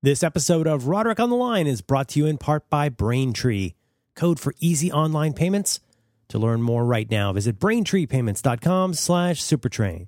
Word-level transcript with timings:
This 0.00 0.22
episode 0.22 0.68
of 0.68 0.86
Roderick 0.86 1.18
on 1.18 1.28
the 1.28 1.34
Line 1.34 1.66
is 1.66 1.80
brought 1.80 2.06
to 2.10 2.20
you 2.20 2.26
in 2.26 2.38
part 2.38 2.70
by 2.70 2.88
Braintree, 2.88 3.74
code 4.14 4.38
for 4.38 4.54
easy 4.60 4.92
online 4.92 5.32
payments. 5.32 5.80
To 6.28 6.38
learn 6.38 6.62
more 6.62 6.84
right 6.84 7.10
now, 7.10 7.32
visit 7.32 7.58
braintreepayments.com 7.58 8.94
slash 8.94 9.42
supertrain. 9.42 10.06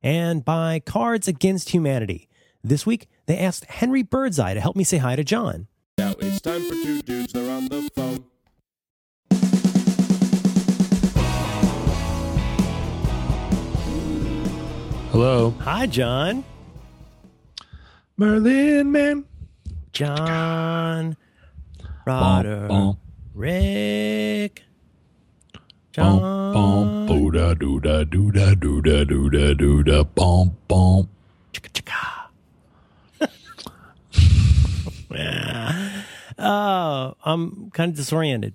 And 0.00 0.44
by 0.44 0.78
Cards 0.78 1.26
Against 1.26 1.70
Humanity. 1.70 2.28
This 2.62 2.86
week, 2.86 3.08
they 3.26 3.36
asked 3.36 3.64
Henry 3.64 4.04
Birdseye 4.04 4.54
to 4.54 4.60
help 4.60 4.76
me 4.76 4.84
say 4.84 4.98
hi 4.98 5.16
to 5.16 5.24
John. 5.24 5.66
Now 5.98 6.14
it's 6.20 6.40
time 6.40 6.62
for 6.62 6.74
two 6.74 7.02
dudes, 7.02 7.32
they're 7.32 7.50
on 7.50 7.64
the 7.66 7.90
phone. 7.96 8.24
Hello, 15.10 15.50
Hi, 15.60 15.86
John. 15.86 16.44
Merlin 18.16 18.90
Mann. 18.90 19.24
John. 19.92 21.16
Bom, 22.06 22.66
bom, 22.68 22.98
Rick. 23.34 24.62
bom, 25.96 26.18
John. 26.20 26.52
bom, 26.52 27.06
boo 27.06 27.30
da 27.30 27.54
doo 27.54 27.78
da 27.78 28.04
doo 28.04 28.30
da 28.30 28.54
doo 28.54 28.80
da 28.80 29.04
doo 29.04 29.28
da 29.30 29.52
doo 29.54 29.82
da 29.82 30.02
bom 30.02 30.56
bom. 30.66 31.08
Chicka, 31.52 31.68
chicka. 31.72 32.28
Yeah. 35.14 36.02
oh, 36.38 37.14
I'm 37.22 37.70
kind 37.72 37.90
of 37.90 37.96
disoriented. 37.96 38.54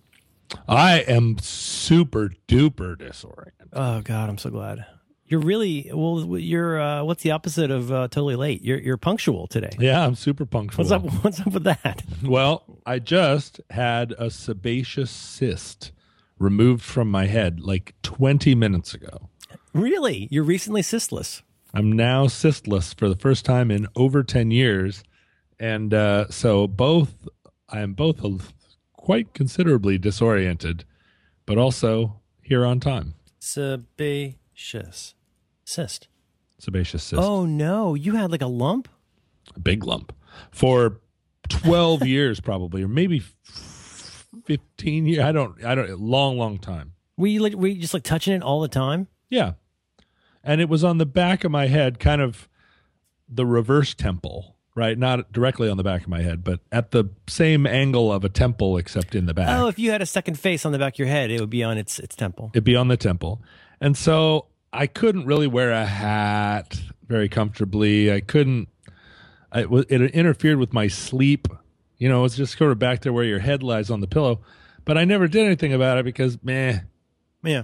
I 0.68 1.02
am 1.02 1.38
super 1.40 2.32
duper 2.48 2.98
disoriented. 2.98 3.70
Oh 3.74 4.02
God, 4.02 4.30
I'm 4.30 4.40
so 4.40 4.50
glad. 4.50 4.84
You're 5.28 5.42
really 5.42 5.90
well. 5.94 6.38
You're 6.38 6.80
uh, 6.80 7.04
what's 7.04 7.22
the 7.22 7.32
opposite 7.32 7.70
of 7.70 7.92
uh, 7.92 8.08
totally 8.08 8.38
late? 8.38 8.64
You're 8.64 8.80
you're 8.80 8.98
punctual 8.98 9.46
today. 9.48 9.72
Yeah, 9.78 10.06
I'm 10.06 10.16
super 10.16 10.46
punctual. 10.46 10.86
What's 10.86 10.92
up? 10.92 11.04
What's 11.24 11.42
up 11.42 11.52
with 11.54 11.66
that? 11.66 12.04
Well, 12.24 12.64
I 12.86 13.00
just 13.00 13.60
had 13.70 14.14
a 14.18 14.30
sebaceous 14.30 15.12
cyst 15.12 15.92
removed 16.40 16.84
from 16.84 17.12
my 17.12 17.26
head 17.26 17.60
like 17.60 17.94
20 18.04 18.56
minutes 18.56 18.94
ago. 18.94 19.30
Really? 19.74 20.28
You're 20.32 20.44
recently 20.44 20.82
cystless. 20.82 21.42
I'm 21.74 21.92
now 21.92 22.28
cystless 22.28 22.98
for 22.98 23.10
the 23.10 23.16
first 23.16 23.44
time 23.44 23.70
in 23.70 23.88
over 23.96 24.24
10 24.24 24.52
years. 24.52 25.04
And 25.60 25.94
uh, 25.94 26.30
so 26.30 26.68
both, 26.68 27.28
I 27.70 27.82
am 27.82 27.94
both 27.94 28.22
quite 28.94 29.34
considerably 29.34 29.98
disoriented, 29.98 30.86
but 31.46 31.58
also 31.58 32.22
here 32.42 32.66
on 32.66 32.80
time. 32.80 33.16
Sebaceous 33.40 35.16
cyst. 35.68 36.08
Sebaceous 36.60 37.04
cyst. 37.04 37.22
Oh 37.22 37.46
no, 37.46 37.94
you 37.94 38.16
had 38.16 38.32
like 38.32 38.42
a 38.42 38.48
lump. 38.48 38.88
A 39.56 39.60
big 39.60 39.84
lump. 39.84 40.14
For 40.52 41.00
12 41.50 42.06
years, 42.08 42.40
probably, 42.40 42.84
or 42.84 42.88
maybe 42.88 43.22
15 43.44 45.06
years. 45.06 45.24
I 45.24 45.32
don't, 45.32 45.64
I 45.64 45.76
don't, 45.76 46.00
long, 46.00 46.38
long 46.38 46.58
time. 46.58 46.94
Were 47.18 47.28
you 47.28 47.42
like 47.42 47.54
were 47.54 47.68
you 47.68 47.82
just 47.82 47.94
like 47.94 48.04
touching 48.04 48.34
it 48.34 48.44
all 48.44 48.62
the 48.62 48.68
time? 48.68 49.08
Yeah. 49.30 49.54
And 50.44 50.62
it 50.62 50.70
was 50.70 50.84
on 50.84 50.98
the 50.98 51.06
back 51.06 51.44
of 51.44 51.52
my 51.52 51.68
head, 51.68 52.00
kind 52.00 52.22
of 52.22 52.48
the 53.28 53.46
reverse 53.46 53.94
temple, 53.94 54.56
right? 54.76 54.98
Not 54.98 55.32
directly 55.32 55.68
on 55.68 55.78
the 55.78 55.84
back 55.84 56.04
of 56.04 56.08
my 56.08 56.22
head, 56.22 56.44
but 56.44 56.62
at 56.72 56.92
the 56.92 57.06
same 57.28 57.68
angle 57.68 58.14
of 58.14 58.24
a 58.24 58.30
temple, 58.30 58.78
except 58.78 59.16
in 59.16 59.26
the 59.26 59.34
back. 59.34 59.50
Oh, 59.50 59.68
if 59.68 59.78
you 59.78 59.92
had 59.92 60.02
a 60.02 60.06
second 60.06 60.40
face 60.40 60.66
on 60.66 60.72
the 60.72 60.80
back 60.80 60.94
of 60.94 61.00
your 61.00 61.08
head, 61.08 61.32
it 61.32 61.42
would 61.42 61.50
be 61.50 61.64
on 61.64 61.78
its 61.78 62.00
its 62.00 62.16
temple. 62.16 62.52
It'd 62.54 62.64
be 62.64 62.76
on 62.76 62.88
the 62.88 62.98
temple. 62.98 63.42
And 63.82 63.98
so 63.98 64.46
I 64.74 64.88
couldn't 64.88 65.26
really 65.26 65.48
wear 65.48 65.72
a 65.72 65.86
hat 65.86 66.80
very 67.08 67.30
comfortably. 67.30 68.12
I 68.12 68.20
couldn't, 68.22 68.68
it 69.56 69.70
wa- 69.70 69.84
it 69.90 70.02
interfered 70.12 70.58
with 70.58 70.74
my 70.74 70.88
sleep. 70.88 71.48
You 71.98 72.10
know, 72.10 72.26
it's 72.26 72.36
just 72.36 72.58
sort 72.58 72.72
of 72.72 72.80
back 72.80 73.02
there 73.02 73.14
where 73.14 73.24
your 73.24 73.40
head 73.40 73.64
lies 73.64 73.90
on 73.90 74.02
the 74.02 74.08
pillow. 74.08 74.42
But 74.86 74.98
I 74.98 75.06
never 75.06 75.28
did 75.28 75.46
anything 75.46 75.74
about 75.74 75.98
it 75.98 76.06
because, 76.06 76.38
meh, 76.44 76.80
Yeah. 77.44 77.64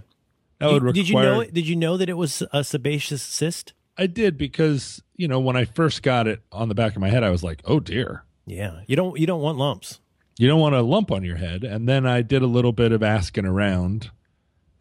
that 0.59 0.71
would 0.71 0.83
require. 0.83 0.93
did 0.93 1.09
you 1.09 1.15
know? 1.15 1.43
Did 1.45 1.67
you 1.67 1.75
know 1.75 1.97
that 1.97 2.09
it 2.09 2.17
was 2.17 2.41
a 2.51 2.63
sebaceous 2.63 3.21
cyst? 3.21 3.73
I 3.97 4.07
did 4.07 4.37
because, 4.37 5.03
you 5.15 5.27
know, 5.27 5.39
when 5.39 5.55
I 5.55 5.65
first 5.65 6.01
got 6.03 6.27
it 6.27 6.41
on 6.51 6.67
the 6.67 6.75
back 6.75 6.95
of 6.95 7.01
my 7.01 7.09
head, 7.09 7.23
I 7.23 7.29
was 7.29 7.43
like, 7.43 7.61
oh 7.65 7.79
dear. 7.79 8.23
Yeah. 8.45 8.81
You 8.87 8.95
don't 8.95 9.19
you 9.19 9.27
don't 9.27 9.41
want 9.41 9.57
lumps. 9.57 9.99
You 10.39 10.47
don't 10.47 10.59
want 10.59 10.73
a 10.75 10.81
lump 10.81 11.11
on 11.11 11.23
your 11.23 11.35
head. 11.37 11.63
And 11.63 11.87
then 11.87 12.05
I 12.07 12.23
did 12.23 12.41
a 12.41 12.47
little 12.47 12.71
bit 12.71 12.91
of 12.91 13.03
asking 13.03 13.45
around 13.45 14.09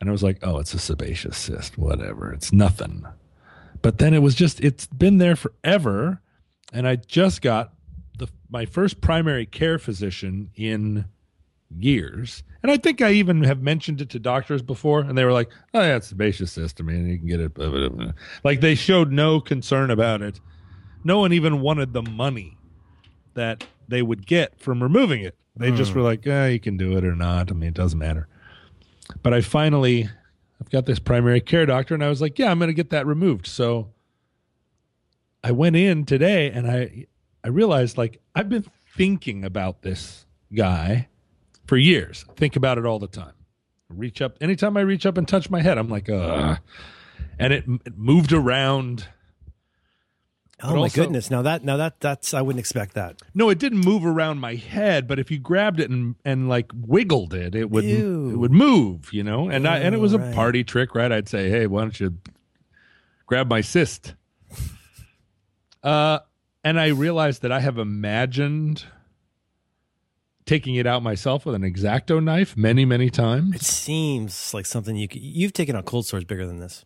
and 0.02 0.08
I 0.08 0.12
was 0.12 0.24
like, 0.24 0.40
oh, 0.42 0.58
it's 0.58 0.74
a 0.74 0.80
sebaceous 0.80 1.38
cyst, 1.38 1.78
whatever. 1.78 2.32
It's 2.32 2.52
nothing. 2.52 3.06
But 3.82 3.98
then 3.98 4.14
it 4.14 4.18
was 4.18 4.34
just, 4.34 4.60
it's 4.60 4.84
been 4.88 5.18
there 5.18 5.36
forever. 5.36 6.20
And 6.72 6.88
I 6.88 6.96
just 6.96 7.40
got 7.40 7.72
the 8.18 8.26
my 8.50 8.66
first 8.66 9.00
primary 9.00 9.46
care 9.46 9.78
physician 9.78 10.50
in 10.56 11.04
years. 11.70 12.42
And 12.64 12.72
I 12.72 12.78
think 12.78 13.00
I 13.00 13.12
even 13.12 13.44
have 13.44 13.62
mentioned 13.62 14.00
it 14.00 14.10
to 14.10 14.18
doctors 14.18 14.60
before, 14.60 15.02
and 15.02 15.16
they 15.16 15.24
were 15.24 15.32
like, 15.32 15.50
"Oh, 15.72 15.80
yeah, 15.80 15.94
it's 15.94 16.08
sebaceous 16.08 16.50
cyst. 16.50 16.80
I 16.80 16.84
mean, 16.84 17.08
you 17.08 17.18
can 17.18 17.28
get 17.28 17.38
it." 17.38 17.54
blah, 17.54 17.70
blah, 17.70 17.88
blah." 17.88 18.12
Like 18.42 18.60
they 18.60 18.74
showed 18.74 19.12
no 19.12 19.40
concern 19.40 19.88
about 19.88 20.20
it. 20.20 20.40
No 21.04 21.20
one 21.20 21.32
even 21.32 21.60
wanted 21.60 21.92
the 21.92 22.02
money 22.02 22.56
that 23.34 23.64
they 23.86 24.02
would 24.02 24.26
get 24.26 24.58
from 24.58 24.82
removing 24.82 25.22
it. 25.22 25.36
They 25.54 25.70
just 25.70 25.92
hmm. 25.92 25.98
were 26.00 26.04
like, 26.04 26.26
"Yeah, 26.26 26.46
you 26.48 26.58
can 26.58 26.76
do 26.76 26.96
it 26.96 27.04
or 27.04 27.14
not. 27.14 27.52
I 27.52 27.54
mean, 27.54 27.68
it 27.68 27.74
doesn't 27.74 28.00
matter." 28.00 28.26
But 29.22 29.34
I 29.34 29.40
finally, 29.40 30.08
I've 30.60 30.70
got 30.70 30.86
this 30.86 30.98
primary 30.98 31.40
care 31.40 31.66
doctor, 31.66 31.94
and 31.94 32.04
I 32.04 32.08
was 32.08 32.20
like, 32.20 32.38
"Yeah, 32.38 32.50
I'm 32.50 32.58
going 32.58 32.68
to 32.68 32.74
get 32.74 32.90
that 32.90 33.06
removed." 33.06 33.46
So 33.46 33.88
I 35.44 35.52
went 35.52 35.76
in 35.76 36.04
today, 36.04 36.50
and 36.50 36.70
I 36.70 37.06
I 37.44 37.48
realized 37.48 37.98
like 37.98 38.20
I've 38.34 38.48
been 38.48 38.64
thinking 38.96 39.44
about 39.44 39.82
this 39.82 40.26
guy 40.54 41.08
for 41.66 41.76
years. 41.76 42.24
I 42.28 42.32
think 42.34 42.56
about 42.56 42.78
it 42.78 42.86
all 42.86 42.98
the 42.98 43.08
time. 43.08 43.34
I 43.90 43.94
reach 43.94 44.22
up 44.22 44.36
anytime 44.40 44.76
I 44.76 44.82
reach 44.82 45.06
up 45.06 45.18
and 45.18 45.26
touch 45.26 45.50
my 45.50 45.60
head, 45.60 45.78
I'm 45.78 45.88
like, 45.88 46.08
uh 46.08 46.56
and 47.38 47.52
it, 47.52 47.64
it 47.84 47.96
moved 47.98 48.32
around. 48.32 49.08
Oh 50.64 50.68
But 50.68 50.74
my 50.74 50.80
also- 50.82 51.02
goodness! 51.02 51.30
Now 51.30 51.42
that 51.42 51.64
now 51.64 51.76
that 51.76 51.98
that's 52.00 52.32
I 52.34 52.40
wouldn't 52.40 52.60
expect 52.60 52.94
that. 52.94 53.20
No, 53.34 53.50
it 53.50 53.58
didn't 53.58 53.80
move 53.84 54.04
around 54.06 54.38
my 54.38 54.54
head, 54.54 55.08
but 55.08 55.18
if 55.18 55.30
you 55.30 55.38
grabbed 55.38 55.80
it 55.80 55.90
and 55.90 56.14
and 56.24 56.48
like 56.48 56.70
wiggled 56.74 57.34
it, 57.34 57.54
it 57.54 57.70
would 57.70 57.84
Ew. 57.84 58.30
it 58.30 58.36
would 58.36 58.52
move, 58.52 59.12
you 59.12 59.24
know. 59.24 59.48
And 59.48 59.66
I 59.66 59.78
and 59.78 59.94
it 59.94 59.98
was 59.98 60.12
a 60.12 60.18
party 60.32 60.62
trick, 60.62 60.94
right? 60.94 61.10
I'd 61.10 61.28
say, 61.28 61.50
"Hey, 61.50 61.66
why 61.66 61.80
don't 61.80 61.98
you 61.98 62.16
grab 63.26 63.48
my 63.48 63.60
cyst?" 63.60 64.14
Uh 65.82 66.20
and 66.62 66.78
I 66.78 66.88
realized 66.88 67.42
that 67.42 67.50
I 67.50 67.58
have 67.58 67.76
imagined 67.76 68.84
taking 70.46 70.76
it 70.76 70.86
out 70.86 71.02
myself 71.02 71.44
with 71.44 71.56
an 71.56 71.62
exacto 71.62 72.22
knife 72.22 72.56
many, 72.56 72.84
many 72.84 73.10
times. 73.10 73.56
It 73.56 73.62
seems 73.62 74.54
like 74.54 74.64
something 74.66 74.94
you 74.94 75.08
could, 75.08 75.22
you've 75.22 75.52
taken 75.52 75.74
on 75.74 75.82
cold 75.82 76.06
sores 76.06 76.22
bigger 76.24 76.46
than 76.46 76.58
this. 76.60 76.84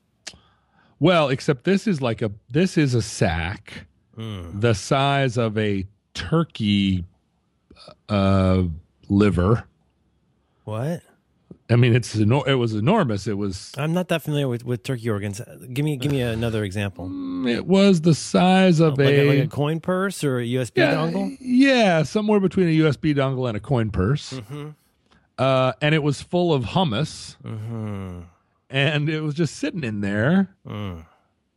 Well, 0.98 1.28
except 1.28 1.64
this 1.64 1.86
is 1.86 2.00
like 2.00 2.22
a 2.22 2.30
this 2.50 2.76
is 2.78 2.94
a 2.94 3.02
sack 3.02 3.86
Hmm. 4.16 4.58
the 4.60 4.72
size 4.74 5.36
of 5.36 5.58
a 5.58 5.86
turkey 6.14 7.04
uh 8.08 8.62
liver. 9.08 9.64
What? 10.64 11.02
I 11.68 11.74
mean, 11.76 11.94
it's 11.96 12.14
it 12.14 12.54
was 12.54 12.74
enormous. 12.74 13.26
It 13.26 13.36
was 13.36 13.72
I'm 13.76 13.92
not 13.92 14.08
that 14.08 14.22
familiar 14.22 14.48
with, 14.48 14.64
with 14.64 14.84
turkey 14.84 15.10
organs. 15.10 15.40
Give 15.72 15.84
me 15.84 15.96
give 15.96 16.12
me 16.12 16.22
another 16.22 16.64
example. 16.64 17.10
it 17.46 17.66
was 17.66 18.00
the 18.02 18.14
size 18.14 18.80
of 18.80 18.96
Like 18.98 19.08
a, 19.08 19.20
a, 19.20 19.28
like 19.28 19.44
a 19.44 19.48
coin 19.48 19.80
purse 19.80 20.22
or 20.24 20.38
a 20.38 20.44
USB 20.46 20.72
yeah, 20.76 20.94
dongle. 20.94 21.36
yeah, 21.40 22.02
somewhere 22.04 22.40
between 22.40 22.68
a 22.68 22.76
USB 22.84 23.14
dongle 23.14 23.48
and 23.48 23.56
a 23.56 23.60
coin 23.60 23.90
purse. 23.90 24.32
Mm-hmm. 24.34 24.68
Uh, 25.38 25.72
and 25.82 25.94
it 25.94 26.02
was 26.02 26.22
full 26.22 26.54
of 26.54 26.64
hummus, 26.64 27.36
Mm-hmm. 27.44 28.20
And 28.71 29.09
it 29.09 29.21
was 29.21 29.34
just 29.34 29.56
sitting 29.56 29.84
in 29.84 30.00
there. 30.00 30.49
Mm. 30.66 31.04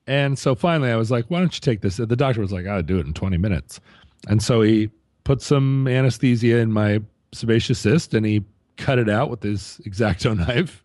And 0.07 0.39
so 0.39 0.55
finally, 0.55 0.89
I 0.91 0.95
was 0.95 1.11
like, 1.11 1.25
"Why 1.27 1.39
don't 1.39 1.53
you 1.53 1.61
take 1.61 1.81
this?" 1.81 1.97
The 1.97 2.07
doctor 2.15 2.41
was 2.41 2.51
like, 2.51 2.65
"I'll 2.65 2.81
do 2.83 2.97
it 2.99 3.05
in 3.05 3.13
20 3.13 3.37
minutes." 3.37 3.79
And 4.27 4.41
so 4.41 4.61
he 4.61 4.89
put 5.23 5.41
some 5.41 5.87
anesthesia 5.87 6.57
in 6.57 6.71
my 6.71 7.01
sebaceous 7.31 7.79
cyst, 7.79 8.13
and 8.13 8.25
he 8.25 8.43
cut 8.77 8.97
it 8.97 9.09
out 9.09 9.29
with 9.29 9.43
his 9.43 9.79
exacto 9.85 10.35
knife. 10.47 10.83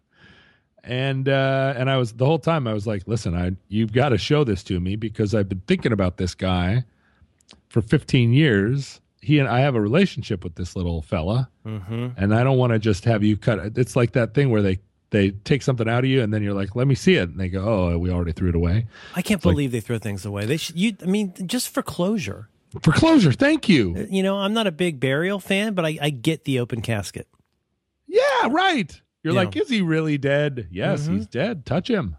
And 0.83 1.29
uh, 1.29 1.73
and 1.77 1.89
I 1.89 1.97
was 1.97 2.13
the 2.13 2.27
whole 2.27 2.39
time 2.39 2.67
I 2.67 2.75
was 2.75 2.87
like, 2.87 3.05
"Listen, 3.09 3.35
I 3.35 3.53
you've 3.69 3.93
got 3.93 4.11
to 4.11 4.19
show 4.19 4.45
this 4.45 4.63
to 4.65 4.79
me 4.81 4.97
because 4.97 5.35
I've 5.35 5.49
been 5.49 5.63
thinking 5.67 5.93
about 5.93 6.19
this 6.19 6.35
guy 6.35 6.85
for 7.71 7.81
15 7.81 8.33
years. 8.35 9.01
He 9.23 9.39
and 9.39 9.49
I 9.49 9.61
have 9.61 9.75
a 9.75 9.81
relationship 9.81 10.45
with 10.45 10.57
this 10.57 10.77
little 10.77 11.01
fella, 11.01 11.49
Mm-hmm. 11.67 12.09
and 12.19 12.35
I 12.35 12.45
don't 12.45 12.59
want 12.59 12.75
to 12.75 12.79
just 12.79 13.07
have 13.07 13.23
you 13.25 13.39
cut 13.39 13.59
it. 13.59 13.79
It's 13.79 13.97
like 13.97 14.13
that 14.13 14.35
thing 14.35 14.51
where 14.51 14.61
they 14.61 14.81
they 15.15 15.31
take 15.31 15.63
something 15.63 15.89
out 15.89 16.05
of 16.05 16.11
you, 16.11 16.21
and 16.23 16.35
then 16.35 16.43
you're 16.43 16.53
like, 16.53 16.77
"Let 16.77 16.87
me 16.87 16.95
see 16.95 17.15
it," 17.15 17.31
and 17.31 17.39
they 17.41 17.49
go, 17.49 17.65
"Oh, 17.65 17.99
we 17.99 18.11
already 18.11 18.33
threw 18.33 18.51
it 18.51 18.55
away." 18.55 18.87
I 19.15 19.23
can't 19.23 19.41
believe 19.41 19.73
they 19.73 19.81
throw 19.81 19.99
things 19.99 20.27
away. 20.27 20.45
They 20.45 20.57
should. 20.59 20.77
You, 20.77 20.97
I 21.03 21.07
mean, 21.07 21.33
just 21.47 21.69
for 21.71 21.83
closure. 21.83 22.49
For 22.83 22.93
closure, 22.93 23.33
thank 23.33 23.69
you. 23.69 24.07
You 24.11 24.23
know, 24.25 24.37
I'm 24.39 24.53
not 24.53 24.67
a 24.67 24.73
big 24.73 24.99
burial 25.01 25.39
fan, 25.39 25.75
but 25.75 25.87
I, 25.87 25.97
I 26.03 26.11
get 26.11 26.45
the 26.45 26.59
open 26.59 26.83
casket. 26.83 27.29
Yeah, 28.09 28.49
right. 28.51 29.01
You're 29.23 29.33
Yeah. 29.35 29.41
like, 29.45 29.57
is 29.57 29.69
he 29.71 29.81
really 29.81 30.19
dead? 30.19 30.67
Yes, 30.71 31.07
Mhm. 31.09 31.15
he's 31.17 31.27
dead. 31.29 31.65
Touch 31.65 31.89
him. 31.89 32.17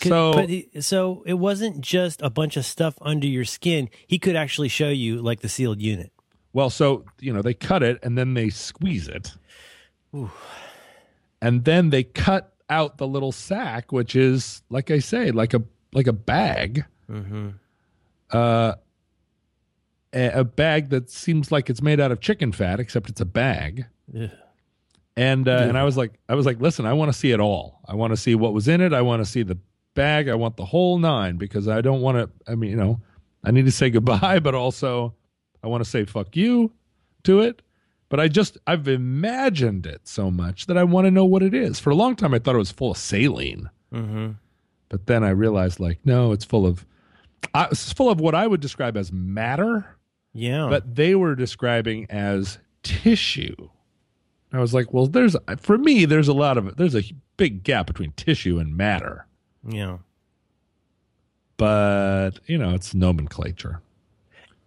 Could- 0.00 0.08
So- 0.08 0.32
but 0.32 0.48
he, 0.48 0.68
so 0.80 1.22
it 1.26 1.34
wasn't 1.34 1.80
just 1.82 2.20
a 2.22 2.30
bunch 2.30 2.56
of 2.56 2.64
stuff 2.64 2.94
under 3.02 3.26
your 3.26 3.44
skin. 3.44 3.88
He 4.06 4.18
could 4.18 4.34
actually 4.34 4.68
show 4.68 4.88
you 4.88 5.20
like 5.22 5.40
the 5.40 5.48
sealed 5.48 5.80
unit. 5.82 6.10
Well, 6.54 6.70
so 6.70 7.04
you 7.20 7.32
know 7.32 7.42
they 7.42 7.54
cut 7.54 7.82
it 7.82 7.98
and 8.02 8.16
then 8.16 8.32
they 8.34 8.48
squeeze 8.48 9.08
it, 9.08 9.34
and 11.44 11.64
then 11.64 11.90
they 11.90 12.04
cut 12.04 12.54
out 12.70 12.96
the 12.96 13.06
little 13.06 13.30
sack, 13.30 13.92
which 13.92 14.16
is 14.16 14.62
like 14.70 14.90
I 14.90 14.98
say, 14.98 15.30
like 15.30 15.52
a 15.52 15.62
like 15.92 16.06
a 16.06 16.12
bag, 16.12 16.86
uh, 18.32 18.74
a, 20.14 20.28
a 20.40 20.44
bag 20.44 20.88
that 20.88 21.10
seems 21.10 21.52
like 21.52 21.68
it's 21.68 21.82
made 21.82 22.00
out 22.00 22.10
of 22.10 22.20
chicken 22.20 22.50
fat, 22.50 22.80
except 22.80 23.10
it's 23.10 23.20
a 23.20 23.26
bag. 23.26 23.84
Ugh. 24.18 24.30
And 25.16 25.46
uh, 25.46 25.66
and 25.68 25.76
I 25.76 25.84
was 25.84 25.98
like, 25.98 26.14
I 26.30 26.34
was 26.34 26.46
like, 26.46 26.60
listen, 26.60 26.86
I 26.86 26.94
want 26.94 27.12
to 27.12 27.18
see 27.18 27.30
it 27.30 27.40
all. 27.40 27.80
I 27.86 27.94
want 27.94 28.12
to 28.12 28.16
see 28.16 28.34
what 28.34 28.54
was 28.54 28.66
in 28.66 28.80
it. 28.80 28.94
I 28.94 29.02
want 29.02 29.22
to 29.22 29.30
see 29.30 29.42
the 29.42 29.58
bag. 29.92 30.28
I 30.28 30.34
want 30.34 30.56
the 30.56 30.64
whole 30.64 30.98
nine 30.98 31.36
because 31.36 31.68
I 31.68 31.82
don't 31.82 32.00
want 32.00 32.16
to. 32.16 32.50
I 32.50 32.54
mean, 32.54 32.70
you 32.70 32.76
know, 32.76 33.00
I 33.44 33.50
need 33.50 33.66
to 33.66 33.70
say 33.70 33.90
goodbye, 33.90 34.38
but 34.42 34.54
also 34.54 35.14
I 35.62 35.68
want 35.68 35.84
to 35.84 35.90
say 35.90 36.06
fuck 36.06 36.34
you 36.34 36.72
to 37.24 37.42
it. 37.42 37.60
But 38.08 38.20
I 38.20 38.28
just 38.28 38.58
I've 38.66 38.86
imagined 38.86 39.86
it 39.86 40.02
so 40.06 40.30
much 40.30 40.66
that 40.66 40.76
I 40.78 40.84
want 40.84 41.06
to 41.06 41.10
know 41.10 41.24
what 41.24 41.42
it 41.42 41.54
is. 41.54 41.80
For 41.80 41.90
a 41.90 41.94
long 41.94 42.14
time, 42.16 42.32
I 42.34 42.38
thought 42.38 42.54
it 42.54 42.58
was 42.58 42.70
full 42.70 42.92
of 42.92 42.96
saline, 42.98 43.70
Mm-hmm. 43.92 44.32
but 44.88 45.06
then 45.06 45.24
I 45.24 45.30
realized 45.30 45.80
like, 45.80 45.98
no, 46.04 46.32
it's 46.32 46.44
full 46.44 46.66
of. 46.66 46.84
I, 47.54 47.66
it's 47.70 47.92
full 47.92 48.10
of 48.10 48.20
what 48.20 48.34
I 48.34 48.46
would 48.46 48.60
describe 48.60 48.96
as 48.96 49.12
matter 49.12 49.96
Yeah. 50.32 50.66
but 50.70 50.94
they 50.96 51.14
were 51.14 51.34
describing 51.34 52.06
as 52.10 52.58
tissue. 52.82 53.68
I 54.52 54.60
was 54.60 54.72
like, 54.72 54.92
well, 54.92 55.06
there's 55.06 55.36
for 55.58 55.76
me, 55.76 56.04
there's 56.04 56.28
a 56.28 56.32
lot 56.32 56.56
of 56.58 56.76
there's 56.76 56.94
a 56.94 57.02
big 57.36 57.64
gap 57.64 57.86
between 57.86 58.12
tissue 58.12 58.58
and 58.58 58.76
matter, 58.76 59.26
yeah. 59.68 59.98
but 61.56 62.32
you 62.46 62.58
know, 62.58 62.74
it's 62.74 62.94
nomenclature. 62.94 63.80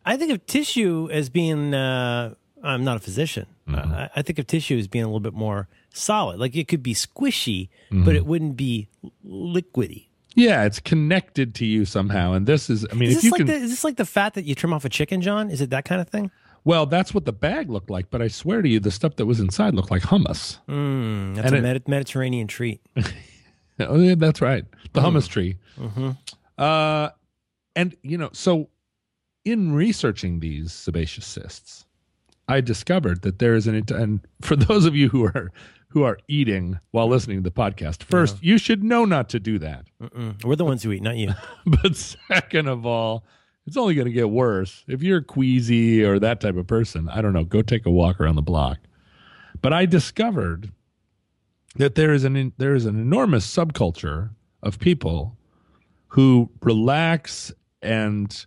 I 0.06 0.18
think 0.18 0.32
of 0.32 0.46
tissue 0.46 1.10
as 1.12 1.30
being. 1.30 1.74
Uh, 1.74 2.36
I'm 2.64 2.84
not 2.84 2.98
a 2.98 3.00
physician. 3.00 3.46
Mm-hmm. 3.68 3.94
I, 3.94 4.10
I 4.16 4.22
think 4.22 4.40
of 4.40 4.48
tissue 4.48 4.78
as 4.78 4.88
being 4.88 5.04
a 5.04 5.08
little 5.08 5.20
bit 5.20 5.34
more 5.34 5.68
solid. 5.94 6.40
Like 6.40 6.56
it 6.56 6.68
could 6.68 6.84
be 6.84 6.94
squishy, 6.94 7.70
Mm-hmm. 7.92 8.04
but 8.04 8.16
it 8.16 8.26
wouldn't 8.26 8.58
be 8.58 8.90
liquidy. 9.26 10.08
Yeah, 10.36 10.66
it's 10.66 10.80
connected 10.80 11.56
to 11.56 11.66
you 11.66 11.86
somehow, 11.86 12.34
and 12.34 12.46
this 12.46 12.70
is. 12.70 12.86
I 12.92 12.94
mean, 12.96 13.10
Is 13.10 13.16
if 13.18 13.22
this 13.22 13.24
you 13.26 13.32
like 13.32 13.38
can, 13.40 13.48
the, 13.48 13.54
is 13.56 13.70
this 13.72 13.84
like 13.84 13.96
the 13.98 14.06
fat 14.06 14.36
that 14.36 14.46
you 14.46 14.54
trim 14.56 14.72
off 14.74 14.86
a 14.86 14.90
chicken, 14.90 15.22
John? 15.22 15.50
Is 15.50 15.62
it 15.62 15.70
that 15.72 15.84
kind 15.86 16.00
of 16.02 16.10
thing? 16.10 16.30
well, 16.64 16.86
that's 16.86 17.14
what 17.14 17.24
the 17.26 17.32
bag 17.32 17.70
looked 17.70 17.90
like. 17.90 18.10
But 18.12 18.22
I 18.22 18.28
swear 18.28 18.62
to 18.62 18.68
you, 18.70 18.80
the 18.82 18.92
stuff 18.92 19.16
that 19.16 19.26
was 19.26 19.40
inside 19.40 19.74
looked 19.74 19.90
like 19.90 20.02
hummus. 20.04 20.60
Mm, 20.68 21.36
that's 21.36 21.48
And 21.48 21.56
a 21.56 21.58
it- 21.60 21.62
Medi- 21.64 21.84
Mediterranean 21.88 22.48
treat. 22.48 22.82
Oh, 23.80 24.00
yeah, 24.00 24.16
that's 24.16 24.42
right. 24.42 24.66
The 24.94 25.02
Mm. 25.02 25.06
hummus 25.06 25.28
tree. 25.30 25.58
hmm 25.78 26.12
Uh, 26.58 27.10
and 27.76 27.96
you 28.02 28.18
know, 28.18 28.30
so 28.34 28.70
in 29.46 29.72
researching 29.74 30.40
these 30.40 30.74
sebaceous 30.74 31.28
cysts, 31.28 31.86
I 32.48 32.62
discovered 32.62 33.22
that 33.24 33.40
there 33.40 33.56
is 33.56 33.68
an 33.68 33.84
and 33.90 34.22
for 34.42 34.56
those 34.56 34.86
of 34.86 34.96
you 34.96 35.10
who 35.10 35.26
are 35.26 35.52
who 35.90 36.04
are 36.04 36.18
eating 36.28 36.80
while 36.92 37.08
listening 37.08 37.38
to 37.38 37.44
the 37.44 37.52
podcast, 37.52 38.04
first 38.04 38.44
you 38.44 38.58
should 38.58 38.84
know 38.84 39.06
not 39.06 39.30
to 39.30 39.40
do 39.40 39.60
that. 39.60 39.86
Mm-mm. 40.02 40.44
We're 40.44 40.56
the 40.56 40.66
ones 40.66 40.84
who 40.84 40.92
eat, 40.92 41.02
not 41.02 41.18
you. 41.18 41.34
But 41.66 41.96
second 41.96 42.68
of 42.68 42.86
all, 42.86 43.26
it's 43.66 43.78
only 43.78 43.96
going 43.96 44.08
to 44.08 44.14
get 44.14 44.30
worse 44.30 44.84
if 44.88 45.04
you're 45.04 45.22
queasy 45.22 46.04
or 46.04 46.20
that 46.20 46.40
type 46.40 46.56
of 46.56 46.68
person. 46.68 47.10
I 47.10 47.22
don't 47.22 47.34
know. 47.34 47.44
Go 47.44 47.62
take 47.62 47.86
a 47.86 47.92
walk 47.92 48.20
around 48.20 48.36
the 48.36 48.42
block. 48.42 48.78
But 49.62 49.74
I 49.74 49.86
discovered 49.86 50.72
that 51.76 51.96
there 51.96 52.14
is 52.14 52.24
an 52.24 52.54
there 52.58 52.76
is 52.76 52.86
an 52.86 53.00
enormous 53.00 53.46
subculture 53.46 54.30
of 54.64 54.80
people 54.80 55.38
who 56.08 56.50
relax 56.62 57.52
and 57.82 58.46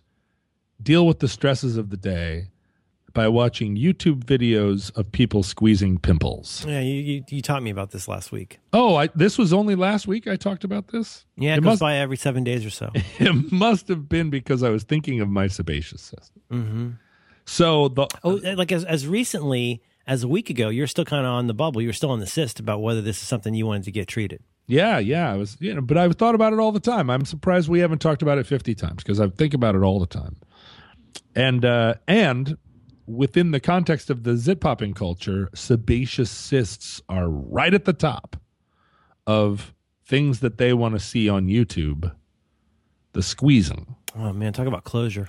deal 0.81 1.05
with 1.05 1.19
the 1.19 1.27
stresses 1.27 1.77
of 1.77 1.89
the 1.89 1.97
day 1.97 2.47
by 3.13 3.27
watching 3.27 3.75
YouTube 3.75 4.23
videos 4.25 4.95
of 4.97 5.11
people 5.11 5.43
squeezing 5.43 5.97
pimples. 5.97 6.65
Yeah, 6.67 6.79
you, 6.81 6.93
you 6.95 7.23
you 7.29 7.41
taught 7.41 7.61
me 7.63 7.69
about 7.71 7.91
this 7.91 8.07
last 8.07 8.31
week. 8.31 8.59
Oh, 8.73 8.95
I, 8.95 9.07
this 9.15 9.37
was 9.37 9.51
only 9.53 9.75
last 9.75 10.07
week 10.07 10.27
I 10.27 10.35
talked 10.35 10.63
about 10.63 10.87
this. 10.89 11.25
Yeah, 11.37 11.53
It 11.53 11.57
it 11.59 11.61
goes 11.61 11.65
must- 11.65 11.79
by 11.81 11.95
every 11.97 12.17
seven 12.17 12.43
days 12.43 12.65
or 12.65 12.69
so. 12.69 12.91
It 13.19 13.51
must 13.51 13.87
have 13.87 14.07
been 14.09 14.29
because 14.29 14.63
I 14.63 14.69
was 14.69 14.83
thinking 14.83 15.19
of 15.21 15.29
my 15.29 15.47
sebaceous 15.47 16.01
cyst. 16.01 16.31
hmm 16.49 16.91
So 17.45 17.87
the 17.89 18.07
Oh, 18.23 18.39
like 18.55 18.71
as 18.71 18.83
as 18.85 19.07
recently 19.07 19.81
as 20.07 20.23
a 20.23 20.27
week 20.27 20.49
ago, 20.49 20.69
you're 20.69 20.87
still 20.87 21.05
kind 21.05 21.25
of 21.25 21.31
on 21.31 21.47
the 21.47 21.53
bubble. 21.53 21.81
You're 21.81 21.93
still 21.93 22.09
on 22.11 22.19
the 22.19 22.27
cyst 22.27 22.59
about 22.59 22.81
whether 22.81 23.01
this 23.01 23.21
is 23.21 23.27
something 23.27 23.53
you 23.53 23.65
wanted 23.67 23.83
to 23.83 23.91
get 23.91 24.07
treated. 24.07 24.41
yeah, 24.67 24.97
yeah, 24.99 25.31
I 25.31 25.35
was, 25.37 25.57
you 25.59 25.73
know, 25.75 25.81
but 25.81 25.97
I've 25.97 26.15
thought 26.15 26.33
about 26.35 26.53
it 26.53 26.59
all 26.59 26.71
the 26.71 26.79
time. 26.79 27.09
I'm 27.09 27.25
surprised 27.25 27.67
we 27.69 27.79
haven't 27.81 27.99
talked 27.99 28.21
about 28.21 28.37
it 28.37 28.47
50 28.47 28.73
times 28.75 29.03
because 29.03 29.19
I 29.19 29.27
think 29.27 29.53
about 29.53 29.75
it 29.75 29.81
all 29.83 29.99
the 29.99 30.07
time. 30.07 30.37
And 31.35 31.63
uh 31.65 31.95
and 32.07 32.57
within 33.15 33.51
the 33.51 33.59
context 33.59 34.09
of 34.09 34.23
the 34.23 34.35
zit 34.37 34.59
popping 34.59 34.93
culture, 34.93 35.49
sebaceous 35.53 36.29
cysts 36.29 37.01
are 37.09 37.29
right 37.29 37.73
at 37.73 37.85
the 37.85 37.93
top 37.93 38.37
of 39.27 39.73
things 40.05 40.39
that 40.39 40.57
they 40.57 40.73
want 40.73 40.93
to 40.93 40.99
see 40.99 41.29
on 41.29 41.47
YouTube. 41.47 42.13
The 43.13 43.23
squeezing. 43.23 43.95
Oh 44.15 44.33
man, 44.33 44.53
talk 44.53 44.67
about 44.67 44.83
closure. 44.83 45.27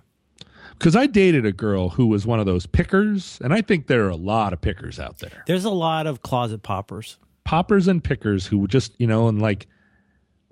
Because 0.78 0.96
I 0.96 1.06
dated 1.06 1.44
a 1.44 1.52
girl 1.52 1.90
who 1.90 2.06
was 2.06 2.26
one 2.26 2.40
of 2.40 2.46
those 2.46 2.66
pickers, 2.66 3.38
and 3.42 3.52
I 3.52 3.60
think 3.60 3.86
there 3.86 4.04
are 4.06 4.10
a 4.10 4.16
lot 4.16 4.52
of 4.52 4.60
pickers 4.60 4.98
out 4.98 5.18
there. 5.18 5.44
There's 5.46 5.64
a 5.64 5.70
lot 5.70 6.06
of 6.06 6.22
closet 6.22 6.62
poppers. 6.62 7.18
poppers 7.44 7.88
and 7.88 8.02
pickers 8.02 8.46
who 8.46 8.66
just 8.66 8.92
you 8.98 9.06
know 9.06 9.28
and 9.28 9.40
like 9.42 9.66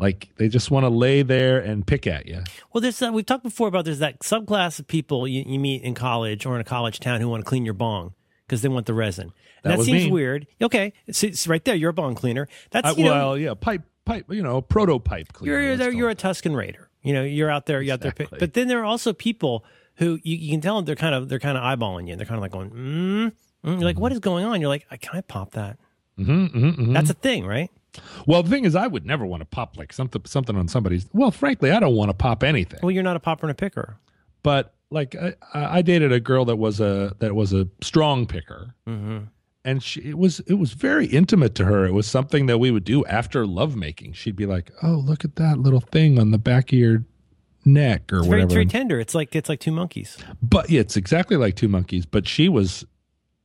like 0.00 0.31
they 0.37 0.49
just 0.49 0.70
want 0.70 0.85
to 0.85 0.88
lay 0.91 1.23
there 1.23 1.58
and 1.58 1.87
pick 1.87 2.06
at 2.06 2.26
you 2.26 2.43
Well, 2.73 2.81
there's 2.81 2.99
that, 2.99 3.12
we've 3.12 3.26
talked 3.26 3.44
before 3.44 3.69
about 3.69 3.85
there's 3.85 3.99
that 4.00 4.20
subclass 4.20 4.79
of 4.79 4.87
people 4.87 5.29
you, 5.29 5.44
you 5.47 5.58
meet 5.58 5.82
in 5.82 5.94
college 5.94 6.47
or 6.47 6.55
in 6.55 6.61
a 6.61 6.64
college 6.64 7.00
town 7.00 7.20
who 7.20 7.29
want 7.29 7.44
to 7.44 7.49
clean 7.49 7.64
your 7.64 7.75
bong 7.75 8.14
because 8.47 8.62
they 8.62 8.69
want 8.69 8.87
the 8.87 8.94
resin. 8.94 9.32
That 9.62 9.79
that 9.79 9.85
seems 9.85 10.06
me. 10.06 10.11
weird. 10.11 10.47
Okay, 10.61 10.93
it's, 11.06 11.23
it's 11.23 11.47
right 11.47 11.64
there. 11.64 11.75
You're 11.75 11.91
a 11.91 11.94
bong 11.94 12.14
cleaner. 12.14 12.49
That's 12.70 12.88
Uh, 12.88 12.94
you 12.97 13.05
know, 13.05 13.11
well 13.11 13.38
yeah 13.38 13.55
pipe 13.55 13.82
pipe 14.05 14.25
you 14.31 14.43
know 14.43 14.61
prototype 14.61 15.32
cleaner 15.32 15.61
you're 15.61 15.75
you're, 15.75 15.93
you're 15.93 16.11
a 16.11 16.17
Tusken 16.17 16.56
Raider. 16.56 16.88
You 17.03 17.14
know, 17.14 17.23
you're 17.23 17.50
out 17.50 17.67
there, 17.67 17.81
you're 17.81 17.94
out 17.94 18.00
there. 18.00 18.14
But 18.38 18.53
then 18.55 18.69
there 18.69 18.81
are 18.81 18.85
also 18.85 19.12
people 19.12 19.64
who 19.96 20.19
you, 20.23 20.37
you 20.37 20.50
can 20.50 20.61
tell 20.61 20.76
them 20.76 20.85
they're 20.85 20.96
kind 20.96 21.14
of 21.14 21.29
they're 21.29 21.38
kind 21.38 21.56
of 21.56 21.62
eyeballing 21.62 22.08
you. 22.08 22.17
They're 22.17 22.26
kind 22.26 22.38
of 22.38 22.43
like 22.43 22.53
going, 22.53 22.70
mm, 22.70 23.26
mm. 23.26 23.32
You're 23.64 23.81
like, 23.81 23.99
what 23.99 24.12
is 24.12 24.19
going 24.19 24.44
on? 24.44 24.61
You're 24.61 24.69
like, 24.69 24.87
I 24.91 24.96
can 24.96 25.17
I 25.17 25.20
pop 25.20 25.53
that? 25.53 25.79
Mhm, 26.19 26.53
mhm, 26.53 26.76
mhm. 26.76 26.93
That's 26.93 27.11
a 27.11 27.14
thing, 27.14 27.46
right? 27.46 27.70
Well 28.26 28.42
the 28.42 28.50
thing 28.50 28.64
is 28.64 28.75
i 28.76 28.87
would 28.87 29.04
never 29.06 29.25
want 29.26 29.40
to 29.40 29.44
pop 29.44 29.76
like 29.76 29.92
something 29.92 30.22
something 30.25 30.56
on 30.56 30.69
somebody's 30.69 31.06
well 31.12 31.31
frankly 31.31 31.70
i 31.70 31.81
don't 31.81 31.94
want 31.96 32.08
to 32.08 32.14
pop 32.14 32.42
anything 32.42 32.78
Well, 32.82 32.90
you're 32.90 33.02
not 33.02 33.16
a 33.16 33.20
popper 33.20 33.46
and 33.46 33.50
a 33.50 33.54
picker. 33.54 33.96
but 34.42 34.75
like 34.90 35.14
I, 35.16 35.34
I 35.54 35.82
dated 35.82 36.12
a 36.12 36.20
girl 36.20 36.44
that 36.46 36.56
was 36.56 36.81
a 36.81 37.14
that 37.20 37.34
was 37.34 37.52
a 37.52 37.69
strong 37.82 38.26
picker 38.26 38.74
hmm 38.86 39.19
and 39.65 39.82
she 39.82 40.00
it 40.00 40.17
was 40.19 40.41
it 40.41 40.55
was 40.55 40.72
very 40.72 41.06
intimate 41.06 41.55
to 41.56 41.65
her 41.67 41.84
it 41.84 41.93
was 41.93 42.06
something 42.06 42.46
that 42.46 42.56
we 42.58 42.70
would 42.70 42.84
do 42.84 43.05
after 43.06 43.46
lovemaking 43.46 44.12
she'd 44.15 44.34
be 44.36 44.46
like 44.46 44.70
oh 44.82 44.93
look 44.94 45.24
at 45.24 45.36
that 45.36 45.58
little 45.58 45.81
thing 45.82 46.19
on 46.19 46.31
the 46.31 46.38
back 46.38 46.72
of 46.72 46.79
your 46.79 47.05
neck 47.67 48.10
or 48.12 48.20
It's 48.20 48.26
very 48.26 48.41
whatever 48.41 48.55
very 48.55 48.67
tender. 48.67 48.98
It's 48.98 49.15
like 49.15 49.36
it's 49.36 49.50
like 49.50 49.60
two 49.60 49.70
monkeys. 49.70 50.17
But 50.43 50.70
yeah, 50.70 50.81
it's 50.81 50.96
exactly 50.96 51.36
like 51.36 51.56
two 51.56 51.69
monkeys. 51.69 52.06
But 52.06 52.26
she 52.26 52.48
was, 52.48 52.86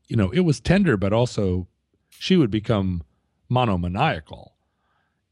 you 0.08 0.16
know, 0.16 0.30
it 0.32 0.40
was 0.40 0.62
tender, 0.62 0.96
but 0.96 1.12
also 1.12 1.68
she 2.10 2.38
would 2.38 2.50
become 2.50 3.04
monomaniacal. 3.50 4.54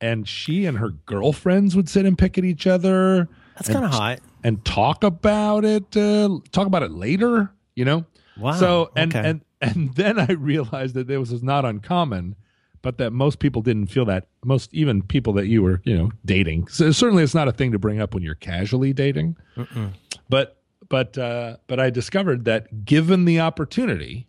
And 0.02 0.28
she 0.28 0.66
and 0.66 0.78
her 0.80 0.90
girlfriends 0.90 1.76
would 1.76 1.88
sit 1.88 2.06
and 2.06 2.18
pick 2.18 2.38
at 2.38 2.44
each 2.44 2.68
other 2.68 3.30
That's 3.56 3.70
kind 3.70 3.86
of 3.86 3.92
hot. 3.92 4.20
and 4.44 4.64
talk 4.66 5.04
about 5.04 5.64
it, 5.64 5.96
uh, 5.96 6.40
talk 6.52 6.68
about 6.68 6.84
it 6.84 6.92
later, 6.92 7.54
you 7.76 7.86
know? 7.86 8.06
Wow. 8.38 8.54
So, 8.54 8.92
and, 8.98 9.16
okay. 9.16 9.30
and, 9.30 9.42
and 9.62 9.94
then 9.96 10.20
I 10.20 10.34
realized 10.34 10.96
that 10.96 11.08
this 11.08 11.32
was 11.32 11.42
not 11.42 11.64
uncommon, 11.64 12.36
but 12.82 12.98
that 12.98 13.12
most 13.14 13.40
people 13.40 13.62
didn't 13.62 13.88
feel 13.88 14.04
that. 14.06 14.28
Most, 14.44 14.74
even 14.74 15.04
people 15.04 15.32
that 15.34 15.48
you 15.48 15.62
were, 15.64 15.82
you 15.86 15.98
know, 15.98 16.12
dating. 16.26 16.68
So 16.68 16.92
certainly 16.92 17.24
it's 17.24 17.34
not 17.36 17.48
a 17.48 17.54
thing 17.54 17.72
to 17.72 17.80
bring 17.80 18.02
up 18.02 18.14
when 18.14 18.24
you're 18.24 18.36
casually 18.36 18.92
dating 18.92 19.38
Mm-mm. 19.56 19.94
but 20.28 20.58
but 20.90 21.18
uh, 21.18 21.58
but 21.68 21.80
I 21.80 21.90
discovered 21.90 22.44
that 22.46 22.84
given 22.86 23.24
the 23.26 23.40
opportunity, 23.40 24.28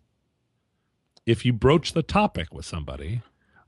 if 1.25 1.45
you 1.45 1.51
broach 1.53 1.93
the 1.93 2.01
topic 2.01 2.53
with 2.53 2.65
somebody, 2.65 3.21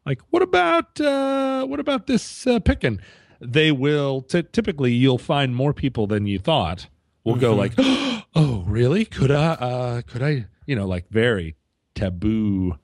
like 0.08 0.22
what 0.32 0.42
about 0.42 1.00
uh, 1.02 1.66
what 1.66 1.80
about 1.80 2.08
this 2.08 2.48
uh, 2.48 2.60
picking, 2.60 3.00
they 3.42 3.72
will 3.72 4.22
t- 4.22 4.44
typically 4.52 4.94
you'll 4.94 5.18
find 5.18 5.54
more 5.56 5.74
people 5.74 6.08
than 6.08 6.26
you 6.26 6.40
thought 6.40 6.88
will 7.26 7.36
go 7.36 7.54
Mhm. 7.54 7.58
like, 7.58 7.74
oh 8.36 8.64
really? 8.66 9.04
Could 9.06 9.32
I? 9.32 9.46
Uh, 9.54 10.02
could 10.02 10.24
I? 10.24 10.46
You 10.66 10.76
know, 10.78 10.88
like 10.88 11.06
very 11.10 11.56
taboo, 11.94 12.76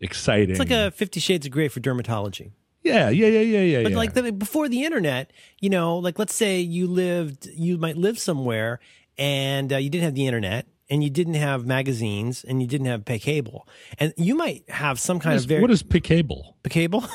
exciting. 0.00 0.50
it's 0.50 0.58
like 0.58 0.70
a 0.70 0.90
Fifty 0.90 1.20
Shades 1.20 1.46
of 1.46 1.52
Grey 1.52 1.68
for 1.68 1.80
dermatology. 1.80 2.52
yeah 2.82 3.08
yeah 3.10 3.26
yeah 3.28 3.40
yeah 3.40 3.60
yeah. 3.60 3.82
But 3.82 3.92
yeah. 3.92 3.98
like 3.98 4.14
the, 4.14 4.32
before 4.32 4.68
the 4.68 4.84
internet, 4.84 5.32
you 5.60 5.70
know, 5.70 5.98
like 5.98 6.18
let's 6.18 6.34
say 6.34 6.60
you 6.60 6.86
lived, 6.86 7.46
you 7.54 7.78
might 7.78 7.96
live 7.96 8.18
somewhere 8.18 8.80
and 9.18 9.72
uh, 9.72 9.76
you 9.76 9.90
didn't 9.90 10.04
have 10.04 10.14
the 10.14 10.26
internet 10.26 10.66
and 10.90 11.02
you 11.02 11.10
didn't 11.10 11.34
have 11.34 11.66
magazines 11.66 12.44
and 12.44 12.60
you 12.60 12.68
didn't 12.68 12.86
have 12.86 13.04
pay 13.04 13.18
cable, 13.18 13.66
and 13.98 14.12
you 14.16 14.34
might 14.34 14.68
have 14.68 14.98
some 15.00 15.18
kind 15.18 15.32
what 15.32 15.36
of 15.36 15.40
is, 15.40 15.44
very 15.46 15.60
what 15.62 15.70
is 15.70 15.82
pickable? 15.82 16.54
pay 16.62 16.70
cable. 16.70 17.04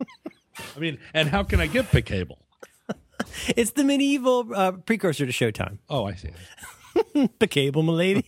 I 0.76 0.78
mean, 0.78 0.98
and 1.14 1.28
how 1.28 1.42
can 1.42 1.60
I 1.60 1.66
get 1.66 1.90
pay 1.90 2.02
cable? 2.02 2.38
It's 3.56 3.72
the 3.72 3.82
medieval 3.84 4.46
uh, 4.54 4.72
precursor 4.72 5.26
to 5.26 5.32
Showtime. 5.32 5.78
Oh, 5.88 6.04
I 6.04 6.14
see. 6.14 6.30
the 7.38 7.46
cable, 7.46 7.82
milady. 7.82 8.24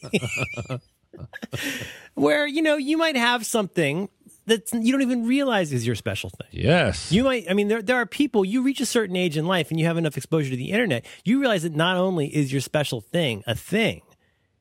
Where 2.14 2.47
you 2.47 2.62
know 2.62 2.76
you 2.76 2.97
might 2.97 3.16
have 3.16 3.47
something 3.47 4.08
that 4.49 4.73
you 4.73 4.92
don't 4.92 5.02
even 5.02 5.26
realize 5.26 5.73
is 5.73 5.87
your 5.87 5.94
special 5.94 6.30
thing. 6.30 6.49
Yes. 6.50 7.12
You 7.12 7.23
might, 7.25 7.50
I 7.50 7.54
mean, 7.54 7.68
there, 7.68 7.82
there 7.82 7.97
are 7.97 8.06
people, 8.06 8.44
you 8.44 8.62
reach 8.62 8.80
a 8.80 8.87
certain 8.87 9.14
age 9.14 9.37
in 9.37 9.47
life 9.47 9.70
and 9.70 9.78
you 9.78 9.87
have 9.87 9.97
enough 9.99 10.16
exposure 10.16 10.50
to 10.50 10.56
the 10.56 10.70
internet, 10.73 11.04
you 11.25 11.38
realize 11.38 11.62
that 11.62 11.75
not 11.75 11.97
only 11.97 12.35
is 12.35 12.50
your 12.50 12.61
special 12.61 13.00
thing 13.00 13.44
a 13.47 13.54
thing, 13.54 14.02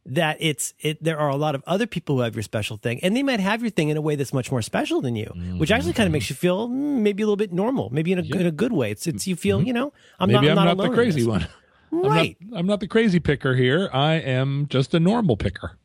that 0.08 0.38
it's, 0.40 0.74
it, 0.80 1.04
there 1.04 1.20
are 1.20 1.30
a 1.30 1.36
lot 1.36 1.54
of 1.56 1.64
other 1.68 1.86
people 1.86 2.16
who 2.16 2.22
have 2.22 2.36
your 2.36 2.44
special 2.44 2.78
thing 2.78 3.00
and 3.04 3.16
they 3.16 3.24
might 3.24 3.40
have 3.40 3.62
your 3.62 3.70
thing 3.70 3.90
in 3.90 3.98
a 3.98 4.02
way 4.02 4.16
that's 4.16 4.34
much 4.34 4.52
more 4.52 4.62
special 4.62 5.02
than 5.02 5.16
you, 5.16 5.28
which 5.58 5.72
actually 5.72 5.94
kind 5.94 6.08
of 6.08 6.14
makes 6.14 6.30
you 6.30 6.36
feel 6.36 6.70
mm, 6.70 7.02
maybe 7.02 7.24
a 7.24 7.26
little 7.26 7.38
bit 7.38 7.52
normal, 7.52 7.90
maybe 7.92 8.12
in 8.12 8.20
a, 8.20 8.24
in 8.24 8.46
a 8.46 8.52
good 8.52 8.72
way. 8.72 8.92
It's, 8.92 9.06
it's, 9.06 9.28
you 9.28 9.36
feel, 9.36 9.62
you 9.62 9.74
know, 9.74 9.94
I'm 10.20 10.30
Maybe 10.30 10.48
not, 10.48 10.58
I'm, 10.58 10.66
not, 10.66 10.78
alone 10.78 10.90
the 10.90 10.96
crazy 10.96 11.26
one. 11.26 11.48
Right. 11.92 12.38
I'm 12.42 12.50
not, 12.50 12.60
I'm 12.60 12.66
not 12.66 12.80
the 12.80 12.88
crazy 12.88 13.20
picker 13.20 13.56
here. 13.56 13.90
I 13.94 14.14
am 14.16 14.68
just 14.70 14.94
a 14.94 15.00
normal 15.00 15.38
picker. 15.38 15.78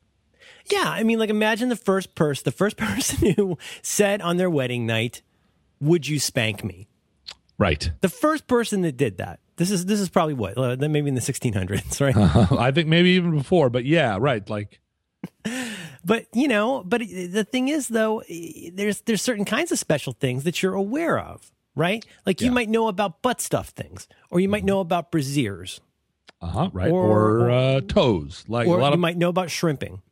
Yeah, 0.71 0.85
I 0.87 1.03
mean, 1.03 1.19
like 1.19 1.31
imagine 1.31 1.69
the 1.69 1.77
first 1.77 2.15
person, 2.15 2.43
the 2.45 2.53
first 2.53 2.77
person 2.79 3.33
who 3.33 3.59
said 3.83 4.21
on 4.23 4.37
their 4.37 4.51
wedding 4.51 4.87
night, 4.87 5.23
"Would 5.81 6.07
you 6.07 6.19
spank 6.19 6.65
me?" 6.65 6.89
Right. 7.59 7.91
The 8.01 8.09
first 8.09 8.47
person 8.47 8.83
that 8.83 8.97
did 8.97 9.19
that. 9.19 9.41
This 9.63 9.71
is 9.71 9.87
this 9.87 10.01
is 10.01 10.09
probably 10.09 10.35
what 10.35 10.59
uh, 10.59 10.75
maybe 10.89 11.07
in 11.07 11.15
the 11.15 11.21
1600s, 11.21 12.01
right? 12.05 12.17
I 12.59 12.73
think 12.73 12.89
maybe 12.89 13.11
even 13.11 13.37
before, 13.39 13.71
but 13.71 13.85
yeah, 13.85 14.17
right. 14.19 14.49
Like, 14.51 14.81
But 16.05 16.27
you 16.35 16.49
know, 16.49 16.83
but 16.85 17.01
the 17.01 17.45
thing 17.45 17.69
is, 17.69 17.87
though, 17.87 18.25
there's 18.73 19.03
there's 19.03 19.23
certain 19.23 19.45
kinds 19.45 19.71
of 19.71 19.79
special 19.79 20.15
things 20.15 20.43
that 20.43 20.61
you're 20.63 20.75
aware 20.75 21.17
of, 21.17 21.53
right? 21.77 22.05
Like 22.27 22.41
you 22.41 22.49
Yeah. 22.49 22.55
might 22.55 22.69
know 22.69 22.89
about 22.89 23.23
butt 23.23 23.41
stuff 23.41 23.69
things, 23.69 24.09
or 24.31 24.41
you 24.41 24.49
might 24.49 24.65
know 24.65 24.81
about 24.81 25.13
brassieres, 25.13 25.79
uh 26.41 26.47
huh, 26.49 26.71
right. 26.73 26.91
Or- 26.91 27.39
Or, 27.43 27.51
uh, 27.51 27.81
toes, 27.83 28.45
like 28.49 28.67
or 28.67 28.79
a 28.79 28.81
lot 28.81 28.89
you 28.89 28.95
of 28.95 28.99
might 28.99 29.17
know 29.17 29.29
about 29.29 29.49
shrimping. 29.49 30.03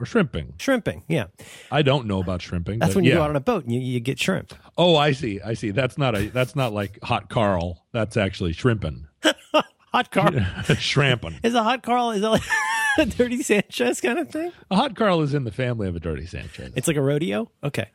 Or 0.00 0.06
shrimping. 0.06 0.54
Shrimping, 0.58 1.04
yeah, 1.08 1.26
I 1.70 1.82
don't 1.82 2.06
know 2.06 2.20
about 2.20 2.42
shrimping. 2.42 2.78
that's 2.78 2.94
when 2.94 3.04
you 3.04 3.10
yeah. 3.10 3.18
go 3.18 3.22
out 3.22 3.30
on 3.30 3.36
a 3.36 3.40
boat 3.40 3.64
and 3.64 3.72
you, 3.72 3.80
you 3.80 4.00
get 4.00 4.18
shrimp. 4.18 4.54
Oh, 4.78 4.96
I 4.96 5.12
see. 5.12 5.40
I 5.40 5.54
see. 5.54 5.70
That's 5.70 5.98
not 5.98 6.16
a. 6.16 6.28
That's 6.28 6.56
not 6.56 6.72
like 6.72 6.98
hot 7.02 7.28
Carl. 7.28 7.84
That's 7.92 8.16
actually 8.16 8.52
shrimping, 8.52 9.06
Hot 9.92 10.10
Carl 10.12 10.32
shrimping. 10.78 11.40
is 11.42 11.54
a 11.54 11.62
hot 11.62 11.82
Carl. 11.82 12.12
Is 12.12 12.20
that 12.22 12.30
like 12.30 12.42
a 12.98 13.06
dirty 13.06 13.42
Sanchez 13.42 14.00
kind 14.00 14.18
of 14.18 14.30
thing? 14.30 14.52
A 14.70 14.76
hot 14.76 14.94
Carl 14.94 15.20
is 15.22 15.34
in 15.34 15.44
the 15.44 15.52
family 15.52 15.88
of 15.88 15.96
a 15.96 16.00
dirty 16.00 16.26
Sanchez. 16.26 16.72
It's 16.76 16.86
like 16.88 16.96
a 16.96 17.02
rodeo. 17.02 17.50
Okay. 17.64 17.88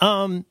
Um, 0.00 0.46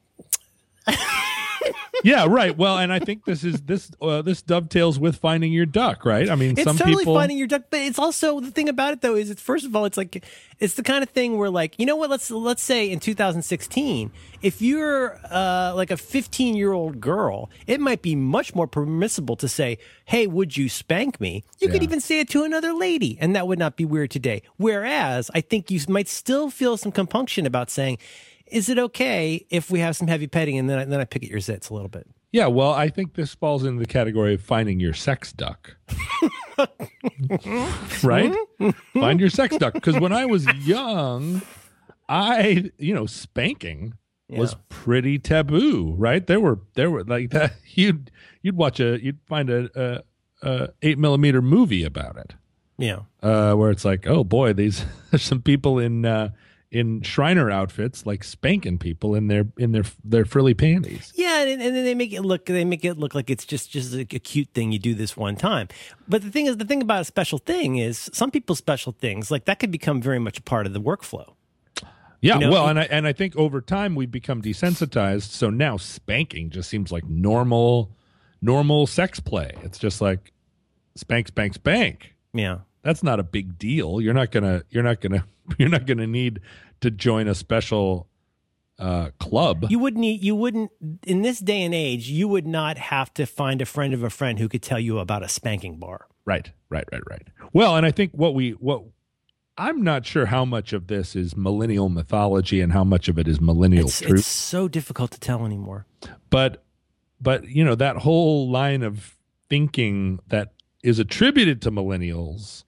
yeah, 2.03 2.25
right. 2.27 2.55
Well, 2.55 2.77
and 2.77 2.91
I 2.91 3.00
think 3.00 3.25
this 3.25 3.43
is 3.43 3.62
this 3.62 3.91
uh, 4.01 4.21
this 4.21 4.41
dovetails 4.41 5.00
with 5.00 5.17
finding 5.17 5.51
your 5.51 5.65
duck, 5.65 6.05
right? 6.05 6.29
I 6.29 6.35
mean, 6.35 6.51
it's 6.51 6.63
some 6.63 6.77
totally 6.77 7.03
people. 7.03 7.15
finding 7.15 7.38
your 7.38 7.47
duck, 7.47 7.63
but 7.69 7.79
it's 7.79 8.00
also 8.00 8.39
the 8.39 8.51
thing 8.51 8.69
about 8.69 8.93
it 8.93 9.01
though 9.01 9.15
is 9.15 9.29
it's 9.29 9.41
first 9.41 9.65
of 9.65 9.75
all 9.75 9.85
it's 9.85 9.97
like 9.97 10.24
it's 10.59 10.75
the 10.75 10.83
kind 10.83 11.03
of 11.03 11.09
thing 11.09 11.38
where 11.38 11.50
like 11.50 11.75
you 11.77 11.85
know 11.85 11.95
what 11.95 12.09
let's 12.09 12.31
let's 12.31 12.62
say 12.62 12.89
in 12.89 13.00
2016 13.00 14.12
if 14.41 14.62
you're 14.62 15.19
uh, 15.29 15.74
like 15.75 15.91
a 15.91 15.97
15 15.97 16.55
year 16.55 16.71
old 16.71 17.01
girl 17.01 17.50
it 17.67 17.79
might 17.79 18.01
be 18.01 18.15
much 18.15 18.55
more 18.55 18.67
permissible 18.67 19.35
to 19.35 19.47
say 19.47 19.77
hey 20.05 20.27
would 20.27 20.55
you 20.55 20.69
spank 20.69 21.19
me 21.19 21.43
you 21.59 21.67
could 21.67 21.83
even 21.83 22.00
say 22.00 22.19
it 22.19 22.29
to 22.29 22.43
another 22.43 22.74
lady 22.74 23.17
and 23.19 23.35
that 23.35 23.47
would 23.47 23.59
not 23.59 23.75
be 23.75 23.85
weird 23.85 24.12
today 24.12 24.41
whereas 24.57 25.29
I 25.33 25.41
think 25.41 25.69
you 25.69 25.79
might 25.89 26.07
still 26.07 26.50
feel 26.50 26.77
some 26.77 26.91
compunction 26.91 27.45
about 27.45 27.69
saying. 27.69 27.97
Is 28.47 28.69
it 28.69 28.77
okay 28.77 29.45
if 29.49 29.71
we 29.71 29.79
have 29.79 29.95
some 29.95 30.07
heavy 30.07 30.27
petting 30.27 30.57
and 30.57 30.69
then 30.69 30.79
I, 30.79 30.85
then 30.85 30.99
I 30.99 31.05
pick 31.05 31.23
at 31.23 31.29
your 31.29 31.39
zits 31.39 31.69
a 31.69 31.73
little 31.73 31.89
bit? 31.89 32.07
Yeah, 32.31 32.47
well, 32.47 32.71
I 32.73 32.89
think 32.89 33.13
this 33.13 33.33
falls 33.33 33.63
into 33.63 33.79
the 33.79 33.85
category 33.85 34.33
of 34.33 34.41
finding 34.41 34.79
your 34.79 34.93
sex 34.93 35.31
duck. 35.31 35.77
right? 38.03 38.35
Find 38.93 39.19
your 39.19 39.29
sex 39.29 39.55
duck. 39.57 39.73
Because 39.73 39.99
when 39.99 40.11
I 40.11 40.25
was 40.25 40.45
young, 40.65 41.41
I, 42.09 42.71
you 42.77 42.93
know, 42.93 43.05
spanking 43.05 43.93
was 44.29 44.55
pretty 44.69 45.19
taboo, 45.19 45.93
right? 45.97 46.25
There 46.25 46.39
were, 46.39 46.59
there 46.73 46.89
were 46.89 47.03
like 47.03 47.29
that. 47.31 47.53
You'd, 47.73 48.11
you'd 48.41 48.57
watch 48.57 48.79
a, 48.79 49.01
you'd 49.03 49.19
find 49.27 49.49
a, 49.49 50.03
a, 50.43 50.47
a 50.47 50.69
eight 50.81 50.97
millimeter 50.97 51.41
movie 51.41 51.83
about 51.83 52.17
it, 52.17 52.33
Yeah. 52.77 53.01
uh, 53.21 53.53
where 53.53 53.69
it's 53.71 53.85
like, 53.85 54.07
oh 54.07 54.23
boy, 54.23 54.53
these, 54.53 54.83
there's 55.11 55.23
some 55.23 55.41
people 55.41 55.79
in, 55.79 56.05
uh, 56.05 56.29
in 56.75 57.01
Shriner 57.01 57.50
outfits, 57.50 58.05
like 58.05 58.22
spanking 58.22 58.77
people 58.77 59.15
in 59.15 59.27
their 59.27 59.48
in 59.58 59.72
their 59.72 59.86
their 60.03 60.25
frilly 60.25 60.53
panties. 60.53 61.13
Yeah, 61.15 61.44
and, 61.44 61.62
and 61.62 61.74
then 61.74 61.86
they 61.86 61.96
make 61.96 62.12
it 62.12 62.22
look 62.22 62.48
they 62.48 62.65
make 62.65 62.84
it 62.84 62.98
look 62.98 63.15
like 63.15 63.29
it's 63.29 63.46
just 63.46 63.72
just 63.72 63.94
a, 63.94 64.01
a 64.01 64.20
cute 64.20 64.50
thing 64.53 64.74
you 64.74 64.79
do 64.79 64.94
this 64.94 65.15
one 65.15 65.38
time. 65.38 65.70
But 66.08 66.22
the 66.22 66.29
thing 66.29 66.48
is, 66.48 66.58
the 66.58 66.65
thing 66.65 66.82
about 66.82 67.00
a 67.00 67.05
special 67.05 67.38
thing 67.39 67.77
is 67.77 68.10
some 68.12 68.29
people's 68.29 68.58
special 68.58 68.91
things 68.91 69.32
like 69.32 69.46
that 69.46 69.60
could 69.60 69.72
become 69.72 70.01
very 70.01 70.20
much 70.20 70.38
a 70.39 70.41
part 70.41 70.65
of 70.67 70.74
the 70.74 70.82
workflow. 70.82 71.34
Yeah, 72.22 72.36
You 72.36 72.39
know, 72.41 72.51
well, 72.51 72.67
and 72.67 72.77
I 72.77 72.84
and 72.84 73.08
I 73.08 73.13
think 73.13 73.38
over 73.38 73.62
time 73.62 73.96
we've 73.96 74.12
become 74.12 74.41
desensitized. 74.41 75.29
So 75.32 75.50
now 75.50 75.77
spanking 75.77 76.50
just 76.50 76.70
seems 76.70 76.91
like 76.91 77.05
normal, 77.08 77.89
normal 78.41 78.86
sex 78.86 79.22
play. 79.22 79.55
It's 79.63 79.77
just 79.77 80.01
like 80.01 80.34
spank, 80.96 81.27
spank, 81.29 81.53
spank. 81.53 82.15
Yeah, 82.34 82.60
That's 82.82 83.01
not 83.01 83.22
a 83.22 83.24
big 83.24 83.58
deal. 83.58 84.01
You're 84.01 84.13
not 84.13 84.32
gonna. 84.32 84.63
You're 84.72 84.84
not 84.84 85.00
gonna. 85.00 85.24
You're 85.60 85.70
not 85.70 85.86
gonna 85.86 86.08
need 86.08 86.39
to 86.82 86.91
join 86.91 87.27
a 87.27 87.36
special 87.36 88.08
uh, 88.77 89.10
club. 89.20 89.65
you 89.70 89.79
wouldn't 89.79 90.01
need- 90.01 90.22
you 90.22 90.36
wouldn't 90.36 90.70
in 91.08 91.22
this 91.22 91.39
day 91.39 91.62
and 91.63 91.74
age 91.74 92.10
you 92.10 92.27
would 92.27 92.46
not 92.46 92.77
have 92.77 93.13
to 93.13 93.25
find 93.25 93.62
a 93.62 93.65
friend 93.65 93.94
of 93.94 94.03
a 94.03 94.10
friend 94.10 94.38
who 94.38 94.50
could 94.50 94.62
tell 94.62 94.79
you 94.79 95.00
about 95.00 95.24
a 95.24 95.29
spanking 95.29 95.77
bar. 95.79 96.08
Right, 96.25 96.51
right, 96.70 96.84
right, 96.91 97.01
right. 97.10 97.22
Well, 97.53 97.77
and 97.77 97.86
I 97.86 97.91
think 97.91 98.12
what 98.13 98.34
we 98.36 98.51
what 98.51 98.84
I'm 99.58 99.82
not 99.82 100.05
sure 100.05 100.25
how 100.25 100.44
much 100.44 100.74
of 100.74 100.88
this 100.88 101.15
is 101.15 101.38
millennial 101.38 101.88
mythology 101.88 102.60
and 102.60 102.74
how 102.74 102.84
much 102.84 103.08
of 103.08 103.17
it 103.17 103.29
is 103.29 103.39
millennial 103.39 103.86
It's, 103.88 104.01
truth. 104.01 104.20
it's 104.20 104.27
so 104.27 104.67
difficult 104.67 105.12
to 105.12 105.20
tell 105.22 105.46
anymore. 105.46 105.86
but 106.29 106.62
but 107.22 107.48
you 107.48 107.63
know 107.63 107.75
that 107.75 107.96
whole 107.98 108.50
line 108.51 108.84
of 108.84 109.15
thinking 109.50 110.20
that 110.27 110.51
is 110.84 111.00
attributed 111.00 111.62
to 111.62 111.72
millennials 111.72 112.64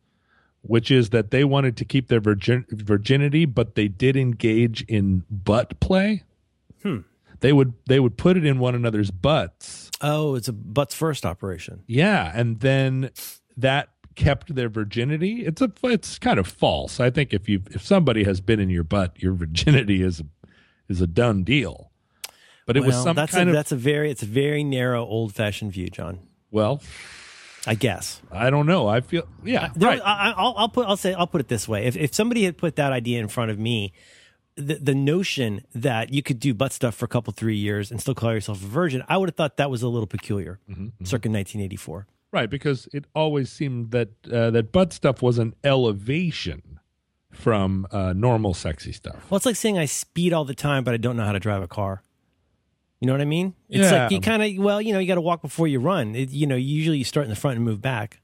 which 0.61 0.91
is 0.91 1.09
that 1.11 1.31
they 1.31 1.43
wanted 1.43 1.77
to 1.77 1.85
keep 1.85 2.07
their 2.07 2.19
virgin- 2.19 2.65
virginity 2.69 3.45
but 3.45 3.75
they 3.75 3.87
did 3.87 4.15
engage 4.17 4.83
in 4.83 5.23
butt 5.29 5.79
play 5.79 6.23
Hmm. 6.83 6.99
they 7.39 7.53
would 7.53 7.73
they 7.87 7.99
would 7.99 8.17
put 8.17 8.37
it 8.37 8.45
in 8.45 8.59
one 8.59 8.75
another's 8.75 9.11
butts 9.11 9.89
Oh, 10.01 10.35
it's 10.35 10.47
a 10.47 10.53
butts 10.53 10.93
first 10.93 11.25
operation. 11.25 11.83
yeah 11.87 12.31
and 12.35 12.59
then 12.59 13.09
that 13.55 13.89
kept 14.15 14.55
their 14.55 14.69
virginity 14.69 15.45
it's 15.45 15.61
a 15.61 15.71
it's 15.83 16.17
kind 16.17 16.39
of 16.39 16.47
false 16.47 16.99
i 16.99 17.09
think 17.11 17.33
if 17.33 17.47
you 17.47 17.61
if 17.71 17.83
somebody 17.83 18.23
has 18.23 18.41
been 18.41 18.59
in 18.59 18.69
your 18.69 18.83
butt 18.83 19.13
your 19.21 19.33
virginity 19.43 20.01
is 20.01 20.23
is 20.89 21.01
a 21.01 21.07
done 21.07 21.43
deal 21.43 21.91
but 22.65 22.75
it 22.75 22.81
was 22.81 22.95
Well, 22.95 23.03
some 23.03 23.15
that's 23.15 23.31
kind 23.33 23.47
a, 23.49 23.51
of 23.51 23.55
that's 23.55 23.71
a 23.71 23.75
very 23.75 24.09
it's 24.11 24.23
a 24.23 24.27
very 24.27 24.63
narrow 24.63 25.05
old 25.05 25.33
fashioned 25.35 25.71
view, 25.71 25.87
John. 25.89 26.19
well 26.51 26.81
I 27.67 27.75
guess. 27.75 28.21
I 28.31 28.49
don't 28.49 28.65
know. 28.65 28.87
I 28.87 29.01
feel 29.01 29.23
yeah, 29.43 29.69
There- 29.75 29.89
right. 29.89 30.01
I, 30.03 30.33
I'll, 30.35 30.53
I'll 30.57 30.69
put. 30.69 30.87
I'll 30.87 30.97
say. 30.97 31.13
I'll 31.13 31.27
put 31.27 31.41
it 31.41 31.47
this 31.47 31.67
way: 31.67 31.85
if 31.85 31.95
if 31.97 32.13
somebody 32.13 32.43
had 32.43 32.57
put 32.57 32.75
that 32.77 32.91
idea 32.93 33.19
in 33.19 33.27
front 33.27 33.51
of 33.51 33.59
me, 33.59 33.91
the 34.55 34.75
the 34.75 34.95
notion 34.95 35.63
that 35.75 36.13
you 36.13 36.23
could 36.23 36.39
do 36.39 36.53
butt 36.53 36.71
stuff 36.73 36.95
for 36.95 37.05
a 37.05 37.07
couple 37.09 37.33
three 37.33 37.57
years 37.57 37.91
and 37.91 37.99
still 38.01 38.15
call 38.15 38.33
yourself 38.33 38.63
a 38.63 38.65
virgin, 38.67 39.03
I 39.07 39.17
would 39.17 39.29
have 39.29 39.35
thought 39.35 39.57
that 39.57 39.69
was 39.69 39.83
a 39.83 39.87
little 39.89 40.07
peculiar. 40.07 40.59
Mm-hmm, 40.69 41.03
Circa 41.05 41.29
1984. 41.29 42.07
right, 42.31 42.49
because 42.49 42.87
it 42.93 43.05
always 43.13 43.51
seemed 43.51 43.91
that 43.91 44.09
uh, 44.31 44.49
that 44.51 44.71
butt 44.71 44.93
stuff 44.93 45.21
was 45.21 45.37
an 45.37 45.53
elevation 45.63 46.79
from 47.31 47.85
uh, 47.91 48.13
normal 48.13 48.53
sexy 48.53 48.91
stuff. 48.91 49.29
Well, 49.29 49.37
it's 49.37 49.45
like 49.45 49.55
saying 49.55 49.77
I 49.77 49.85
speed 49.85 50.33
all 50.33 50.45
the 50.45 50.55
time, 50.55 50.83
but 50.83 50.93
I 50.93 50.97
don't 50.97 51.15
know 51.17 51.25
how 51.25 51.33
to 51.33 51.39
drive 51.39 51.61
a 51.61 51.67
car. 51.67 52.01
You 52.99 53.07
know 53.07 53.13
what 53.13 53.21
I 53.21 53.25
mean? 53.25 53.53
It's 53.69 53.91
Yeah. 53.91 54.03
like 54.03 54.11
you 54.11 54.19
kind 54.21 54.41
of 54.41 54.63
well, 54.63 54.81
you 54.81 54.91
know, 54.93 54.99
you 54.99 55.07
got 55.07 55.15
to 55.15 55.21
walk 55.21 55.41
before 55.41 55.67
you 55.67 55.79
run. 55.79 56.15
It, 56.15 56.29
you 56.31 56.47
know, 56.47 56.55
usually 56.55 56.97
you 56.97 57.03
start 57.03 57.25
in 57.25 57.29
the 57.29 57.35
front 57.35 57.55
and 57.57 57.65
move 57.65 57.81
back. 57.81 58.21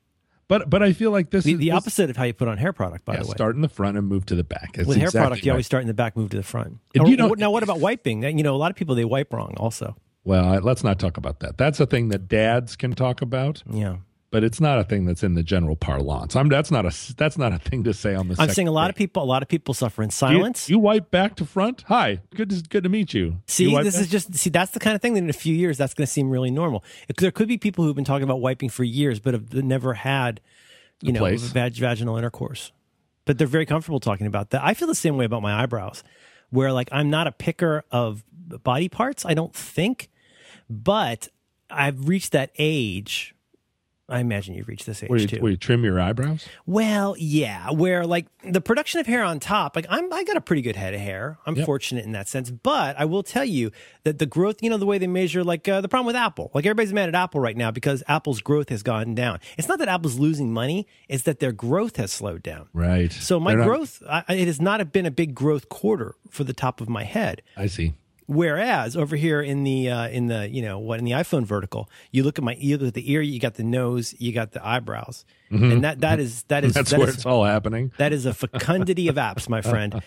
But 0.48 0.70
but 0.70 0.82
I 0.84 0.94
feel 0.94 1.12
like 1.12 1.30
this 1.30 1.46
The, 1.46 1.54
is 1.54 1.60
the 1.60 1.66
this- 1.70 1.76
opposite 1.76 2.10
of 2.10 2.18
how 2.18 2.24
you 2.26 2.34
put 2.34 2.48
on 2.48 2.58
hair 2.58 2.74
product, 2.74 3.06
by 3.06 3.14
Yeah, 3.14 3.22
the 3.22 3.28
way. 3.28 3.34
start 3.34 3.56
in 3.56 3.62
the 3.62 3.70
front 3.70 3.98
and 3.98 4.08
move 4.08 4.26
to 4.28 4.36
the 4.36 4.44
back. 4.44 4.74
That's 4.74 4.88
With 4.88 4.98
hair 4.98 5.06
exactly 5.08 5.28
product, 5.28 5.46
you 5.46 5.52
right. 5.52 5.54
always 5.56 5.66
start 5.68 5.82
in 5.82 5.88
the 5.88 5.94
back, 5.94 6.18
move 6.18 6.32
to 6.32 6.38
the 6.38 6.44
front. 6.44 6.80
Or- 7.00 7.08
you 7.08 7.16
don't- 7.16 7.40
now, 7.40 7.52
what 7.52 7.64
about 7.64 7.80
wiping? 7.80 8.24
You 8.24 8.44
know, 8.44 8.56
a 8.56 8.58
lot 8.58 8.70
of 8.72 8.76
people 8.76 8.96
they 8.96 9.06
wipe 9.06 9.32
wrong. 9.32 9.54
Also, 9.58 9.96
Well, 10.26 10.60
let's 10.62 10.84
not 10.84 11.00
talk 11.00 11.18
about 11.18 11.40
that. 11.42 11.58
That's 11.58 11.80
a 11.80 11.86
thing 11.86 12.08
that 12.10 12.28
dads 12.28 12.76
can 12.76 12.94
talk 12.94 13.22
about, 13.22 13.62
yeah. 13.70 13.98
But 14.34 14.44
it's 14.44 14.60
not 14.60 14.80
a 14.80 14.84
thing 14.84 15.06
that's 15.06 15.22
in 15.22 15.36
the 15.36 15.44
general 15.44 15.76
parlance. 15.76 16.36
I'm 16.36 16.50
that's 16.50 16.72
not 16.72 16.86
a 16.88 17.14
that's 17.16 17.38
not 17.38 17.54
a 17.54 17.60
thing 17.60 17.84
to 17.84 17.94
say 17.94 18.16
on 18.16 18.28
the. 18.28 18.34
I'm 18.34 18.48
sex 18.48 18.56
saying 18.56 18.68
a 18.68 18.72
lot 18.72 18.90
of 18.90 18.96
people. 18.96 19.22
A 19.22 19.26
lot 19.26 19.44
of 19.44 19.48
people 19.48 19.76
suffer 19.76 20.02
in 20.02 20.10
silence. 20.10 20.70
You, 20.70 20.80
wipe 20.80 21.12
back 21.12 21.36
to 21.36 21.46
front. 21.46 21.84
Hi, 21.88 22.20
good 22.36 22.50
to, 22.50 22.64
good 22.68 22.82
to 22.84 22.90
meet 22.90 23.14
you. 23.14 23.38
see, 23.48 23.70
You 23.70 23.84
this 23.84 23.94
back- 23.94 24.02
is 24.02 24.10
just 24.10 24.34
see. 24.34 24.50
That's 24.50 24.72
the 24.72 24.80
kind 24.80 24.96
of 24.96 25.02
thing 25.04 25.14
that 25.14 25.20
in 25.24 25.30
a 25.30 25.34
few 25.34 25.54
years 25.54 25.78
that's 25.78 25.94
going 25.94 26.08
to 26.08 26.12
seem 26.12 26.32
really 26.32 26.50
normal. 26.50 26.84
It- 27.08 27.18
there 27.18 27.30
could 27.30 27.48
be 27.48 27.60
people 27.60 27.86
who've 27.86 27.96
been 27.96 28.04
talking 28.06 28.24
about 28.24 28.42
wiping 28.42 28.70
for 28.70 28.84
years, 28.84 29.20
but 29.20 29.36
have 29.36 29.54
never 29.54 29.94
had, 29.94 30.42
you 31.02 31.12
know, 31.14 31.24
vag- 31.38 31.74
vaginal 31.76 32.18
intercourse. 32.18 32.72
But 33.26 33.38
they're 33.38 33.46
very 33.46 33.68
comfortable 33.68 34.00
talking 34.00 34.26
about 34.26 34.50
that. 34.50 34.64
I 34.64 34.74
feel 34.74 34.88
the 34.88 34.96
same 34.96 35.16
way 35.16 35.26
about 35.26 35.44
my 35.44 35.62
eyebrows, 35.62 36.04
where 36.50 36.74
like 36.74 36.90
I'm 36.92 37.12
not 37.12 37.28
a 37.28 37.32
picker 37.32 37.84
of 37.92 38.24
body 38.64 38.90
parts. 38.90 39.26
I 39.26 39.36
don't 39.36 39.54
think. 39.56 40.10
but 40.70 41.28
I've 41.70 42.08
reached 42.08 42.32
that 42.32 42.52
age. 42.58 43.33
I 44.10 44.20
imagine 44.20 44.54
you've 44.54 44.68
reached 44.68 44.86
this 44.86 45.02
age 45.02 45.10
Where 45.10 45.18
you, 45.20 45.28
too. 45.28 45.38
where 45.40 45.52
you 45.52 45.58
trim 45.58 45.84
your 45.86 45.98
eyebrows? 46.00 46.46
Well, 46.66 47.16
yeah, 47.18 47.72
where 47.72 48.06
like 48.06 48.26
the 48.44 48.60
production 48.60 49.00
of 49.00 49.08
hair 49.08 49.24
on 49.24 49.40
top, 49.40 49.78
like 49.78 49.86
I'm, 49.90 50.12
I 50.12 50.26
got 50.26 50.36
a 50.36 50.42
pretty 50.42 50.62
good 50.62 50.76
head 50.76 50.94
of 50.94 51.00
hair. 51.00 51.38
I'm 51.46 51.56
Yep. 51.56 51.66
fortunate 51.66 52.04
in 52.04 52.12
that 52.12 52.28
sense, 52.28 52.52
but 52.52 53.00
I 53.00 53.06
will 53.06 53.24
tell 53.24 53.46
you 53.46 53.72
that 54.04 54.20
the 54.20 54.26
growth, 54.26 54.62
you 54.62 54.70
know, 54.70 54.76
the 54.78 54.86
way 54.86 54.98
they 54.98 55.08
measure, 55.08 55.42
like 55.42 55.68
uh, 55.70 55.80
the 55.80 55.88
problem 55.88 56.06
with 56.08 56.18
Apple, 56.18 56.52
like 56.54 56.66
everybody's 56.66 56.92
mad 56.92 57.08
at 57.08 57.16
Apple 57.16 57.40
right 57.40 57.56
now 57.56 57.72
because 57.72 58.04
Apple's 58.10 58.42
growth 58.42 58.68
has 58.70 58.84
gone 58.84 59.16
down. 59.16 59.40
It's 59.58 59.70
not 59.70 59.80
that 59.80 59.88
Apple's 59.88 60.20
losing 60.20 60.52
money; 60.52 60.86
it's 61.08 61.24
that 61.24 61.40
their 61.40 61.54
growth 61.54 61.96
has 61.96 62.12
slowed 62.12 62.44
down. 62.44 62.68
Right. 62.74 63.12
So 63.12 63.40
my 63.40 63.54
not- 63.54 63.66
growth, 63.66 64.04
I, 64.10 64.24
it 64.30 64.48
has 64.48 64.60
not 64.60 64.92
been 64.92 65.06
a 65.06 65.12
big 65.12 65.34
growth 65.34 65.70
quarter 65.70 66.16
for 66.30 66.44
the 66.44 66.54
top 66.54 66.82
of 66.82 66.90
my 66.90 67.06
head. 67.06 67.42
I 67.56 67.68
see. 67.68 67.94
Whereas 68.28 68.96
over 68.96 69.16
here 69.16 69.42
in 69.42 69.64
the 69.64 69.90
uh, 69.90 70.08
in 70.08 70.28
the 70.28 70.50
you 70.50 70.62
know 70.62 70.80
what 70.80 71.00
in 71.00 71.06
the 71.06 71.12
iPhone 71.12 71.44
vertical, 71.46 71.90
you 72.12 72.24
look 72.24 72.38
at 72.38 72.44
my 72.44 72.56
you 72.60 72.78
look 72.78 72.88
at 72.90 72.94
the 72.94 73.12
ear, 73.12 73.22
you 73.22 73.40
got 73.40 73.56
the 73.56 73.64
nose, 73.64 74.16
you 74.20 74.32
got 74.32 74.52
the 74.52 74.66
eyebrows, 74.66 75.26
and 75.50 75.84
that 75.84 76.02
that 76.02 76.20
is 76.20 76.44
that 76.44 76.64
is 76.64 76.72
Mm-hmm. 76.74 76.80
That's 76.80 76.92
that 76.92 77.00
where 77.00 77.10
is- 77.10 77.16
it's 77.16 77.26
all 77.26 77.44
happening. 77.44 77.92
that 77.98 78.14
is 78.14 78.26
a 78.26 78.34
fecundity 78.34 79.08
of 79.10 79.16
apps, 79.16 79.48
my 79.50 79.62
friend. 79.62 80.02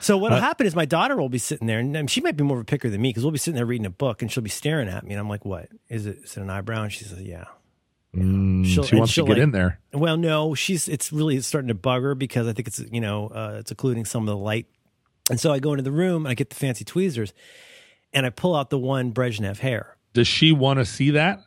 So 0.00 0.16
what'll 0.18 0.38
happen 0.40 0.66
is 0.66 0.74
my 0.74 0.84
daughter 0.86 1.16
will 1.16 1.28
be 1.28 1.38
sitting 1.38 1.68
there, 1.68 1.78
and 1.78 2.10
she 2.10 2.20
might 2.20 2.36
be 2.36 2.42
more 2.42 2.56
of 2.56 2.62
a 2.62 2.64
picker 2.64 2.90
than 2.90 3.00
me 3.00 3.10
because 3.10 3.22
we'll 3.22 3.30
be 3.30 3.38
sitting 3.38 3.54
there 3.54 3.66
reading 3.66 3.86
a 3.86 3.90
book, 3.90 4.20
and 4.22 4.32
she'll 4.32 4.42
be 4.42 4.50
staring 4.50 4.88
at 4.88 5.04
me, 5.04 5.12
and 5.12 5.20
I'm 5.20 5.28
like, 5.28 5.44
"What 5.44 5.68
is 5.88 6.06
it? 6.06 6.18
Is 6.24 6.36
it 6.36 6.40
an 6.40 6.50
eyebrow?" 6.50 6.82
And 6.82 6.92
she 6.92 7.04
says, 7.04 7.20
"Yeah." 7.22 7.44
Mm, 8.16 8.66
She'll- 8.66 8.84
wants 8.98 9.14
to 9.14 9.22
get 9.22 9.28
like- 9.30 9.38
in 9.38 9.52
there. 9.52 9.78
Well, 9.92 10.16
no, 10.16 10.54
she's 10.54 10.88
it's 10.88 11.12
really 11.12 11.40
starting 11.40 11.68
to 11.68 11.74
bug 11.74 12.02
her 12.02 12.14
because 12.14 12.46
I 12.48 12.52
think 12.52 12.68
it's 12.68 12.80
you 12.90 13.00
know 13.00 13.28
uh, 13.28 13.56
it's 13.60 13.70
occluding 13.70 14.04
some 14.04 14.22
of 14.22 14.26
the 14.26 14.36
light, 14.36 14.66
and 15.30 15.40
so 15.40 15.52
I 15.52 15.58
go 15.58 15.72
into 15.72 15.82
the 15.82 15.92
room 15.92 16.26
I 16.26 16.34
get 16.34 16.50
the 16.50 16.56
fancy 16.56 16.84
tweezers, 16.84 17.32
and 18.12 18.26
I 18.26 18.30
pull 18.30 18.54
out 18.54 18.70
the 18.70 18.78
one 18.78 19.12
Brezhnev 19.12 19.58
hair. 19.58 19.96
Does 20.12 20.28
she 20.28 20.52
want 20.52 20.78
to 20.78 20.84
see 20.84 21.10
that? 21.10 21.40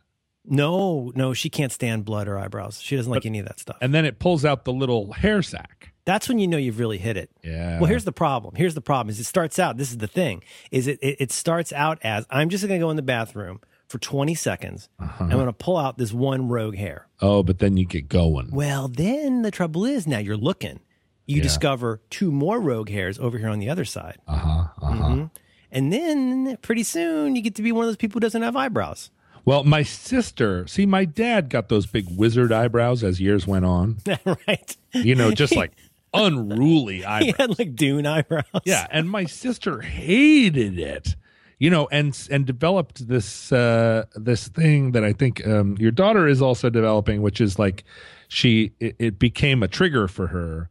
No, 0.48 1.12
no, 1.16 1.34
she 1.34 1.50
can't 1.50 1.72
stand 1.72 2.06
blood 2.06 2.28
or 2.28 2.38
eyebrows. 2.38 2.80
She 2.82 2.96
doesn't 2.96 3.12
like 3.12 3.26
any 3.26 3.40
of 3.40 3.46
that 3.46 3.60
stuff. 3.60 3.78
And 3.82 3.94
then 3.94 4.06
it 4.06 4.20
pulls 4.20 4.46
out 4.46 4.66
the 4.66 4.74
little 4.74 5.14
hair 5.14 5.42
sack. 5.42 5.92
That's 6.06 6.30
when 6.30 6.38
you 6.38 6.48
know 6.48 6.58
you've 6.58 6.78
really 6.78 7.00
hit 7.00 7.18
it. 7.18 7.32
Yeah. 7.44 7.80
Well, 7.80 7.90
here's 7.90 8.04
the 8.04 8.12
problem. 8.12 8.54
Here's 8.56 8.76
the 8.76 8.82
problem: 8.82 9.10
is 9.10 9.20
it 9.20 9.24
starts 9.24 9.58
out. 9.58 9.78
This 9.78 9.90
is 9.90 9.98
the 9.98 10.08
thing: 10.08 10.44
is 10.72 10.88
it 10.88 11.00
it, 11.02 11.18
it 11.20 11.32
starts 11.32 11.74
out 11.74 11.98
as 12.04 12.28
I'm 12.30 12.50
just 12.50 12.68
going 12.68 12.80
to 12.80 12.84
go 12.84 12.92
in 12.92 12.96
the 12.96 13.02
bathroom 13.02 13.60
for 13.88 13.98
20 13.98 14.36
seconds. 14.36 14.90
Uh-huh. 15.00 15.24
I'm 15.24 15.32
going 15.32 15.46
to 15.46 15.54
pull 15.54 15.78
out 15.78 15.98
this 15.98 16.12
one 16.14 16.48
rogue 16.48 16.76
hair. 16.76 17.08
Oh, 17.22 17.44
but 17.44 17.60
then 17.60 17.78
you 17.78 17.86
get 17.86 18.08
going. 18.08 18.50
Well, 18.52 18.88
then 18.88 19.42
the 19.42 19.52
trouble 19.52 19.86
is 19.86 20.08
now 20.08 20.20
you're 20.20 20.38
looking. 20.38 20.80
You 21.28 21.38
Yeah. 21.38 21.44
discover 21.44 22.02
two 22.10 22.32
more 22.32 22.60
rogue 22.60 22.90
hairs 22.90 23.18
over 23.20 23.38
here 23.38 23.50
on 23.50 23.60
the 23.60 23.70
other 23.70 23.86
side. 23.86 24.18
Uh 24.28 24.38
huh. 24.38 24.68
Uh 24.82 24.92
huh. 24.92 25.04
Mhm. 25.10 25.30
And 25.72 25.92
then 25.92 26.58
pretty 26.62 26.84
soon 26.84 27.36
you 27.36 27.42
get 27.42 27.56
to 27.56 27.62
be 27.62 27.72
one 27.72 27.84
of 27.84 27.90
those 27.90 27.98
people 27.98 28.16
who 28.18 28.20
doesn't 28.22 28.42
have 28.44 28.56
eyebrows. 28.56 29.10
Well, 29.44 29.64
my 29.64 29.84
sister, 29.84 30.66
see, 30.68 30.86
my 30.86 31.06
dad 31.06 31.50
got 31.50 31.70
those 31.70 31.86
big 31.86 32.06
wizard 32.18 32.52
eyebrows 32.52 33.04
as 33.04 33.20
years 33.22 33.46
went 33.46 33.66
on. 33.66 33.98
right? 34.48 34.78
You 34.94 35.16
know, 35.16 35.32
just 35.32 35.56
like 35.56 35.72
unruly 36.14 36.98
He 37.22 37.34
had 37.38 37.58
like 37.60 37.76
Dune 37.76 38.06
eyebrows. 38.06 38.44
Yeah, 38.64 38.88
and 38.92 39.10
my 39.10 39.26
sister 39.26 39.82
hated 39.82 40.80
it. 40.80 41.16
You 41.60 41.70
know, 41.70 41.88
and 41.92 42.18
and 42.32 42.46
developed 42.46 43.08
this 43.08 43.52
uh 43.52 44.06
this 44.16 44.48
thing 44.50 44.92
that 44.92 45.04
I 45.04 45.14
think 45.14 45.46
um 45.48 45.78
your 45.80 45.92
daughter 45.92 46.28
is 46.28 46.42
also 46.42 46.70
developing, 46.70 47.22
which 47.22 47.40
is 47.40 47.58
like 47.60 47.84
she 48.28 48.72
it, 48.80 48.96
it 49.00 49.20
became 49.20 49.64
a 49.64 49.68
trigger 49.68 50.08
for 50.08 50.28
her. 50.28 50.70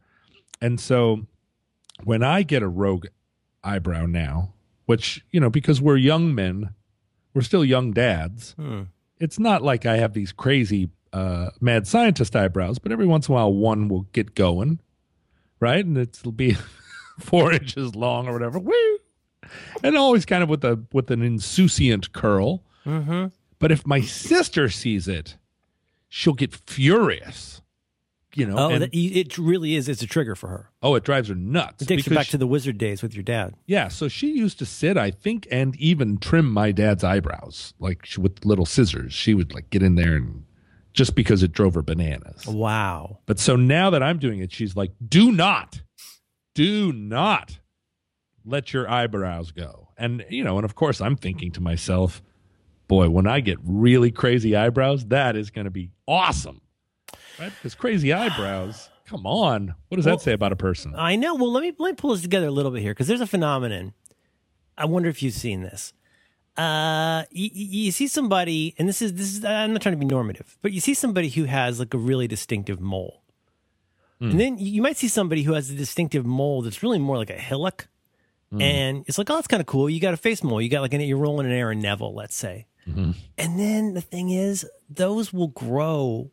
And 0.61 0.79
so 0.79 1.25
when 2.03 2.23
I 2.23 2.43
get 2.43 2.63
a 2.63 2.67
rogue 2.67 3.07
eyebrow 3.63 4.05
now, 4.05 4.53
which, 4.85 5.25
you 5.31 5.39
know, 5.39 5.49
because 5.49 5.81
we're 5.81 5.97
young 5.97 6.33
men, 6.33 6.73
we're 7.33 7.41
still 7.41 7.65
young 7.65 7.91
dads. 7.91 8.53
Hmm. 8.53 8.83
It's 9.19 9.39
not 9.39 9.63
like 9.63 9.85
I 9.85 9.97
have 9.97 10.13
these 10.13 10.31
crazy 10.31 10.89
uh 11.13 11.49
mad 11.61 11.87
scientist 11.87 12.35
eyebrows, 12.35 12.79
but 12.79 12.91
every 12.91 13.05
once 13.05 13.27
in 13.27 13.33
a 13.33 13.35
while 13.35 13.53
one 13.53 13.87
will 13.87 14.03
get 14.11 14.35
going, 14.35 14.79
right? 15.59 15.85
And 15.85 15.97
it'll 15.97 16.31
be 16.31 16.57
four 17.19 17.53
inches 17.53 17.95
long 17.95 18.27
or 18.27 18.33
whatever. 18.33 18.59
Woo! 18.59 18.97
And 19.83 19.95
always 19.95 20.25
kind 20.25 20.43
of 20.43 20.49
with 20.49 20.63
a 20.63 20.83
with 20.91 21.11
an 21.11 21.21
insouciant 21.21 22.11
curl. 22.11 22.63
Mm-hmm. 22.85 23.27
But 23.59 23.71
if 23.71 23.87
my 23.87 24.01
sister 24.01 24.69
sees 24.69 25.07
it, 25.07 25.37
she'll 26.09 26.33
get 26.33 26.53
furious. 26.53 27.61
You 28.37 28.45
know, 28.47 28.57
Oh, 28.57 28.69
and- 28.69 28.89
it 28.93 29.37
really 29.37 29.75
is. 29.75 29.87
It's 29.89 30.01
a 30.01 30.07
trigger 30.07 30.35
for 30.35 30.49
her. 30.49 30.69
oh, 30.83 30.95
it 30.95 31.03
drives 31.03 31.29
her 31.29 31.35
nuts. 31.35 31.81
It 31.81 31.87
takes 31.87 31.99
you 32.05 32.09
because 32.11 32.15
back 32.17 32.25
she- 32.25 32.31
to 32.31 32.37
the 32.37 32.45
wizard 32.47 32.77
days 32.77 33.01
with 33.01 33.13
your 33.13 33.23
dad. 33.23 33.55
yeah, 33.65 33.87
so 33.87 34.07
she 34.07 34.33
used 34.37 34.59
to 34.59 34.65
sit, 34.65 34.97
I 34.97 35.09
think, 35.11 35.47
and 35.49 35.75
even 35.77 36.17
trim 36.17 36.51
my 36.51 36.71
dad's 36.73 37.03
eyebrows, 37.03 37.73
like 37.79 38.05
she, 38.05 38.19
with 38.19 38.43
little 38.45 38.65
scissors. 38.65 39.13
She 39.13 39.33
would 39.33 39.53
like 39.53 39.69
get 39.69 39.81
in 39.81 39.95
there 39.95 40.15
and 40.17 40.43
just 40.93 41.15
because 41.15 41.43
it 41.43 41.51
drove 41.53 41.73
her 41.75 41.81
bananas. 41.81 42.45
Wow. 42.47 43.19
But 43.25 43.39
so 43.39 43.55
now 43.55 43.89
that 43.89 44.03
I'm 44.03 44.17
doing 44.19 44.39
it, 44.39 44.51
she's 44.53 44.75
like, 44.75 44.91
"Do 45.07 45.31
not, 45.31 45.81
do 46.53 46.91
not 46.93 47.59
let 48.45 48.73
your 48.73 48.89
eyebrows 48.89 49.51
go." 49.51 49.89
And 49.97 50.25
you 50.29 50.43
know, 50.43 50.57
and 50.57 50.65
of 50.65 50.75
course, 50.75 50.99
I'm 51.01 51.15
thinking 51.15 51.51
to 51.53 51.61
myself, 51.61 52.21
"Boy, 52.87 53.09
when 53.09 53.27
I 53.27 53.39
get 53.39 53.59
really 53.63 54.11
crazy 54.11 54.55
eyebrows, 54.55 55.05
that 55.07 55.35
is 55.35 55.49
going 55.51 55.65
to 55.65 55.71
be 55.71 55.91
awesome." 56.07 56.61
Right? 57.39 57.51
Because 57.55 57.75
crazy 57.75 58.13
eyebrows. 58.13 58.89
Come 59.05 59.27
on, 59.27 59.75
what 59.89 59.97
does 59.97 60.05
Well- 60.05 60.17
that 60.17 60.23
say 60.23 60.33
about 60.33 60.51
a 60.51 60.55
person? 60.55 60.93
I 60.97 61.15
know. 61.15 61.35
Well, 61.35 61.51
let 61.51 61.61
me 61.61 61.73
let 61.77 61.91
me 61.91 61.95
pull 61.95 62.11
this 62.11 62.21
together 62.23 62.47
a 62.47 62.51
little 62.51 62.71
bit 62.71 62.81
here 62.81 62.93
because 62.93 63.07
there's 63.07 63.21
a 63.21 63.27
phenomenon. 63.27 63.93
I 64.77 64.85
wonder 64.85 65.09
if 65.09 65.21
you've 65.21 65.33
seen 65.33 65.61
this. 65.61 65.93
Uh, 66.57 67.23
you, 67.31 67.49
you 67.53 67.91
see 67.91 68.07
somebody, 68.07 68.73
and 68.79 68.87
this 68.87 69.01
is 69.01 69.13
this 69.13 69.33
is. 69.33 69.45
I'm 69.45 69.73
not 69.73 69.81
trying 69.81 69.93
to 69.93 69.99
be 69.99 70.05
normative, 70.05 70.57
but 70.61 70.71
you 70.71 70.79
see 70.79 70.93
somebody 70.93 71.29
who 71.29 71.43
has 71.43 71.79
like 71.79 71.93
a 71.93 71.97
really 71.97 72.27
distinctive 72.27 72.79
mole, 72.79 73.21
hmm. 74.19 74.31
and 74.31 74.39
then 74.39 74.57
you 74.57 74.71
you 74.71 74.81
might 74.81 74.97
see 74.97 75.09
somebody 75.09 75.43
who 75.43 75.53
has 75.53 75.69
a 75.69 75.75
distinctive 75.75 76.25
mole 76.25 76.61
that's 76.61 76.81
really 76.81 76.97
more 76.97 77.17
like 77.17 77.29
a 77.29 77.33
hillock, 77.33 77.89
hmm. 78.51 78.61
and 78.61 79.03
it's 79.05 79.17
like, 79.17 79.29
oh, 79.29 79.35
that's 79.35 79.47
kind 79.47 79.59
of 79.59 79.67
cool. 79.67 79.89
You 79.89 79.99
got 79.99 80.13
a 80.13 80.17
face 80.17 80.43
mole. 80.43 80.61
You 80.61 80.69
got 80.69 80.81
like 80.81 80.93
an 80.93 81.01
you're 81.01 81.17
rolling 81.17 81.45
an 81.45 81.51
Aaron 81.51 81.79
Neville, 81.79 82.15
let's 82.15 82.35
say, 82.35 82.67
mm-hmm. 82.87 83.11
and 83.37 83.59
then 83.59 83.93
the 83.93 84.01
thing 84.01 84.29
is, 84.29 84.65
those 84.89 85.33
will 85.33 85.49
grow 85.49 86.31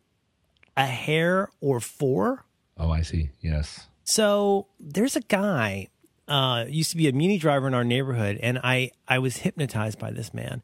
a 0.77 0.87
hair 0.87 1.51
or 1.61 1.81
four. 1.81 2.45
Oh, 2.79 2.91
I 2.91 3.03
see. 3.03 3.31
Yes. 3.41 3.87
So 4.05 4.67
there's 4.81 5.17
a 5.17 5.21
guy 5.21 5.89
uh 6.29 6.65
used 6.69 6.91
to 6.93 6.97
be 6.97 7.09
a 7.09 7.13
muni 7.13 7.37
driver 7.37 7.67
in 7.67 7.75
our 7.75 7.83
neighborhood 7.83 8.39
and 8.41 8.59
I 8.63 8.93
I 9.09 9.19
was 9.19 9.39
hypnotized 9.39 9.99
by 9.99 10.13
this 10.13 10.33
man 10.33 10.63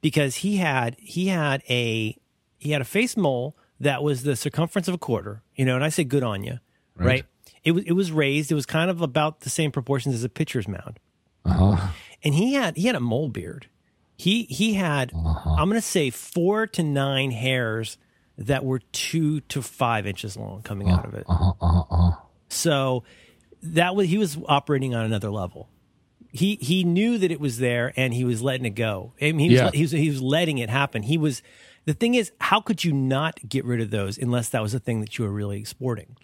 because 0.00 0.36
he 0.36 0.58
had 0.58 0.96
he 0.98 1.26
had 1.28 1.62
a 1.68 2.16
he 2.58 2.70
had 2.70 2.80
a 2.80 2.84
face 2.84 3.16
mole 3.16 3.56
that 3.80 4.02
was 4.02 4.22
the 4.22 4.36
circumference 4.36 4.86
of 4.88 4.94
a 4.94 4.98
quarter, 4.98 5.42
you 5.56 5.64
know, 5.64 5.74
and 5.74 5.82
I 5.82 5.88
say 5.88 6.04
good 6.04 6.22
on 6.22 6.44
you, 6.44 6.58
right? 6.94 7.06
Right. 7.06 7.24
It 7.64 7.72
was 7.72 7.84
it 7.84 7.92
was 7.92 8.12
raised, 8.12 8.52
it 8.52 8.54
was 8.54 8.66
kind 8.66 8.90
of 8.90 9.02
about 9.02 9.40
the 9.40 9.50
same 9.50 9.72
proportions 9.72 10.14
as 10.14 10.24
a 10.24 10.28
pitcher's 10.28 10.68
mound. 10.68 10.98
Uh 11.44 11.74
huh. 11.74 11.88
And 12.22 12.34
he 12.34 12.54
had 12.54 12.76
he 12.76 12.86
had 12.86 12.94
a 12.96 13.00
mole 13.00 13.28
beard. 13.28 13.66
He 14.16 14.44
he 14.44 14.74
had 14.74 15.12
I'm 15.12 15.68
gonna 15.68 15.80
say 15.80 16.10
four 16.10 16.66
to 16.68 16.82
nine 16.82 17.32
hairs 17.32 17.98
that 18.40 18.64
were 18.64 18.78
two 18.92 19.40
to 19.42 19.62
five 19.62 20.06
inches 20.06 20.36
long 20.36 20.62
coming 20.62 20.90
out 20.90 21.04
of 21.04 21.14
it. 21.14 21.24
Uh. 21.28 21.52
Uh. 21.60 22.12
So 22.48 23.04
that 23.62 23.94
was 23.94 24.08
he 24.08 24.18
was 24.18 24.38
operating 24.48 24.94
on 24.94 25.04
another 25.04 25.30
level. 25.30 25.68
He 26.32 26.56
he 26.60 26.82
knew 26.84 27.18
that 27.18 27.30
it 27.30 27.40
was 27.40 27.58
there 27.58 27.92
and 27.96 28.14
he 28.14 28.24
was 28.24 28.42
letting 28.42 28.64
it 28.66 28.70
go. 28.70 29.12
I 29.20 29.26
mean, 29.32 29.38
he 29.38 29.48
was, 29.50 29.60
Yeah. 29.60 29.70
he 29.72 29.82
was 29.82 29.90
he 29.92 30.08
was 30.08 30.22
letting 30.22 30.58
it 30.58 30.70
happen. 30.70 31.02
He 31.02 31.18
was 31.18 31.42
the 31.86 31.94
thing 31.94 32.14
is, 32.14 32.32
how 32.40 32.60
could 32.60 32.84
you 32.84 32.92
not 32.92 33.40
get 33.48 33.64
rid 33.64 33.80
of 33.80 33.90
those 33.90 34.16
unless 34.18 34.48
that 34.50 34.62
was 34.62 34.74
a 34.74 34.78
thing 34.80 35.00
that 35.00 35.18
you 35.18 35.24
were 35.24 35.30
really 35.32 35.64
sporting? 35.64 36.16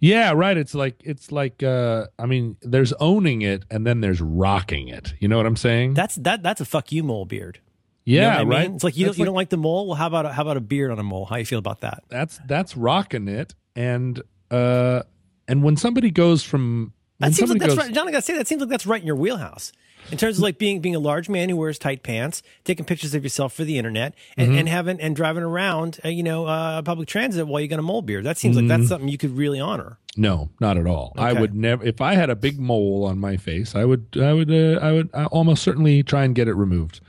Yeah, 0.00 0.32
right. 0.32 0.56
It's 0.56 0.74
like 0.74 0.96
it's 1.04 1.32
like 1.32 1.62
uh 1.62 2.06
I 2.18 2.26
mean, 2.26 2.56
there's 2.62 2.92
owning 2.94 3.42
it 3.42 3.64
and 3.70 3.86
then 3.86 4.00
there's 4.00 4.20
rocking 4.20 4.88
it. 4.88 5.14
You 5.18 5.28
know 5.28 5.36
what 5.36 5.46
I'm 5.46 5.56
saying? 5.56 5.94
That's 5.94 6.16
that 6.16 6.42
that's 6.42 6.60
a 6.60 6.64
fuck 6.64 6.92
you 6.92 7.02
mole 7.02 7.24
beard. 7.24 7.60
You 8.08 8.20
know 8.22 8.26
yeah, 8.26 8.32
what 8.34 8.40
I 8.40 8.44
mean? 8.44 8.50
right. 8.50 8.70
It's 8.74 8.84
like 8.84 8.96
you 8.96 9.04
don't 9.06 9.18
you 9.18 9.24
don't 9.26 9.34
like 9.34 9.50
the 9.50 9.56
mole. 9.58 9.86
Well, 9.86 9.96
how 9.96 10.06
about 10.06 10.24
a, 10.26 10.32
how 10.32 10.42
about 10.42 10.56
a 10.56 10.60
beard 10.60 10.90
on 10.90 10.98
a 10.98 11.02
mole? 11.02 11.26
How 11.26 11.36
you 11.36 11.44
feel 11.44 11.58
about 11.58 11.82
that? 11.82 12.04
that's 12.08 12.40
that's 12.46 12.74
rocking 12.76 13.28
it 13.28 13.54
and 13.76 14.22
uh 14.50 15.02
and 15.46 15.62
when 15.62 15.76
somebody 15.76 16.10
goes 16.10 16.42
from 16.42 16.92
That 17.18 17.34
seems 17.34 17.50
like 17.50 17.58
that's 17.60 17.74
goes 17.74 17.84
right. 17.84 17.94
John, 17.94 18.08
I 18.08 18.12
gotta 18.12 18.22
say 18.22 18.36
that 18.38 18.46
seems 18.48 18.60
like 18.62 18.70
that's 18.70 18.86
right 18.86 19.00
in 19.00 19.06
your 19.06 19.16
wheelhouse. 19.16 19.72
In 20.10 20.16
terms 20.16 20.38
of 20.38 20.42
like 20.42 20.56
being 20.56 20.80
being 20.80 20.94
a 20.94 20.98
large 21.00 21.28
man 21.28 21.50
who 21.50 21.56
wears 21.58 21.78
tight 21.78 22.02
pants, 22.02 22.42
taking 22.64 22.86
pictures 22.86 23.14
of 23.14 23.22
yourself 23.24 23.52
for 23.52 23.64
the 23.64 23.76
internet, 23.76 24.14
and, 24.38 24.48
Mm-hmm. 24.48 24.58
and 24.58 24.68
having 24.70 25.00
and 25.02 25.14
driving 25.14 25.42
around, 25.42 25.98
uh, 26.02 26.08
you 26.08 26.22
know, 26.22 26.46
uh, 26.46 26.80
public 26.80 27.08
transit 27.08 27.46
while 27.46 27.60
you 27.60 27.68
got 27.68 27.78
a 27.78 27.82
mole 27.82 28.00
beard. 28.00 28.24
That 28.24 28.38
seems 28.38 28.56
like 28.56 28.62
Mm-hmm. 28.64 28.68
that's 28.68 28.88
something 28.88 29.08
you 29.10 29.18
could 29.18 29.36
really 29.36 29.60
honor. 29.60 29.98
No, 30.16 30.48
not 30.60 30.78
at 30.78 30.86
all. 30.86 31.12
I 31.18 31.34
would 31.34 31.54
never 31.54 31.84
if 31.84 32.00
I 32.00 32.14
had 32.14 32.30
a 32.30 32.36
big 32.36 32.58
mole 32.58 33.04
on 33.04 33.18
my 33.18 33.36
face, 33.36 33.74
I 33.74 33.84
would 33.84 34.06
I 34.18 34.32
would 34.32 34.50
uh, 34.50 34.78
I 34.80 34.92
would 34.92 35.10
I 35.12 35.24
almost 35.26 35.62
certainly 35.62 36.02
try 36.02 36.24
and 36.24 36.34
get 36.34 36.48
it 36.48 36.54
removed 36.54 37.00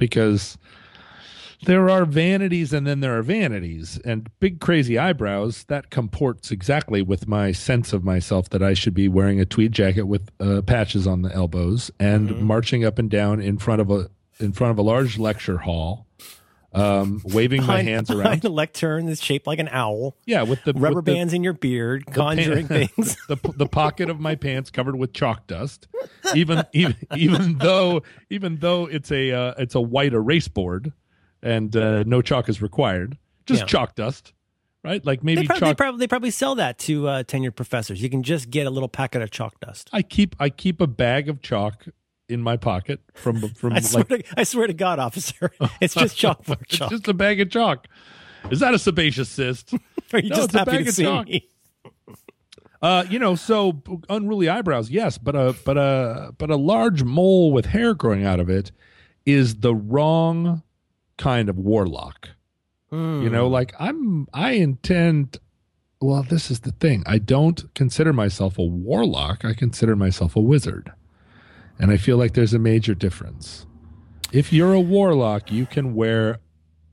because 0.00 0.58
there 1.66 1.88
are 1.90 2.04
vanities 2.04 2.72
and 2.72 2.86
then 2.86 3.00
there 3.00 3.16
are 3.16 3.22
vanities. 3.22 4.00
And 4.04 4.28
big 4.40 4.60
crazy 4.60 4.98
eyebrows 4.98 5.64
that 5.64 5.90
comports 5.90 6.50
exactly 6.50 7.02
with 7.02 7.28
my 7.28 7.52
sense 7.52 7.92
of 7.92 8.02
myself 8.02 8.48
that 8.50 8.62
I 8.62 8.74
should 8.74 8.94
be 8.94 9.06
wearing 9.06 9.38
a 9.40 9.44
tweed 9.44 9.72
jacket 9.72 10.04
with 10.04 10.30
uh, 10.40 10.62
patches 10.62 11.06
on 11.06 11.22
the 11.22 11.32
elbows 11.32 11.90
and 12.00 12.40
marching 12.40 12.84
up 12.84 12.98
and 12.98 13.08
down 13.08 13.40
in 13.40 13.58
front 13.58 13.80
of 13.80 13.90
a 13.90 14.10
in 14.40 14.52
front 14.52 14.70
of 14.70 14.78
a 14.78 14.82
large 14.82 15.18
lecture 15.18 15.58
hall, 15.58 16.06
um, 16.72 17.20
waving 17.24 17.64
my 17.66 17.82
hands 17.82 18.10
around. 18.10 18.44
a 18.44 18.48
lectern 18.48 19.06
that's 19.06 19.22
shaped 19.22 19.46
like 19.46 19.58
an 19.58 19.68
owl, 19.72 20.16
Yeah, 20.26 20.42
with 20.42 20.62
the 20.64 20.72
rubber 20.72 20.96
with 20.96 21.04
the- 21.06 21.14
bands 21.14 21.32
in 21.32 21.42
your 21.42 21.52
beard, 21.52 22.06
conjuring 22.06 22.68
pan- 22.68 22.86
things. 22.96 23.16
the 23.28 23.36
the 23.56 23.66
pocket 23.66 24.08
of 24.10 24.20
my 24.20 24.34
pants 24.36 24.70
covered 24.70 24.96
with 24.96 25.12
chalk 25.12 25.46
dust. 25.46 25.88
Even 26.34 26.64
even 26.72 26.96
even 27.16 27.58
though 27.58 28.02
even 28.30 28.56
though 28.58 28.86
it's 28.86 29.10
a 29.10 29.32
uh, 29.32 29.54
it's 29.58 29.74
a 29.74 29.80
white 29.80 30.12
erase 30.12 30.48
board 30.48 30.92
and 31.42 31.74
uh, 31.76 32.02
no 32.04 32.22
chalk 32.22 32.48
is 32.48 32.60
required, 32.62 33.18
just 33.46 33.62
Yeah. 33.62 33.66
chalk 33.66 33.94
dust, 33.96 34.32
right? 34.84 35.04
Like 35.04 35.24
maybe 35.24 35.40
They 35.42 35.46
probably, 35.46 35.68
they 35.68 35.74
probably 35.74 35.98
they 35.98 36.06
probably 36.06 36.30
sell 36.30 36.54
that 36.56 36.78
to 36.80 37.08
uh, 37.08 37.22
tenured 37.24 37.56
professors. 37.56 38.00
You 38.02 38.10
can 38.10 38.22
just 38.22 38.50
get 38.50 38.66
a 38.66 38.70
little 38.70 38.88
packet 38.88 39.22
of 39.22 39.30
chalk 39.30 39.58
dust. 39.60 39.88
I 39.92 40.02
keep 40.02 40.36
I 40.38 40.50
keep 40.50 40.80
a 40.80 40.86
bag 40.86 41.28
of 41.28 41.40
chalk 41.42 41.86
in 42.30 42.40
my 42.42 42.56
pocket 42.56 43.00
from 43.14 43.40
from 43.54 43.72
I 43.74 43.80
swear, 43.80 44.04
like 44.08 44.26
to, 44.26 44.40
I 44.40 44.44
swear 44.44 44.66
to 44.66 44.72
God, 44.72 44.98
officer, 44.98 45.50
it's 45.80 45.94
just 45.94 46.16
chalkboard 46.22 46.62
it's 46.62 46.76
chalk. 46.76 46.90
just 46.90 47.08
a 47.08 47.14
bag 47.14 47.40
of 47.40 47.50
chalk. 47.50 47.86
Is 48.50 48.60
that 48.60 48.72
a 48.74 48.78
sebaceous 48.78 49.28
cyst? 49.28 49.74
Are 50.12 50.18
you 50.18 50.30
No, 50.30 50.36
just 50.36 50.46
it's 50.46 50.54
a 50.54 50.58
happy 50.60 50.70
bag 50.70 50.84
to 50.84 50.88
of 50.88 50.94
see 50.94 51.02
chalk. 51.04 51.26
me? 51.26 51.46
Uh, 52.82 53.04
you 53.10 53.18
know, 53.18 53.34
so 53.34 53.82
unruly 54.08 54.48
eyebrows, 54.48 54.88
yes, 54.90 55.18
but 55.18 55.36
a 55.36 55.54
but 55.66 55.76
a 55.76 56.32
but 56.38 56.50
a 56.50 56.56
large 56.56 57.02
mole 57.04 57.52
with 57.52 57.66
hair 57.66 57.92
growing 57.94 58.24
out 58.24 58.40
of 58.40 58.48
it 58.48 58.72
is 59.26 59.56
the 59.56 59.74
wrong 59.74 60.62
kind 61.18 61.50
of 61.50 61.58
warlock. 61.58 62.30
Hmm. 62.88 63.22
You 63.22 63.28
know, 63.28 63.46
like 63.48 63.74
I'm 63.78 64.26
I 64.32 64.52
intend 64.52 65.38
well, 66.00 66.22
this 66.22 66.50
is 66.50 66.60
the 66.60 66.72
thing. 66.72 67.02
I 67.04 67.18
don't 67.18 67.62
consider 67.74 68.14
myself 68.14 68.56
a 68.56 68.64
warlock. 68.64 69.44
I 69.44 69.52
consider 69.52 69.94
myself 69.94 70.34
a 70.34 70.40
wizard. 70.40 70.90
And 71.80 71.90
I 71.90 71.96
feel 71.96 72.18
like 72.18 72.34
there's 72.34 72.52
a 72.52 72.58
major 72.58 72.94
difference. 72.94 73.66
If 74.32 74.52
you're 74.52 74.74
a 74.74 74.80
warlock, 74.80 75.50
you 75.50 75.64
can 75.64 75.94
wear 75.94 76.38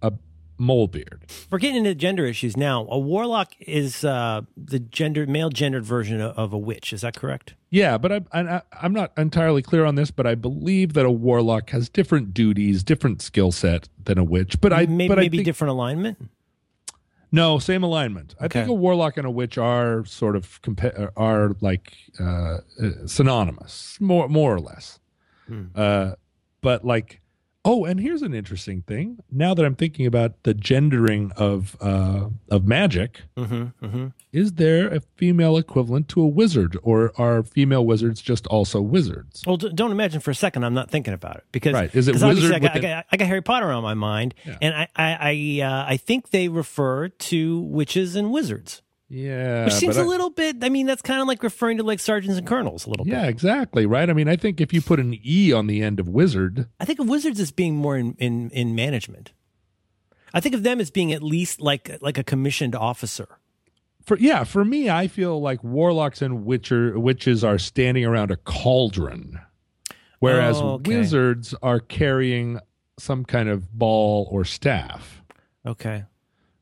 a 0.02 0.14
mole 0.58 0.88
beard. 0.88 1.26
We're 1.52 1.60
getting 1.60 1.78
into 1.78 1.94
gender 1.94 2.26
issues 2.26 2.56
now. 2.56 2.88
A 2.90 2.98
warlock 2.98 3.52
is 3.60 4.06
uh, 4.06 4.42
the 4.56 4.80
gender 4.80 5.28
male 5.28 5.50
gendered 5.50 5.84
version 5.84 6.22
of, 6.22 6.54
a 6.54 6.58
witch. 6.58 6.94
Is 6.94 7.02
that 7.02 7.18
correct? 7.18 7.54
Yeah, 7.70 7.98
but 7.98 8.12
I, 8.14 8.22
I, 8.32 8.62
I'm 8.82 8.94
not 8.94 9.12
entirely 9.18 9.62
clear 9.62 9.84
on 9.84 9.96
this, 9.96 10.10
but 10.10 10.26
I 10.26 10.36
believe 10.36 10.94
that 10.94 11.06
a 11.06 11.12
warlock 11.12 11.70
has 11.72 11.90
different 11.90 12.34
duties, 12.34 12.82
different 12.82 13.22
skill 13.22 13.52
set 13.52 13.90
than 14.06 14.18
a 14.18 14.24
witch. 14.24 14.62
But 14.62 14.72
I 14.72 14.86
maybe 14.86 15.10
but 15.10 15.20
I 15.20 15.28
think, 15.28 15.44
different 15.44 15.72
alignment. 15.72 16.18
No 17.32 17.60
same 17.60 17.84
alignment. 17.84 18.36
I 18.40 18.48
think 18.48 18.68
a 18.70 18.74
warlock 18.74 19.18
and 19.18 19.26
a 19.26 19.32
witch 19.32 19.58
are 19.58 20.06
sort 20.06 20.36
of 20.36 20.62
compa- 20.62 21.12
are 21.16 21.56
like 21.62 21.94
uh, 22.20 22.24
uh, 22.24 22.60
synonymous, 23.06 23.98
more 24.00 24.28
more 24.30 24.54
or 24.54 24.60
less. 24.60 25.00
Hmm. 25.48 25.66
Uh, 25.76 26.14
but 26.62 26.84
like, 26.84 27.22
oh, 27.66 27.84
and 27.86 28.00
here's 28.00 28.22
an 28.22 28.34
interesting 28.34 28.82
thing. 28.84 29.18
Now 29.32 29.54
that 29.54 29.66
I'm 29.66 29.76
thinking 29.76 30.06
about 30.06 30.44
the 30.44 30.54
gendering 30.54 31.32
of 31.36 31.76
uh, 31.82 32.30
of 32.50 32.66
magic, 32.66 33.22
Mm-hmm, 33.36 33.86
mm-hmm. 33.86 34.08
is 34.32 34.54
there 34.54 34.88
a 34.94 35.00
female 35.18 35.58
equivalent 35.58 36.08
to 36.10 36.22
a 36.22 36.28
wizard, 36.28 36.78
or 36.82 37.12
are 37.20 37.44
female 37.44 37.86
wizards 37.86 38.22
just 38.22 38.48
also 38.48 38.82
wizards? 38.82 39.44
Well, 39.46 39.58
don't 39.58 39.92
imagine 39.92 40.20
for 40.22 40.32
a 40.32 40.36
second 40.36 40.64
I'm 40.64 40.74
not 40.74 40.90
thinking 40.90 41.14
about 41.14 41.38
it 41.38 41.44
because 41.52 41.74
Right. 41.74 41.94
Is 41.94 42.08
it 42.08 42.14
wizard 42.22 42.54
I 42.54 42.60
got, 42.60 42.76
I, 42.76 42.80
got, 42.80 43.06
I 43.12 43.18
got 43.18 43.28
Harry 43.28 43.42
Potter 43.42 43.72
on 43.72 43.84
my 43.84 43.94
mind, 43.94 44.34
Yeah. 44.46 44.58
and 44.62 44.74
I 44.74 44.88
I 44.96 45.18
I, 45.62 45.66
uh, 45.66 45.86
I 45.94 45.98
think 45.98 46.30
they 46.30 46.48
refer 46.48 47.10
to 47.10 47.60
witches 47.62 48.16
and 48.16 48.32
wizards, 48.32 48.82
Yeah, 49.10 49.66
which 49.66 49.74
seems 49.76 49.96
a 49.98 50.02
I- 50.02 50.06
little 50.06 50.30
bit. 50.30 50.58
I 50.64 50.70
mean, 50.70 50.86
that's 50.86 51.02
kind 51.02 51.22
of 51.22 51.28
like 51.28 51.42
referring 51.42 51.78
to 51.78 51.84
like 51.84 52.00
sergeants 52.00 52.38
and 52.38 52.46
colonels 52.46 52.86
a 52.86 52.90
little 52.90 53.08
Yeah, 53.08 53.16
bit. 53.16 53.24
Yeah, 53.24 53.30
exactly. 53.30 53.86
Right. 53.86 54.10
I 54.10 54.14
mean, 54.14 54.28
I 54.28 54.36
think 54.36 54.60
if 54.60 54.74
you 54.74 54.82
put 54.82 55.00
an 55.00 55.18
e 55.24 55.54
on 55.54 55.68
the 55.68 55.82
end 55.82 56.00
of 56.00 56.10
wizard, 56.10 56.68
I 56.80 56.86
think 56.86 57.00
of 57.00 57.08
wizards 57.08 57.40
as 57.40 57.52
being 57.52 57.76
more 57.76 57.96
in, 57.98 58.16
in 58.20 58.50
in 58.52 58.76
management. 58.76 59.32
I 60.34 60.42
think 60.42 60.54
of 60.56 60.64
them 60.64 60.82
as 60.82 60.92
being 60.92 61.14
at 61.14 61.24
least 61.24 61.62
like 61.62 61.98
like 62.02 62.18
a 62.18 62.24
commissioned 62.24 62.76
officer. 62.76 63.28
for 64.04 64.18
yeah, 64.20 64.44
for 64.44 64.66
me, 64.66 64.90
I 64.90 65.08
feel 65.08 65.40
like 65.40 65.64
warlocks 65.64 66.22
and 66.22 66.44
witcher 66.46 67.00
witches 67.00 67.44
are 67.46 67.58
standing 67.58 68.04
around 68.04 68.30
a 68.32 68.36
cauldron, 68.38 69.40
whereas 70.20 70.58
Oh, 70.58 70.74
okay. 70.74 70.98
wizards 70.98 71.56
are 71.64 71.80
carrying 71.80 72.60
some 73.00 73.24
kind 73.24 73.48
of 73.48 73.72
ball 73.72 74.28
or 74.32 74.44
staff. 74.44 75.22
Okay. 75.66 76.04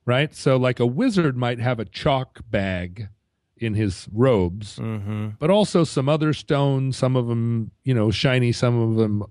Right. 0.06 0.34
So, 0.36 0.58
like 0.58 0.80
a 0.80 0.86
wizard 0.86 1.36
might 1.36 1.60
have 1.60 1.80
a 1.80 1.86
chalk 1.86 2.40
bag 2.50 3.10
in 3.58 3.74
his 3.74 4.08
robes, 4.12 4.78
Mm-hmm. 4.78 5.30
but 5.40 5.50
also 5.50 5.84
some 5.84 6.08
other 6.10 6.34
stones. 6.34 6.98
Some 6.98 7.16
of 7.16 7.28
them, 7.28 7.72
you 7.84 7.94
know, 7.94 8.12
shiny. 8.12 8.52
Some 8.52 8.80
of 8.80 8.96
them, 8.98 9.24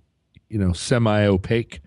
you 0.49 0.59
know, 0.59 0.73
semi 0.73 1.25
opaque, 1.27 1.81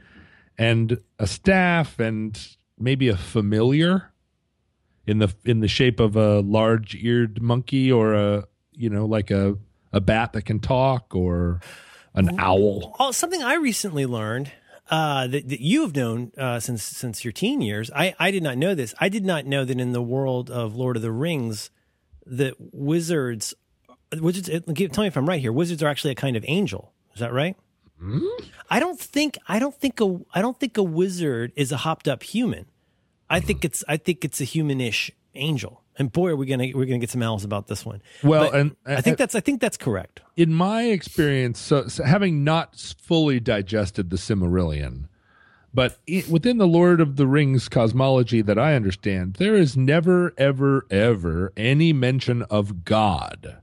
and 0.57 0.99
a 1.19 1.27
staff, 1.27 1.99
and 1.99 2.39
maybe 2.79 3.07
a 3.09 3.17
familiar 3.17 4.11
in 5.05 5.17
the 5.19 5.33
in 5.45 5.59
the 5.61 5.67
shape 5.67 5.99
of 5.99 6.15
a 6.15 6.39
large 6.41 6.95
eared 6.95 7.41
monkey 7.41 7.91
or 7.91 8.13
a 8.13 8.43
you 8.73 8.89
know 8.89 9.05
like 9.05 9.31
a 9.31 9.57
a 9.91 9.99
bat 9.99 10.33
that 10.33 10.43
can 10.43 10.59
talk 10.59 11.15
or 11.15 11.59
an 12.13 12.39
owl. 12.39 12.95
Oh, 12.99 13.11
something 13.11 13.41
I 13.43 13.55
recently 13.55 14.05
learned 14.05 14.51
uh, 14.89 15.27
that, 15.27 15.49
that 15.49 15.61
you 15.61 15.81
have 15.81 15.95
known 15.95 16.31
uh, 16.37 16.59
since 16.59 16.83
since 16.83 17.25
your 17.25 17.31
teen 17.31 17.61
years. 17.61 17.91
I, 17.95 18.15
I 18.19 18.31
did 18.31 18.43
not 18.43 18.57
know 18.57 18.75
this. 18.75 18.93
I 18.99 19.09
did 19.09 19.25
not 19.25 19.45
know 19.45 19.65
that 19.65 19.79
in 19.79 19.91
the 19.91 20.01
world 20.01 20.49
of 20.49 20.75
Lord 20.75 20.95
of 20.95 21.01
the 21.01 21.11
Rings, 21.11 21.69
that 22.25 22.55
wizards, 22.59 23.53
wizards. 24.19 24.49
Tell 24.49 25.03
me 25.03 25.07
if 25.07 25.17
I'm 25.17 25.27
right 25.27 25.41
here. 25.41 25.51
Wizards 25.51 25.83
are 25.83 25.87
actually 25.87 26.11
a 26.11 26.15
kind 26.15 26.35
of 26.35 26.45
angel. 26.47 26.93
Is 27.13 27.19
that 27.19 27.33
right? 27.33 27.55
I 28.69 28.79
don't 28.79 28.99
think 28.99 29.37
I 29.47 29.59
don't 29.59 29.75
think 29.75 29.99
a 29.99 30.19
I 30.33 30.41
don't 30.41 30.59
think 30.59 30.77
a 30.77 30.83
wizard 30.83 31.51
is 31.55 31.71
a 31.71 31.77
hopped 31.77 32.07
up 32.07 32.23
human. 32.23 32.67
I 33.29 33.39
think 33.39 33.65
it's 33.65 33.83
I 33.87 33.97
think 33.97 34.23
it's 34.23 34.39
a 34.39 34.45
humanish 34.45 35.11
angel. 35.37 35.83
And 35.99 36.11
boy, 36.11 36.29
are 36.29 36.35
we 36.35 36.45
gonna 36.45 36.69
we're 36.75 36.85
gonna 36.85 36.99
get 36.99 37.09
some 37.09 37.23
owls 37.23 37.43
about 37.43 37.67
this 37.67 37.85
one. 37.85 38.01
Well, 38.23 38.51
But 38.51 38.59
and 38.59 38.75
I 38.85 39.01
think 39.01 39.17
that's 39.17 39.33
I 39.33 39.39
think 39.39 39.61
that's 39.61 39.77
correct. 39.77 40.21
in 40.35 40.53
my 40.53 40.83
experience, 40.83 41.59
so, 41.59 41.87
so 41.87 42.03
having 42.03 42.43
not 42.43 42.77
fully 43.01 43.39
digested 43.39 44.09
the 44.09 44.17
Silmarillion, 44.17 45.05
but 45.73 45.97
i 46.07 46.23
within 46.29 46.57
the 46.57 46.67
Lord 46.67 47.01
of 47.01 47.15
the 47.15 47.25
Rings 47.25 47.67
cosmology 47.67 48.41
that 48.43 48.59
I 48.59 48.75
understand, 48.75 49.35
there 49.35 49.55
is 49.55 49.75
never, 49.75 50.33
ever, 50.37 50.85
ever 50.91 51.51
any 51.57 51.93
mention 51.93 52.43
of 52.43 52.85
God. 52.85 53.57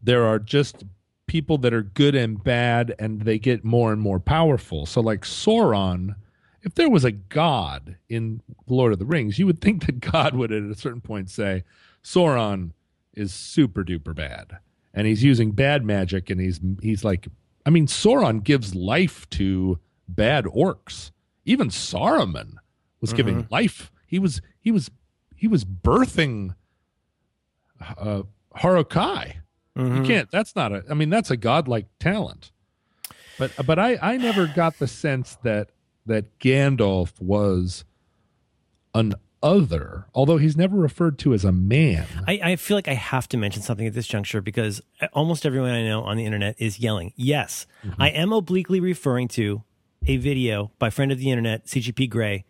There 0.00 0.24
are 0.24 0.38
just 0.38 0.84
people 1.26 1.58
that 1.58 1.72
are 1.72 1.82
good 1.82 2.14
and 2.14 2.42
bad, 2.44 2.94
and 2.98 3.22
they 3.22 3.38
get 3.38 3.64
more 3.64 3.92
and 3.92 4.00
more 4.00 4.20
powerful. 4.20 4.86
So, 4.86 5.00
like 5.00 5.22
Sauron, 5.22 6.14
if 6.62 6.74
there 6.74 6.90
was 6.90 7.04
a 7.04 7.12
God 7.12 7.96
in 8.08 8.40
Lord 8.66 8.92
of 8.92 8.98
the 8.98 9.04
Rings, 9.04 9.38
you 9.38 9.46
would 9.46 9.60
think 9.60 9.86
that 9.86 10.00
God 10.00 10.34
would 10.34 10.52
at 10.52 10.62
a 10.62 10.74
certain 10.74 11.00
point 11.00 11.30
say, 11.30 11.64
Sauron 12.02 12.72
is 13.14 13.32
super 13.34 13.84
duper 13.84 14.14
bad 14.14 14.58
and 14.94 15.06
he's 15.06 15.22
using 15.22 15.52
bad 15.52 15.84
magic 15.84 16.30
and 16.30 16.40
he's 16.40 16.60
he's 16.80 17.04
like 17.04 17.28
I 17.66 17.70
mean 17.70 17.86
Sauron 17.86 18.42
gives 18.42 18.74
life 18.74 19.28
to 19.30 19.78
bad 20.08 20.44
orcs. 20.46 21.10
Even 21.44 21.68
Saruman 21.68 22.54
was 23.00 23.12
giving 23.12 23.46
life. 23.50 23.92
He 24.06 24.18
was 24.18 24.40
he 24.60 24.70
was 24.70 24.90
he 25.36 25.46
was 25.46 25.64
birthing 25.64 26.54
uh 27.98 28.22
Uruk-hai. 28.62 29.38
You 29.76 30.02
can't 30.02 30.30
that's 30.30 30.54
not 30.56 30.72
a 30.72 30.84
I 30.90 30.94
mean 30.94 31.10
that's 31.10 31.30
a 31.30 31.36
godlike 31.36 31.86
talent. 31.98 32.50
But 33.38 33.52
but 33.66 33.78
I 33.78 33.98
I 34.02 34.16
never 34.16 34.46
got 34.46 34.78
the 34.78 34.86
sense 34.88 35.36
that 35.42 35.70
that 36.06 36.38
Gandalf 36.38 37.20
was 37.20 37.84
an 38.94 39.14
other, 39.42 40.06
although 40.14 40.36
he's 40.36 40.56
never 40.56 40.76
referred 40.76 41.18
to 41.18 41.34
as 41.34 41.44
a 41.44 41.52
man. 41.52 42.06
I, 42.26 42.40
I 42.42 42.56
feel 42.56 42.76
like 42.76 42.88
I 42.88 42.94
have 42.94 43.28
to 43.28 43.36
mention 43.36 43.62
something 43.62 43.86
at 43.86 43.94
this 43.94 44.06
juncture 44.06 44.40
because 44.40 44.80
almost 45.12 45.44
everyone 45.44 45.70
I 45.70 45.84
know 45.84 46.02
on 46.02 46.16
the 46.16 46.24
internet 46.24 46.54
is 46.58 46.78
yelling. 46.78 47.12
Yes, 47.16 47.66
mm-hmm. 47.84 48.00
I 48.00 48.10
am 48.10 48.32
obliquely 48.32 48.80
referring 48.80 49.28
to 49.28 49.62
a 50.06 50.16
video 50.16 50.70
by 50.78 50.90
friend 50.90 51.12
of 51.12 51.18
the 51.18 51.30
internet, 51.30 51.66
CGP 51.66 52.08
Grey. 52.08 52.44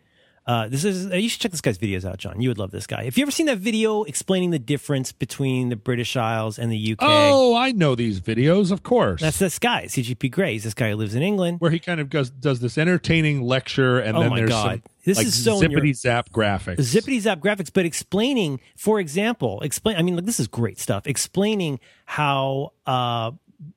Uh, 0.45 0.67
this 0.67 0.85
is 0.85 1.11
uh, 1.11 1.15
you 1.15 1.29
should 1.29 1.41
check 1.41 1.53
this 1.53 1.61
guy's 1.61 1.79
videos 1.79 2.05
out, 2.05 2.19
John. 2.19 2.41
You 2.41 2.49
would 2.51 2.59
love 2.59 2.73
this 2.73 2.87
guy. 2.89 3.05
Have 3.05 3.17
you 3.17 3.23
ever 3.23 3.31
seen 3.31 3.47
that 3.47 3.59
video 3.59 4.03
explaining 4.03 4.51
the 4.51 4.59
difference 4.59 5.13
between 5.13 5.69
the 5.69 5.77
British 5.77 6.17
Isles 6.17 6.59
and 6.59 6.71
the 6.73 6.93
UK? 6.93 6.99
Oh, 7.01 7.55
I 7.55 7.71
know 7.71 7.95
these 7.95 8.21
videos, 8.21 8.73
of 8.73 8.83
course. 8.83 9.21
That's 9.21 9.39
this 9.39 9.61
guy, 9.61 9.85
CGP 9.85 10.31
Grey. 10.33 10.55
He's 10.55 10.65
this 10.65 10.75
guy 10.75 10.91
who 10.91 10.97
lives 10.97 11.15
in 11.15 11.23
England. 11.23 11.61
where 11.61 11.71
he 11.71 11.79
kind 11.79 12.01
of 12.01 12.11
goes 12.11 12.29
does 12.31 12.59
this 12.59 12.77
entertaining 12.77 13.43
lecture, 13.43 14.01
and 14.01 14.17
Oh 14.17 14.21
then 14.23 14.31
my 14.31 14.37
there's 14.39 14.51
God. 14.51 14.71
some 14.71 14.83
This 15.05 15.17
like 15.19 15.27
is 15.29 15.45
so 15.45 15.61
in 15.63 15.71
your- 15.71 15.81
zippity 15.81 15.97
zap 15.97 16.31
graphics. 16.31 16.77
zippity 16.79 17.21
zap 17.21 17.39
graphics, 17.39 17.71
but 17.73 17.85
explaining, 17.87 18.59
for 18.77 18.99
example, 18.99 19.61
explain. 19.61 19.97
I 19.97 20.03
mean, 20.03 20.17
like 20.17 20.25
this 20.27 20.41
is 20.41 20.49
great 20.49 20.81
stuff. 20.81 21.07
Explaining 21.07 21.79
how 22.05 22.73
uh, 22.85 23.31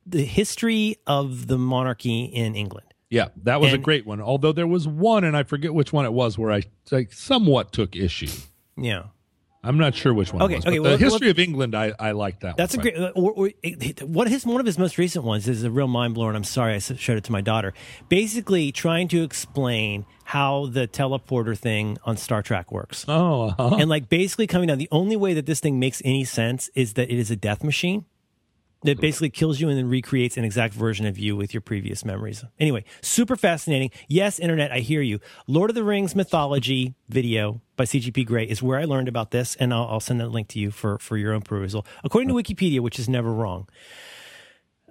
the 0.04 0.24
history 0.24 0.96
of 1.06 1.46
the 1.46 1.58
monarchy 1.58 2.24
in 2.24 2.56
England. 2.56 2.86
Yeah, 3.10 3.28
that 3.44 3.60
was 3.60 3.72
a 3.72 3.78
great 3.78 4.04
one. 4.06 4.20
Although 4.20 4.52
there 4.52 4.66
was 4.66 4.88
one, 4.88 5.24
and 5.24 5.36
I 5.36 5.44
forget 5.44 5.72
which 5.72 5.92
one 5.92 6.04
it 6.04 6.12
was, 6.12 6.36
where 6.36 6.50
I 6.50 6.62
like 6.90 7.12
somewhat 7.12 7.72
took 7.72 7.94
issue. 7.94 8.28
Yeah, 8.76 9.04
I'm 9.62 9.78
not 9.78 9.94
sure 9.94 10.12
which 10.12 10.32
one. 10.32 10.42
Okay, 10.42 10.54
it 10.54 10.56
was, 10.56 10.66
okay, 10.66 10.80
well, 10.80 10.96
the 10.96 11.04
well, 11.04 11.10
history 11.10 11.30
of 11.30 11.38
England, 11.38 11.74
I 11.74 11.92
I 11.98 12.12
like 12.12 12.40
that. 12.40 12.56
That's 12.56 12.74
a 12.74 12.78
great. 12.78 12.96
Or, 13.14 13.32
or, 13.32 13.50
what 14.02 14.28
his 14.28 14.44
one 14.44 14.60
of 14.60 14.66
his 14.66 14.78
most 14.78 14.98
recent 14.98 15.24
ones 15.24 15.48
is 15.48 15.64
a 15.64 15.70
real 15.70 15.88
mind 15.88 16.14
blower. 16.14 16.28
And 16.28 16.36
I'm 16.36 16.44
sorry 16.44 16.74
I 16.74 16.78
showed 16.78 17.16
it 17.16 17.24
to 17.24 17.32
my 17.32 17.40
daughter. 17.40 17.74
Basically, 18.08 18.72
trying 18.72 19.08
to 19.08 19.22
explain 19.22 20.04
how 20.24 20.66
the 20.66 20.88
teleporter 20.88 21.56
thing 21.56 21.98
on 22.04 22.16
Star 22.16 22.42
Trek 22.42 22.72
works, 22.72 23.04
Oh, 23.08 23.54
uh-huh. 23.58 23.76
and 23.76 23.88
like 23.88 24.08
basically 24.08 24.46
coming 24.46 24.68
down. 24.68 24.78
The 24.78 24.88
only 24.90 25.16
way 25.16 25.34
that 25.34 25.46
this 25.46 25.60
thing 25.60 25.78
makes 25.78 26.02
any 26.04 26.24
sense 26.24 26.70
is 26.74 26.94
that 26.94 27.10
it 27.10 27.18
is 27.18 27.30
a 27.30 27.36
death 27.36 27.62
machine 27.62 28.04
that 28.82 29.00
basically 29.00 29.30
kills 29.30 29.60
you 29.60 29.68
and 29.68 29.76
then 29.76 29.88
recreates 29.88 30.36
an 30.36 30.44
exact 30.44 30.74
version 30.74 31.06
of 31.06 31.18
you 31.18 31.34
with 31.34 31.52
your 31.54 31.60
previous 31.60 32.04
memories. 32.04 32.44
Anyway, 32.60 32.84
super 33.00 33.36
fascinating. 33.36 33.90
Yes, 34.06 34.38
internet, 34.38 34.70
I 34.70 34.78
hear 34.80 35.00
you. 35.02 35.18
Lord 35.46 35.70
of 35.70 35.74
the 35.74 35.82
Rings 35.82 36.14
mythology 36.14 36.94
video 37.08 37.60
by 37.76 37.84
CGP 37.84 38.26
Grey 38.26 38.44
is 38.44 38.62
where 38.62 38.78
I 38.78 38.84
learned 38.84 39.08
about 39.08 39.30
this, 39.30 39.56
and 39.56 39.72
I'll, 39.72 39.86
I'll 39.86 40.00
send 40.00 40.20
that 40.20 40.28
link 40.28 40.48
to 40.48 40.58
you 40.58 40.70
for 40.70 40.98
for 40.98 41.16
your 41.16 41.32
own 41.32 41.42
perusal. 41.42 41.86
According 42.04 42.28
to 42.28 42.34
Wikipedia, 42.34 42.80
which 42.80 42.98
is 42.98 43.08
never 43.08 43.32
wrong. 43.32 43.68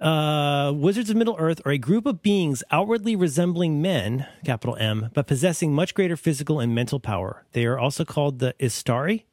Uh, 0.00 0.72
wizards 0.74 1.08
of 1.08 1.16
Middle 1.16 1.36
Earth 1.38 1.62
are 1.64 1.72
a 1.72 1.78
group 1.78 2.04
of 2.04 2.20
beings 2.20 2.62
outwardly 2.70 3.16
resembling 3.16 3.80
men, 3.80 4.26
capital 4.44 4.76
M, 4.76 5.08
but 5.14 5.26
possessing 5.26 5.72
much 5.72 5.94
greater 5.94 6.18
physical 6.18 6.60
and 6.60 6.74
mental 6.74 7.00
power. 7.00 7.46
They 7.52 7.64
are 7.64 7.78
also 7.78 8.04
called 8.04 8.38
the 8.38 8.54
Istari 8.60 9.24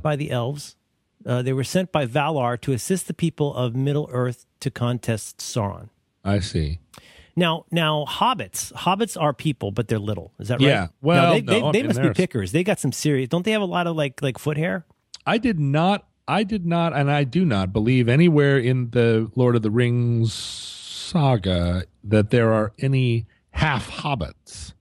by 0.00 0.16
the 0.16 0.30
elves. 0.30 0.76
Uh, 1.26 1.42
they 1.42 1.52
were 1.52 1.64
sent 1.64 1.90
by 1.92 2.06
Valar 2.06 2.60
to 2.60 2.72
assist 2.72 3.06
the 3.06 3.14
people 3.14 3.54
of 3.54 3.74
Middle 3.74 4.08
Earth 4.12 4.46
to 4.60 4.70
contest 4.70 5.38
Sauron. 5.38 5.88
I 6.24 6.40
see. 6.40 6.80
Now, 7.36 7.64
now, 7.70 8.04
hobbits. 8.08 8.72
Hobbits 8.72 9.20
are 9.20 9.32
people, 9.32 9.70
but 9.72 9.88
they're 9.88 9.98
little. 9.98 10.32
Is 10.38 10.48
that 10.48 10.60
right? 10.60 10.68
Yeah. 10.68 10.86
Well, 11.02 11.34
they, 11.34 11.40
no, 11.40 11.72
they, 11.72 11.80
they 11.82 11.88
must 11.88 12.00
be 12.02 12.10
pickers. 12.10 12.52
They 12.52 12.62
got 12.62 12.78
some 12.78 12.92
serious. 12.92 13.28
Don't 13.28 13.44
they 13.44 13.50
have 13.52 13.62
a 13.62 13.66
lot 13.66 13.86
of 13.86 13.96
like 13.96 14.22
like 14.22 14.38
foot 14.38 14.56
hair? 14.56 14.84
I 15.26 15.38
did 15.38 15.58
not. 15.58 16.06
I 16.26 16.42
did 16.44 16.64
not, 16.64 16.94
and 16.96 17.10
I 17.10 17.24
do 17.24 17.44
not 17.44 17.72
believe 17.72 18.08
anywhere 18.08 18.56
in 18.56 18.90
the 18.90 19.30
Lord 19.34 19.56
of 19.56 19.62
the 19.62 19.70
Rings 19.70 20.32
saga 20.32 21.84
that 22.04 22.30
there 22.30 22.52
are 22.52 22.72
any 22.78 23.26
half 23.50 23.90
hobbits. 23.90 24.72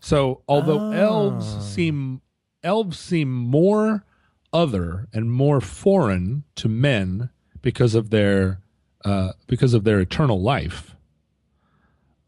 So, 0.00 0.42
although 0.48 0.92
elves 0.92 1.56
Oh. 1.58 1.60
seem 1.60 2.20
elves 2.62 2.98
seem 2.98 3.32
more 3.32 4.04
other 4.52 5.08
and 5.12 5.30
more 5.32 5.60
foreign 5.60 6.44
to 6.56 6.68
men 6.68 7.30
because 7.62 7.94
of 7.94 8.10
their 8.10 8.60
uh, 9.04 9.32
because 9.46 9.74
of 9.74 9.84
their 9.84 10.00
eternal 10.00 10.40
life, 10.42 10.94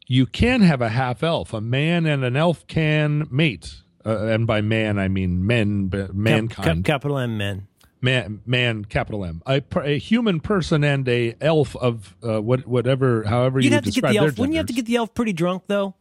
you 0.07 0.25
can 0.25 0.61
have 0.61 0.81
a 0.81 0.89
half 0.89 1.23
elf. 1.23 1.53
A 1.53 1.61
man 1.61 2.05
and 2.05 2.23
an 2.23 2.35
elf 2.35 2.65
can 2.67 3.27
mate, 3.31 3.75
uh, 4.05 4.25
and 4.25 4.45
by 4.47 4.61
man 4.61 4.97
I 4.99 5.07
mean 5.07 5.45
men, 5.45 5.87
but 5.87 6.07
Cap- 6.07 6.15
mankind 6.15 6.85
cap- 6.85 6.95
capital 6.95 7.17
M 7.17 7.37
men. 7.37 7.67
man, 8.01 8.41
man, 8.45 8.85
capital 8.85 9.23
M, 9.25 9.41
a, 9.45 9.61
human 9.97 10.39
person 10.39 10.83
and 10.83 11.07
a 11.07 11.35
elf 11.41 11.75
of 11.75 12.15
uh, 12.23 12.41
what, 12.41 12.67
whatever, 12.67 13.23
however 13.23 13.59
you 13.59 13.65
You'd 13.65 13.75
would 13.75 13.85
have 13.85 13.93
to 13.93 14.01
get 14.01 14.09
the 14.11 14.17
elf. 14.17 14.37
Wouldn't 14.37 14.53
you 14.53 14.57
have 14.59 14.67
to 14.67 14.73
get 14.73 14.85
the 14.85 14.95
elf 14.95 15.13
pretty 15.13 15.33
drunk 15.33 15.63
though? 15.67 15.95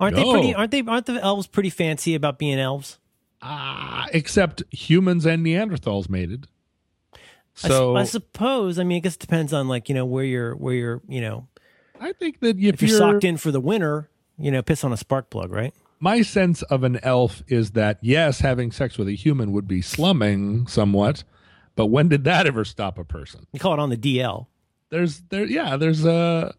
Aren't 0.00 0.16
they 0.16 0.22
No. 0.24 0.32
pretty? 0.32 0.54
Aren't 0.54 0.70
they? 0.70 0.82
Aren't 0.82 1.06
the 1.06 1.14
elves 1.22 1.46
pretty 1.46 1.70
fancy 1.70 2.14
about 2.14 2.38
being 2.38 2.58
elves? 2.58 2.98
Ah, 3.46 4.06
except 4.12 4.62
humans 4.72 5.26
and 5.26 5.44
Neanderthals 5.44 6.08
mated. 6.08 6.46
So 7.54 7.94
I, 7.94 8.00
I, 8.00 8.04
suppose. 8.04 8.78
I 8.78 8.84
mean, 8.84 8.96
I 8.96 9.00
guess 9.00 9.14
it 9.14 9.20
depends 9.20 9.52
on 9.52 9.68
like 9.68 9.88
you 9.88 9.94
know 9.94 10.06
where 10.06 10.24
you're 10.24 10.56
where 10.56 10.74
you're 10.74 11.02
you 11.06 11.20
know 11.20 11.46
I 12.00 12.12
think 12.12 12.40
that 12.40 12.58
if, 12.58 12.74
if 12.74 12.82
you're, 12.82 12.88
you're, 12.90 12.98
socked 12.98 13.24
in 13.24 13.36
for 13.36 13.50
the 13.50 13.60
winter, 13.60 14.08
you 14.38 14.50
know, 14.50 14.62
piss 14.62 14.82
on 14.82 14.92
a 14.92 14.96
spark 14.96 15.30
plug, 15.30 15.52
right? 15.52 15.74
my 16.04 16.20
sense 16.20 16.60
of 16.64 16.84
an 16.84 17.00
elf 17.02 17.42
is 17.48 17.70
that 17.70 17.98
yes, 18.02 18.40
having 18.40 18.70
sex 18.70 18.98
with 18.98 19.08
a 19.08 19.12
human 19.12 19.52
would 19.52 19.66
be 19.66 19.80
slumming 19.80 20.66
somewhat, 20.66 21.24
but 21.76 21.86
when 21.86 22.08
did 22.08 22.24
that 22.24 22.46
ever 22.46 22.62
stop 22.62 22.98
a 22.98 23.04
person? 23.04 23.46
You 23.52 23.58
call 23.58 23.72
it 23.72 23.78
on 23.78 23.88
the 23.88 23.96
DL. 23.96 24.46
There's 24.90 25.22
there, 25.30 25.46
yeah, 25.46 25.78
there's 25.78 26.04
a. 26.04 26.54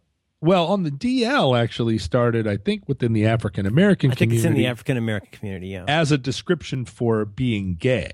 Well, 0.46 0.68
on 0.68 0.84
the 0.84 0.92
DL 0.92 1.60
actually 1.60 1.98
started, 1.98 2.48
I 2.48 2.58
think, 2.58 2.88
within 2.88 3.14
the 3.14 3.26
African 3.26 3.66
American 3.66 4.12
community. 4.12 4.26
I 4.26 4.30
think 4.30 4.34
it's 4.34 4.46
in 4.46 4.54
the 4.54 4.68
African 4.68 4.96
American 4.98 5.30
community. 5.32 5.68
Yeah. 5.70 5.86
as 5.88 6.12
a 6.12 6.18
description 6.20 6.86
for 6.86 7.26
being 7.26 7.76
gay. 7.76 8.12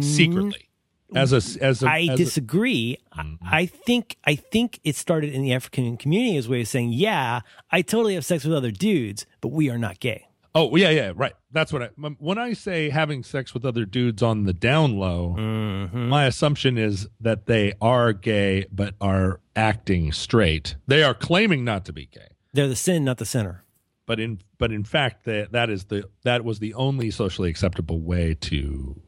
secretly 0.00 0.68
as 1.14 1.32
a 1.32 1.62
as 1.64 1.82
a 1.82 1.88
I 1.88 2.02
Mm. 2.06 2.08
As 2.08 2.20
a- 2.20 2.24
disagree. 2.24 2.96
I- 3.12 3.36
I 3.42 3.66
think 3.66 4.16
I 4.24 4.34
think 4.34 4.80
it 4.82 4.96
started 4.96 5.32
in 5.34 5.42
the 5.42 5.52
African 5.52 5.96
community 5.98 6.36
as 6.36 6.46
a 6.46 6.50
way 6.50 6.62
of 6.62 6.68
saying, 6.68 6.92
yeah, 6.94 7.40
I 7.70 7.82
totally 7.82 8.14
have 8.14 8.24
sex 8.24 8.44
with 8.44 8.54
other 8.54 8.70
dudes, 8.72 9.26
but 9.40 9.48
we 9.52 9.68
are 9.70 9.78
not 9.78 10.00
gay. 10.00 10.24
Oh 10.54 10.74
yeah 10.76 10.90
yeah 10.90 11.12
right 11.16 11.32
that's 11.50 11.72
what 11.72 11.82
I 11.82 11.86
when 12.18 12.38
I 12.38 12.52
say 12.52 12.90
having 12.90 13.22
sex 13.22 13.54
with 13.54 13.64
other 13.64 13.84
dudes 13.84 14.22
on 14.22 14.44
the 14.44 14.52
down 14.52 14.96
low 14.98 15.34
Mm-hmm. 15.38 16.08
my 16.08 16.26
assumption 16.26 16.76
is 16.78 17.08
that 17.20 17.46
they 17.46 17.72
are 17.80 18.12
gay 18.12 18.66
but 18.72 18.94
are 19.00 19.40
acting 19.56 20.12
straight 20.12 20.76
they 20.86 21.02
are 21.02 21.14
claiming 21.14 21.64
not 21.64 21.84
to 21.86 21.92
be 21.92 22.06
gay 22.06 22.28
They're 22.52 22.68
the 22.68 22.76
sin, 22.76 23.04
not 23.04 23.18
the 23.18 23.24
sinner. 23.26 23.64
but 24.06 24.20
in 24.20 24.40
but 24.58 24.72
in 24.72 24.84
fact 24.84 25.24
that 25.24 25.52
that 25.52 25.70
is 25.70 25.84
the 25.84 26.04
that 26.24 26.44
was 26.44 26.58
the 26.58 26.74
only 26.74 27.10
socially 27.10 27.48
acceptable 27.50 28.00
way 28.00 28.34
to 28.40 29.00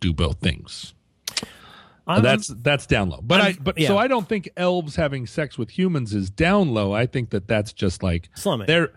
do 0.00 0.12
both 0.12 0.38
things 0.40 0.94
I'm- 2.06 2.22
that's 2.22 2.48
that's 2.48 2.86
down 2.86 3.10
low. 3.10 3.20
But 3.22 3.40
i 3.42 3.44
I'm- 3.48 3.58
but 3.60 3.76
yeah. 3.78 3.88
so 3.88 3.98
I 3.98 4.08
don't 4.08 4.26
think 4.26 4.48
elves 4.56 4.96
having 4.96 5.26
sex 5.26 5.58
with 5.58 5.68
humans 5.68 6.14
is 6.14 6.30
down 6.30 6.72
low. 6.72 6.94
I 6.94 7.04
think 7.04 7.28
that 7.30 7.46
that's 7.46 7.70
just 7.74 8.02
like 8.02 8.30
Slumming. 8.34 8.66
there. 8.66 8.92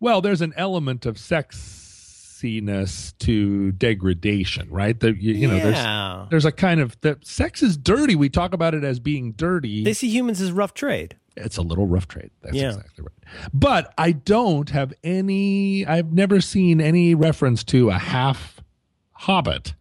Well, 0.00 0.20
there's 0.20 0.42
an 0.42 0.52
element 0.56 1.06
of 1.06 1.16
sexiness 1.16 3.16
to 3.18 3.72
degradation, 3.72 4.68
right? 4.70 4.98
The, 4.98 5.14
you, 5.14 5.32
you 5.34 5.48
know, 5.48 5.56
Yeah. 5.56 5.62
there's 5.62 6.28
there's 6.30 6.44
a 6.44 6.52
kind 6.52 6.80
of 6.80 7.00
that 7.02 7.26
sex 7.26 7.62
is 7.62 7.76
dirty. 7.76 8.14
We 8.14 8.28
talk 8.28 8.52
about 8.52 8.74
it 8.74 8.84
as 8.84 8.98
being 9.00 9.32
dirty. 9.32 9.84
they 9.84 9.94
see 9.94 10.08
humans 10.08 10.40
as 10.40 10.52
rough 10.52 10.74
trade. 10.74 11.16
it's 11.36 11.56
a 11.56 11.62
little 11.62 11.86
rough 11.86 12.06
trade. 12.06 12.30
That's 12.42 12.54
Yeah. 12.54 12.68
exactly 12.70 13.04
right. 13.04 13.48
But 13.52 13.92
I 13.98 14.12
don't 14.12 14.70
have 14.70 14.92
any. 15.02 15.84
I've 15.86 16.12
never 16.12 16.40
seen 16.40 16.80
any 16.80 17.14
reference 17.14 17.64
to 17.64 17.90
a 17.90 17.98
half 17.98 18.60
hobbit. 19.12 19.74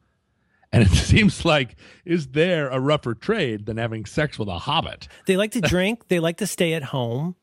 And 0.71 0.81
it 0.83 0.89
seems 0.89 1.45
like, 1.45 1.75
is 2.05 2.27
there 2.29 2.69
a 2.69 2.79
rougher 2.79 3.13
trade 3.13 3.65
than 3.67 3.77
having 3.77 4.05
sex 4.05 4.39
with 4.39 4.47
a 4.47 4.57
hobbit? 4.59 5.07
They 5.27 5.37
like 5.37 5.51
to 5.51 5.61
drink. 5.61 6.07
they 6.07 6.19
like 6.19 6.37
to 6.37 6.47
stay 6.47 6.73
at 6.73 6.83
home. 6.85 7.35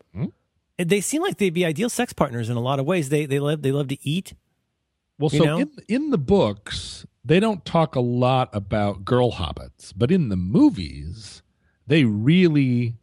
They 0.88 1.00
seem 1.00 1.22
like 1.22 1.38
they'd 1.38 1.50
be 1.50 1.64
ideal 1.64 1.88
sex 1.88 2.12
partners 2.12 2.48
in 2.48 2.56
a 2.56 2.60
lot 2.60 2.78
of 2.78 2.86
ways. 2.86 3.08
They 3.08 3.26
they 3.26 3.38
love 3.38 3.62
they 3.62 3.72
love 3.72 3.88
to 3.88 3.98
eat. 4.08 4.34
Well, 5.18 5.30
so 5.30 5.44
know? 5.44 5.58
in 5.58 5.70
in 5.88 6.10
the 6.10 6.18
books, 6.18 7.06
they 7.24 7.40
don't 7.40 7.64
talk 7.64 7.94
a 7.94 8.00
lot 8.00 8.48
about 8.52 9.04
girl 9.04 9.32
hobbits, 9.32 9.92
but 9.96 10.10
in 10.10 10.28
the 10.28 10.36
movies, 10.36 11.42
they 11.86 12.04
really. 12.04 12.94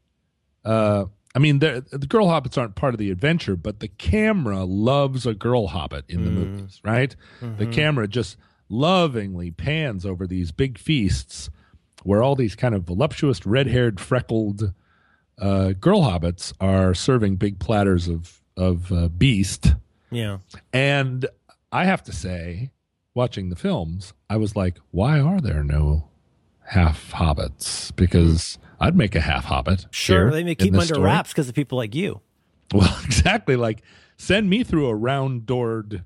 Uh, 0.65 1.05
I 1.35 1.39
mean, 1.39 1.59
the 1.59 1.83
girl 2.09 2.27
hobbits 2.27 2.57
aren't 2.57 2.73
part 2.73 2.95
of 2.95 2.97
the 2.97 3.11
adventure, 3.11 3.55
but 3.55 3.79
the 3.79 3.87
camera 3.87 4.63
loves 4.63 5.27
a 5.27 5.35
girl 5.35 5.67
hobbit 5.67 6.05
in 6.09 6.25
the 6.25 6.31
movies, 6.31 6.81
right? 6.83 7.15
The 7.41 7.67
camera 7.67 8.07
just 8.07 8.37
lovingly 8.69 9.51
pans 9.51 10.03
over 10.03 10.25
these 10.25 10.51
big 10.51 10.79
feasts 10.79 11.51
where 12.03 12.23
all 12.23 12.35
these 12.35 12.55
kind 12.55 12.73
of 12.73 12.83
voluptuous, 12.83 13.45
red-haired, 13.45 13.99
freckled 13.99 14.73
uh, 15.39 15.73
girl 15.73 16.01
hobbits 16.01 16.53
are 16.59 16.93
serving 16.93 17.35
big 17.35 17.59
platters 17.59 18.07
of 18.07 18.41
of 18.55 18.91
uh, 18.91 19.07
beast. 19.07 19.75
Yeah. 20.09 20.39
And 20.73 21.27
I 21.71 21.85
have 21.85 22.03
to 22.03 22.11
say, 22.11 22.71
watching 23.13 23.49
the 23.49 23.55
films, 23.55 24.13
I 24.29 24.37
was 24.37 24.55
like, 24.55 24.79
why 24.91 25.19
are 25.19 25.39
there 25.39 25.63
no 25.63 26.09
half 26.65 27.11
hobbits? 27.11 27.95
Because 27.95 28.57
I'd 28.79 28.95
make 28.95 29.15
a 29.15 29.21
half 29.21 29.45
hobbit. 29.45 29.85
Sure. 29.91 30.31
They 30.31 30.43
may 30.43 30.55
keep 30.55 30.73
under 30.73 30.85
story. 30.85 31.01
wraps 31.01 31.31
because 31.31 31.49
of 31.49 31.55
people 31.55 31.77
like 31.77 31.93
you. 31.93 32.21
Well, 32.73 32.97
exactly. 33.05 33.55
Like, 33.55 33.83
send 34.17 34.49
me 34.49 34.63
through 34.63 34.87
a 34.87 34.95
round 34.95 35.45
doored 35.45 36.03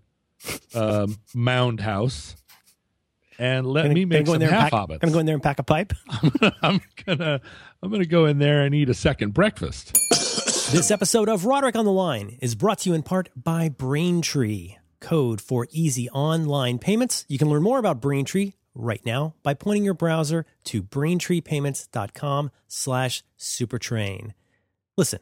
um, 0.74 1.18
mound 1.34 1.82
house 1.82 2.36
and 3.42 3.66
let 3.66 3.82
Gonna- 3.84 3.96
me 3.96 4.06
make 4.06 4.28
some 4.28 4.40
half 4.40 4.70
pack- 4.70 4.74
hobbits. 4.74 5.00
Gonna 5.00 5.14
go 5.14 5.20
in 5.20 5.26
there 5.26 5.36
and 5.36 5.44
pack 5.44 5.58
a 5.60 5.64
pipe. 5.64 5.94
I'm 6.62 6.80
gonna 7.06 7.42
I'm 7.82 7.90
gonna 7.92 8.06
go 8.06 8.26
in 8.28 8.38
there 8.40 8.62
and 8.64 8.74
eat 8.76 8.88
a 8.90 8.94
second 8.94 9.34
breakfast. 9.34 9.94
This 10.72 10.92
episode 10.92 11.28
of 11.28 11.46
Roderick 11.46 11.76
on 11.76 11.84
the 11.86 11.92
Line 11.92 12.38
is 12.42 12.56
brought 12.56 12.80
to 12.80 12.90
you 12.90 12.96
in 12.96 13.04
part 13.04 13.30
by 13.36 13.68
Braintree, 13.68 14.76
code 15.02 15.42
for 15.42 15.68
easy 15.72 16.10
online 16.12 16.78
payments. 16.80 17.26
You 17.28 17.38
can 17.38 17.50
learn 17.50 17.64
more 17.64 17.80
about 17.80 18.00
Braintree 18.00 18.54
right 18.76 19.04
now 19.06 19.34
by 19.44 19.54
pointing 19.54 19.84
your 19.84 19.94
browser 19.96 20.46
to 20.66 20.82
braintreepayments.com 20.82 22.52
slash 22.68 23.24
supertrain. 23.38 24.32
Listen, 24.98 25.20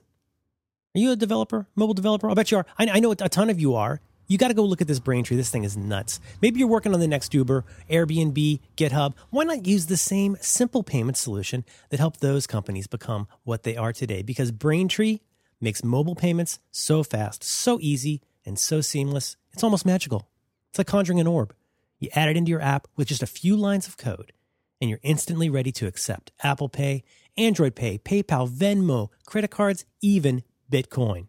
are 0.95 0.99
you 0.99 1.12
a 1.12 1.15
developer, 1.15 1.67
mobile 1.75 1.93
developer? 1.95 2.27
I'll 2.29 2.36
bet 2.36 2.51
you 2.51 2.58
are. 2.58 2.65
I, 2.77 2.88
I 2.88 2.99
know 2.99 3.12
a 3.12 3.15
ton 3.15 3.49
of 3.49 3.60
you 3.60 3.75
are. 3.75 4.01
You 4.29 4.37
got 4.37 4.49
to 4.49 4.53
go 4.53 4.63
look 4.63 4.79
at 4.79 4.87
this 4.87 4.99
Braintree. 4.99 5.37
This 5.37 5.49
thing 5.49 5.63
is 5.63 5.75
nuts. 5.75 6.19
Maybe 6.39 6.59
you're 6.59 6.67
working 6.67 6.93
on 6.93 6.99
the 6.99 7.07
next 7.07 7.33
Uber, 7.33 7.65
Airbnb, 7.89 8.59
GitHub. 8.77 9.15
Why 9.31 9.43
not 9.43 9.65
use 9.65 9.87
the 9.87 9.97
same 9.97 10.37
simple 10.39 10.83
payment 10.83 11.17
solution 11.17 11.65
that 11.89 11.99
helped 11.99 12.21
those 12.21 12.45
companies 12.45 12.85
become 12.85 13.27
what 13.43 13.63
they 13.63 13.75
are 13.75 13.91
today? 13.91 14.21
Because 14.21 14.51
Braintree 14.51 15.21
makes 15.59 15.83
mobile 15.83 16.13
payments 16.13 16.59
so 16.69 17.01
fast, 17.01 17.43
so 17.43 17.79
easy, 17.81 18.21
and 18.45 18.59
so 18.59 18.81
seamless. 18.81 19.35
It's 19.51 19.63
almost 19.63 19.83
magical. 19.83 20.29
It's 20.69 20.77
like 20.77 20.85
conjuring 20.85 21.19
an 21.19 21.25
orb. 21.25 21.55
You 21.97 22.09
add 22.13 22.29
it 22.29 22.37
into 22.37 22.51
your 22.51 22.61
app 22.61 22.87
with 22.95 23.07
just 23.07 23.23
a 23.23 23.27
few 23.27 23.55
lines 23.55 23.87
of 23.87 23.97
code, 23.97 24.31
and 24.79 24.91
you're 24.91 24.99
instantly 25.01 25.49
ready 25.49 25.71
to 25.71 25.87
accept 25.87 26.31
Apple 26.43 26.69
Pay, 26.69 27.03
Android 27.35 27.73
Pay, 27.73 27.97
PayPal, 27.97 28.47
Venmo, 28.47 29.09
credit 29.25 29.49
cards, 29.49 29.85
even 30.01 30.43
Bitcoin. 30.71 31.25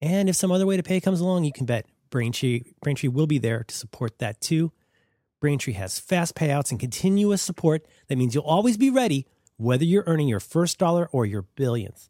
And 0.00 0.30
if 0.30 0.36
some 0.36 0.50
other 0.50 0.64
way 0.64 0.78
to 0.78 0.82
pay 0.82 1.00
comes 1.00 1.20
along, 1.20 1.44
you 1.44 1.52
can 1.52 1.66
bet 1.66 1.84
Braintree, 2.10 2.72
Braintree 2.80 3.08
will 3.08 3.26
be 3.26 3.38
there 3.38 3.64
to 3.64 3.74
support 3.74 4.18
that 4.18 4.40
too. 4.40 4.72
Braintree 5.40 5.74
has 5.74 6.00
fast 6.00 6.34
payouts 6.34 6.70
and 6.70 6.80
continuous 6.80 7.42
support. 7.42 7.86
That 8.08 8.18
means 8.18 8.34
you'll 8.34 8.44
always 8.44 8.76
be 8.76 8.90
ready, 8.90 9.26
whether 9.56 9.84
you're 9.84 10.04
earning 10.06 10.28
your 10.28 10.40
first 10.40 10.78
dollar 10.78 11.08
or 11.12 11.26
your 11.26 11.42
billionth. 11.42 12.08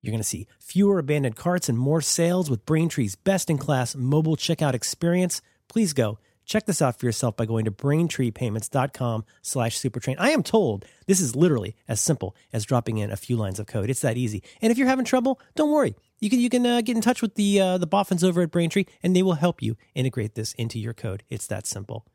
You're 0.00 0.12
going 0.12 0.20
to 0.20 0.28
see 0.28 0.48
fewer 0.58 0.98
abandoned 0.98 1.36
carts 1.36 1.68
and 1.68 1.78
more 1.78 2.00
sales 2.00 2.50
with 2.50 2.66
Braintree's 2.66 3.14
best 3.14 3.50
in 3.50 3.58
class 3.58 3.94
mobile 3.94 4.36
checkout 4.36 4.74
experience. 4.74 5.42
Please 5.68 5.92
go 5.92 6.18
check 6.44 6.66
this 6.66 6.82
out 6.82 6.98
for 6.98 7.06
yourself 7.06 7.36
by 7.36 7.46
going 7.46 7.64
to 7.64 7.70
braintreepayments.com 7.70 9.24
slash 9.42 9.78
supertrain. 9.78 10.16
I 10.18 10.30
am 10.30 10.42
told 10.42 10.84
this 11.06 11.20
is 11.20 11.36
literally 11.36 11.76
as 11.88 12.00
simple 12.00 12.34
as 12.52 12.64
dropping 12.64 12.98
in 12.98 13.10
a 13.10 13.16
few 13.16 13.36
lines 13.36 13.58
of 13.58 13.66
code. 13.66 13.90
It's 13.90 14.00
that 14.00 14.16
easy. 14.16 14.42
And 14.60 14.70
if 14.70 14.78
you're 14.78 14.88
having 14.88 15.04
trouble, 15.04 15.40
don't 15.54 15.70
worry. 15.70 15.94
You 16.22 16.30
can 16.30 16.38
you 16.38 16.48
can 16.48 16.64
uh, 16.64 16.80
get 16.82 16.94
in 16.94 17.02
touch 17.02 17.20
with 17.20 17.34
the 17.34 17.60
uh, 17.60 17.78
the 17.78 17.86
boffins 17.86 18.22
over 18.22 18.42
at 18.42 18.52
Braintree, 18.52 18.84
and 19.02 19.14
they 19.14 19.24
will 19.24 19.34
help 19.34 19.60
you 19.60 19.76
integrate 19.92 20.36
this 20.36 20.52
into 20.52 20.78
your 20.78 20.94
code. 20.94 21.24
It's 21.28 21.48
that 21.48 21.66
simple. 21.66 22.06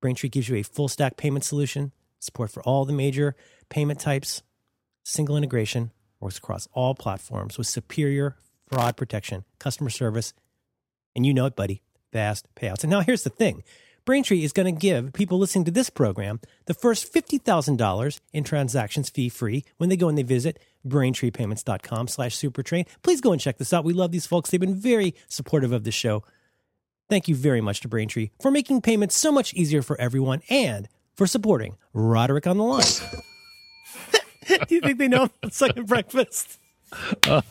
Braintree 0.00 0.30
gives 0.30 0.48
you 0.48 0.56
a 0.56 0.62
full 0.62 0.88
stack 0.88 1.18
payment 1.18 1.44
solution, 1.44 1.92
support 2.18 2.50
for 2.50 2.62
all 2.62 2.86
the 2.86 2.94
major 2.94 3.36
payment 3.68 4.00
types, 4.00 4.42
single 5.04 5.36
integration, 5.36 5.90
works 6.20 6.38
across 6.38 6.68
all 6.72 6.94
platforms 6.94 7.58
with 7.58 7.66
superior 7.66 8.34
fraud 8.66 8.96
protection, 8.96 9.44
customer 9.58 9.90
service, 9.90 10.32
and 11.14 11.26
you 11.26 11.34
know 11.34 11.44
it, 11.44 11.54
buddy, 11.54 11.82
fast 12.12 12.48
payouts. 12.56 12.82
And 12.82 12.90
now 12.90 13.00
here's 13.00 13.24
the 13.24 13.30
thing. 13.30 13.62
Braintree 14.06 14.42
is 14.42 14.54
going 14.54 14.74
to 14.74 14.80
give 14.80 15.12
people 15.12 15.38
listening 15.38 15.66
to 15.66 15.70
this 15.70 15.90
program 15.90 16.40
the 16.64 16.72
first 16.72 17.12
$50,000 17.12 18.20
in 18.32 18.42
transactions 18.42 19.10
fee 19.10 19.28
free 19.28 19.64
when 19.76 19.90
they 19.90 19.98
go 19.98 20.08
and 20.08 20.16
they 20.16 20.22
visit 20.22 20.58
braintreepayments.com 20.86 22.08
slash 22.08 22.36
supertrain. 22.36 22.86
Please 23.02 23.20
go 23.20 23.32
and 23.32 23.40
check 23.40 23.58
this 23.58 23.72
out. 23.72 23.84
We 23.84 23.92
love 23.92 24.12
these 24.12 24.26
folks. 24.26 24.50
They've 24.50 24.60
been 24.60 24.74
very 24.74 25.14
supportive 25.28 25.72
of 25.72 25.84
the 25.84 25.90
show. 25.90 26.22
Thank 27.08 27.26
you 27.26 27.34
very 27.34 27.60
much 27.60 27.80
to 27.80 27.88
Braintree 27.88 28.30
for 28.40 28.52
making 28.52 28.82
payments 28.82 29.16
so 29.16 29.32
much 29.32 29.52
easier 29.54 29.82
for 29.82 30.00
everyone 30.00 30.42
and 30.48 30.88
for 31.16 31.26
supporting 31.26 31.76
Roderick 31.92 32.46
on 32.46 32.56
the 32.56 32.62
line. 32.64 32.84
Do 34.68 34.74
you 34.74 34.80
think 34.80 34.98
they 34.98 35.08
know 35.08 35.28
the 35.42 35.50
second 35.50 35.86
breakfast? 35.88 36.59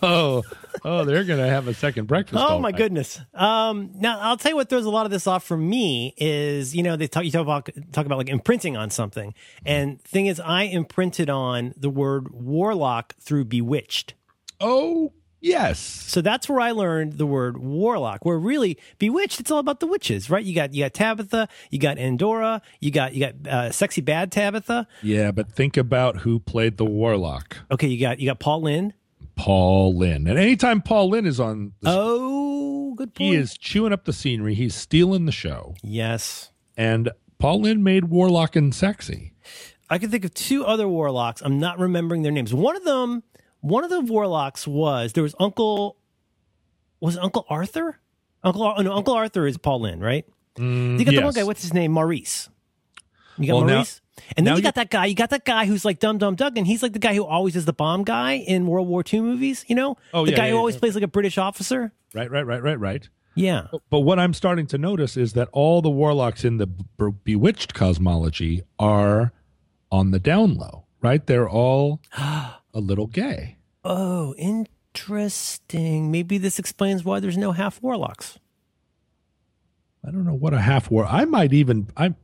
Oh, 0.01 0.43
oh, 0.83 1.05
they're 1.05 1.23
gonna 1.23 1.47
have 1.47 1.67
a 1.67 1.73
second 1.73 2.07
breakfast. 2.07 2.41
Oh 2.45 2.59
my 2.59 2.69
right. 2.69 2.75
goodness. 2.75 3.19
Um, 3.33 3.91
now 3.95 4.19
I'll 4.19 4.37
tell 4.37 4.51
you 4.51 4.55
what 4.55 4.69
throws 4.69 4.85
a 4.85 4.89
lot 4.89 5.05
of 5.05 5.11
this 5.11 5.27
off 5.27 5.43
for 5.43 5.57
me 5.57 6.13
is 6.17 6.75
you 6.75 6.83
know 6.83 6.95
they 6.95 7.07
talk 7.07 7.23
you 7.23 7.31
talk 7.31 7.41
about 7.41 7.69
talk 7.91 8.05
about 8.05 8.17
like 8.17 8.29
imprinting 8.29 8.77
on 8.77 8.89
something, 8.89 9.33
and 9.65 10.01
thing 10.01 10.27
is 10.27 10.39
I 10.39 10.63
imprinted 10.63 11.29
on 11.29 11.73
the 11.77 11.89
word 11.89 12.29
warlock 12.31 13.15
through 13.19 13.45
Bewitched. 13.45 14.13
Oh 14.59 15.13
yes, 15.41 15.79
So 15.79 16.21
that's 16.21 16.49
where 16.49 16.59
I 16.59 16.71
learned 16.71 17.13
the 17.13 17.25
word 17.25 17.57
warlock. 17.57 18.25
Where 18.25 18.37
really 18.37 18.77
Bewitched, 18.97 19.39
it's 19.39 19.51
all 19.51 19.59
about 19.59 19.79
the 19.79 19.87
witches, 19.87 20.29
right? 20.29 20.43
You 20.43 20.53
got 20.53 20.73
you 20.73 20.83
got 20.83 20.93
Tabitha, 20.93 21.47
you 21.69 21.79
got 21.79 21.97
Endora, 21.97 22.61
you 22.79 22.91
got 22.91 23.13
you 23.13 23.25
got 23.25 23.47
uh, 23.47 23.71
sexy 23.71 24.01
bad 24.01 24.31
Tabitha. 24.31 24.87
yeah. 25.01 25.31
But 25.31 25.51
think 25.51 25.77
about 25.77 26.17
who 26.17 26.39
played 26.39 26.77
the 26.77 26.85
warlock, 26.85 27.57
Okay, 27.71 27.87
you 27.87 27.99
got 27.99 28.19
you 28.19 28.27
got 28.29 28.39
Paul 28.39 28.63
Lynde. 28.63 28.93
Paul 29.39 29.97
Lynde. 29.97 30.27
And 30.27 30.37
anytime 30.37 30.81
Paul 30.81 31.09
Lynde 31.09 31.27
is 31.27 31.39
on, 31.39 31.71
the 31.81 31.89
Oh, 31.95 32.93
good 32.95 33.13
point. 33.15 33.29
he 33.31 33.35
is 33.35 33.57
chewing 33.57 33.93
up 33.93 34.03
the 34.05 34.11
scenery. 34.13 34.53
He's 34.53 34.75
stealing 34.75 35.25
the 35.25 35.31
show. 35.31 35.75
Yes. 35.81 36.51
And 36.77 37.09
Paul 37.37 37.61
Lynde 37.61 37.83
made 37.83 38.05
warlock 38.05 38.55
and 38.57 38.75
sexy. 38.75 39.31
I 39.89 39.97
can 39.97 40.11
think 40.11 40.25
of 40.25 40.33
two 40.33 40.65
other 40.65 40.87
warlocks. 40.87 41.41
I'm 41.41 41.57
not 41.59 41.79
remembering 41.79 42.21
their 42.21 42.31
names. 42.33 42.53
One 42.53 42.75
of 42.75 42.83
them, 42.83 43.23
one 43.61 43.83
of 43.85 43.89
the 43.89 44.01
warlocks 44.01 44.67
was 44.67 45.13
there 45.13 45.23
was 45.23 45.35
Uncle, 45.39 45.95
was 46.99 47.17
Uncle 47.17 47.45
Arthur? 47.49 47.97
Uncle 48.43 48.75
no, 48.83 48.93
Uncle 48.93 49.13
Arthur 49.13 49.47
is 49.47 49.57
Paul 49.57 49.81
Lynde, 49.81 50.01
right? 50.01 50.25
Mm, 50.57 50.99
you 50.99 51.05
got 51.05 51.11
the 51.15 51.21
one 51.21 51.33
guy. 51.33 51.43
What's 51.43 51.61
his 51.61 51.73
name? 51.73 51.91
Maurice. 51.93 52.49
You 53.37 53.47
got 53.47 53.53
Well, 53.55 53.63
now- 53.65 53.73
Maurice. 53.75 54.01
And 54.37 54.45
then 54.45 54.53
now 54.53 54.57
you 54.57 54.63
got 54.63 54.75
that 54.75 54.89
guy. 54.89 55.05
You 55.05 55.15
got 55.15 55.29
that 55.31 55.45
guy 55.45 55.65
who's 55.65 55.83
like 55.85 55.99
Dumb 55.99 56.17
Dumb 56.17 56.35
Doug, 56.35 56.57
and 56.57 56.65
he's 56.67 56.81
like 56.83 56.93
the 56.93 56.99
guy 56.99 57.13
who 57.15 57.25
always 57.25 57.55
is 57.55 57.65
the 57.65 57.73
bomb 57.73 58.03
guy 58.03 58.33
in 58.33 58.67
World 58.67 58.87
War 58.87 59.03
II 59.11 59.21
movies. 59.21 59.65
You 59.67 59.75
know, 59.75 59.97
Oh, 60.13 60.25
the 60.25 60.31
yeah, 60.31 60.37
guy 60.37 60.45
yeah, 60.47 60.51
who 60.51 60.57
always 60.57 60.75
yeah. 60.75 60.79
plays 60.79 60.95
like 60.95 61.03
a 61.03 61.07
British 61.07 61.37
officer. 61.37 61.91
Right, 62.13 62.29
right, 62.29 62.45
right, 62.45 62.61
right, 62.63 62.79
right. 62.79 63.07
Yeah. 63.35 63.67
But 63.89 63.99
what 64.01 64.19
I'm 64.19 64.33
starting 64.33 64.65
to 64.67 64.77
notice 64.77 65.15
is 65.15 65.33
that 65.33 65.47
all 65.53 65.81
the 65.81 65.89
warlocks 65.89 66.43
in 66.43 66.57
the 66.57 66.67
B- 66.67 67.11
Bewitched 67.23 67.73
cosmology 67.73 68.63
are 68.79 69.31
on 69.91 70.11
the 70.11 70.19
down 70.19 70.55
low, 70.55 70.85
right? 71.01 71.25
They're 71.25 71.47
all 71.49 72.01
a 72.17 72.51
little 72.73 73.07
gay. 73.07 73.57
Oh, 73.85 74.33
interesting. 74.35 76.11
Maybe 76.11 76.37
this 76.37 76.59
explains 76.59 77.03
why 77.03 77.19
there's 77.19 77.37
no 77.37 77.51
half 77.51 77.81
warlocks. 77.81 78.39
I 80.05 80.11
don't 80.11 80.25
know 80.25 80.33
what 80.33 80.53
a 80.53 80.61
half 80.61 80.89
war. 80.89 81.05
I 81.05 81.25
might 81.25 81.53
even 81.53 81.87
I 81.97 82.15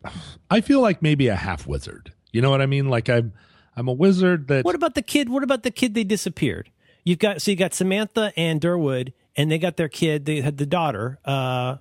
I 0.50 0.62
feel 0.62 0.82
like 0.82 1.02
maybe 1.02 1.28
a 1.28 1.36
half 1.36 1.68
wizard. 1.68 2.14
You 2.32 2.42
know 2.42 2.50
what 2.50 2.62
I 2.62 2.66
mean? 2.66 2.90
Like 2.90 3.10
I'm 3.10 3.34
I'm 3.76 3.88
a 3.88 3.94
wizard 3.94 4.48
that 4.48 4.64
What 4.66 4.76
about 4.76 4.96
the 4.96 5.02
kid? 5.02 5.30
What 5.30 5.44
about 5.44 5.64
the 5.64 5.72
kid 5.72 5.94
they 5.94 6.04
disappeared? 6.04 6.72
You've 7.04 7.20
got 7.20 7.42
so 7.42 7.52
you 7.52 7.58
got 7.58 7.74
Samantha 7.74 8.34
and 8.36 8.60
Durwood, 8.62 9.14
and 9.36 9.52
they 9.52 9.60
got 9.60 9.78
their 9.78 9.90
kid. 9.90 10.26
They 10.26 10.42
had 10.42 10.58
the 10.58 10.66
daughter. 10.66 11.20
Uh, 11.26 11.78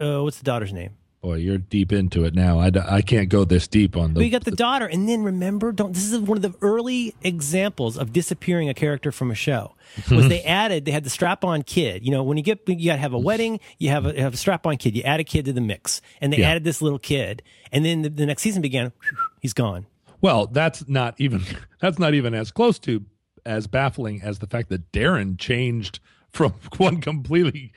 uh 0.00 0.22
what's 0.22 0.38
the 0.38 0.44
daughter's 0.44 0.72
name? 0.72 0.95
Boy, 1.22 1.36
you're 1.36 1.58
deep 1.58 1.92
into 1.92 2.24
it 2.24 2.34
now. 2.34 2.60
I, 2.60 2.70
I 2.88 3.02
can't 3.02 3.28
go 3.28 3.44
this 3.44 3.66
deep 3.66 3.96
on 3.96 4.14
the 4.14 4.24
you 4.24 4.30
got 4.30 4.44
the 4.44 4.50
daughter, 4.52 4.86
and 4.86 5.08
then 5.08 5.24
remember, 5.24 5.72
don't. 5.72 5.92
This 5.92 6.12
is 6.12 6.18
one 6.20 6.36
of 6.38 6.42
the 6.42 6.54
early 6.60 7.14
examples 7.22 7.96
of 7.98 8.12
disappearing 8.12 8.68
a 8.68 8.74
character 8.74 9.10
from 9.10 9.30
a 9.30 9.34
show. 9.34 9.74
Was 10.10 10.28
they 10.28 10.42
added? 10.42 10.84
They 10.84 10.92
had 10.92 11.02
the 11.04 11.10
strap-on 11.10 11.62
kid. 11.62 12.04
You 12.04 12.12
know, 12.12 12.22
when 12.22 12.36
you 12.36 12.44
get 12.44 12.60
you 12.68 12.86
got 12.90 12.96
to 12.96 13.00
have 13.00 13.12
a 13.12 13.18
wedding, 13.18 13.58
you 13.78 13.88
have 13.88 14.06
a, 14.06 14.14
you 14.14 14.20
have 14.20 14.34
a 14.34 14.36
strap-on 14.36 14.76
kid. 14.76 14.94
You 14.96 15.02
add 15.02 15.18
a 15.18 15.24
kid 15.24 15.46
to 15.46 15.52
the 15.52 15.60
mix, 15.60 16.00
and 16.20 16.32
they 16.32 16.38
Yeah. 16.38 16.50
added 16.50 16.64
this 16.64 16.80
little 16.80 16.98
kid, 17.00 17.42
and 17.72 17.84
then 17.84 18.02
the, 18.02 18.08
the 18.10 18.26
next 18.26 18.42
season 18.42 18.62
began. 18.62 18.92
He's 19.40 19.54
gone. 19.54 19.86
Well, 20.20 20.46
that's 20.46 20.86
not 20.88 21.14
even 21.18 21.42
that's 21.80 21.98
not 21.98 22.14
even 22.14 22.34
as 22.34 22.52
close 22.52 22.78
to 22.80 23.04
as 23.44 23.66
baffling 23.66 24.22
as 24.22 24.38
the 24.38 24.46
fact 24.46 24.68
that 24.68 24.92
Darrin 24.92 25.36
changed 25.38 25.98
from 26.30 26.52
one 26.76 27.00
completely 27.00 27.72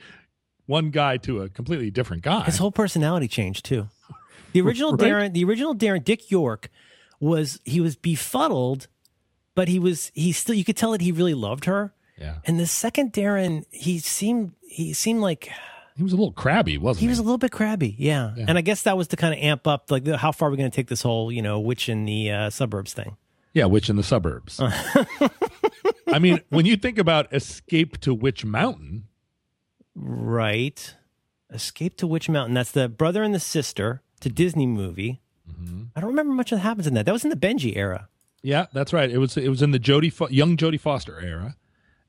one 0.70 0.90
guy 0.90 1.18
to 1.18 1.42
a 1.42 1.48
completely 1.50 1.90
different 1.90 2.22
guy. 2.22 2.44
His 2.44 2.56
whole 2.58 2.72
personality 2.72 3.28
changed 3.28 3.64
too. 3.66 3.88
The 4.52 4.62
original 4.62 4.92
Right. 4.92 5.00
Darrin, 5.06 5.32
the 5.32 5.44
original 5.44 5.74
Darrin, 5.74 6.02
Dick 6.02 6.28
York, 6.30 6.70
was 7.20 7.60
he 7.64 7.80
was 7.80 7.94
befuddled, 7.94 8.88
but 9.54 9.68
he 9.68 9.78
was 9.78 10.10
he 10.14 10.32
still 10.32 10.56
you 10.56 10.64
could 10.64 10.76
tell 10.76 10.90
that 10.90 11.00
he 11.00 11.12
really 11.12 11.34
loved 11.34 11.66
her. 11.66 11.92
yeah. 12.18 12.38
And 12.44 12.58
the 12.58 12.66
second 12.66 13.12
Darrin, 13.12 13.64
he 13.70 14.00
seemed 14.00 14.54
he 14.62 14.92
seemed 14.92 15.20
like 15.20 15.48
He 15.96 16.02
was 16.02 16.12
a 16.12 16.16
little 16.16 16.32
crabby, 16.32 16.78
wasn't 16.78 17.00
he 17.02 17.06
he? 17.06 17.10
was 17.10 17.20
a 17.20 17.22
little 17.22 17.38
bit 17.38 17.52
crabby, 17.52 17.94
yeah. 17.96 18.34
And 18.48 18.58
I 18.58 18.60
guess 18.62 18.82
that 18.82 18.96
was 18.96 19.06
to 19.08 19.16
kind 19.16 19.32
of 19.34 19.38
amp 19.40 19.68
up 19.68 19.88
like 19.90 20.02
the, 20.02 20.16
how 20.16 20.32
far 20.32 20.48
are 20.48 20.50
we're 20.50 20.56
going 20.56 20.70
to 20.70 20.74
take 20.74 20.88
this 20.88 21.02
whole 21.02 21.30
you 21.30 21.42
know 21.42 21.60
witch 21.60 21.88
in 21.88 22.04
the 22.04 22.30
uh, 22.32 22.50
suburbs 22.50 22.92
thing. 22.92 23.16
yeah, 23.54 23.66
witch 23.66 23.88
in 23.88 23.94
the 23.94 24.02
suburbs. 24.02 24.58
I 26.12 26.18
mean, 26.18 26.40
when 26.48 26.66
you 26.66 26.76
think 26.76 26.98
about 26.98 27.32
Escape 27.32 27.98
to 28.00 28.12
Witch 28.14 28.44
Mountain, 28.44 29.04
Right. 30.02 30.94
Escape 31.52 31.96
to 31.98 32.06
Witch 32.06 32.28
Mountain. 32.28 32.54
That's 32.54 32.72
the 32.72 32.88
brother 32.88 33.22
and 33.22 33.34
the 33.34 33.40
sister 33.40 34.02
to 34.20 34.28
Disney 34.28 34.66
movie. 34.66 35.20
Mm-hmm. 35.50 35.82
I 35.96 36.00
don't 36.00 36.10
remember 36.10 36.32
much 36.32 36.50
that 36.50 36.58
happens 36.58 36.86
in 36.86 36.94
that. 36.94 37.06
That 37.06 37.12
was 37.12 37.24
in 37.24 37.30
the 37.30 37.36
Benji 37.36 37.76
era. 37.76 38.08
yeah, 38.42 38.66
that's 38.72 38.92
right. 38.92 39.10
It 39.10 39.18
was 39.18 39.36
it 39.36 39.48
was 39.48 39.62
in 39.62 39.72
the 39.72 39.78
Jodie 39.80 40.12
Fo- 40.12 40.28
young 40.28 40.56
Jodie 40.56 40.80
Foster 40.80 41.20
era. 41.20 41.56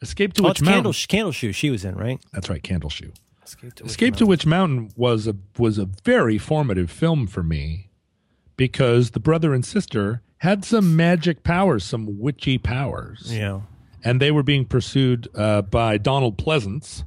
Escape 0.01 0.33
to 0.33 0.43
Oh, 0.43 0.47
Witch 0.49 0.59
it's 0.59 0.61
Mountain. 0.61 0.93
Candle, 1.07 1.31
Candleshoe. 1.31 1.53
She 1.53 1.69
was 1.69 1.83
in, 1.85 1.95
right? 1.95 2.19
That's 2.33 2.49
right, 2.49 2.61
Candleshoe. 2.63 3.13
Escape 3.43 3.73
to 3.75 3.83
Escape 3.85 4.15
to 4.17 4.25
Witch 4.25 4.45
Mountain 4.45 4.91
was 4.95 5.27
a 5.27 5.35
was 5.57 5.77
a 5.77 5.89
very 6.05 6.37
formative 6.37 6.89
film 6.91 7.27
for 7.27 7.43
me 7.43 7.89
because 8.57 9.11
the 9.11 9.19
brother 9.19 9.53
and 9.53 9.65
sister 9.65 10.21
had 10.37 10.63
some 10.63 10.95
magic 10.95 11.43
powers, 11.43 11.83
some 11.83 12.19
witchy 12.19 12.57
powers, 12.57 13.23
Yeah. 13.35 13.61
and 14.03 14.19
they 14.21 14.31
were 14.31 14.43
being 14.43 14.65
pursued 14.65 15.27
uh, 15.35 15.61
by 15.63 15.97
Donald 15.97 16.37
Pleasence 16.37 17.03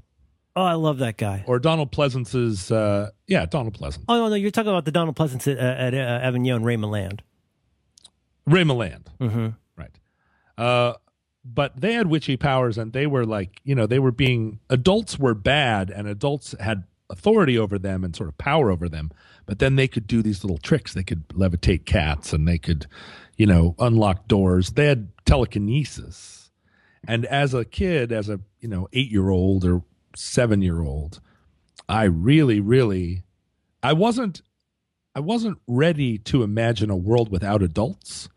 Oh, 0.57 0.63
I 0.63 0.75
love 0.75 0.99
that 0.99 1.17
guy. 1.17 1.43
or 1.47 1.59
Donald 1.59 1.91
Pleasence's 1.93 2.71
uh, 2.71 3.11
yeah 3.27 3.45
Donald 3.47 3.79
Pleasence, 3.79 4.05
Oh 4.09 4.17
no, 4.19 4.29
no, 4.29 4.35
you're 4.37 4.51
talking 4.51 4.71
about 4.71 4.85
the 4.85 4.93
Donald 4.93 5.17
Pleasence 5.17 5.51
at, 5.53 5.59
at 5.59 5.95
uh, 5.95 5.97
Avignon, 6.27 6.63
Raymond 6.63 6.93
Land. 6.93 7.23
Ray 8.47 8.63
Milland, 8.63 9.07
Mm-hmm. 9.21 9.49
right? 9.77 9.99
Uh, 10.59 10.95
but 11.45 11.79
they 11.81 11.95
had 11.95 12.07
witchy 12.07 12.37
powers, 12.37 12.79
and 12.79 12.93
they 12.93 13.07
were 13.07 13.25
like 13.27 13.61
you 13.65 13.75
know 13.75 13.87
they 13.87 13.99
were 13.99 14.13
being 14.13 14.61
adults 14.71 15.19
were 15.19 15.35
bad, 15.35 15.91
and 15.91 16.07
adults 16.09 16.55
had 16.61 16.85
authority 17.11 17.59
over 17.59 17.79
them 17.79 18.03
and 18.05 18.15
sort 18.17 18.29
of 18.29 18.39
power 18.39 18.71
over 18.71 18.89
them. 18.89 19.11
But 19.47 19.59
then 19.59 19.77
they 19.77 19.89
could 19.89 20.07
do 20.07 20.23
these 20.23 20.43
little 20.43 20.57
tricks. 20.59 20.95
They 20.95 21.03
could 21.03 21.29
levitate 21.29 21.85
cats, 21.85 22.33
and 22.33 22.47
they 22.49 22.57
could, 22.59 22.87
you 23.37 23.45
know, 23.47 23.75
unlock 23.79 24.27
doors. 24.29 24.71
They 24.71 24.87
had 24.87 25.09
telekinesis. 25.27 26.51
And 27.07 27.27
as 27.27 27.53
a 27.53 27.65
kid, 27.67 28.13
as 28.13 28.29
a 28.31 28.41
you 28.61 28.69
know 28.69 28.89
eight 28.93 29.11
year 29.11 29.29
old 29.29 29.65
or 29.65 29.83
seven 30.17 30.63
year 30.63 30.83
old, 30.83 31.21
I 31.89 32.05
really, 32.05 32.61
really, 32.61 33.25
I 33.83 33.93
wasn't 33.93 34.43
I 35.17 35.21
wasn't 35.21 35.59
ready 35.69 36.19
to 36.19 36.43
imagine 36.43 36.91
a 36.91 36.97
world 36.97 37.31
without 37.31 37.63
adults. 37.63 38.29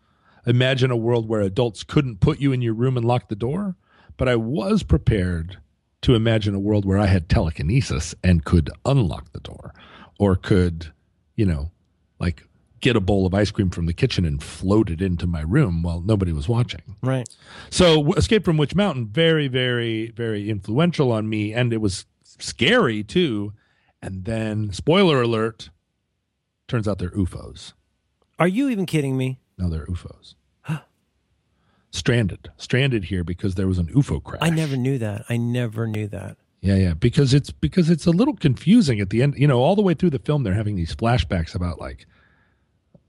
Imagine 0.45 0.91
a 0.91 0.95
world 0.95 1.27
where 1.27 1.41
adults 1.41 1.83
couldn't 1.83 2.19
put 2.19 2.39
you 2.39 2.51
in 2.51 2.61
your 2.61 2.75
room 2.75 2.97
and 2.97 3.05
lock 3.05 3.29
the 3.29 3.35
door, 3.35 3.75
but 4.15 4.29
I 4.29 4.35
was 4.35 4.83
prepared 4.83 5.57
to 6.03 6.13
imagine 6.13 6.53
a 6.53 6.59
world 6.59 6.85
where 6.85 6.99
I 6.99 7.07
had 7.07 7.29
telekinesis 7.29 8.13
and 8.23 8.45
could 8.45 8.69
unlock 8.85 9.31
the 9.31 9.39
door 9.39 9.73
or 10.19 10.35
could, 10.35 10.93
you 11.35 11.45
know, 11.45 11.71
like 12.19 12.46
get 12.81 12.95
a 12.95 12.99
bowl 12.99 13.25
of 13.25 13.33
ice 13.33 13.51
cream 13.51 13.69
from 13.69 13.85
the 13.85 13.93
kitchen 13.93 14.25
and 14.25 14.41
float 14.41 14.89
it 14.89 15.01
into 15.01 15.27
my 15.27 15.41
room 15.41 15.83
while 15.83 16.01
nobody 16.01 16.31
was 16.31 16.47
watching. 16.47 16.81
Right. 17.01 17.27
So 17.69 18.13
Escape 18.13 18.45
from 18.45 18.57
Witch 18.57 18.75
Mountain, 18.75 19.07
very, 19.07 19.47
very, 19.47 20.11
very 20.11 20.49
influential 20.49 21.11
on 21.11 21.29
me, 21.29 21.53
and 21.53 21.73
it 21.73 21.81
was 21.81 22.05
scary 22.23 23.03
too. 23.03 23.53
And 24.01 24.25
then, 24.25 24.71
spoiler 24.73 25.21
alert, 25.21 25.69
turns 26.67 26.87
out 26.87 26.99
they're 26.99 27.09
UFOs. 27.09 27.73
Are 28.37 28.47
you 28.47 28.69
even 28.69 28.85
kidding 28.85 29.17
me? 29.17 29.39
No, 29.57 29.69
they're 29.69 29.87
UFOs. 29.87 30.35
stranded, 31.91 32.49
stranded 32.57 33.05
here 33.05 33.23
because 33.23 33.55
there 33.55 33.67
was 33.67 33.79
an 33.79 33.87
UFO 33.87 34.23
crash. 34.23 34.41
I 34.43 34.51
never 34.51 34.77
knew 34.77 34.99
that. 34.99 35.25
I 35.29 35.37
never 35.37 35.87
knew 35.87 36.07
that. 36.09 36.37
Yeah, 36.61 36.75
yeah, 36.75 36.93
because 36.93 37.33
it's 37.33 37.51
because 37.51 37.89
it's 37.89 38.05
a 38.05 38.11
little 38.11 38.35
confusing 38.35 38.99
at 38.99 39.09
the 39.09 39.21
end. 39.21 39.35
You 39.37 39.47
know, 39.47 39.59
all 39.59 39.75
the 39.75 39.81
way 39.81 39.93
through 39.93 40.09
the 40.09 40.19
film, 40.19 40.43
they're 40.43 40.53
having 40.53 40.75
these 40.75 40.95
flashbacks 40.95 41.55
about 41.55 41.79
like 41.79 42.05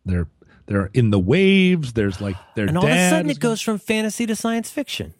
they're 0.04 0.28
they're 0.66 0.90
in 0.92 1.10
the 1.10 1.18
waves. 1.18 1.94
There's 1.94 2.20
like 2.20 2.36
their 2.54 2.66
And 2.66 2.76
all 2.76 2.84
of 2.84 2.90
a 2.90 3.10
sudden 3.10 3.30
it 3.30 3.40
goes 3.40 3.60
from 3.60 3.78
fantasy 3.78 4.26
to 4.26 4.36
science 4.36 4.70
fiction. 4.70 5.14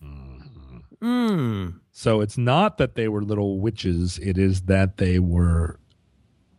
Mm. 1.03 1.81
So 1.93 2.21
it's 2.21 2.39
not 2.39 2.79
that 2.79 2.95
they 2.95 3.09
were 3.09 3.23
little 3.23 3.61
witches, 3.61 4.19
it 4.19 4.39
is 4.39 4.63
that 4.63 4.99
they 4.99 5.19
were 5.19 5.79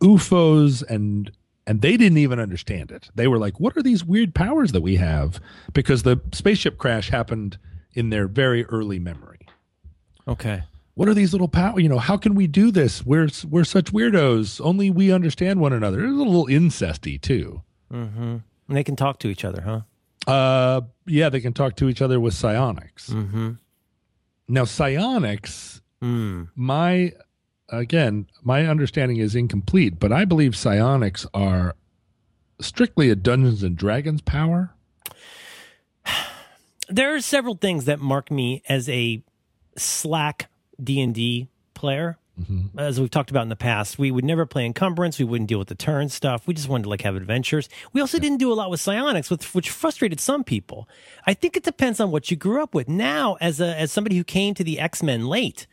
UFOs 0.00 0.82
and 0.88 1.30
and 1.66 1.82
they 1.82 1.96
didn't 1.96 2.18
even 2.18 2.40
understand 2.40 2.90
it. 2.90 3.10
They 3.14 3.28
were 3.28 3.38
like, 3.38 3.60
"What 3.60 3.76
are 3.76 3.82
these 3.82 4.04
weird 4.04 4.34
powers 4.34 4.72
that 4.72 4.80
we 4.80 4.96
have?" 4.96 5.40
Because 5.72 6.02
the 6.02 6.20
spaceship 6.32 6.78
crash 6.78 7.10
happened 7.10 7.58
in 7.92 8.10
their 8.10 8.26
very 8.26 8.64
early 8.66 8.98
memory. 8.98 9.46
Okay. 10.26 10.62
What 10.94 11.08
are 11.08 11.14
these 11.14 11.32
little 11.32 11.48
power? 11.48 11.78
You 11.78 11.88
know, 11.88 11.98
how 11.98 12.16
can 12.16 12.34
we 12.34 12.46
do 12.46 12.70
this? 12.70 13.04
We're 13.06 13.28
we're 13.48 13.64
such 13.64 13.92
weirdos. 13.92 14.60
Only 14.60 14.90
we 14.90 15.12
understand 15.12 15.60
one 15.60 15.72
another. 15.72 16.00
It's 16.00 16.12
a 16.12 16.14
little 16.14 16.46
incesty 16.46 17.20
too. 17.20 17.62
Mm-hmm. 17.92 18.36
And 18.68 18.76
they 18.76 18.84
can 18.84 18.96
talk 18.96 19.18
to 19.20 19.28
each 19.28 19.44
other, 19.44 19.60
huh? 19.62 20.30
Uh, 20.30 20.82
yeah, 21.06 21.28
they 21.28 21.40
can 21.40 21.52
talk 21.52 21.76
to 21.76 21.88
each 21.88 22.02
other 22.02 22.20
with 22.20 22.34
psionics. 22.34 23.10
Mm-hmm. 23.10 23.52
Now, 24.48 24.64
psionics 24.64 25.80
Mm. 26.02 26.48
my 26.56 27.12
again 27.68 28.26
my 28.42 28.66
understanding 28.66 29.18
is 29.18 29.34
incomplete 29.34 30.00
but 30.00 30.10
i 30.10 30.24
believe 30.24 30.56
psionics 30.56 31.26
are 31.34 31.76
strictly 32.58 33.10
a 33.10 33.14
dungeons 33.14 33.62
and 33.62 33.76
dragons 33.76 34.22
power 34.22 34.72
There 36.88 37.14
are 37.14 37.20
several 37.20 37.54
things 37.54 37.84
that 37.84 38.00
mark 38.00 38.30
me 38.30 38.62
as 38.66 38.88
a 38.88 39.22
slack 39.76 40.50
D 40.82 41.00
and 41.00 41.14
D 41.14 41.48
player. 41.74 42.18
Mm-hmm. 42.40 42.78
As 42.78 43.00
we've 43.00 43.10
talked 43.10 43.30
about 43.30 43.42
in 43.42 43.48
the 43.48 43.56
past, 43.56 43.98
we 43.98 44.10
would 44.10 44.24
never 44.24 44.46
play 44.46 44.64
encumbrance. 44.64 45.18
We 45.18 45.24
wouldn't 45.24 45.48
deal 45.48 45.58
with 45.58 45.68
the 45.68 45.74
turn 45.74 46.08
stuff. 46.08 46.46
We 46.46 46.54
just 46.54 46.68
wanted 46.68 46.84
to 46.84 46.88
like 46.88 47.02
have 47.02 47.16
adventures. 47.16 47.68
We 47.92 48.00
also 48.00 48.18
didn't 48.18 48.38
do 48.38 48.52
a 48.52 48.54
lot 48.54 48.70
with 48.70 48.80
psionics, 48.80 49.30
which, 49.30 49.54
which 49.54 49.70
frustrated 49.70 50.20
some 50.20 50.44
people. 50.44 50.88
I 51.26 51.34
think 51.34 51.56
it 51.56 51.62
depends 51.62 52.00
on 52.00 52.10
what 52.10 52.30
you 52.30 52.36
grew 52.36 52.62
up 52.62 52.74
with. 52.74 52.88
Now, 52.88 53.36
as 53.40 53.60
a 53.60 53.76
as 53.78 53.92
somebody 53.92 54.16
who 54.16 54.24
came 54.24 54.54
to 54.54 54.64
the 54.64 54.78
X 54.80 55.02
Men 55.02 55.26
late 55.26 55.66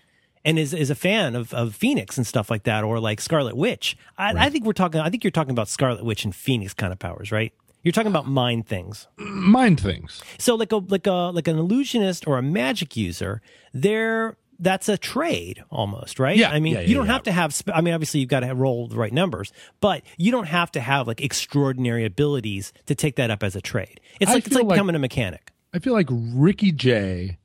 and 0.46 0.58
is 0.60 0.74
is 0.74 0.90
a 0.90 0.96
fan 0.96 1.36
of, 1.36 1.54
of 1.54 1.76
Phoenix 1.76 2.18
and 2.18 2.26
stuff 2.26 2.50
like 2.50 2.64
that, 2.64 2.84
or 2.84 3.00
like 3.00 3.22
Scarlet 3.22 3.56
Witch, 3.56 3.98
I, 4.18 4.46
I 4.46 4.50
think 4.50 4.66
we're 4.66 4.74
talking. 4.74 5.00
I 5.02 5.10
think 5.10 5.24
you're 5.24 5.32
talking 5.32 5.52
about 5.52 5.68
Scarlet 5.68 6.04
Witch 6.04 6.24
and 6.24 6.36
Phoenix 6.36 6.74
kind 6.74 6.92
of 6.92 7.00
powers, 7.00 7.32
right? 7.32 7.54
You're 7.84 7.92
talking 7.92 8.12
about 8.12 8.28
mind 8.44 8.68
things. 8.68 9.08
mind 9.18 9.80
things 9.80 10.22
So 10.38 10.56
like 10.56 10.72
a 10.72 10.78
like 10.78 11.08
a 11.08 11.32
like 11.34 11.48
an 11.48 11.58
illusionist 11.58 12.28
or 12.28 12.38
a 12.38 12.42
magic 12.42 12.96
user, 12.98 13.42
there 13.74 14.38
that's 14.60 14.90
a 14.90 14.98
trade 14.98 15.64
almost, 15.70 16.20
right? 16.20 16.36
Yeah, 16.38 16.50
I 16.52 16.60
mean, 16.60 16.74
yeah, 16.74 16.82
yeah, 16.82 16.88
you 16.88 16.96
don't 16.96 17.06
yeah. 17.06 17.14
have 17.14 17.24
to 17.24 17.32
have. 17.32 17.62
I 17.74 17.82
mean, 17.82 17.94
obviously 17.94 18.20
you've 18.20 18.30
got 18.30 18.42
to 18.42 18.54
roll 18.54 18.88
the 18.88 18.96
right 18.98 19.14
numbers, 19.14 19.52
but 19.80 20.04
you 20.18 20.32
don't 20.32 20.48
have 20.48 20.72
to 20.72 20.80
have 20.80 21.08
like 21.08 21.22
extraordinary 21.22 22.06
abilities 22.06 22.74
to 22.88 22.96
take 22.96 23.16
that 23.18 23.30
up 23.32 23.44
as 23.44 23.56
a 23.56 23.62
trade. 23.62 24.00
It's 24.20 24.32
like 24.32 24.46
it's 24.46 24.56
like 24.56 24.66
like- 24.66 24.76
becoming 24.76 24.96
a 24.96 25.00
mechanic. 25.00 25.52
i 25.74 25.80
feel 25.80 25.94
like 25.94 26.08
ricky 26.10 26.72
jay 26.72 27.38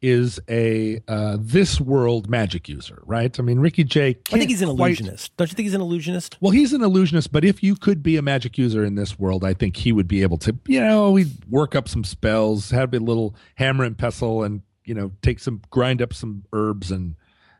is 0.00 0.40
a 0.48 1.00
uh, 1.06 1.36
this 1.40 1.80
world 1.80 2.28
magic 2.28 2.68
user 2.68 3.02
right 3.06 3.38
i 3.38 3.42
mean 3.42 3.58
ricky 3.60 3.84
jay 3.84 4.16
I 4.32 4.38
think 4.38 4.50
he's 4.50 4.60
an 4.62 4.68
quite- 4.76 4.98
illusionist. 4.98 5.36
Don't 5.36 5.48
you 5.50 5.54
think 5.54 5.66
he's 5.66 5.74
an 5.74 5.80
illusionist? 5.80 6.36
well 6.40 6.50
he's 6.50 6.72
an 6.72 6.82
illusionist 6.82 7.30
but 7.32 7.44
if 7.44 7.62
you 7.62 7.76
could 7.76 8.02
be 8.02 8.16
a 8.16 8.22
magic 8.22 8.58
user 8.58 8.84
in 8.84 8.96
this 8.96 9.18
world 9.18 9.44
i 9.44 9.54
think 9.54 9.76
he 9.76 9.92
would 9.92 10.08
be 10.08 10.22
able 10.22 10.38
to 10.38 10.56
you 10.66 10.80
know 10.80 11.14
he'd 11.16 11.30
work 11.48 11.74
up 11.76 11.88
some 11.88 12.02
spells 12.04 12.70
have 12.70 12.92
a 12.94 12.98
little 12.98 13.34
hammer 13.56 13.84
and 13.84 13.96
pestle 13.96 14.42
and 14.42 14.62
you 14.84 14.94
know 14.94 15.12
take 15.22 15.38
some 15.38 15.60
grind 15.70 16.00
up 16.02 16.12
some 16.12 16.44
herbs 16.52 16.90
and 16.90 17.14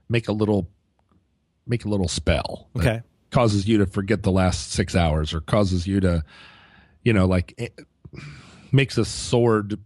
make 0.08 0.28
a 0.28 0.32
little 0.32 0.68
make 1.66 1.84
a 1.84 1.88
little 1.88 2.08
spell 2.08 2.68
Okay. 2.76 3.02
causes 3.30 3.66
you 3.68 3.78
to 3.78 3.86
forget 3.86 4.22
the 4.22 4.32
last 4.32 4.72
six 4.72 4.94
hours 4.96 5.32
or 5.32 5.40
causes 5.40 5.86
you 5.86 6.00
to 6.00 6.24
you 7.02 7.12
know 7.12 7.26
like 7.26 7.54
eh, 7.58 7.68
makes 8.72 8.98
a 8.98 9.04
sword 9.04 9.78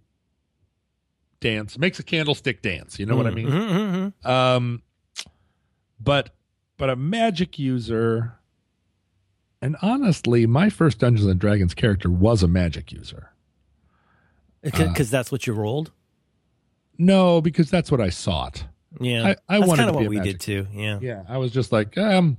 dance 1.40 1.78
makes 1.78 1.98
a 1.98 2.02
candlestick 2.02 2.62
dance 2.62 2.98
you 2.98 3.04
know 3.06 3.14
what 3.16 3.26
i 3.26 3.30
mean 3.30 3.46
Mhm, 3.48 3.68
mhm, 3.70 4.12
mhm. 4.24 4.28
um, 4.28 4.82
but 6.00 6.30
but 6.78 6.90
a 6.90 6.96
magic 6.96 7.58
user, 7.58 8.34
and 9.62 9.76
honestly, 9.80 10.44
my 10.46 10.68
first 10.68 10.98
Dungeons 10.98 11.26
and 11.26 11.40
Dragons 11.40 11.72
character 11.72 12.10
was 12.10 12.42
a 12.42 12.48
magic 12.48 12.92
user. 12.92 13.30
Because 14.62 15.08
that's 15.10 15.32
what 15.32 15.46
you 15.46 15.54
rolled. 15.54 15.92
No, 16.98 17.40
because 17.40 17.70
that's 17.70 17.90
what 17.90 18.00
I 18.00 18.10
sought. 18.10 18.64
Yeah, 19.00 19.34
I- 19.48 19.54
I 19.56 19.58
that's 19.58 19.68
wanted 19.68 19.82
kind 19.82 19.90
of 19.90 19.96
to 19.96 20.00
be 20.00 20.04
what 20.04 20.06
a 20.06 20.10
we 20.10 20.16
magic- 20.18 20.32
did 20.32 20.40
too. 20.40 20.66
Yeah. 20.72 20.98
Yeah, 21.02 21.22
I 21.28 21.36
was 21.38 21.52
just 21.52 21.70
like, 21.72 21.98
um, 21.98 22.38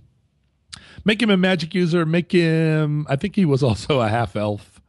make 1.05 1.21
him 1.21 1.29
a 1.29 1.37
magic 1.37 1.73
user. 1.75 2.05
Make 2.05 2.31
him. 2.31 3.05
I 3.09 3.15
think 3.15 3.35
he 3.35 3.45
was 3.45 3.61
also 3.63 3.99
a 3.99 4.09
half 4.09 4.35
elf, 4.35 4.81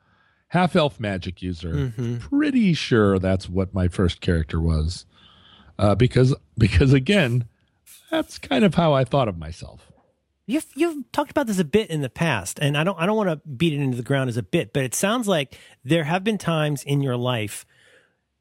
half 0.48 0.74
elf 0.76 0.98
magic 0.98 1.42
user. 1.42 1.92
Mhm. 1.96 2.20
Pretty 2.20 2.72
sure 2.74 3.18
that's 3.18 3.48
what 3.48 3.74
my 3.74 3.88
first 3.88 4.20
character 4.20 4.60
was, 4.60 5.04
uh, 5.78 5.94
because 5.94 6.34
because 6.56 6.92
again, 6.92 7.44
that's 8.10 8.38
kind 8.38 8.64
of 8.64 8.74
how 8.76 8.92
I 8.94 9.04
thought 9.04 9.28
of 9.28 9.36
myself. 9.38 9.84
You've 10.46 10.66
you've 10.74 11.12
talked 11.12 11.30
about 11.30 11.46
this 11.46 11.58
a 11.58 11.64
bit 11.64 11.90
in 11.90 12.00
the 12.00 12.08
past, 12.08 12.58
and 12.62 12.78
I 12.78 12.82
don't 12.84 12.98
I 12.98 13.04
don't 13.04 13.16
want 13.18 13.28
to 13.28 13.46
beat 13.46 13.74
it 13.74 13.80
into 13.80 13.98
the 13.98 14.02
ground 14.02 14.30
as 14.30 14.38
a 14.38 14.42
bit, 14.42 14.72
but 14.72 14.82
it 14.84 14.94
sounds 14.94 15.28
like 15.28 15.58
there 15.84 16.04
have 16.04 16.24
been 16.24 16.38
times 16.38 16.82
in 16.82 17.02
your 17.02 17.18
life 17.18 17.66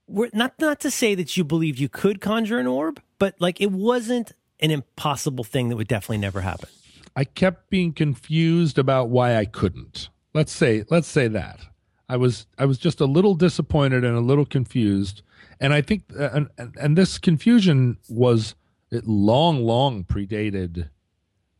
where 0.07 0.29
not 0.33 0.53
not 0.59 0.79
to 0.81 0.91
say 0.91 1.13
that 1.15 1.37
you 1.37 1.43
believed 1.43 1.79
you 1.79 1.89
could 1.89 2.19
conjure 2.19 2.57
an 2.57 2.67
orb, 2.67 3.01
but 3.19 3.35
like 3.39 3.61
it 3.61 3.71
wasn't 3.71 4.31
an 4.59 4.71
impossible 4.71 5.43
thing 5.43 5.69
that 5.69 5.75
would 5.75 5.87
definitely 5.87 6.17
never 6.17 6.41
happen. 6.41 6.69
I 7.15 7.23
kept 7.23 7.69
being 7.69 7.93
confused 7.93 8.77
about 8.77 9.09
why 9.09 9.37
I 9.37 9.45
couldn't. 9.45 10.09
Let's 10.33 10.51
say 10.51 10.83
let's 10.89 11.07
say 11.07 11.27
that. 11.27 11.59
I 12.09 12.17
was 12.17 12.47
I 12.57 12.65
was 12.65 12.77
just 12.77 13.01
a 13.01 13.05
little 13.05 13.35
disappointed 13.35 14.03
and 14.03 14.15
a 14.15 14.21
little 14.21 14.45
confused. 14.45 15.21
And 15.59 15.73
I 15.73 15.81
think 15.81 16.03
uh, 16.17 16.45
and, 16.57 16.75
and 16.79 16.97
this 16.97 17.17
confusion 17.17 17.97
was 18.09 18.55
it 18.91 19.05
long 19.07 19.63
long 19.63 20.03
predated 20.03 20.89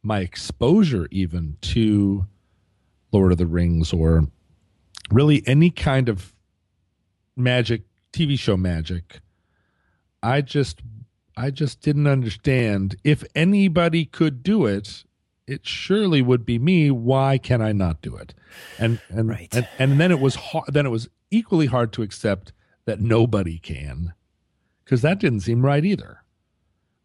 my 0.04 0.20
exposure 0.20 1.08
even 1.12 1.58
to 1.62 2.26
Lord 3.12 3.32
of 3.32 3.38
the 3.38 3.46
Rings 3.46 3.92
or 3.92 4.28
really 5.12 5.44
any 5.46 5.70
kind 5.70 6.08
of 6.08 6.34
magic 7.36 7.82
TV 8.14 8.38
show 8.38 8.58
magic. 8.58 9.20
I 10.24 10.42
just 10.42 10.82
I 11.36 11.52
just 11.52 11.82
didn't 11.82 12.08
understand 12.08 12.96
if 13.04 13.24
anybody 13.36 14.06
could 14.06 14.42
do 14.44 14.66
it 14.66 15.04
it 15.46 15.66
surely 15.66 16.22
would 16.22 16.46
be 16.46 16.60
me 16.60 16.92
why 16.92 17.38
can 17.38 17.62
i 17.62 17.72
not 17.72 18.02
do 18.02 18.16
it 18.18 18.34
and 18.80 19.00
and 19.08 19.30
Right. 19.30 19.48
and, 19.56 19.66
and 19.80 19.98
then 20.00 20.12
it 20.12 20.20
was 20.20 20.36
hard 20.36 20.66
then 20.74 20.86
it 20.86 20.90
was 20.90 21.08
equally 21.32 21.68
hard 21.68 21.94
to 21.94 22.02
accept 22.02 22.52
that 22.86 23.00
nobody 23.00 23.58
can 23.60 24.14
because 24.84 25.02
that 25.04 25.20
didn't 25.20 25.42
seem 25.42 25.64
right 25.66 25.86
either 25.86 26.18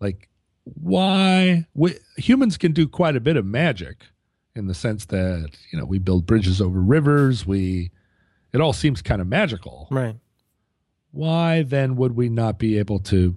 like 0.01 0.29
why 0.65 1.67
we, 1.75 1.95
humans 2.17 2.57
can 2.57 2.73
do 2.73 2.89
quite 2.89 3.15
a 3.15 3.21
bit 3.21 3.37
of 3.37 3.45
magic 3.47 4.07
in 4.57 4.67
the 4.67 4.75
sense 4.75 5.05
that 5.07 5.51
you 5.71 5.79
know 5.79 5.85
we 5.85 5.99
build 5.99 6.27
bridges 6.27 6.61
over 6.61 6.81
rivers 6.81 7.47
we 7.47 7.91
it 8.53 8.61
all 8.61 8.73
seems 8.73 9.03
kind 9.03 9.21
of 9.21 9.27
magical 9.29 9.87
Right. 9.91 10.17
Why 11.13 11.63
then 11.63 11.97
would 11.97 12.17
we 12.17 12.29
not 12.29 12.59
be 12.59 12.79
able 12.79 12.99
to 12.99 13.37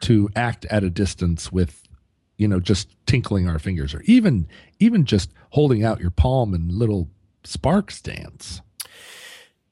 to 0.00 0.28
act 0.34 0.64
at 0.66 0.82
a 0.82 0.90
distance 0.90 1.52
with 1.52 1.86
you 2.36 2.48
know 2.48 2.58
just 2.58 2.88
tinkling 3.06 3.48
our 3.48 3.58
fingers 3.58 3.94
or 3.94 4.00
even 4.02 4.48
even 4.78 5.04
just 5.04 5.30
holding 5.50 5.84
out 5.84 6.00
your 6.00 6.10
palm 6.10 6.52
and 6.54 6.72
little 6.72 7.08
sparks 7.44 8.00
dance 8.00 8.60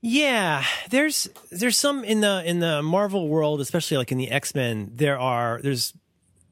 Yeah, 0.01 0.65
there's 0.91 1.29
there's 1.51 1.77
some 1.77 2.05
in 2.05 2.21
the 2.21 2.43
in 2.47 2.61
the 2.61 2.83
Marvel 2.83 3.27
world, 3.29 3.61
especially 3.61 3.97
like 3.97 4.13
in 4.13 4.19
the 4.19 4.31
X 4.31 4.55
Men. 4.55 4.93
There 4.95 5.19
are 5.19 5.61
there's 5.61 5.93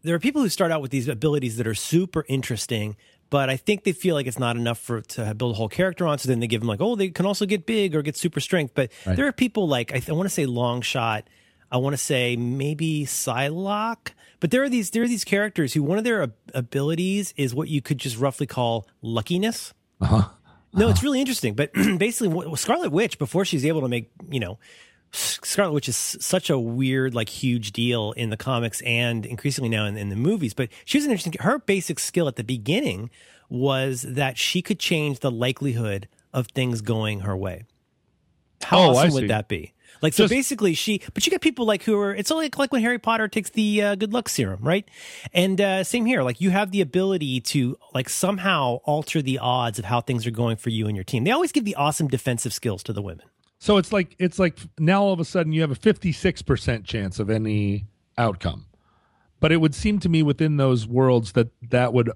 there 0.03 0.17
are 0.17 0.19
people 0.19 0.43
who 0.43 0.49
start 0.49 0.73
out 0.73 0.83
with 0.83 0.91
these 0.91 1.07
abilities 1.07 1.57
that 1.57 1.67
are 1.67 1.75
super 1.75 2.25
interesting, 2.29 2.97
but 3.37 3.51
I 3.51 3.59
think 3.59 3.84
they 3.84 3.93
feel 3.93 4.14
like 4.14 4.26
it's 4.26 4.39
not 4.39 4.57
enough 4.57 4.78
for 4.78 5.03
to 5.03 5.34
build 5.34 5.53
a 5.53 5.59
whole 5.59 5.68
character 5.68 6.07
on. 6.07 6.16
So 6.18 6.26
then 6.30 6.41
they 6.41 6.47
give 6.47 6.62
them 6.62 6.68
like, 6.68 6.80
oh, 6.80 6.97
they 6.97 7.11
can 7.11 7.26
also 7.26 7.45
get 7.45 7.66
big 7.66 7.95
or 7.95 8.01
get 8.01 8.16
super 8.16 8.41
strength. 8.41 8.72
But 8.74 8.91
Right. 9.05 9.14
there 9.14 9.26
are 9.26 9.32
people 9.32 9.68
like 9.68 9.91
I, 9.91 9.99
th- 9.99 10.09
I 10.09 10.12
want 10.14 10.24
to 10.26 10.34
say 10.34 10.47
Longshot. 10.47 11.22
I 11.70 11.76
want 11.76 11.93
to 11.93 11.99
say 12.03 12.37
maybe 12.37 13.05
Psylocke. 13.05 14.12
But 14.41 14.51
there 14.53 14.62
are 14.62 14.70
these 14.70 14.89
there 14.91 15.03
are 15.03 15.09
these 15.09 15.24
characters 15.24 15.74
who 15.74 15.82
one 15.82 15.99
of 15.99 16.05
their 16.05 16.22
ab- 16.22 16.34
abilities 16.55 17.34
is 17.37 17.55
what 17.55 17.68
you 17.68 17.82
could 17.82 17.99
just 17.99 18.16
roughly 18.16 18.47
call 18.47 18.87
luckiness. 19.03 19.74
Uh-huh. 20.01 20.28
No, 20.72 20.89
it's 20.89 21.03
really 21.03 21.20
interesting. 21.20 21.55
But 21.55 21.72
basically, 21.99 22.57
Scarlet 22.57 22.91
Witch, 22.91 23.18
before 23.18 23.45
she's 23.45 23.64
able 23.66 23.82
to 23.82 23.89
make, 23.89 24.11
you 24.30 24.41
know, 24.41 24.59
Scarlet 25.13 25.73
Witch 25.73 25.89
is 25.89 25.97
such 25.97 26.51
a 26.51 26.59
weird, 26.59 27.15
like, 27.15 27.29
huge 27.29 27.73
deal 27.73 28.13
in 28.13 28.31
the 28.31 28.37
comics 28.37 28.81
and 28.83 29.25
increasingly 29.25 29.71
now 29.71 29.87
in, 29.87 29.97
in 29.97 30.09
the 30.11 30.17
movies. 30.17 30.53
But 30.55 30.69
she 30.85 30.99
was 30.99 31.05
an 31.07 31.11
interesting. 31.11 31.35
Her 31.41 31.59
basic 31.59 31.99
skill 31.99 32.29
at 32.29 32.37
the 32.37 32.45
beginning 32.45 33.11
was 33.49 34.03
that 34.03 34.37
she 34.37 34.61
could 34.61 34.79
change 34.79 35.21
the 35.21 35.31
likelihood 35.31 36.09
of 36.33 36.49
things 36.49 36.81
going 36.81 37.21
her 37.21 37.37
way. 37.37 37.65
How 38.63 38.79
Oh, 38.79 38.97
awesome 38.97 39.15
would 39.15 39.31
that 39.31 39.49
be? 39.49 39.73
Like 40.03 40.13
so, 40.13 40.25
Just- 40.25 40.33
basically, 40.33 40.75
she. 40.75 41.01
But 41.15 41.25
you 41.25 41.31
get 41.31 41.41
people 41.41 41.65
like 41.65 41.83
who 41.85 41.99
are. 41.99 42.15
It's 42.15 42.31
like 42.31 42.59
like 42.59 42.71
when 42.73 42.83
Harry 42.83 42.99
Potter 42.99 43.29
takes 43.29 43.49
the 43.51 43.81
uh, 43.83 43.95
good 43.95 44.13
luck 44.13 44.29
serum, 44.29 44.59
right? 44.63 44.87
And 45.33 45.59
uh, 45.61 45.85
same 45.85 46.05
here. 46.05 46.23
Like 46.23 46.41
you 46.41 46.51
have 46.51 46.71
the 46.71 46.83
ability 46.83 47.41
to 47.43 47.79
like 47.95 48.11
somehow 48.11 48.81
alter 48.85 49.23
the 49.23 49.39
odds 49.39 49.79
of 49.79 49.87
how 49.87 50.03
things 50.03 50.27
are 50.27 50.31
going 50.31 50.57
for 50.57 50.69
you 50.69 50.87
and 50.87 50.95
your 50.97 51.05
team. 51.05 51.25
They 51.25 51.31
always 51.31 51.53
give 51.53 51.65
the 51.65 51.77
awesome 51.77 52.09
defensive 52.09 52.53
skills 52.53 52.83
to 52.83 52.93
the 52.93 53.01
women. 53.01 53.25
So 53.67 53.79
it's 53.79 53.93
like 53.93 54.14
it's 54.21 54.39
like 54.39 54.61
now 54.79 55.03
all 55.03 55.12
of 55.12 55.19
a 55.19 55.25
sudden 55.25 55.51
you 55.51 55.61
have 55.62 55.73
a 55.73 55.75
56% 55.75 56.85
chance 56.85 57.19
of 57.19 57.29
any 57.29 57.87
outcome. 58.17 58.67
But 59.41 59.51
it 59.51 59.57
would 59.57 59.75
seem 59.75 59.99
to 59.99 60.09
me 60.09 60.23
within 60.23 60.57
those 60.57 60.87
worlds 60.87 61.33
that 61.33 61.49
that 61.71 61.93
would 61.93 62.12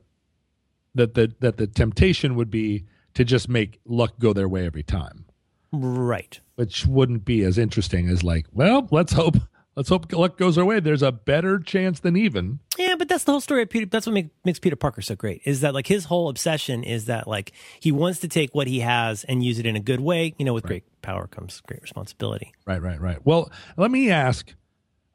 that 0.95 1.15
the 1.15 1.35
that 1.41 1.57
the 1.57 1.67
temptation 1.67 2.37
would 2.37 2.53
be 2.53 2.85
to 3.15 3.25
just 3.25 3.49
make 3.49 3.81
luck 3.85 4.13
go 4.21 4.33
their 4.33 4.49
way 4.49 4.65
every 4.65 4.85
time, 4.85 5.25
Right. 5.73 6.39
which 6.55 6.87
wouldn't 6.87 7.25
be 7.25 7.43
as 7.43 7.59
interesting 7.59 8.09
as 8.09 8.23
like, 8.23 8.47
well, 8.53 8.87
let's 8.93 9.13
hope 9.13 9.35
let's 9.81 9.89
hope 9.89 10.13
luck 10.13 10.37
goes 10.37 10.59
our 10.59 10.65
way. 10.67 10.79
There's 10.79 11.03
a 11.03 11.11
better 11.11 11.59
chance 11.59 12.01
than 12.01 12.15
even. 12.15 12.59
Yeah, 12.77 12.97
but 12.99 13.09
that's 13.09 13.25
the 13.25 13.33
whole 13.33 13.41
story 13.41 13.63
of 13.63 13.71
Peter. 13.71 13.87
That's 13.87 14.05
what 14.07 14.13
make, 14.13 14.29
makes 14.45 14.59
Peter 14.59 14.77
Parker 14.77 15.01
so 15.01 15.15
great. 15.17 15.41
Is 15.47 15.63
that 15.63 15.73
like 15.73 15.87
his 15.87 16.05
whole 16.05 16.29
obsession 16.29 16.85
is 16.85 17.07
that 17.07 17.27
like 17.27 17.53
he 17.81 17.91
wants 17.91 18.19
to 18.19 18.29
take 18.29 18.55
what 18.55 18.67
he 18.67 18.81
has 18.81 19.25
and 19.25 19.43
use 19.43 19.59
it 19.59 19.65
in 19.65 19.77
a 19.77 19.81
good 19.81 20.01
way. 20.01 20.35
You 20.39 20.45
know, 20.45 20.53
with 20.53 20.65
great 20.65 20.85
power 21.01 21.27
comes 21.27 21.63
great 21.67 21.81
responsibility. 21.81 22.53
Right, 22.67 22.83
right, 22.83 23.01
right. 23.01 23.25
Well, 23.25 23.51
let 23.79 23.91
me 23.91 24.11
ask. 24.11 24.55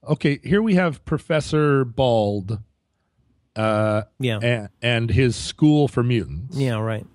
Okay, 0.07 0.39
here 0.43 0.63
we 0.63 0.74
have 0.76 1.05
Professor 1.05 1.86
Bald 1.86 2.57
uh, 3.55 4.01
Yeah. 4.20 4.39
and, 4.41 4.70
and 4.82 5.09
his 5.11 5.36
school 5.36 5.88
for 5.88 6.01
mutants. 6.01 6.57
Yeah. 6.57 6.80
Right. 6.80 7.05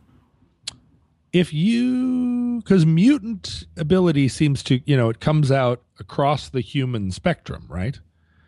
If 1.32 1.52
you 1.52 2.60
because 2.64 2.84
mutant 2.84 3.64
ability 3.76 4.28
seems 4.28 4.62
to 4.64 4.80
you 4.84 4.96
know 4.96 5.08
it 5.08 5.20
comes 5.20 5.50
out 5.52 5.82
across 5.98 6.48
the 6.48 6.60
human 6.60 7.10
spectrum 7.10 7.64
right 7.68 8.00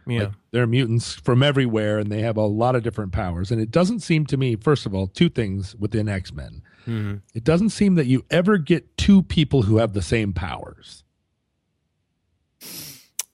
Yeah. 0.07 0.21
Like, 0.25 0.33
there 0.51 0.63
are 0.63 0.67
mutants 0.67 1.15
from 1.15 1.43
everywhere 1.43 1.99
and 1.99 2.11
they 2.11 2.23
have 2.23 2.37
a 2.37 2.43
lot 2.47 2.75
of 2.75 2.83
different 2.83 3.13
powers 3.13 3.51
and 3.51 3.61
it 3.61 3.71
doesn't 3.71 4.01
seem 4.01 4.27
to 4.27 4.37
me 4.37 4.57
first 4.57 4.85
of 4.87 4.95
all 4.95 5.07
two 5.07 5.29
things 5.29 5.75
within 5.77 6.09
x-men 6.09 6.63
Mm-hmm. 6.87 7.19
it 7.33 7.45
doesn't 7.45 7.71
seem 7.71 7.95
that 7.95 8.07
you 8.07 8.25
ever 8.29 8.59
get 8.59 8.97
two 8.97 9.23
people 9.23 9.63
who 9.63 9.77
have 9.77 9.93
the 9.93 10.03
same 10.03 10.33
powers 10.33 11.05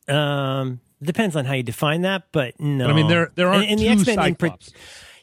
Um, 0.07 0.80
depends 1.03 1.36
on 1.36 1.44
how 1.44 1.55
you 1.55 1.62
define 1.62 2.03
that, 2.03 2.24
but 2.32 2.59
no. 2.61 2.86
But, 2.86 2.92
i 2.92 2.94
mean 2.94 3.09
there 3.09 3.30
there 3.34 3.49
aren't 3.49 3.68
in, 3.70 3.78
the 3.78 3.88
X-Men 3.88 4.18
in. 4.18 4.34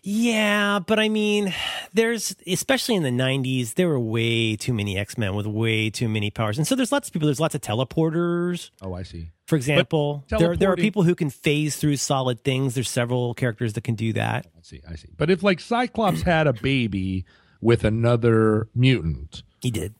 Yeah, 0.07 0.77
but 0.85 0.99
I 0.99 1.09
mean, 1.09 1.51
there's 1.93 2.35
especially 2.45 2.93
in 2.93 3.01
the 3.01 3.09
'90s, 3.09 3.73
there 3.73 3.89
were 3.89 3.99
way 3.99 4.55
too 4.55 4.71
many 4.71 4.99
X 4.99 5.17
Men 5.17 5.33
with 5.33 5.47
way 5.47 5.89
too 5.89 6.07
many 6.07 6.29
powers, 6.29 6.59
and 6.59 6.67
so 6.67 6.75
there's 6.75 6.91
lots 6.91 7.09
of 7.09 7.13
people. 7.13 7.25
There's 7.25 7.39
lots 7.39 7.55
of 7.55 7.61
teleporters, 7.61 8.69
oh 8.83 8.93
i 8.93 9.01
see 9.01 9.31
for 9.47 9.55
example. 9.55 10.23
There, 10.29 10.55
there 10.55 10.71
are 10.71 10.75
people 10.75 11.01
who 11.01 11.15
can 11.15 11.31
phase 11.31 11.77
through 11.77 11.97
solid 11.97 12.43
things. 12.43 12.75
There's 12.75 12.89
several 12.89 13.33
characters 13.33 13.73
that 13.73 13.83
can 13.83 13.95
do 13.95 14.13
that. 14.13 14.45
Oh, 14.47 14.59
i 14.59 14.61
see 14.61 14.81
i 14.87 14.95
see 14.95 15.09
but 15.17 15.31
if 15.31 15.41
like 15.41 15.59
cyclops 15.59 16.21
had 16.21 16.45
a 16.45 16.53
baby 16.53 17.25
with 17.59 17.83
another 17.83 18.69
mutant 18.75 19.41
He 19.61 19.71
did. 19.71 19.95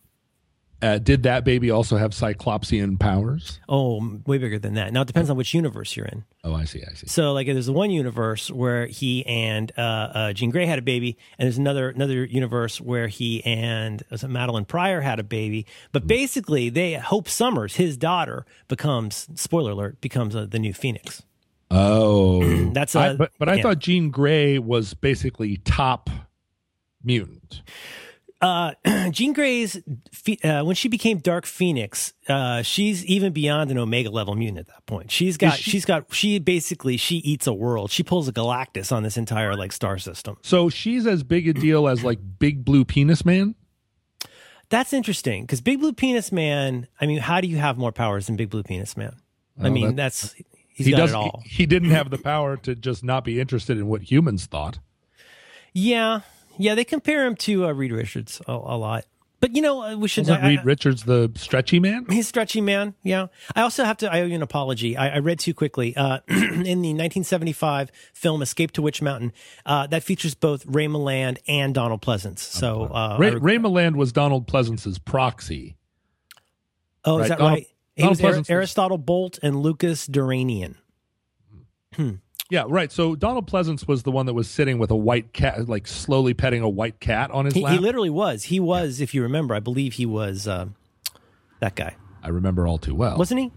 Uh, 0.85 0.97
did 0.99 1.23
that 1.23 1.43
baby 1.43 1.71
also 1.71 1.97
have 1.97 2.11
cyclopsian 2.11 2.99
powers 2.99 3.59
Oh, 3.67 4.19
way 4.27 4.37
bigger 4.37 4.59
than 4.59 4.75
that. 4.75 4.93
Now 4.93 5.01
it 5.01 5.07
depends 5.07 5.29
on 5.29 5.37
which 5.37 5.53
universe 5.53 5.95
you're 5.97 6.05
in. 6.05 6.23
oh 6.43 6.53
i 6.53 6.65
see 6.65 6.83
i 6.89 6.93
see 6.93 7.07
So, 7.07 7.33
like, 7.33 7.47
there's 7.47 7.65
the 7.65 7.73
one 7.73 7.89
universe 7.91 8.51
where 8.51 8.85
he 8.87 9.25
and 9.25 9.71
uh, 9.77 9.81
uh, 9.81 10.33
Jean 10.33 10.51
Grey 10.51 10.65
had 10.65 10.77
a 10.79 10.83
baby, 10.83 11.17
and 11.39 11.45
there's 11.47 11.57
another 11.57 11.89
another 11.89 12.23
universe 12.25 12.79
where 12.79 13.07
he 13.07 13.43
and 13.45 14.03
Madelyne 14.11 14.67
Pryor 14.67 15.01
had 15.01 15.19
a 15.19 15.23
baby. 15.23 15.65
But 15.91 16.05
basically, 16.07 16.69
they 16.69 16.93
Hope 16.93 17.27
Summers, 17.29 17.75
his 17.77 17.97
daughter, 17.97 18.45
becomes 18.67 19.27
spoiler 19.35 19.71
alert, 19.71 19.99
becomes 20.01 20.35
uh, 20.35 20.45
the 20.49 20.59
new 20.59 20.73
Phoenix. 20.73 21.23
Oh, 21.71 22.43
That's 22.73 22.95
I- 22.95 23.07
a- 23.07 23.15
but 23.15 23.31
but 23.39 23.49
I 23.49 23.61
thought 23.61 23.79
Jean 23.79 24.11
Grey 24.11 24.59
was 24.59 24.93
basically 24.93 25.57
top 25.57 26.09
mutant. 27.03 27.61
Uh, 28.41 28.73
Jean 29.11 29.33
Grey's 29.33 29.77
uh, 30.43 30.61
when 30.63 30.75
she 30.75 30.87
became 30.89 31.19
Dark 31.19 31.45
Phoenix, 31.45 32.13
uh, 32.27 32.61
she's 32.61 33.03
even 33.05 33.31
beyond 33.33 33.71
an 33.71 33.77
Omega 33.77 34.09
level 34.09 34.35
mutant 34.35 34.59
at 34.59 34.67
that 34.67 34.85
point. 34.85 35.09
She's 35.09 35.37
got 35.37 35.57
she- 35.57 35.71
she's 35.71 35.85
got 35.85 36.13
she 36.13 36.37
basically 36.39 36.97
she 36.97 37.17
eats 37.17 37.47
a 37.47 37.53
world. 37.53 37.91
She 37.91 38.03
pulls 38.03 38.27
a 38.27 38.33
Galactus 38.33 38.91
on 38.91 39.03
this 39.03 39.17
entire 39.17 39.55
like 39.55 39.71
star 39.71 39.97
system. 39.97 40.37
So 40.41 40.69
she's 40.69 41.07
as 41.07 41.23
big 41.23 41.47
a 41.47 41.53
deal 41.53 41.87
as 41.87 42.03
like 42.03 42.19
Big 42.39 42.65
Blue 42.65 42.83
Penis 42.85 43.23
Man. 43.25 43.55
That's 44.69 44.93
interesting 44.93 45.43
because 45.43 45.61
Big 45.61 45.79
Blue 45.79 45.93
Penis 45.93 46.31
Man. 46.31 46.87
I 46.99 47.05
mean, 47.05 47.19
how 47.19 47.39
do 47.39 47.47
you 47.47 47.57
have 47.57 47.77
more 47.77 47.91
powers 47.91 48.27
than 48.27 48.35
Big 48.35 48.49
Blue 48.49 48.63
Penis 48.63 48.97
Man? 48.97 49.15
I 49.61 49.69
mean, 49.69 49.87
that- 49.89 49.95
that's 49.95 50.33
he's 50.67 50.87
he 50.87 50.91
got 50.91 50.97
does. 50.97 51.11
it 51.11 51.15
all. 51.15 51.41
He, 51.45 51.49
he 51.49 51.65
didn't 51.65 51.91
have 51.91 52.09
the 52.09 52.17
power 52.17 52.57
to 52.57 52.75
just 52.75 53.03
not 53.03 53.23
be 53.23 53.39
interested 53.39 53.77
in 53.77 53.87
what 53.87 54.01
humans 54.11 54.45
thought. 54.45 54.79
Yeah, 55.73 56.21
yeah. 56.57 56.75
They 56.75 56.83
compare 56.85 57.25
him 57.25 57.35
to 57.37 57.65
uh, 57.65 57.71
Reed 57.71 57.91
Richards 57.91 58.41
a, 58.47 58.51
a 58.53 58.77
lot, 58.77 59.05
but 59.39 59.55
you 59.55 59.61
know, 59.61 59.81
uh, 59.83 59.95
we 59.97 60.07
should. 60.07 60.21
Wasn't 60.23 60.43
I- 60.43 60.47
Reed 60.49 60.59
I- 60.59 60.63
Richards 60.63 61.03
the 61.03 61.31
stretchy 61.35 61.79
man? 61.79 62.05
He's 62.09 62.27
stretchy 62.27 62.61
man. 62.61 62.95
Yeah. 63.03 63.27
I 63.55 63.61
also 63.61 63.83
have 63.83 63.97
to. 63.97 64.11
I 64.11 64.21
owe 64.21 64.25
you 64.25 64.35
an 64.35 64.41
apology. 64.41 64.97
I, 64.97 65.15
I 65.15 65.17
read 65.19 65.39
too 65.39 65.53
quickly. 65.53 65.95
Uh, 65.95 66.19
in 66.27 66.81
the 66.81 66.93
1975 66.93 67.91
film 68.13 68.41
"Escape 68.41 68.71
to 68.73 68.81
Witch 68.81 69.01
Mountain," 69.01 69.33
uh, 69.65 69.87
that 69.87 70.03
features 70.03 70.33
both 70.35 70.65
Ray 70.65 70.87
Milland 70.87 71.37
and 71.47 71.73
Donald 71.75 72.01
Pleasence. 72.01 72.39
So, 72.39 72.83
uh, 72.85 73.17
Ray, 73.19 73.35
Ray 73.35 73.57
Milland 73.57 73.95
was 73.95 74.11
Donald 74.11 74.47
Pleasence's 74.47 74.97
proxy. 74.97 75.75
oh, 77.03 77.19
is 77.19 77.29
that 77.29 77.37
Donald- 77.39 77.53
right? 77.59 77.67
He 77.95 78.01
Donald 78.01 78.17
was 78.17 78.25
Ar- 78.25 78.31
Pleasence 78.31 78.37
was- 78.39 78.49
Aristotle 78.49 78.97
Bolt 78.97 79.39
and 79.43 79.55
Lucas 79.61 80.07
Deranian. 80.07 80.75
Yeah, 82.51 82.65
right. 82.67 82.91
So 82.91 83.15
Donald 83.15 83.49
Pleasence 83.49 83.87
was 83.87 84.03
the 84.03 84.11
one 84.11 84.27
that 84.27 84.33
was 84.33 84.47
sitting 84.49 84.77
with 84.77 84.91
a 84.91 84.95
white 84.95 85.33
cat, 85.33 85.67
like 85.67 85.87
slowly 85.87 86.33
petting 86.33 86.61
a 86.61 86.69
white 86.69 86.99
cat 86.99 87.31
on 87.31 87.45
his 87.45 87.53
He, 87.55 87.61
lap. 87.61 87.73
he 87.73 87.79
literally 87.79 88.09
was. 88.11 88.43
He 88.43 88.59
was, 88.59 89.01
if 89.01 89.13
you 89.15 89.23
remember, 89.23 89.55
I 89.55 89.59
believe 89.59 89.93
he 89.93 90.05
was 90.05 90.47
uh, 90.47 90.67
that 91.59 91.75
guy, 91.75 91.95
I 92.23 92.29
remember 92.29 92.67
all 92.67 92.77
too 92.77 92.93
well. 92.95 93.17
wasn't 93.17 93.39
he? 93.41 93.51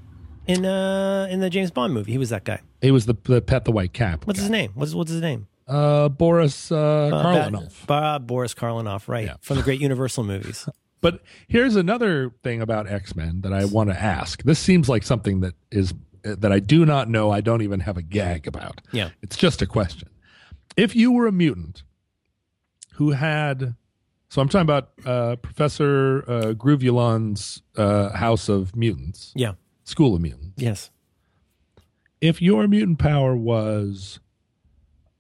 In 0.47 0.65
uh, 0.65 1.27
in 1.31 1.41
the 1.41 1.51
James 1.51 1.71
Bond 1.71 1.93
movie, 1.93 2.13
he 2.13 2.17
was 2.19 2.31
that 2.31 2.45
guy. 2.45 2.63
he 2.81 2.91
was 2.91 3.05
the, 3.05 3.15
the 3.25 3.43
pet 3.43 3.67
the 3.67 3.73
white 3.73 3.93
cat. 3.93 4.27
What's 4.27 4.41
his 4.41 4.49
name? 4.49 4.71
What's 4.75 4.95
what's 4.95 5.11
his 5.11 5.21
name? 5.21 5.47
Uh, 5.67 6.09
Boris 6.09 6.73
uh, 6.73 6.77
Uh, 7.13 7.51
Karloff. 7.51 7.87
Ba- 7.87 8.19
Boris 8.25 8.55
Karloff, 8.55 9.07
right? 9.09 9.27
Yeah. 9.27 9.35
From 9.43 9.59
the 9.59 9.63
great 9.63 9.81
Universal 9.81 10.25
movies. 10.25 10.67
But 11.01 11.23
here's 11.47 11.77
another 11.77 12.33
thing 12.43 12.61
about 12.61 12.89
X 12.91 13.15
Men 13.15 13.43
that 13.43 13.53
I 13.53 13.67
want 13.67 13.89
to 13.89 13.97
ask. 13.97 14.43
This 14.43 14.59
seems 14.59 14.89
like 14.89 15.05
something 15.05 15.39
that 15.43 15.55
is 15.71 15.95
that 16.37 16.53
I 16.53 16.61
do 16.61 16.85
not 16.87 17.09
know. 17.09 17.31
I 17.31 17.41
don't 17.41 17.63
even 17.63 17.81
have 17.81 17.97
a 17.97 18.03
gag 18.03 18.47
about. 18.47 18.81
Yeah. 18.93 19.11
It's 19.23 19.37
just 19.37 19.63
a 19.63 19.67
question. 19.67 20.09
If 20.77 20.95
you 20.95 21.13
were 21.13 21.27
a 21.27 21.33
mutant 21.33 21.83
who 22.95 23.11
had, 23.13 23.75
so 24.29 24.41
I'm 24.43 24.49
talking 24.49 24.63
about 24.63 24.91
uh, 25.07 25.37
Professor 25.37 26.25
uh, 26.29 26.55
uh, 27.77 28.11
House 28.17 28.49
of 28.49 28.75
Mutants, 28.77 29.33
Yeah. 29.35 29.53
School 29.85 30.15
of 30.15 30.21
Mutants. 30.21 30.55
Yes. 30.63 30.91
If 32.21 32.43
your 32.43 32.67
mutant 32.69 32.99
power 32.99 33.37
was 33.37 34.21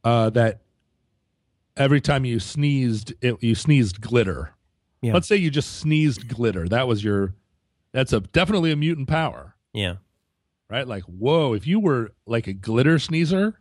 uh, 0.04 0.30
that 0.30 0.60
every 1.76 2.00
time 2.00 2.24
you 2.24 2.40
sneezed, 2.40 3.14
it, 3.20 3.42
you 3.42 3.54
sneezed 3.54 4.00
glitter. 4.00 4.52
Yeah. 5.00 5.12
Let's 5.14 5.28
say 5.28 5.36
you 5.36 5.50
just 5.50 5.76
sneezed 5.78 6.28
glitter. 6.28 6.68
That 6.68 6.88
was 6.88 7.04
your. 7.04 7.34
That's 7.92 8.12
a 8.12 8.20
definitely 8.20 8.70
a 8.72 8.76
mutant 8.76 9.08
power, 9.08 9.54
Yeah. 9.72 9.96
Right? 10.70 10.86
Like, 10.86 11.04
whoa! 11.04 11.52
If 11.52 11.66
you 11.66 11.80
were 11.80 12.12
like 12.26 12.46
a 12.46 12.52
glitter 12.52 12.98
sneezer, 12.98 13.60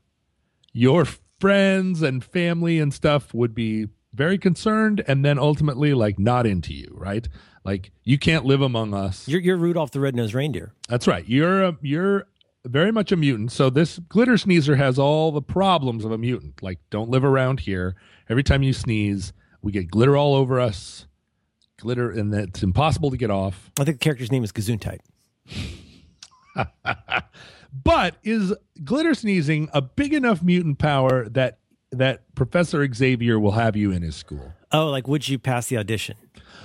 your 0.73 1.05
friends 1.39 2.01
and 2.01 2.23
family 2.23 2.79
and 2.79 2.93
stuff 2.93 3.33
would 3.33 3.53
be 3.53 3.87
very 4.13 4.37
concerned, 4.37 5.03
and 5.07 5.23
then 5.23 5.37
ultimately 5.37 5.93
like 5.93 6.17
not 6.17 6.45
into 6.47 6.73
you, 6.73 6.91
right? 6.97 7.27
Like 7.63 7.91
you 8.03 8.17
can't 8.17 8.45
live 8.45 8.61
among 8.61 8.93
us. 8.93 9.27
You're, 9.27 9.41
you're 9.41 9.57
Rudolph 9.57 9.91
the 9.91 9.99
Red-Nosed 9.99 10.33
Reindeer. 10.33 10.73
That's 10.87 11.07
right. 11.07 11.27
You're 11.27 11.63
a, 11.63 11.77
you're 11.81 12.27
very 12.65 12.91
much 12.91 13.11
a 13.11 13.17
mutant. 13.17 13.51
So 13.51 13.69
this 13.69 13.99
glitter 13.99 14.37
sneezer 14.37 14.75
has 14.77 14.97
all 14.97 15.31
the 15.31 15.41
problems 15.41 16.05
of 16.05 16.11
a 16.11 16.17
mutant. 16.17 16.63
Like, 16.63 16.79
don't 16.89 17.09
live 17.09 17.23
around 17.23 17.61
here. 17.61 17.95
Every 18.29 18.43
time 18.43 18.63
you 18.63 18.73
sneeze, 18.73 19.33
we 19.61 19.71
get 19.71 19.91
glitter 19.91 20.17
all 20.17 20.33
over 20.35 20.59
us. 20.59 21.07
Glitter, 21.79 22.09
and 22.09 22.33
it's 22.33 22.63
impossible 22.63 23.11
to 23.11 23.17
get 23.17 23.29
off. 23.29 23.71
I 23.79 23.83
think 23.83 23.99
the 23.99 24.03
character's 24.03 24.31
name 24.31 24.43
is 24.43 24.51
Gesundheit. 24.51 24.99
But 27.83 28.15
is 28.23 28.53
glitter 28.83 29.13
sneezing 29.13 29.69
a 29.73 29.81
big 29.81 30.13
enough 30.13 30.41
mutant 30.41 30.79
power 30.79 31.27
that 31.29 31.59
that 31.91 32.23
Professor 32.35 32.85
Xavier 32.93 33.39
will 33.39 33.51
have 33.51 33.75
you 33.75 33.91
in 33.91 34.01
his 34.01 34.15
school? 34.15 34.53
Oh, 34.71 34.89
like 34.89 35.07
would 35.07 35.27
you 35.27 35.37
pass 35.37 35.67
the 35.67 35.77
audition? 35.77 36.17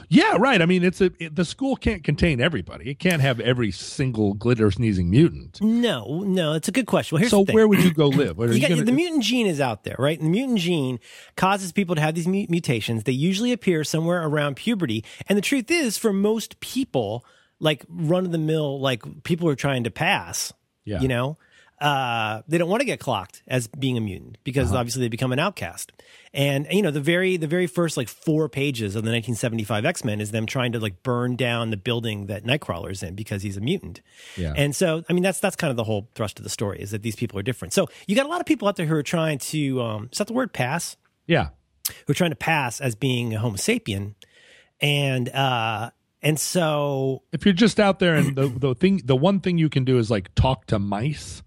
Yeah, 0.08 0.36
right. 0.38 0.60
I 0.60 0.66
mean, 0.66 0.82
it's 0.84 1.00
a 1.00 1.10
it, 1.18 1.36
the 1.36 1.44
school 1.44 1.76
can't 1.76 2.02
contain 2.04 2.40
everybody. 2.40 2.90
It 2.90 2.98
can't 2.98 3.22
have 3.22 3.40
every 3.40 3.70
single 3.70 4.34
glitter 4.34 4.70
sneezing 4.70 5.10
mutant. 5.10 5.60
No, 5.60 6.22
no, 6.24 6.54
it's 6.54 6.68
a 6.68 6.72
good 6.72 6.86
question. 6.86 7.16
Well, 7.16 7.20
here's 7.20 7.30
so 7.30 7.44
where 7.44 7.68
would 7.68 7.82
you 7.82 7.94
go 7.94 8.08
live? 8.08 8.38
You 8.38 8.46
you 8.52 8.60
got, 8.60 8.70
gonna- 8.70 8.84
the 8.84 8.92
mutant 8.92 9.22
gene 9.22 9.46
is 9.46 9.60
out 9.60 9.84
there, 9.84 9.96
right? 9.98 10.18
And 10.18 10.26
the 10.26 10.30
mutant 10.32 10.58
gene 10.58 10.98
causes 11.36 11.72
people 11.72 11.94
to 11.94 12.00
have 12.00 12.14
these 12.14 12.28
mutations. 12.28 13.04
They 13.04 13.12
usually 13.12 13.52
appear 13.52 13.84
somewhere 13.84 14.26
around 14.26 14.56
puberty. 14.56 15.04
And 15.28 15.36
the 15.38 15.42
truth 15.42 15.70
is, 15.70 15.98
for 15.98 16.12
most 16.12 16.60
people, 16.60 17.24
like 17.62 17.84
run 17.88 18.24
of 18.26 18.32
the 18.32 18.38
mill, 18.38 18.78
like 18.80 19.02
people 19.22 19.48
are 19.48 19.54
trying 19.56 19.84
to 19.84 19.90
pass, 19.90 20.52
Yeah. 20.84 21.00
you 21.00 21.08
know, 21.08 21.38
uh, 21.80 22.42
they 22.46 22.58
don't 22.58 22.68
want 22.68 22.80
to 22.80 22.84
get 22.84 23.00
clocked 23.00 23.42
as 23.48 23.66
being 23.66 23.96
a 23.96 24.00
mutant 24.00 24.38
because 24.44 24.68
Uh-huh. 24.70 24.78
obviously 24.80 25.00
they 25.02 25.08
become 25.08 25.32
an 25.32 25.38
outcast. 25.40 25.90
And 26.34 26.66
you 26.70 26.80
know, 26.82 26.90
the 26.90 27.00
very 27.00 27.36
the 27.36 27.46
very 27.48 27.66
first 27.66 27.96
like 27.96 28.08
four 28.08 28.48
pages 28.48 28.94
of 28.96 29.02
the 29.04 29.10
1975 29.10 29.84
X 29.84 30.04
Men 30.04 30.20
is 30.20 30.30
them 30.30 30.46
trying 30.46 30.72
to 30.72 30.80
like 30.80 31.02
burn 31.02 31.34
down 31.36 31.70
the 31.70 31.76
building 31.76 32.26
that 32.26 32.44
Nightcrawler's 32.44 33.02
in 33.02 33.14
because 33.16 33.42
he's 33.42 33.56
a 33.56 33.60
mutant. 33.60 34.00
Yeah. 34.36 34.54
And 34.56 34.74
so, 34.76 35.02
I 35.08 35.12
mean, 35.12 35.22
that's 35.24 35.40
that's 35.40 35.56
kind 35.56 35.70
of 35.72 35.76
the 35.76 35.84
whole 35.84 36.08
thrust 36.14 36.38
of 36.38 36.44
the 36.44 36.50
story 36.50 36.80
is 36.80 36.90
that 36.92 37.02
these 37.02 37.16
people 37.16 37.38
are 37.38 37.42
different. 37.42 37.74
So 37.74 37.88
you 38.06 38.14
got 38.16 38.26
a 38.26 38.28
lot 38.28 38.40
of 38.40 38.46
people 38.46 38.66
out 38.68 38.76
there 38.76 38.86
who 38.86 38.94
are 38.94 39.02
trying 39.02 39.38
to 39.38 39.82
um, 39.82 40.08
is 40.12 40.18
that 40.18 40.26
the 40.26 40.32
word 40.34 40.52
pass? 40.52 40.96
yeah. 41.26 41.48
Who 42.06 42.12
are 42.12 42.14
trying 42.14 42.30
to 42.30 42.36
pass 42.36 42.80
as 42.80 42.94
being 42.94 43.34
a 43.34 43.40
Homo 43.40 43.56
sapien, 43.56 44.14
and 44.80 45.28
uh, 45.30 45.90
and 46.22 46.38
so 46.38 47.22
If 47.32 47.44
you're 47.44 47.54
just 47.54 47.80
out 47.80 47.98
there 47.98 48.14
and 48.14 48.36
the 48.36 48.48
the 48.48 48.74
thing, 48.74 49.02
the 49.04 49.16
one 49.16 49.40
thing 49.40 49.58
you 49.58 49.68
can 49.68 49.84
do 49.84 49.98
is 49.98 50.10
like 50.10 50.34
talk 50.34 50.66
to 50.66 50.78
mice, 50.78 51.42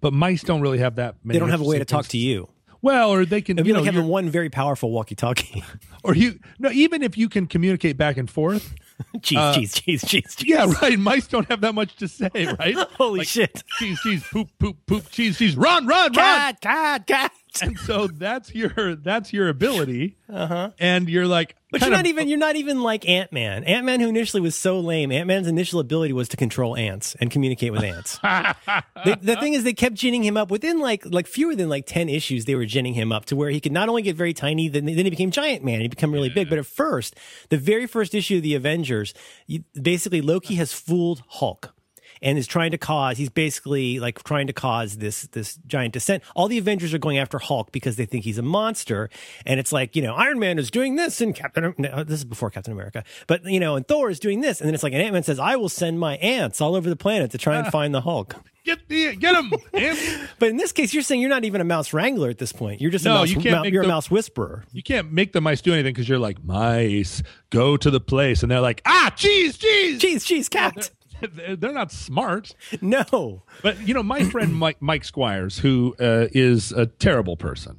but 0.00 0.12
mice 0.12 0.42
don't 0.42 0.60
really 0.60 0.78
have 0.78 0.96
that. 0.96 1.16
Many 1.24 1.36
they 1.36 1.40
don't 1.40 1.50
have 1.50 1.60
a 1.60 1.64
way 1.64 1.78
to 1.78 1.84
talk 1.84 2.06
to 2.08 2.18
you. 2.18 2.48
Well, 2.80 3.10
or 3.10 3.24
they 3.24 3.40
can, 3.40 3.56
be 3.56 3.64
you 3.64 3.72
know, 3.72 3.80
like 3.80 3.92
having 3.92 4.08
one 4.08 4.30
very 4.30 4.50
powerful 4.50 4.92
walkie-talkie. 4.92 5.64
or 6.04 6.14
you 6.14 6.38
no, 6.60 6.70
even 6.70 7.02
if 7.02 7.18
you 7.18 7.28
can 7.28 7.46
communicate 7.46 7.96
back 7.96 8.16
and 8.16 8.30
forth. 8.30 8.74
cheese, 9.22 9.38
Uh, 9.38 9.54
cheese, 9.54 9.72
cheese, 9.74 10.04
cheese, 10.04 10.34
cheese. 10.36 10.48
Yeah, 10.48 10.72
right. 10.82 10.98
Mice 10.98 11.26
don't 11.26 11.48
have 11.48 11.60
that 11.62 11.74
much 11.74 11.96
to 11.96 12.06
say, 12.08 12.30
right? 12.58 12.76
Holy 12.96 13.20
Like, 13.20 13.28
shit! 13.28 13.62
Cheese, 13.78 13.98
cheese, 14.00 14.24
poop, 14.30 14.48
poop, 14.58 14.76
poop, 14.86 15.08
cheese, 15.10 15.38
cheese, 15.38 15.56
run, 15.56 15.86
run, 15.86 16.12
run. 16.12 16.14
Cat, 16.14 16.60
cat, 16.60 17.06
cat. 17.06 17.32
And 17.62 17.78
so 17.78 18.06
that's 18.06 18.54
your 18.54 18.94
that's 18.94 19.32
your 19.32 19.48
ability, 19.48 20.16
uh-huh. 20.32 20.70
and 20.78 21.08
you're 21.08 21.26
like, 21.26 21.56
But 21.70 21.80
you're 21.80 21.90
of- 21.90 21.96
not 21.96 22.06
even 22.06 22.28
you're 22.28 22.38
not 22.38 22.56
even 22.56 22.82
like 22.82 23.08
Ant 23.08 23.32
Man. 23.32 23.64
Ant 23.64 23.84
Man, 23.84 24.00
who 24.00 24.08
initially 24.08 24.40
was 24.40 24.54
so 24.54 24.78
lame, 24.80 25.10
Ant 25.10 25.26
Man's 25.26 25.48
initial 25.48 25.80
ability 25.80 26.12
was 26.12 26.28
to 26.28 26.36
control 26.36 26.76
ants 26.76 27.16
and 27.20 27.30
communicate 27.30 27.72
with 27.72 27.82
ants. 27.82 28.18
the, 28.22 29.18
the 29.20 29.36
thing 29.36 29.54
is, 29.54 29.64
they 29.64 29.72
kept 29.72 29.96
ginning 29.96 30.22
him 30.22 30.36
up 30.36 30.50
within 30.50 30.78
like 30.78 31.04
like 31.06 31.26
fewer 31.26 31.54
than 31.56 31.68
like 31.68 31.86
ten 31.86 32.08
issues. 32.08 32.44
They 32.44 32.54
were 32.54 32.66
ginning 32.66 32.94
him 32.94 33.10
up 33.12 33.24
to 33.26 33.36
where 33.36 33.50
he 33.50 33.60
could 33.60 33.72
not 33.72 33.88
only 33.88 34.02
get 34.02 34.14
very 34.14 34.34
tiny, 34.34 34.68
then 34.68 34.84
then 34.84 34.96
he 35.04 35.10
became 35.10 35.30
Giant 35.30 35.64
Man. 35.64 35.80
He 35.80 35.88
became 35.88 36.12
really 36.12 36.30
big. 36.30 36.48
But 36.48 36.58
at 36.58 36.66
first, 36.66 37.16
the 37.48 37.58
very 37.58 37.86
first 37.86 38.14
issue 38.14 38.36
of 38.36 38.42
the 38.42 38.54
Avengers, 38.54 39.14
you, 39.46 39.64
basically 39.80 40.20
Loki 40.20 40.54
has 40.56 40.72
fooled 40.72 41.22
Hulk. 41.28 41.74
And 42.22 42.38
is 42.38 42.46
trying 42.46 42.70
to 42.72 42.78
cause. 42.78 43.16
He's 43.18 43.28
basically 43.30 44.00
like 44.00 44.22
trying 44.24 44.46
to 44.48 44.52
cause 44.52 44.98
this 44.98 45.22
this 45.28 45.56
giant 45.66 45.92
descent. 45.94 46.22
All 46.34 46.48
the 46.48 46.58
Avengers 46.58 46.92
are 46.94 46.98
going 46.98 47.18
after 47.18 47.38
Hulk 47.38 47.72
because 47.72 47.96
they 47.96 48.06
think 48.06 48.24
he's 48.24 48.38
a 48.38 48.42
monster. 48.42 49.08
And 49.46 49.58
it's 49.60 49.72
like 49.72 49.94
you 49.96 50.02
know, 50.02 50.14
Iron 50.14 50.38
Man 50.38 50.58
is 50.58 50.70
doing 50.70 50.96
this, 50.96 51.20
and 51.20 51.34
Captain. 51.34 51.74
No, 51.78 52.04
this 52.04 52.18
is 52.20 52.24
before 52.24 52.50
Captain 52.50 52.72
America, 52.72 53.04
but 53.26 53.44
you 53.44 53.60
know, 53.60 53.76
and 53.76 53.86
Thor 53.86 54.10
is 54.10 54.18
doing 54.20 54.40
this, 54.40 54.60
and 54.60 54.66
then 54.68 54.74
it's 54.74 54.82
like 54.82 54.92
Ant 54.92 55.12
Man 55.12 55.22
says, 55.22 55.38
"I 55.38 55.56
will 55.56 55.68
send 55.68 56.00
my 56.00 56.16
ants 56.16 56.60
all 56.60 56.74
over 56.74 56.88
the 56.88 56.96
planet 56.96 57.30
to 57.32 57.38
try 57.38 57.56
and 57.58 57.66
find 57.68 57.94
the 57.94 58.00
Hulk." 58.02 58.36
get 58.64 58.86
the 58.88 59.16
get 59.16 59.34
him. 59.34 59.50
But 60.38 60.50
in 60.50 60.58
this 60.58 60.72
case, 60.72 60.92
you're 60.92 61.02
saying 61.02 61.22
you're 61.22 61.30
not 61.30 61.44
even 61.46 61.60
a 61.62 61.64
mouse 61.64 61.94
wrangler 61.94 62.28
at 62.28 62.36
this 62.36 62.52
point. 62.52 62.82
You're 62.82 62.90
just 62.90 63.06
a 63.06 63.08
No, 63.08 63.14
mouse. 63.14 63.30
you 63.30 63.40
can't 63.40 63.66
you're 63.72 63.82
a 63.82 63.88
mouse 63.88 64.10
whisperer. 64.10 64.64
you 64.72 64.82
can't 64.82 65.10
make 65.10 65.32
the 65.32 65.40
mice 65.40 65.62
do 65.62 65.72
anything 65.72 65.94
because 65.94 66.06
you're 66.08 66.18
like 66.18 66.44
mice 66.44 67.22
go 67.50 67.78
to 67.78 67.90
the 67.90 68.00
place, 68.00 68.42
and 68.42 68.50
they're 68.52 68.60
like, 68.60 68.82
ah, 68.84 69.10
cheese, 69.16 69.56
cheese. 69.56 69.98
Cheese, 70.00 70.24
cheese, 70.24 70.48
cat. 70.50 70.90
They're 71.58 71.72
not 71.72 71.92
smart. 71.92 72.54
No. 72.80 73.42
But 73.62 73.86
you 73.86 73.94
know, 73.94 74.02
my 74.02 74.24
friend 74.24 74.54
Mike, 74.54 74.80
Mike 74.80 75.04
Squires, 75.04 75.58
who 75.58 75.94
uh, 76.00 76.28
is 76.32 76.72
a 76.72 76.86
terrible 76.86 77.36
person, 77.36 77.78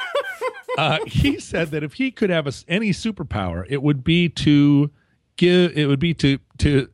uh, 0.78 0.98
he 1.06 1.38
said 1.38 1.70
that 1.70 1.82
if 1.82 1.94
he 1.94 2.10
could 2.10 2.30
have 2.30 2.46
a 2.46 2.52
any 2.68 2.90
superpower, 2.90 3.64
it 3.68 3.82
would 3.82 4.04
be 4.04 4.28
to 4.28 4.90
give. 5.36 5.76
It 5.76 5.86
would 5.86 6.00
be 6.00 6.14
to 6.14 6.38
to 6.58 6.88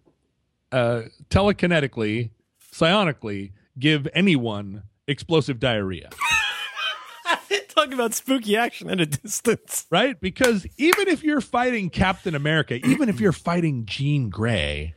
uh, 0.73 1.03
telekinetically, 1.29 2.31
psionically 2.73 3.53
give 3.79 4.09
anyone 4.14 4.85
explosive 5.07 5.59
diarrhea. 5.61 6.11
Talk 7.68 7.93
about 7.93 8.12
spooky 8.14 8.57
action 8.57 8.91
at 8.91 9.01
a 9.01 9.07
distance. 9.07 9.87
Right? 9.91 10.21
Because 10.21 10.66
even 10.77 11.09
if 11.09 11.23
you're 11.23 11.41
fighting 11.41 11.89
Captain 11.89 12.35
America, 12.35 12.75
even 12.75 13.09
if 13.09 13.21
you're 13.21 13.33
fighting 13.33 13.87
Jean 13.87 14.29
Grey, 14.29 14.95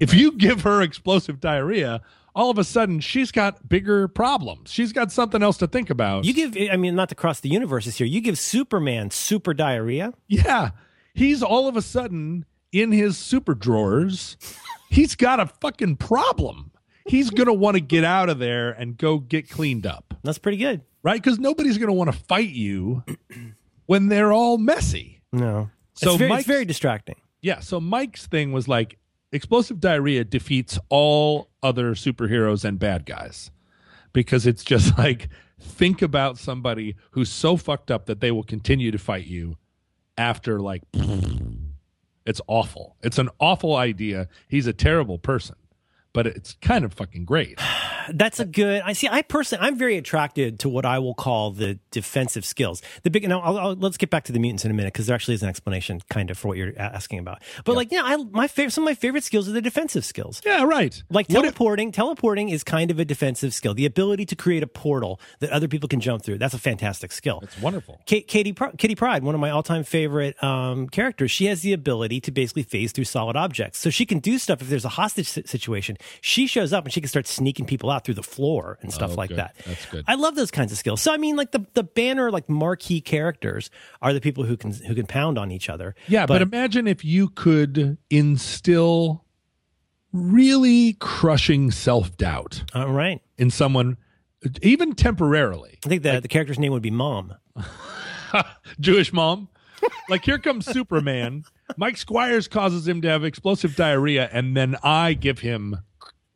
if 0.00 0.14
you 0.14 0.32
give 0.32 0.62
her 0.62 0.82
explosive 0.82 1.40
diarrhea, 1.40 2.00
all 2.34 2.50
of 2.50 2.58
a 2.58 2.64
sudden 2.64 3.00
she's 3.00 3.32
got 3.32 3.68
bigger 3.68 4.08
problems. 4.08 4.70
She's 4.70 4.92
got 4.92 5.10
something 5.12 5.42
else 5.42 5.56
to 5.58 5.66
think 5.66 5.90
about. 5.90 6.24
You 6.24 6.34
give, 6.34 6.56
I 6.70 6.76
mean, 6.76 6.94
not 6.94 7.08
to 7.10 7.14
cross 7.14 7.40
the 7.40 7.48
universes 7.48 7.96
here. 7.96 8.06
You 8.06 8.20
give 8.20 8.38
Superman 8.38 9.10
super 9.10 9.54
diarrhea. 9.54 10.12
yeah. 10.28 10.70
He's 11.14 11.42
all 11.42 11.66
of 11.66 11.76
a 11.78 11.82
sudden 11.82 12.44
in 12.72 12.92
his 12.92 13.16
super 13.16 13.54
drawers. 13.54 14.36
He's 14.90 15.14
got 15.14 15.40
a 15.40 15.46
fucking 15.46 15.96
problem. 15.96 16.72
He's 17.06 17.30
going 17.30 17.46
to 17.46 17.54
want 17.54 17.76
to 17.76 17.80
get 17.80 18.04
out 18.04 18.28
of 18.28 18.38
there 18.38 18.70
and 18.70 18.98
go 18.98 19.18
get 19.18 19.48
cleaned 19.48 19.86
up, 19.86 20.12
That's 20.22 20.36
pretty 20.38 20.58
good. 20.58 20.82
right? 21.02 21.22
Because 21.22 21.38
nobody's 21.38 21.78
going 21.78 21.88
to 21.88 21.94
want 21.94 22.12
to 22.12 22.18
fight 22.18 22.50
you 22.50 23.02
when 23.86 24.08
they're 24.08 24.32
all 24.32 24.58
messy. 24.58 25.22
No. 25.32 25.70
So 25.94 26.10
it's 26.10 26.18
very, 26.18 26.32
it's 26.34 26.46
very 26.46 26.64
distracting. 26.66 27.16
Yeah. 27.40 27.60
So 27.60 27.80
Mike's 27.80 28.26
thing 28.26 28.52
was 28.52 28.68
like 28.68 28.98
explosive 29.32 29.80
diarrhea 29.80 30.24
defeats 30.24 30.78
all 30.88 31.50
other 31.62 31.94
superheroes 31.94 32.64
and 32.64 32.78
bad 32.78 33.06
guys 33.06 33.50
because 34.12 34.46
it's 34.46 34.64
just 34.64 34.96
like 34.98 35.28
think 35.60 36.02
about 36.02 36.38
somebody 36.38 36.96
who's 37.12 37.30
so 37.30 37.56
fucked 37.56 37.90
up 37.90 38.06
that 38.06 38.20
they 38.20 38.30
will 38.30 38.44
continue 38.44 38.90
to 38.90 38.98
fight 38.98 39.26
you 39.26 39.56
after 40.18 40.60
like 40.60 40.82
it's 42.26 42.40
awful. 42.46 42.96
It's 43.02 43.18
an 43.18 43.30
awful 43.40 43.76
idea. 43.76 44.28
He's 44.48 44.66
a 44.66 44.72
terrible 44.72 45.18
person, 45.18 45.56
but 46.12 46.26
it's 46.26 46.54
kind 46.60 46.84
of 46.84 46.94
fucking 46.94 47.24
great. 47.24 47.60
That's 48.12 48.40
a 48.40 48.44
good. 48.44 48.82
I 48.84 48.92
see. 48.92 49.08
I 49.08 49.22
personally, 49.22 49.66
I'm 49.66 49.76
very 49.76 49.96
attracted 49.96 50.58
to 50.60 50.68
what 50.68 50.84
I 50.86 50.98
will 50.98 51.14
call 51.14 51.50
the 51.50 51.78
defensive 51.90 52.44
skills. 52.44 52.82
The 53.02 53.10
big. 53.10 53.28
Now, 53.28 53.40
I'll, 53.40 53.58
I'll, 53.58 53.74
let's 53.74 53.96
get 53.96 54.10
back 54.10 54.24
to 54.24 54.32
the 54.32 54.38
mutants 54.38 54.64
in 54.64 54.70
a 54.70 54.74
minute 54.74 54.92
because 54.92 55.06
there 55.06 55.14
actually 55.14 55.34
is 55.34 55.42
an 55.42 55.48
explanation, 55.48 56.00
kind 56.10 56.30
of, 56.30 56.38
for 56.38 56.48
what 56.48 56.56
you're 56.58 56.72
asking 56.78 57.18
about. 57.18 57.42
But 57.64 57.76
like, 57.76 57.90
yeah, 57.92 58.02
I 58.04 58.16
my 58.16 58.48
favorite. 58.48 58.72
Some 58.72 58.84
of 58.84 58.86
my 58.86 58.94
favorite 58.94 59.24
skills 59.24 59.48
are 59.48 59.52
the 59.52 59.62
defensive 59.62 60.04
skills. 60.04 60.40
Yeah, 60.44 60.64
right. 60.64 61.02
Like 61.10 61.28
What 61.28 61.44
if- 61.44 61.54
teleporting, 61.54 61.92
teleporting 61.92 62.48
is 62.48 62.62
kind 62.64 62.90
of 62.90 62.98
a 62.98 63.04
defensive 63.04 63.54
skill. 63.54 63.74
The 63.74 63.86
ability 63.86 64.26
to 64.26 64.36
create 64.36 64.62
a 64.62 64.66
portal 64.66 65.20
that 65.40 65.50
other 65.50 65.68
people 65.68 65.88
can 65.88 66.00
jump 66.00 66.22
through. 66.22 66.38
That's 66.38 66.54
a 66.54 66.58
fantastic 66.58 67.12
skill. 67.12 67.40
it's 67.42 67.58
wonderful. 67.60 68.00
Kate, 68.06 68.26
Katie, 68.28 68.54
Kitty 68.78 68.94
Pryde, 68.94 69.22
one 69.22 69.34
of 69.34 69.40
my 69.40 69.50
all-time 69.50 69.84
favorite 69.84 70.42
um, 70.42 70.88
characters, 70.88 71.30
she 71.30 71.46
has 71.46 71.62
the 71.62 71.72
ability 71.72 72.20
to 72.22 72.30
basically 72.30 72.62
phase 72.62 72.92
through 72.92 73.04
solid 73.04 73.36
objects. 73.36 73.78
So 73.78 73.90
she 73.90 74.06
can 74.06 74.18
do 74.18 74.38
stuff 74.38 74.60
if 74.62 74.68
there's 74.68 74.84
a 74.84 74.90
hostage 74.90 75.28
si- 75.28 75.42
situation. 75.46 75.96
She 76.20 76.46
shows 76.46 76.72
up 76.72 76.84
and 76.84 76.92
she 76.92 77.00
can 77.00 77.08
start 77.08 77.26
sneaking 77.26 77.66
people 77.66 77.90
out 77.90 77.95
through 78.04 78.14
the 78.14 78.22
floor 78.22 78.78
and 78.82 78.92
stuff 78.92 79.12
Oh, 79.12 79.14
like 79.14 79.30
good. 79.30 79.38
that. 79.38 79.56
That's 79.66 79.86
good. 79.86 80.04
I 80.06 80.14
love 80.14 80.34
those 80.34 80.50
kinds 80.50 80.72
of 80.72 80.78
skills. 80.78 81.00
So 81.00 81.12
I 81.12 81.16
mean, 81.16 81.36
like 81.36 81.52
the 81.52 81.66
the 81.74 81.82
banner, 81.84 82.30
like 82.30 82.48
marquee 82.48 83.00
characters 83.00 83.70
are 84.02 84.12
the 84.12 84.20
people 84.20 84.44
who 84.44 84.56
can 84.56 84.72
who 84.72 84.94
can 84.94 85.06
pound 85.06 85.38
on 85.38 85.50
each 85.50 85.68
other. 85.68 85.94
Yeah, 86.08 86.26
but, 86.26 86.42
imagine 86.42 86.86
if 86.86 87.04
you 87.04 87.28
could 87.28 87.98
instill 88.10 89.24
really 90.12 90.94
crushing 90.94 91.70
self 91.70 92.16
doubt 92.16 92.64
all 92.74 92.92
right. 92.92 93.20
in 93.38 93.50
someone, 93.50 93.96
even 94.62 94.94
temporarily. 94.94 95.78
I 95.84 95.88
think 95.88 96.02
the 96.02 96.20
the 96.20 96.28
character's 96.28 96.58
name 96.58 96.72
would 96.72 96.82
be 96.82 96.90
Mom. 96.90 97.34
Jewish 98.80 99.12
mom. 99.12 99.48
like 100.08 100.24
here 100.24 100.38
comes 100.38 100.66
Superman. 100.66 101.44
Mike 101.76 101.96
Squires 101.96 102.48
causes 102.48 102.86
him 102.86 103.02
to 103.02 103.08
have 103.08 103.24
explosive 103.24 103.76
diarrhea, 103.76 104.28
and 104.32 104.56
then 104.56 104.76
I 104.82 105.14
give 105.14 105.40
him 105.40 105.78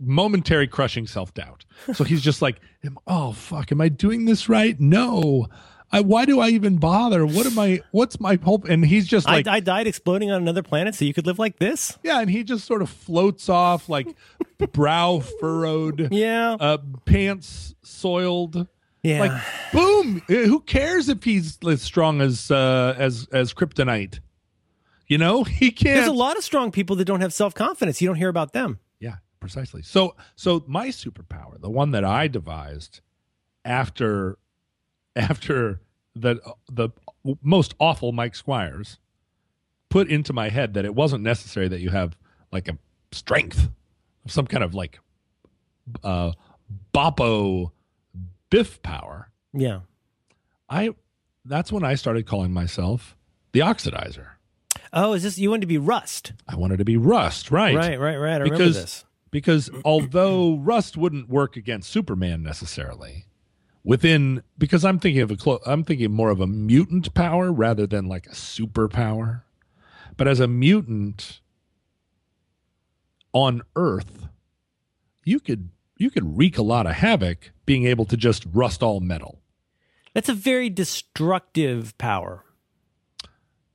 momentary 0.01 0.67
crushing 0.67 1.07
self 1.07 1.33
doubt. 1.35 1.65
So 1.95 2.05
he's 2.05 2.23
just 2.23 2.41
like, 2.43 2.61
"Oh 3.07 3.33
fuck, 3.33 3.71
am 3.71 3.81
I 3.81 3.89
doing 3.89 4.25
this 4.25 4.49
right? 4.49 4.79
No, 4.81 5.47
I, 5.93 6.01
why 6.01 6.25
do 6.25 6.41
I 6.41 6.49
even 6.51 6.77
bother? 6.79 7.27
What 7.27 7.47
am 7.47 7.59
I? 7.59 7.81
What's 7.91 8.19
my 8.21 8.39
hope? 8.43 8.65
And 8.69 8.85
he's 8.85 9.07
just 9.07 9.27
like, 9.27 9.47
I, 9.47 9.57
I 9.57 9.61
died 9.61 9.87
exploding 9.87 10.31
on 10.31 10.41
another 10.41 10.63
planet 10.63 10.95
so 10.95 11.05
you 11.05 11.13
could 11.15 11.27
live 11.27 11.39
like 11.39 11.59
this. 11.59 11.99
yeah, 12.03 12.21
and 12.21 12.31
he 12.31 12.45
just 12.45 12.65
sort 12.65 12.81
of 12.83 12.89
floats 12.91 13.49
off, 13.49 13.89
like 13.89 14.09
brow 14.73 15.21
furrowed, 15.41 16.09
Yeah. 16.13 16.57
uh, 16.61 16.79
pants 17.05 17.75
soiled. 17.83 18.67
yeah. 19.03 19.21
Like, 19.21 19.43
boom! 19.73 20.23
Uh, 20.29 20.35
Who 20.47 20.61
cares 20.61 21.09
if 21.09 21.25
he's 21.25 21.59
as 21.67 21.83
strong 21.83 22.21
as 22.21 22.51
uh, 22.51 22.95
as 22.99 23.27
as 23.33 23.53
kryptonite? 23.53 24.21
You 25.09 25.19
know, 25.19 25.43
he 25.45 25.73
can't. 25.73 25.97
There's 25.97 26.07
a 26.09 26.13
lot 26.13 26.37
of 26.37 26.45
strong 26.45 26.71
people 26.71 26.95
that 26.97 27.05
don't 27.07 27.21
have 27.21 27.33
self 27.33 27.53
confidence. 27.55 28.01
You 28.01 28.07
don't 28.09 28.17
hear 28.17 28.29
about 28.29 28.53
them. 28.53 28.79
Precisely. 29.41 29.83
So 29.83 30.15
so 30.37 30.63
my 30.67 30.89
superpower, 30.89 31.61
the 31.61 31.71
one 31.71 31.93
that 31.93 32.05
I 32.05 32.29
devised 32.29 33.01
after 33.65 34.39
after 35.17 35.81
the 36.15 36.41
the 36.71 36.91
most 37.43 37.75
awful 37.79 38.13
Mike 38.13 38.35
Squires 38.35 38.99
put 39.89 40.09
into 40.09 40.33
my 40.33 40.51
head 40.51 40.75
that 40.75 40.85
it 40.85 40.95
wasn't 40.95 41.23
necessary 41.23 41.69
that 41.69 41.81
you 41.81 41.91
have 41.91 42.17
like 42.53 42.69
a 42.69 42.79
strength 43.13 43.69
some 44.27 44.47
kind 44.47 44.63
of 44.63 44.75
like 44.75 45.01
uh 46.05 46.33
bopo 46.95 47.71
biff 48.51 48.81
power. 48.83 49.31
Yeah. 49.53 49.81
I 50.69 50.91
that's 51.45 51.73
when 51.73 51.85
I 51.85 51.95
started 51.95 52.27
calling 52.27 52.53
myself 52.53 53.17
the 53.53 53.61
oxidizer. 53.61 54.29
Oh, 54.93 55.13
is 55.13 55.23
this 55.23 55.39
you 55.39 55.51
wanted 55.51 55.63
to 55.63 55.67
be 55.67 55.79
Rust? 55.79 56.33
I 56.49 56.57
wanted 56.57 56.79
to 56.79 56.85
be 56.85 56.97
rust, 56.97 57.51
right? 57.51 57.75
Right, 57.75 57.99
right, 57.99 58.17
right. 58.17 58.35
I 58.35 58.39
remember 58.39 58.71
this. 58.71 59.05
Because 59.31 59.71
although 59.85 60.57
rust 60.57 60.97
wouldn't 60.97 61.29
work 61.29 61.57
against 61.57 61.91
Superman 61.91 62.43
necessarily, 62.43 63.27
within 63.85 64.43
because 64.59 64.85
I'm 64.85 64.99
thinking 64.99 65.23
of 65.23 65.31
a 65.31 65.37
clo- 65.37 65.61
I'm 65.67 65.85
thinking 65.85 66.11
more 66.13 66.31
of 66.31 66.41
a 66.41 66.47
mutant 66.47 67.15
power 67.15 67.53
rather 67.53 67.87
than 67.87 68.07
like 68.07 68.27
a 68.27 68.31
superpower. 68.35 69.43
But 70.17 70.29
as 70.29 70.41
a 70.41 70.49
mutant 70.49 71.41
on 73.33 73.63
Earth, 73.77 74.29
you 75.25 75.41
could 75.41 75.71
you 75.97 76.11
could 76.11 76.37
wreak 76.37 76.59
a 76.59 76.63
lot 76.63 76.87
of 76.87 76.95
havoc 76.95 77.53
being 77.67 77.87
able 77.87 78.05
to 78.07 78.17
just 78.17 78.45
rust 78.53 78.83
all 78.83 79.01
metal. 79.01 79.41
That's 80.15 80.29
a 80.29 80.35
very 80.35 80.69
destructive 80.71 81.97
power. 81.99 82.45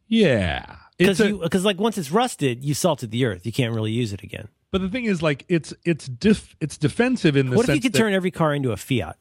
Yeah, 0.07 0.75
Because 0.97 1.19
It's 1.19 1.27
a- 1.27 1.29
you 1.29 1.39
because 1.41 1.65
like 1.65 1.79
once 1.79 1.97
it's 1.97 2.11
rusted, 2.11 2.63
you 2.63 2.73
salted 2.73 3.11
the 3.11 3.25
earth. 3.25 3.45
You 3.45 3.51
can't 3.51 3.73
really 3.73 3.91
use 3.91 4.13
it 4.13 4.21
again. 4.23 4.49
But 4.71 4.81
the 4.81 4.89
thing 4.89 5.05
is, 5.05 5.21
like 5.21 5.45
it's 5.47 5.73
it's 5.85 6.07
def, 6.07 6.55
it's 6.59 6.77
defensive 6.77 7.35
in 7.37 7.49
the 7.49 7.55
What 7.57 7.69
if 7.69 7.75
you 7.75 7.81
could 7.81 7.93
that- 7.93 7.97
turn 7.97 8.13
every 8.13 8.31
car 8.31 8.53
into 8.53 8.71
a 8.71 8.77
Fiat 8.77 9.17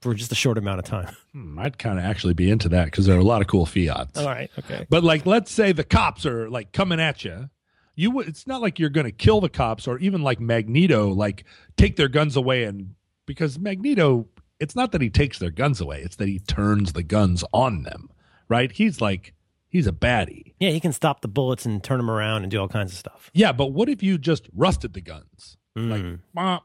for 0.00 0.14
just 0.14 0.32
a 0.32 0.34
short 0.34 0.58
amount 0.58 0.78
of 0.80 0.84
time? 0.84 1.14
Hmm, 1.32 1.58
I'd 1.58 1.78
kind 1.78 1.98
of 1.98 2.04
actually 2.04 2.34
be 2.34 2.50
into 2.50 2.68
that 2.68 2.84
because 2.86 3.06
there 3.06 3.16
are 3.16 3.20
a 3.20 3.24
lot 3.24 3.40
of 3.40 3.46
cool 3.46 3.64
Fiats. 3.64 4.18
All 4.18 4.26
right, 4.26 4.50
okay. 4.58 4.86
But 4.90 5.02
like, 5.02 5.24
let's 5.24 5.50
say 5.50 5.72
the 5.72 5.82
cops 5.84 6.26
are 6.26 6.50
like 6.50 6.72
coming 6.72 7.00
at 7.00 7.24
you. 7.24 7.48
You, 7.94 8.10
would- 8.10 8.28
it's 8.28 8.46
not 8.46 8.60
like 8.60 8.78
you're 8.78 8.90
going 8.90 9.06
to 9.06 9.12
kill 9.12 9.40
the 9.40 9.48
cops 9.48 9.88
or 9.88 9.98
even 10.00 10.22
like 10.22 10.40
Magneto, 10.40 11.08
like 11.08 11.44
take 11.78 11.96
their 11.96 12.08
guns 12.08 12.36
away 12.36 12.64
and 12.64 12.94
because 13.24 13.58
Magneto, 13.58 14.26
it's 14.60 14.76
not 14.76 14.92
that 14.92 15.00
he 15.00 15.08
takes 15.08 15.38
their 15.38 15.50
guns 15.50 15.80
away; 15.80 16.02
it's 16.02 16.16
that 16.16 16.28
he 16.28 16.38
turns 16.38 16.92
the 16.92 17.02
guns 17.02 17.44
on 17.54 17.82
them. 17.84 18.10
Right? 18.48 18.70
He's 18.70 19.00
like 19.00 19.32
he's 19.72 19.88
a 19.88 19.92
baddie. 19.92 20.54
Yeah, 20.60 20.70
he 20.70 20.78
can 20.78 20.92
stop 20.92 21.22
the 21.22 21.28
bullets 21.28 21.66
and 21.66 21.82
turn 21.82 21.98
them 21.98 22.10
around 22.10 22.42
and 22.42 22.50
do 22.50 22.60
all 22.60 22.68
kinds 22.68 22.92
of 22.92 22.98
stuff. 22.98 23.30
Yeah, 23.34 23.50
but 23.50 23.72
what 23.72 23.88
if 23.88 24.02
you 24.02 24.18
just 24.18 24.48
rusted 24.54 24.92
the 24.92 25.00
guns? 25.00 25.56
Like, 25.74 26.02
Mm. 26.36 26.60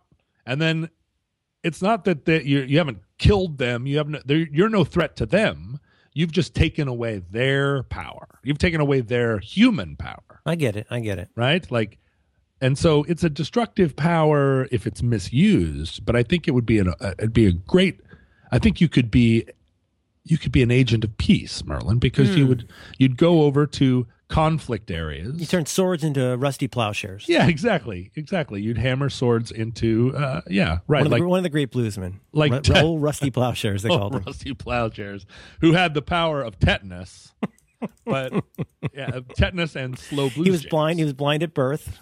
And 0.45 0.61
then 0.61 0.89
it's 1.63 1.81
not 1.81 2.05
that 2.05 2.25
that 2.25 2.45
you 2.45 2.59
you 2.61 2.77
haven't 2.77 2.99
killed 3.17 3.57
them. 3.57 3.87
You 3.87 3.97
haven't. 3.97 4.29
You're 4.29 4.69
no 4.69 4.83
threat 4.83 5.15
to 5.17 5.25
them. 5.25 5.79
You've 6.13 6.31
just 6.31 6.53
taken 6.55 6.87
away 6.87 7.21
their 7.29 7.83
power. 7.83 8.27
You've 8.43 8.57
taken 8.57 8.81
away 8.81 9.01
their 9.01 9.39
human 9.39 9.95
power, 9.95 10.41
I 10.45 10.55
get 10.55 10.75
it. 10.75 10.87
I 10.89 10.99
get 10.99 11.19
it. 11.19 11.29
right? 11.35 11.69
Like, 11.71 11.99
and 12.59 12.75
so 12.77 13.03
it's 13.03 13.23
a 13.23 13.29
destructive 13.29 13.95
power 13.95 14.67
if 14.71 14.87
it's 14.87 15.03
misused. 15.03 16.05
But 16.05 16.15
I 16.15 16.23
think 16.23 16.47
it 16.47 16.51
would 16.51 16.65
be 16.65 16.79
an 16.79 16.89
uh, 16.99 17.13
it'd 17.19 17.33
be 17.33 17.45
a 17.47 17.51
great. 17.51 18.01
I 18.51 18.59
think 18.59 18.79
you 18.81 18.87
could 18.89 19.11
be 19.11 19.45
you 20.27 20.37
could 20.37 20.51
be 20.51 20.61
an 20.63 20.71
agent 20.71 21.03
of 21.03 21.17
peace, 21.17 21.63
Merlin, 21.65 21.97
because 21.99 22.35
you 22.35 22.47
would 22.47 22.69
you'd 22.97 23.17
go 23.17 23.41
over 23.43 23.65
to 23.67 24.07
conflict 24.27 24.91
areas. 24.91 25.39
You 25.39 25.45
turn 25.45 25.65
swords 25.65 26.03
into 26.03 26.35
rusty 26.37 26.67
plowshares. 26.67 27.25
Yeah, 27.29 27.47
exactly, 27.47 28.11
exactly. 28.15 28.61
You'd 28.61 28.77
hammer 28.77 29.09
swords 29.09 29.51
into, 29.51 30.13
uh, 30.17 30.41
yeah, 30.49 30.79
right, 30.87 30.99
One 30.99 31.05
of, 31.05 31.11
like 31.13 31.21
the, 31.21 31.27
one 31.29 31.39
of 31.39 31.43
the 31.43 31.49
great 31.49 31.71
bluesmen. 31.71 32.15
like 32.33 32.51
Ru- 32.51 32.59
te- 32.59 32.79
old 32.81 33.01
rusty 33.01 33.31
plowshares, 33.31 33.83
they 33.83 33.89
called 33.97 34.13
them. 34.13 34.23
rusty 34.25 34.53
plowshares, 34.53 35.25
who 35.61 35.71
had 35.73 35.93
the 35.93 36.01
power 36.01 36.41
of 36.41 36.59
tetanus, 36.59 37.31
but 38.05 38.33
yeah, 38.93 39.19
tetanus 39.35 39.75
and 39.77 39.97
slow 39.97 40.29
blues. 40.29 40.45
He 40.45 40.51
was 40.51 40.65
blind. 40.65 40.99
He 40.99 41.05
was 41.05 41.13
blind 41.13 41.41
at 41.41 41.53
birth. 41.53 41.97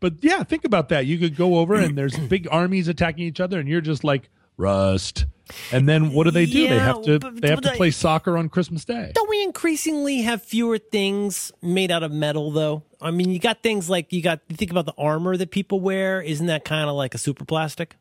but 0.00 0.14
yeah, 0.22 0.42
think 0.42 0.64
about 0.64 0.88
that. 0.90 1.06
You 1.06 1.18
could 1.18 1.34
go 1.36 1.56
over 1.58 1.74
and 1.76 1.96
there's 1.96 2.16
big 2.28 2.46
armies 2.50 2.88
attacking 2.88 3.24
each 3.24 3.40
other, 3.40 3.58
and 3.58 3.68
you're 3.68 3.80
just 3.80 4.04
like 4.04 4.28
rust. 4.58 5.24
And 5.72 5.88
then 5.88 6.12
what 6.12 6.24
do 6.24 6.30
they 6.30 6.44
do? 6.44 6.68
they 6.68 6.78
have 6.78 7.00
to 7.04 7.18
but- 7.18 7.40
they 7.40 7.48
have 7.48 7.62
to 7.62 7.72
I- 7.72 7.76
play 7.76 7.90
soccer 7.90 8.36
on 8.36 8.50
Christmas 8.50 8.84
Day. 8.84 9.12
Don't 9.14 9.30
we 9.30 9.42
increasingly 9.42 10.20
have 10.22 10.42
fewer 10.42 10.76
things 10.76 11.50
made 11.62 11.90
out 11.90 12.02
of 12.02 12.12
metal, 12.12 12.50
though? 12.50 12.82
I 13.00 13.10
mean, 13.12 13.30
you 13.30 13.38
got 13.38 13.62
things 13.62 13.88
like 13.88 14.12
you 14.12 14.20
got. 14.20 14.40
You 14.50 14.56
think 14.56 14.70
about 14.70 14.84
the 14.84 14.92
armor 14.98 15.38
that 15.38 15.50
people 15.50 15.80
wear. 15.80 16.20
Isn't 16.20 16.48
that 16.48 16.66
kind 16.66 16.90
of 16.90 16.96
like 16.96 17.14
a 17.14 17.18
super 17.18 17.46
plastic? 17.46 17.96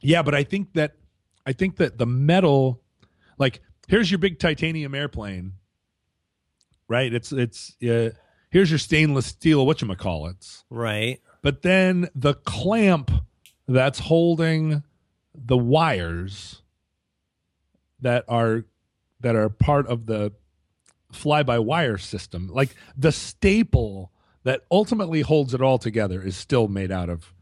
Yeah, 0.00 0.22
but 0.22 0.34
I 0.34 0.44
think 0.44 0.72
that 0.74 0.94
I 1.44 1.52
think 1.52 1.76
that 1.76 1.98
the 1.98 2.06
metal, 2.06 2.80
like 3.38 3.60
here's 3.88 4.10
your 4.10 4.18
big 4.18 4.38
titanium 4.38 4.94
airplane, 4.94 5.54
right? 6.88 7.12
It's 7.12 7.32
it's 7.32 7.76
uh, 7.82 8.10
here's 8.50 8.70
your 8.70 8.78
stainless 8.78 9.26
steel 9.26 9.66
whatchamacallits. 9.66 10.64
Right. 10.70 11.20
But 11.42 11.62
then 11.62 12.08
the 12.14 12.34
clamp 12.34 13.10
that's 13.66 13.98
holding 13.98 14.82
the 15.44 15.56
wires 15.56 16.62
that 18.00 18.24
are 18.28 18.64
that 19.20 19.36
are 19.36 19.48
part 19.48 19.86
of 19.86 20.06
the 20.06 20.32
fly 21.12 21.42
by 21.42 21.58
wire 21.58 21.98
system, 21.98 22.48
like 22.48 22.74
the 22.96 23.12
staple 23.12 24.12
that 24.44 24.62
ultimately 24.70 25.20
holds 25.20 25.52
it 25.52 25.60
all 25.60 25.78
together 25.78 26.22
is 26.22 26.36
still 26.36 26.68
made 26.68 26.90
out 26.90 27.10
of 27.10 27.34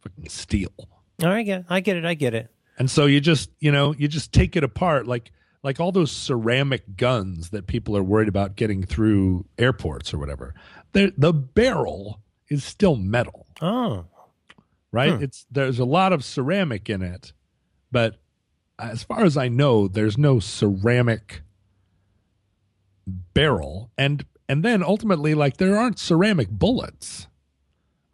fucking 0.00 0.28
steel. 0.28 0.72
All 0.78 1.28
right, 1.28 1.38
I 1.38 1.42
get. 1.42 1.64
I 1.68 1.80
get 1.80 1.96
it. 1.96 2.04
I 2.04 2.14
get 2.14 2.34
it. 2.34 2.50
And 2.78 2.90
so 2.90 3.06
you 3.06 3.20
just, 3.20 3.50
you 3.60 3.70
know, 3.70 3.94
you 3.94 4.08
just 4.08 4.32
take 4.32 4.56
it 4.56 4.64
apart 4.64 5.06
like 5.06 5.30
like 5.62 5.78
all 5.78 5.92
those 5.92 6.10
ceramic 6.10 6.96
guns 6.96 7.50
that 7.50 7.66
people 7.66 7.96
are 7.96 8.02
worried 8.02 8.28
about 8.28 8.56
getting 8.56 8.82
through 8.82 9.46
airports 9.58 10.12
or 10.12 10.18
whatever. 10.18 10.54
The 10.92 11.32
barrel 11.32 12.20
is 12.48 12.64
still 12.64 12.96
metal, 12.96 13.46
Oh, 13.60 14.06
right? 14.92 15.14
Hmm. 15.14 15.22
It's 15.24 15.46
there's 15.50 15.78
a 15.78 15.84
lot 15.84 16.12
of 16.12 16.24
ceramic 16.24 16.88
in 16.88 17.02
it, 17.02 17.32
but 17.90 18.16
as 18.78 19.02
far 19.02 19.24
as 19.24 19.36
I 19.36 19.48
know, 19.48 19.88
there's 19.88 20.18
no 20.18 20.38
ceramic 20.40 21.42
barrel. 23.06 23.90
And 23.96 24.24
and 24.48 24.64
then 24.64 24.82
ultimately 24.82 25.34
like 25.34 25.56
there 25.56 25.76
aren't 25.76 25.98
ceramic 25.98 26.48
bullets. 26.50 27.28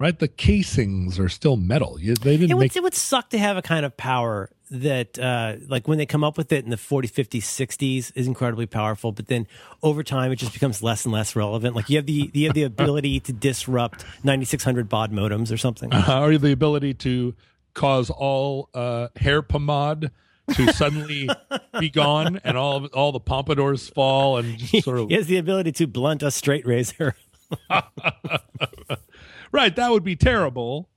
Right? 0.00 0.16
The 0.16 0.28
casings 0.28 1.18
are 1.18 1.28
still 1.28 1.56
metal. 1.56 1.98
You, 2.00 2.14
they 2.14 2.36
didn't 2.36 2.52
it 2.52 2.54
would, 2.54 2.60
make 2.60 2.76
it 2.76 2.82
would 2.84 2.94
suck 2.94 3.30
to 3.30 3.38
have 3.38 3.56
a 3.56 3.62
kind 3.62 3.84
of 3.84 3.96
power 3.96 4.48
that, 4.70 5.18
uh, 5.18 5.56
like, 5.66 5.88
when 5.88 5.98
they 5.98 6.06
come 6.06 6.22
up 6.22 6.36
with 6.38 6.52
it 6.52 6.62
in 6.62 6.70
the 6.70 6.76
40s, 6.76 7.10
50s, 7.10 7.42
60s, 7.42 8.12
is 8.14 8.26
incredibly 8.28 8.66
powerful. 8.66 9.10
But 9.10 9.26
then 9.26 9.48
over 9.82 10.04
time, 10.04 10.30
it 10.30 10.36
just 10.36 10.52
becomes 10.52 10.82
less 10.84 11.04
and 11.04 11.12
less 11.12 11.34
relevant. 11.34 11.74
Like, 11.74 11.90
you 11.90 11.96
have 11.96 12.06
the 12.06 12.30
you 12.32 12.46
have 12.46 12.54
the 12.54 12.62
ability 12.62 13.18
to 13.20 13.32
disrupt 13.32 14.04
9600 14.22 14.88
baud 14.88 15.10
modems 15.10 15.52
or 15.52 15.56
something. 15.56 15.92
uh, 15.92 16.20
or 16.20 16.38
the 16.38 16.52
ability 16.52 16.94
to 16.94 17.34
cause 17.74 18.08
all 18.10 18.68
uh, 18.74 19.08
hair 19.16 19.42
pomade 19.42 20.10
to 20.54 20.72
suddenly 20.72 21.28
be 21.78 21.90
gone 21.90 22.40
and 22.44 22.56
all 22.56 22.86
all 22.86 23.12
the 23.12 23.20
pompadours 23.20 23.88
fall 23.88 24.38
and 24.38 24.58
just 24.58 24.84
sort 24.84 24.98
of 24.98 25.08
He 25.08 25.14
has 25.14 25.26
the 25.26 25.38
ability 25.38 25.72
to 25.72 25.86
blunt 25.86 26.22
a 26.22 26.30
straight 26.30 26.66
razor. 26.66 27.14
right 29.52 29.76
that 29.76 29.90
would 29.90 30.04
be 30.04 30.16
terrible 30.16 30.88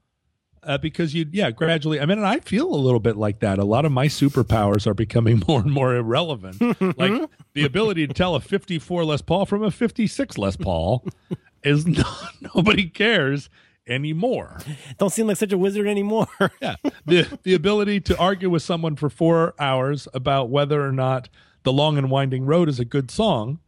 uh, 0.64 0.78
because 0.78 1.14
you 1.14 1.26
yeah 1.32 1.50
gradually 1.52 2.00
i 2.00 2.06
mean 2.06 2.18
and 2.20 2.28
i 2.28 2.40
feel 2.40 2.74
a 2.74 2.76
little 2.76 3.00
bit 3.00 3.18
like 3.18 3.40
that. 3.40 3.58
A 3.58 3.64
lot 3.64 3.84
of 3.86 3.92
my 3.92 4.06
superpowers 4.08 4.86
are 4.86 4.94
becoming 4.94 5.42
more 5.48 5.62
and 5.62 5.72
more 5.72 5.96
irrelevant. 5.96 6.62
Like 6.98 7.30
the 7.54 7.66
ability 7.66 8.06
to 8.08 8.14
tell 8.14 8.36
a 8.36 8.40
54 8.40 9.04
les 9.06 9.22
paul 9.22 9.46
from 9.46 9.64
a 9.64 9.72
56 9.72 10.38
les 10.38 10.56
paul 10.56 11.04
is 11.64 11.88
not, 11.88 12.34
nobody 12.56 12.88
cares 12.90 13.50
anymore. 13.88 14.60
Don't 15.00 15.10
seem 15.12 15.26
like 15.28 15.38
such 15.38 15.52
a 15.52 15.58
wizard 15.58 15.88
anymore. 15.88 16.28
yeah 16.62 16.76
the 17.06 17.40
the 17.44 17.56
ability 17.56 18.00
to 18.02 18.18
argue 18.20 18.50
with 18.50 18.62
someone 18.62 18.96
for 18.96 19.10
four 19.10 19.56
hours 19.60 20.08
about 20.14 20.50
whether 20.50 20.86
or 20.86 20.92
not 20.92 21.28
the 21.64 21.74
long 21.74 21.98
and 21.98 22.12
winding 22.12 22.46
road 22.46 22.70
is 22.70 22.80
a 22.80 22.86
good 22.86 23.10
song 23.10 23.60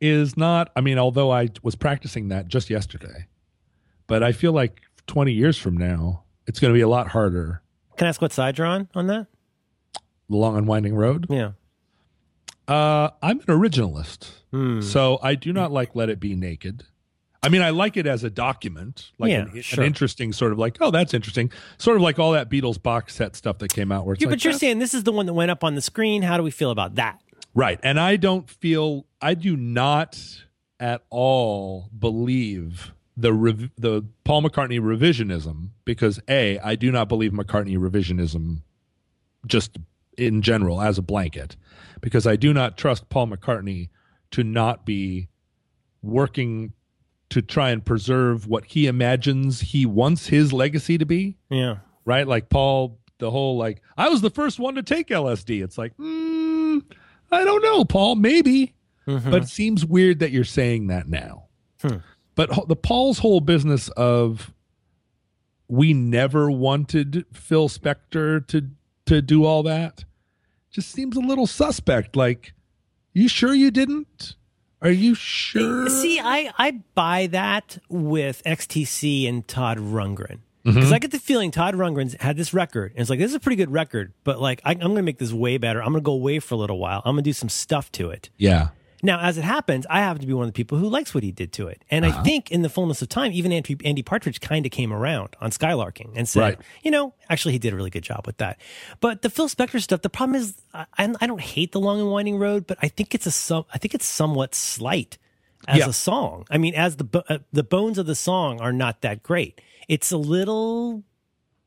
is 0.00 0.36
not 0.36 0.70
i 0.76 0.80
mean 0.80 0.98
although 0.98 1.30
i 1.32 1.48
was 1.62 1.74
practicing 1.74 2.28
that 2.28 2.46
just 2.48 2.68
yesterday 2.70 3.26
but 4.06 4.22
i 4.22 4.32
feel 4.32 4.52
like 4.52 4.80
20 5.06 5.32
years 5.32 5.56
from 5.58 5.76
now 5.76 6.24
it's 6.46 6.60
going 6.60 6.72
to 6.72 6.76
be 6.76 6.80
a 6.82 6.88
lot 6.88 7.08
harder 7.08 7.62
Can 7.96 8.06
I 8.06 8.08
ask 8.10 8.20
what 8.22 8.32
side 8.32 8.58
you're 8.58 8.66
on 8.66 8.88
on 8.94 9.06
that? 9.08 9.26
The 10.30 10.36
Long 10.36 10.56
and 10.56 10.66
Winding 10.66 10.94
Road. 10.94 11.26
Yeah. 11.28 11.52
Uh, 12.66 13.10
I'm 13.22 13.40
an 13.40 13.46
originalist, 13.46 14.30
Hmm. 14.50 14.80
so 14.80 15.18
I 15.22 15.34
do 15.34 15.52
not 15.52 15.70
like 15.70 15.94
Let 15.94 16.08
It 16.08 16.18
Be 16.18 16.34
Naked. 16.34 16.84
I 17.42 17.50
mean, 17.50 17.60
I 17.60 17.68
like 17.70 17.98
it 17.98 18.06
as 18.06 18.24
a 18.24 18.30
document, 18.30 19.10
like 19.18 19.30
Yeah, 19.30 19.42
an, 19.42 19.60
sure. 19.60 19.82
an 19.82 19.86
interesting 19.86 20.32
sort 20.32 20.50
of 20.52 20.58
like, 20.58 20.78
oh, 20.80 20.90
that's 20.90 21.12
interesting, 21.12 21.50
sort 21.76 21.96
of 21.96 22.02
like 22.02 22.18
all 22.18 22.32
that 22.32 22.48
Beatles 22.48 22.82
box 22.82 23.14
set 23.14 23.36
stuff 23.36 23.58
that 23.58 23.70
came 23.74 23.92
out. 23.92 24.06
Where 24.06 24.14
it's 24.14 24.22
Yeah, 24.22 24.28
like, 24.28 24.38
but 24.38 24.44
you're 24.44 24.54
saying 24.54 24.78
this 24.78 24.94
is 24.94 25.04
the 25.04 25.12
one 25.12 25.26
that 25.26 25.34
went 25.34 25.50
up 25.50 25.62
on 25.62 25.74
the 25.74 25.82
screen. 25.82 26.22
How 26.22 26.38
do 26.38 26.42
we 26.42 26.50
feel 26.50 26.70
about 26.70 26.94
that? 26.94 27.20
Right. 27.54 27.78
And 27.82 28.00
I 28.00 28.16
don't 28.16 28.48
feel 28.48 29.04
I 29.20 29.34
do 29.34 29.56
not 29.58 30.18
at 30.80 31.04
all 31.10 31.90
believe 31.96 32.92
the 33.16 33.32
rev- 33.32 33.70
the 33.78 34.02
Paul 34.24 34.42
McCartney 34.42 34.80
revisionism 34.80 35.68
because 35.84 36.20
a 36.28 36.58
I 36.58 36.74
do 36.74 36.90
not 36.90 37.08
believe 37.08 37.32
McCartney 37.32 37.78
revisionism 37.78 38.62
just 39.46 39.76
in 40.18 40.42
general 40.42 40.80
as 40.80 40.98
a 40.98 41.02
blanket 41.02 41.56
because 42.00 42.26
I 42.26 42.36
do 42.36 42.52
not 42.52 42.76
trust 42.76 43.08
Paul 43.08 43.28
McCartney 43.28 43.88
to 44.32 44.42
not 44.42 44.84
be 44.84 45.28
working 46.02 46.72
to 47.30 47.40
try 47.42 47.70
and 47.70 47.84
preserve 47.84 48.46
what 48.46 48.64
he 48.66 48.86
imagines 48.86 49.60
he 49.60 49.86
wants 49.86 50.26
his 50.28 50.52
legacy 50.52 50.98
to 50.98 51.06
be 51.06 51.36
Yeah. 51.50 51.78
right? 52.04 52.26
Like 52.26 52.48
Paul, 52.48 52.98
the 53.18 53.30
whole 53.30 53.56
like, 53.56 53.80
I 53.96 54.08
was 54.08 54.20
the 54.20 54.30
first 54.30 54.58
one 54.58 54.74
to 54.74 54.82
take 54.82 55.08
LSD. 55.08 55.62
It's 55.64 55.78
like, 55.78 55.96
mm, 55.96 56.82
I 57.32 57.44
don't 57.44 57.62
know, 57.62 57.84
Paul, 57.84 58.16
maybe, 58.16 58.74
but 59.06 59.42
it 59.44 59.48
seems 59.48 59.84
weird 59.84 60.18
that 60.20 60.30
you're 60.30 60.44
saying 60.44 60.88
that 60.88 61.08
now. 61.08 61.44
Hmm. 61.82 61.96
But 62.34 62.68
the 62.68 62.76
Paul's 62.76 63.18
whole 63.20 63.40
business 63.40 63.88
of 63.90 64.52
we 65.68 65.94
never 65.94 66.50
wanted 66.50 67.24
Phil 67.32 67.68
Spector 67.68 68.46
to 68.48 68.70
to 69.06 69.20
do 69.22 69.44
all 69.44 69.62
that 69.62 70.04
just 70.74 70.90
seems 70.90 71.16
a 71.16 71.20
little 71.20 71.46
suspect. 71.46 72.16
Like, 72.16 72.52
you 73.12 73.28
sure 73.28 73.54
you 73.54 73.70
didn't? 73.70 74.34
Are 74.82 74.90
you 74.90 75.14
sure? 75.14 75.88
See, 75.88 76.20
I, 76.20 76.52
I 76.58 76.82
buy 76.94 77.28
that 77.28 77.78
with 77.88 78.42
XTC 78.44 79.28
and 79.28 79.46
Todd 79.46 79.78
Rundgren. 79.78 80.40
Mm-hmm. 80.64 80.74
Because 80.74 80.92
I 80.92 80.98
get 80.98 81.10
the 81.10 81.18
feeling 81.18 81.50
Todd 81.50 81.74
Rundgren's 81.74 82.16
had 82.20 82.36
this 82.36 82.52
record, 82.52 82.92
and 82.92 83.00
it's 83.00 83.10
like, 83.10 83.18
this 83.18 83.30
is 83.30 83.34
a 83.34 83.40
pretty 83.40 83.56
good 83.56 83.70
record, 83.70 84.14
but 84.24 84.40
like, 84.40 84.62
I, 84.64 84.72
I'm 84.72 84.78
going 84.78 84.96
to 84.96 85.02
make 85.02 85.18
this 85.18 85.32
way 85.32 85.58
better. 85.58 85.80
I'm 85.80 85.92
going 85.92 86.02
to 86.02 86.06
go 86.06 86.12
away 86.12 86.38
for 86.38 86.54
a 86.54 86.58
little 86.58 86.78
while. 86.78 87.02
I'm 87.04 87.14
going 87.14 87.22
to 87.24 87.28
do 87.28 87.34
some 87.34 87.50
stuff 87.50 87.92
to 87.92 88.10
it. 88.10 88.30
yeah. 88.36 88.68
Now, 89.04 89.20
as 89.20 89.38
it 89.38 89.44
happens, 89.44 89.86
I 89.88 89.98
happen 90.00 90.20
to 90.22 90.26
be 90.26 90.32
one 90.32 90.44
of 90.48 90.48
the 90.48 90.56
people 90.56 90.78
who 90.78 90.88
likes 90.88 91.14
what 91.14 91.22
he 91.22 91.30
did 91.30 91.52
to 91.52 91.68
it. 91.68 91.84
And 91.90 92.04
Uh-huh. 92.04 92.18
I 92.18 92.22
think 92.24 92.50
in 92.50 92.62
the 92.62 92.68
fullness 92.68 93.02
of 93.02 93.08
time, 93.08 93.30
even 93.32 93.52
Andy, 93.52 93.76
Andy 93.84 94.02
Partridge 94.02 94.40
kind 94.40 94.64
of 94.66 94.72
came 94.72 94.92
around 94.92 95.36
on 95.40 95.50
Skylarking 95.50 96.10
and 96.16 96.28
said, 96.28 96.40
Right. 96.40 96.58
you 96.82 96.90
know, 96.90 97.14
actually, 97.30 97.52
he 97.52 97.58
did 97.58 97.72
a 97.72 97.76
really 97.76 97.90
good 97.90 98.02
job 98.02 98.26
with 98.26 98.38
that. 98.38 98.58
But 99.00 99.22
the 99.22 99.30
Phil 99.30 99.48
Spector 99.48 99.80
stuff, 99.80 100.00
the 100.02 100.10
problem 100.10 100.36
is, 100.36 100.54
I, 100.72 100.86
I 100.98 101.26
don't 101.26 101.40
hate 101.40 101.72
the 101.72 101.80
Long 101.80 102.00
and 102.00 102.10
Winding 102.10 102.38
Road, 102.38 102.66
but 102.66 102.78
I 102.82 102.88
think 102.88 103.14
it's 103.14 103.26
a 103.26 103.30
some, 103.30 103.64
I 103.72 103.78
think 103.78 103.94
it's 103.94 104.06
somewhat 104.06 104.54
slight 104.54 105.18
as 105.68 105.78
Yeah. 105.78 105.88
a 105.88 105.92
song. 105.92 106.46
I 106.50 106.58
mean, 106.58 106.74
as 106.74 106.96
the 106.96 107.24
uh, 107.28 107.38
the 107.52 107.62
bones 107.62 107.98
of 107.98 108.06
the 108.06 108.14
song 108.14 108.60
are 108.60 108.72
not 108.72 109.02
that 109.02 109.22
great. 109.22 109.60
It's 109.88 110.12
a 110.12 110.16
little 110.18 111.04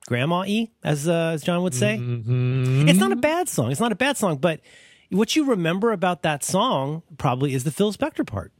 grandma 0.07 0.39
y, 0.47 0.69
as 0.83 1.07
uh, 1.07 1.31
as 1.33 1.43
John 1.43 1.61
would 1.63 1.73
say. 1.75 1.97
Mm-hmm. 1.97 2.87
It's 2.89 2.99
not 2.99 3.11
a 3.11 3.15
bad 3.15 3.49
song. 3.49 3.71
It's 3.71 3.79
not 3.79 3.91
a 3.91 3.95
bad 3.95 4.17
song, 4.17 4.37
but 4.37 4.59
what 5.09 5.35
you 5.35 5.45
remember 5.45 5.91
about 5.91 6.21
that 6.23 6.43
song 6.43 7.03
probably 7.17 7.53
is 7.53 7.63
the 7.63 7.71
Phil 7.71 7.93
Spector 7.93 8.25
part. 8.25 8.51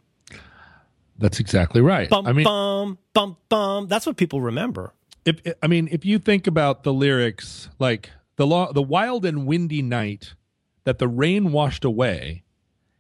That's 1.18 1.40
exactly 1.40 1.82
right. 1.82 2.10
Bum 2.10 2.28
I 2.28 2.34
mean, 2.34 2.44
bum 2.44 3.00
bum 3.14 3.38
bum. 3.50 3.88
That's 3.88 4.06
what 4.06 4.18
people 4.18 4.42
remember. 4.42 4.94
if 5.26 5.42
I 5.64 5.68
mean, 5.68 5.88
if 5.92 6.06
you 6.06 6.20
think 6.20 6.46
about 6.48 6.84
the 6.84 6.94
lyrics, 6.94 7.70
like 7.80 8.12
the 8.36 8.46
law, 8.46 8.72
the 8.72 8.84
wild 8.84 9.26
and 9.26 9.48
windy 9.48 9.82
night 9.82 10.36
that 10.84 11.00
the 11.00 11.08
rain 11.08 11.52
washed 11.52 11.84
away, 11.84 12.44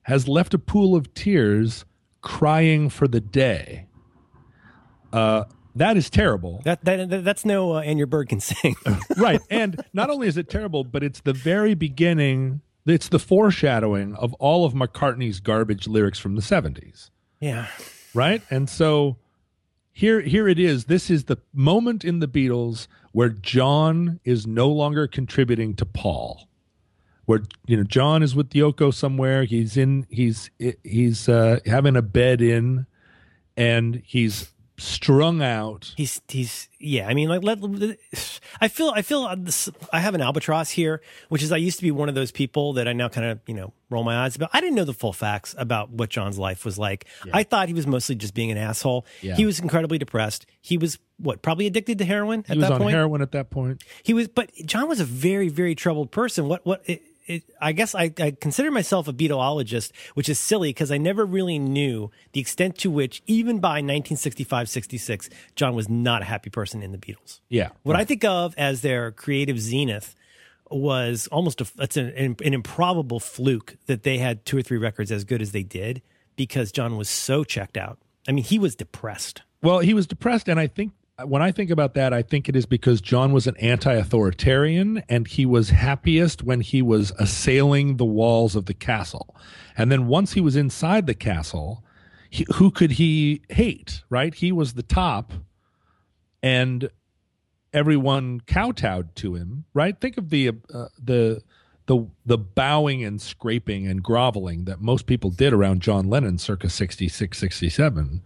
has 0.03 0.27
left 0.27 0.53
a 0.53 0.59
pool 0.59 0.95
of 0.95 1.13
tears, 1.13 1.85
crying 2.21 2.89
for 2.89 3.07
the 3.07 3.21
day. 3.21 3.85
Uh, 5.13 5.43
that 5.75 5.95
is 5.95 6.09
terrible, 6.09 6.59
That, 6.65 6.83
that 6.85 7.23
that's 7.23 7.45
no 7.45 7.75
uh, 7.75 7.81
and 7.81 7.99
your 7.99 8.07
bird 8.07 8.29
can 8.29 8.39
sing. 8.39 8.75
right? 9.17 9.39
And 9.51 9.83
not 9.93 10.09
only 10.09 10.27
is 10.27 10.35
it 10.35 10.49
terrible, 10.49 10.83
but 10.83 11.03
it's 11.03 11.21
the 11.21 11.33
very 11.33 11.75
beginning. 11.75 12.61
It's 12.87 13.09
the 13.09 13.19
foreshadowing 13.19 14.15
of 14.15 14.33
all 14.35 14.65
of 14.65 14.73
McCartney's 14.73 15.39
garbage 15.39 15.87
lyrics 15.87 16.19
from 16.19 16.35
the 16.35 16.41
seventies. 16.41 17.11
yeah. 17.39 17.67
right? 18.13 18.41
And 18.49 18.69
so 18.69 19.17
here 19.97 20.21
here 20.21 20.47
it 20.47 20.59
is. 20.59 20.85
This 20.85 21.09
is 21.09 21.23
the 21.23 21.37
moment 21.53 22.05
in 22.05 22.19
the 22.19 22.27
Beatles 22.27 22.87
where 23.13 23.29
John 23.29 24.19
is 24.23 24.45
no 24.45 24.69
longer 24.69 25.07
contributing 25.07 25.73
to 25.75 25.85
Paul. 25.85 26.47
Where 27.25 27.41
you 27.65 27.77
know 27.77 27.83
John 27.83 28.21
is 28.21 28.35
with 28.35 28.51
Yoko 28.51 28.93
somewhere. 28.93 29.43
He's 29.43 29.75
in 29.75 30.05
he's 30.09 30.51
he's 30.83 31.27
uh, 31.27 31.59
having 31.65 31.95
a 31.95 32.01
bed 32.01 32.41
in, 32.41 32.85
and 33.57 34.01
he's 34.05 34.53
strung 34.77 35.41
out. 35.41 35.93
He's 35.97 36.21
he's 36.27 36.69
yeah. 36.79 37.07
I 37.07 37.13
mean, 37.13 37.29
like 37.29 37.43
let. 37.43 37.59
I 38.61 38.67
feel 38.67 38.91
I 38.95 39.01
feel 39.01 39.23
uh, 39.23 39.35
I 39.91 39.99
have 39.99 40.15
an 40.15 40.21
albatross 40.21 40.69
here, 40.69 41.01
which 41.29 41.43
is 41.43 41.51
I 41.51 41.57
used 41.57 41.77
to 41.77 41.83
be 41.83 41.91
one 41.91 42.09
of 42.09 42.15
those 42.15 42.31
people 42.31 42.73
that 42.73 42.87
I 42.87 42.93
now 42.93 43.09
kind 43.09 43.27
of 43.27 43.39
you 43.47 43.53
know 43.53 43.73
roll 43.89 44.03
my 44.03 44.23
eyes 44.23 44.35
about. 44.35 44.49
I 44.53 44.61
didn't 44.61 44.75
know 44.75 44.83
the 44.85 44.93
full 44.93 45.13
facts 45.13 45.55
about 45.57 45.89
what 45.89 46.09
John's 46.09 46.37
life 46.37 46.65
was 46.65 46.77
like. 46.77 47.05
I 47.33 47.43
thought 47.43 47.67
he 47.67 47.73
was 47.73 47.87
mostly 47.87 48.15
just 48.15 48.33
being 48.33 48.51
an 48.51 48.57
asshole. 48.57 49.05
Yeah. 49.21 49.35
He 49.35 49.45
was 49.45 49.59
incredibly 49.59 49.97
depressed. 49.97 50.45
He 50.61 50.77
was 50.77 50.99
what 51.17 51.41
probably 51.41 51.67
addicted 51.67 51.97
to 51.97 52.05
heroin 52.05 52.41
at 52.41 52.53
He 52.53 52.57
was 52.57 52.67
that 52.67 52.73
on 52.73 52.81
point. 52.81 52.95
heroin 52.95 53.21
at 53.21 53.31
that 53.31 53.49
point. 53.49 53.83
He 54.03 54.13
was, 54.13 54.27
but 54.27 54.51
John 54.65 54.87
was 54.87 54.99
a 54.99 55.05
very, 55.05 55.49
very 55.49 55.73
troubled 55.75 56.11
person. 56.11 56.47
What, 56.47 56.65
what, 56.65 56.83
it, 56.85 57.01
it, 57.27 57.43
I 57.61 57.73
guess 57.73 57.93
I, 57.93 58.11
I 58.19 58.31
consider 58.31 58.71
myself 58.71 59.07
a 59.07 59.13
Beatleologist, 59.13 59.91
which 60.13 60.29
is 60.29 60.39
silly 60.39 60.69
because 60.69 60.91
I 60.91 60.97
never 60.97 61.25
really 61.25 61.59
knew 61.59 62.09
the 62.31 62.39
extent 62.39 62.77
to 62.79 62.89
which, 62.89 63.21
even 63.27 63.59
by 63.59 63.75
1965, 63.75 64.69
66, 64.69 65.29
John 65.55 65.75
was 65.75 65.89
not 65.89 66.21
a 66.21 66.25
happy 66.25 66.49
person 66.49 66.81
in 66.81 66.91
the 66.91 66.97
Beatles. 66.97 67.41
Yeah. 67.49 67.69
What 67.83 67.95
I 67.95 68.05
think 68.05 68.23
of 68.23 68.55
as 68.57 68.81
their 68.81 69.11
creative 69.11 69.59
zenith 69.59 70.15
was 70.69 71.27
almost 71.27 71.61
a, 71.61 71.67
it's 71.79 71.97
an, 71.97 72.09
an, 72.09 72.35
an 72.43 72.53
improbable 72.53 73.19
fluke 73.19 73.77
that 73.85 74.03
they 74.03 74.17
had 74.17 74.45
two 74.45 74.57
or 74.57 74.61
three 74.61 74.77
records 74.77 75.11
as 75.11 75.23
good 75.23 75.41
as 75.41 75.51
they 75.51 75.63
did 75.63 76.01
because 76.35 76.71
John 76.71 76.97
was 76.97 77.09
so 77.09 77.43
checked 77.43 77.77
out. 77.77 77.99
I 78.27 78.31
mean, 78.31 78.43
he 78.43 78.59
was 78.59 78.75
depressed. 78.75 79.43
Well, 79.61 79.79
he 79.79 79.93
was 79.93 80.05
depressed, 80.05 80.47
and 80.47 80.59
I 80.59 80.67
think 80.67 80.93
when 81.25 81.41
I 81.41 81.51
think 81.51 81.71
about 81.71 81.95
that, 81.95 82.13
I 82.13 82.21
think 82.21 82.47
it 82.47 82.55
is 82.55 82.65
because 82.65 83.01
John 83.01 83.31
was 83.31 83.47
an 83.47 83.57
anti-authoritarian, 83.57 85.03
and 85.09 85.27
he 85.27 85.45
was 85.45 85.71
happiest 85.71 86.43
when 86.43 86.61
he 86.61 86.81
was 86.81 87.11
assailing 87.17 87.97
the 87.97 88.05
walls 88.05 88.55
of 88.55 88.65
the 88.65 88.73
castle. 88.73 89.35
And 89.75 89.91
then 89.91 90.07
once 90.07 90.33
he 90.33 90.41
was 90.41 90.55
inside 90.55 91.07
the 91.07 91.15
castle, 91.15 91.83
he, 92.29 92.45
who 92.55 92.69
could 92.69 92.91
he 92.91 93.41
hate? 93.49 94.03
Right? 94.09 94.33
He 94.33 94.51
was 94.51 94.73
the 94.73 94.83
top, 94.83 95.33
and 96.43 96.89
everyone 97.73 98.41
kowtowed 98.41 99.15
to 99.15 99.33
him. 99.33 99.65
Right? 99.73 99.99
Think 99.99 100.17
of 100.17 100.29
the 100.29 100.49
uh, 100.71 100.87
the 101.03 101.41
the 101.87 102.05
the 102.25 102.37
bowing 102.37 103.03
and 103.03 103.19
scraping 103.19 103.87
and 103.87 104.03
groveling 104.03 104.65
that 104.65 104.81
most 104.81 105.07
people 105.07 105.31
did 105.31 105.51
around 105.51 105.81
John 105.81 106.09
Lennon 106.09 106.37
circa 106.37 106.69
66 106.69 107.37
67 107.37 108.21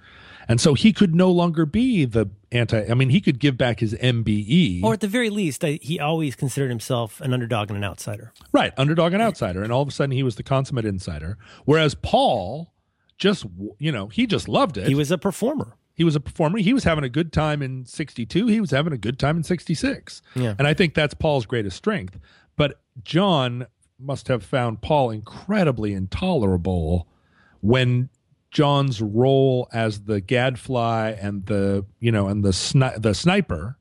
and 0.47 0.59
so 0.59 0.73
he 0.73 0.91
could 0.91 1.13
no 1.13 1.29
longer 1.29 1.67
be 1.67 2.05
the 2.05 2.31
anti 2.51 2.85
I 2.89 2.93
mean 2.93 3.09
he 3.09 3.21
could 3.21 3.39
give 3.39 3.57
back 3.57 3.79
his 3.79 3.93
MBE 3.93 4.83
Or 4.83 4.93
at 4.93 4.99
the 4.99 5.07
very 5.07 5.29
least, 5.29 5.63
I, 5.63 5.79
he 5.81 5.99
always 5.99 6.35
considered 6.35 6.69
himself 6.69 7.21
an 7.21 7.33
underdog 7.33 7.69
and 7.69 7.77
an 7.77 7.83
outsider. 7.83 8.33
right 8.51 8.73
underdog 8.77 9.13
and 9.13 9.21
outsider. 9.21 9.63
And 9.63 9.71
all 9.71 9.81
of 9.81 9.87
a 9.87 9.91
sudden 9.91 10.11
he 10.11 10.23
was 10.23 10.35
the 10.35 10.43
consummate 10.43 10.85
insider. 10.85 11.37
Whereas 11.65 11.95
Paul 11.95 12.73
just 13.17 13.45
you 13.79 13.91
know 13.91 14.07
he 14.07 14.25
just 14.27 14.47
loved 14.47 14.77
it. 14.77 14.87
He 14.87 14.95
was 14.95 15.11
a 15.11 15.17
performer. 15.17 15.75
he 15.93 16.03
was 16.03 16.15
a 16.15 16.19
performer. 16.19 16.57
He 16.59 16.73
was 16.73 16.83
having 16.83 17.03
a 17.03 17.09
good 17.09 17.31
time 17.31 17.61
in 17.61 17.85
62 17.85 18.47
he 18.47 18.59
was 18.59 18.71
having 18.71 18.93
a 18.93 18.97
good 18.97 19.17
time 19.19 19.37
in 19.37 19.43
66 19.43 20.21
Yeah. 20.35 20.55
and 20.57 20.67
I 20.67 20.73
think 20.73 20.93
that's 20.93 21.13
Paul's 21.13 21.45
greatest 21.45 21.77
strength. 21.77 22.17
But 22.57 22.81
John 23.03 23.67
must 23.99 24.27
have 24.27 24.43
found 24.43 24.81
Paul 24.81 25.11
incredibly 25.11 25.93
intolerable 25.93 27.07
when 27.61 28.09
John's 28.51 29.01
role 29.01 29.69
as 29.71 30.01
the 30.01 30.19
gadfly 30.19 31.15
and 31.19 31.45
the 31.45 31.85
you 31.99 32.11
know 32.11 32.27
and 32.27 32.43
the 32.43 32.49
sni- 32.49 33.01
the 33.01 33.15
sniper 33.15 33.77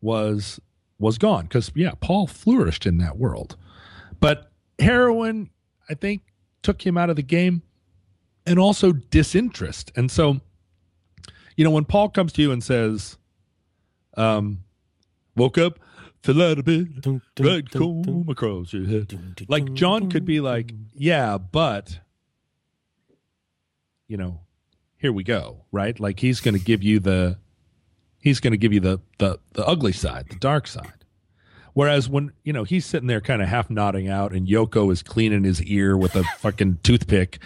was 0.00 0.60
was 0.98 1.18
gone 1.18 1.42
because 1.42 1.72
yeah 1.74 1.92
Paul 2.00 2.26
flourished 2.28 2.86
in 2.86 2.98
that 2.98 3.18
world. 3.18 3.56
But 4.20 4.50
heroin 4.78 5.50
I 5.90 5.94
think 5.94 6.22
took 6.62 6.86
him 6.86 6.96
out 6.96 7.10
of 7.10 7.16
the 7.16 7.22
game 7.22 7.62
and 8.46 8.58
also 8.58 8.92
disinterest. 8.92 9.90
And 9.96 10.10
so 10.10 10.40
you 11.56 11.64
know 11.64 11.70
when 11.72 11.84
Paul 11.84 12.08
comes 12.08 12.32
to 12.34 12.42
you 12.42 12.52
and 12.52 12.62
says 12.62 13.18
um 14.16 14.60
woke 15.36 15.58
up 15.58 15.80
fell 16.22 16.42
out 16.42 16.58
of 16.58 16.64
bed 16.64 17.04
red 17.40 17.70
comb 17.72 18.26
across 18.28 18.72
your 18.72 18.86
head 18.86 19.12
like 19.48 19.72
John 19.74 20.10
could 20.10 20.24
be 20.24 20.40
like, 20.40 20.72
yeah, 20.94 21.38
but 21.38 21.98
you 24.08 24.16
know, 24.16 24.40
here 24.98 25.12
we 25.12 25.24
go, 25.24 25.64
right? 25.72 25.98
Like 25.98 26.20
he's 26.20 26.40
going 26.40 26.56
to 26.56 26.62
give 26.62 26.82
you 26.82 27.00
the 27.00 27.38
he's 28.18 28.40
going 28.40 28.52
to 28.52 28.58
give 28.58 28.72
you 28.72 28.80
the 28.80 29.00
the 29.18 29.38
the 29.52 29.64
ugly 29.66 29.92
side, 29.92 30.26
the 30.30 30.36
dark 30.36 30.66
side. 30.66 31.04
Whereas 31.74 32.08
when 32.08 32.32
you 32.42 32.52
know 32.52 32.64
he's 32.64 32.86
sitting 32.86 33.06
there 33.06 33.20
kind 33.20 33.42
of 33.42 33.48
half 33.48 33.68
nodding 33.68 34.08
out, 34.08 34.32
and 34.32 34.48
Yoko 34.48 34.90
is 34.90 35.02
cleaning 35.02 35.44
his 35.44 35.62
ear 35.62 35.96
with 35.96 36.16
a 36.16 36.24
fucking 36.38 36.78
toothpick, 36.82 37.38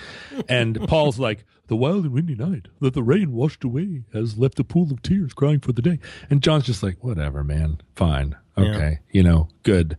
and 0.48 0.80
Paul's 0.86 1.18
like, 1.18 1.44
"The 1.66 1.74
wild 1.74 2.04
and 2.04 2.12
windy 2.12 2.36
night 2.36 2.68
that 2.80 2.94
the 2.94 3.02
rain 3.02 3.32
washed 3.32 3.64
away 3.64 4.04
has 4.12 4.38
left 4.38 4.61
a 4.61 4.64
pool 4.64 4.92
of 4.92 5.02
tears 5.02 5.32
crying 5.32 5.58
for 5.58 5.72
the 5.72 5.82
day," 5.82 5.98
and 6.30 6.42
John's 6.42 6.64
just 6.66 6.82
like, 6.82 7.02
"Whatever, 7.02 7.42
man, 7.42 7.80
fine, 7.96 8.36
okay, 8.56 9.00
you 9.11 9.24
know, 9.24 9.48
good, 9.64 9.96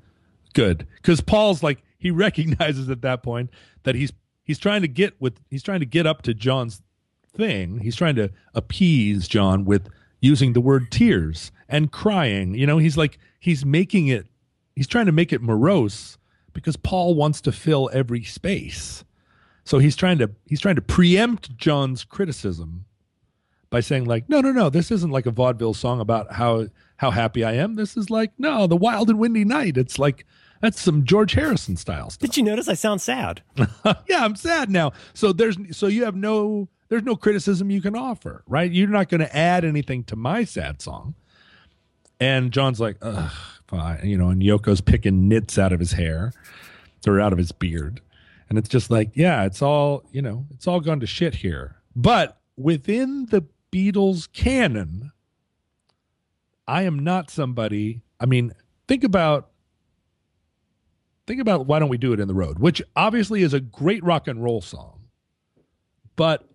good," 0.53 0.87
because 0.95 1.19
Paul's 1.19 1.61
like 1.61 1.83
he 1.97 2.09
recognizes 2.09 2.89
at 2.89 3.01
that 3.01 3.23
point 3.23 3.49
that 3.83 3.95
he's 3.95 4.13
he's 4.43 4.59
trying 4.59 4.81
to 4.81 4.87
get 4.87 5.19
with 5.19 5.39
he's 5.49 5.63
trying 5.63 5.79
to 5.79 5.85
get 5.85 6.05
up 6.05 6.21
to 6.23 6.33
John's 6.33 6.81
thing. 7.35 7.79
He's 7.79 7.95
trying 7.95 8.15
to 8.15 8.31
appease 8.53 9.27
John 9.27 9.65
with 9.65 9.89
using 10.19 10.53
the 10.53 10.61
word 10.61 10.91
tears 10.91 11.51
and 11.67 11.91
crying. 11.91 12.53
You 12.53 12.67
know, 12.67 12.77
he's 12.77 12.97
like 12.97 13.17
he's 13.39 13.65
making 13.65 14.07
it 14.07 14.27
he's 14.75 14.87
trying 14.87 15.05
to 15.07 15.11
make 15.11 15.33
it 15.33 15.41
morose 15.41 16.17
because 16.53 16.75
Paul 16.75 17.15
wants 17.15 17.41
to 17.41 17.51
fill 17.51 17.89
every 17.93 18.23
space. 18.23 19.03
So 19.63 19.79
he's 19.79 19.95
trying 19.95 20.17
to 20.19 20.31
he's 20.45 20.61
trying 20.61 20.75
to 20.75 20.81
preempt 20.81 21.57
John's 21.57 22.03
criticism 22.03 22.85
by 23.69 23.79
saying 23.79 24.05
like, 24.05 24.27
no, 24.27 24.41
no, 24.41 24.51
no, 24.51 24.69
this 24.69 24.91
isn't 24.91 25.11
like 25.11 25.25
a 25.25 25.31
vaudeville 25.31 25.73
song 25.73 25.99
about 25.99 26.33
how 26.33 26.67
how 26.97 27.11
happy 27.11 27.43
I 27.43 27.53
am. 27.53 27.75
This 27.75 27.97
is 27.97 28.09
like, 28.09 28.31
no, 28.37 28.67
the 28.67 28.75
wild 28.75 29.09
and 29.09 29.17
windy 29.17 29.45
night. 29.45 29.77
It's 29.77 29.97
like 29.97 30.25
that's 30.61 30.79
some 30.79 31.03
George 31.03 31.33
Harrison 31.33 31.75
style 31.75 32.09
stuff. 32.09 32.29
Did 32.29 32.37
you 32.37 32.43
notice 32.43 32.67
I 32.67 32.75
sound 32.75 33.01
sad? 33.01 33.41
yeah, 34.07 34.23
I'm 34.23 34.35
sad 34.35 34.69
now. 34.69 34.93
So 35.13 35.33
there's 35.33 35.57
so 35.75 35.87
you 35.87 36.05
have 36.05 36.15
no 36.15 36.69
there's 36.89 37.03
no 37.03 37.15
criticism 37.15 37.71
you 37.71 37.81
can 37.81 37.95
offer, 37.95 38.43
right? 38.47 38.71
You're 38.71 38.89
not 38.89 39.09
going 39.09 39.21
to 39.21 39.35
add 39.35 39.63
anything 39.63 40.03
to 40.05 40.15
my 40.15 40.43
sad 40.43 40.81
song. 40.81 41.15
And 42.19 42.51
John's 42.51 42.79
like, 42.79 42.97
ugh, 43.01 43.31
fine, 43.67 44.01
you 44.03 44.17
know, 44.17 44.27
and 44.27 44.41
Yoko's 44.41 44.81
picking 44.81 45.29
nits 45.29 45.57
out 45.57 45.71
of 45.71 45.79
his 45.79 45.93
hair 45.93 46.33
or 47.07 47.19
out 47.19 47.31
of 47.31 47.39
his 47.39 47.53
beard. 47.53 48.01
And 48.49 48.57
it's 48.57 48.67
just 48.67 48.91
like, 48.91 49.11
yeah, 49.15 49.45
it's 49.45 49.61
all, 49.61 50.03
you 50.11 50.21
know, 50.21 50.45
it's 50.53 50.67
all 50.67 50.81
gone 50.81 50.99
to 50.99 51.07
shit 51.07 51.35
here. 51.35 51.77
But 51.95 52.41
within 52.57 53.27
the 53.27 53.45
Beatles 53.71 54.31
canon, 54.33 55.13
I 56.67 56.81
am 56.81 56.99
not 56.99 57.31
somebody, 57.31 58.01
I 58.19 58.25
mean, 58.25 58.51
think 58.89 59.05
about 59.05 59.50
think 61.27 61.41
about 61.41 61.65
why 61.65 61.79
don't 61.79 61.89
we 61.89 61.97
do 61.97 62.13
it 62.13 62.19
in 62.19 62.27
the 62.27 62.33
road, 62.33 62.59
which 62.59 62.81
obviously 62.95 63.41
is 63.43 63.53
a 63.53 63.59
great 63.59 64.03
rock 64.03 64.27
and 64.27 64.43
roll 64.43 64.61
song, 64.61 65.01
but 66.15 66.47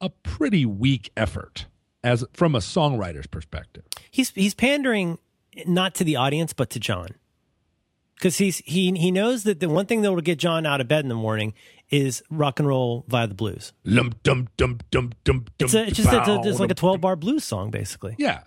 a 0.00 0.10
pretty 0.10 0.64
weak 0.64 1.10
effort 1.16 1.66
as 2.02 2.24
from 2.32 2.54
a 2.54 2.58
songwriter's 2.58 3.26
perspective. 3.26 3.84
He's 4.10 4.30
he's 4.30 4.54
pandering 4.54 5.18
not 5.66 5.94
to 5.96 6.04
the 6.04 6.16
audience 6.16 6.52
but 6.52 6.70
to 6.70 6.80
John. 6.80 7.08
Cuz 8.20 8.38
he's 8.38 8.58
he 8.58 8.92
he 8.92 9.10
knows 9.10 9.44
that 9.44 9.60
the 9.60 9.68
one 9.68 9.86
thing 9.86 10.02
that 10.02 10.12
will 10.12 10.20
get 10.20 10.38
John 10.38 10.66
out 10.66 10.80
of 10.80 10.88
bed 10.88 11.04
in 11.04 11.08
the 11.08 11.14
morning 11.14 11.54
is 11.90 12.22
rock 12.30 12.58
and 12.58 12.68
roll 12.68 13.04
via 13.08 13.26
the 13.26 13.34
blues. 13.34 13.72
Lum 13.84 14.14
dum 14.22 14.48
dum 14.56 14.80
dum 14.90 15.12
dum 15.24 15.46
It's, 15.58 15.74
a, 15.74 15.86
it's 15.86 15.96
just 15.96 16.12
a, 16.12 16.38
it's, 16.38 16.46
it's 16.46 16.60
like 16.60 16.70
a 16.70 16.74
12 16.74 17.00
bar 17.00 17.16
blues 17.16 17.44
song 17.44 17.70
basically. 17.70 18.14
Yeah. 18.18 18.42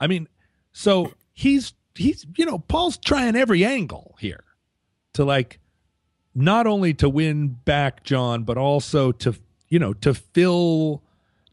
I 0.00 0.06
mean, 0.06 0.28
so 0.72 1.12
he's 1.32 1.74
he's 1.94 2.26
you 2.36 2.46
know, 2.46 2.58
Paul's 2.58 2.98
trying 2.98 3.36
every 3.36 3.64
angle 3.64 4.16
here 4.20 4.44
to 5.14 5.24
like 5.24 5.58
not 6.34 6.66
only 6.66 6.94
to 6.94 7.08
win 7.08 7.48
back 7.48 8.04
John 8.04 8.44
but 8.44 8.56
also 8.56 9.12
to 9.12 9.34
you 9.72 9.78
know, 9.78 9.94
to 9.94 10.12
fill 10.12 11.02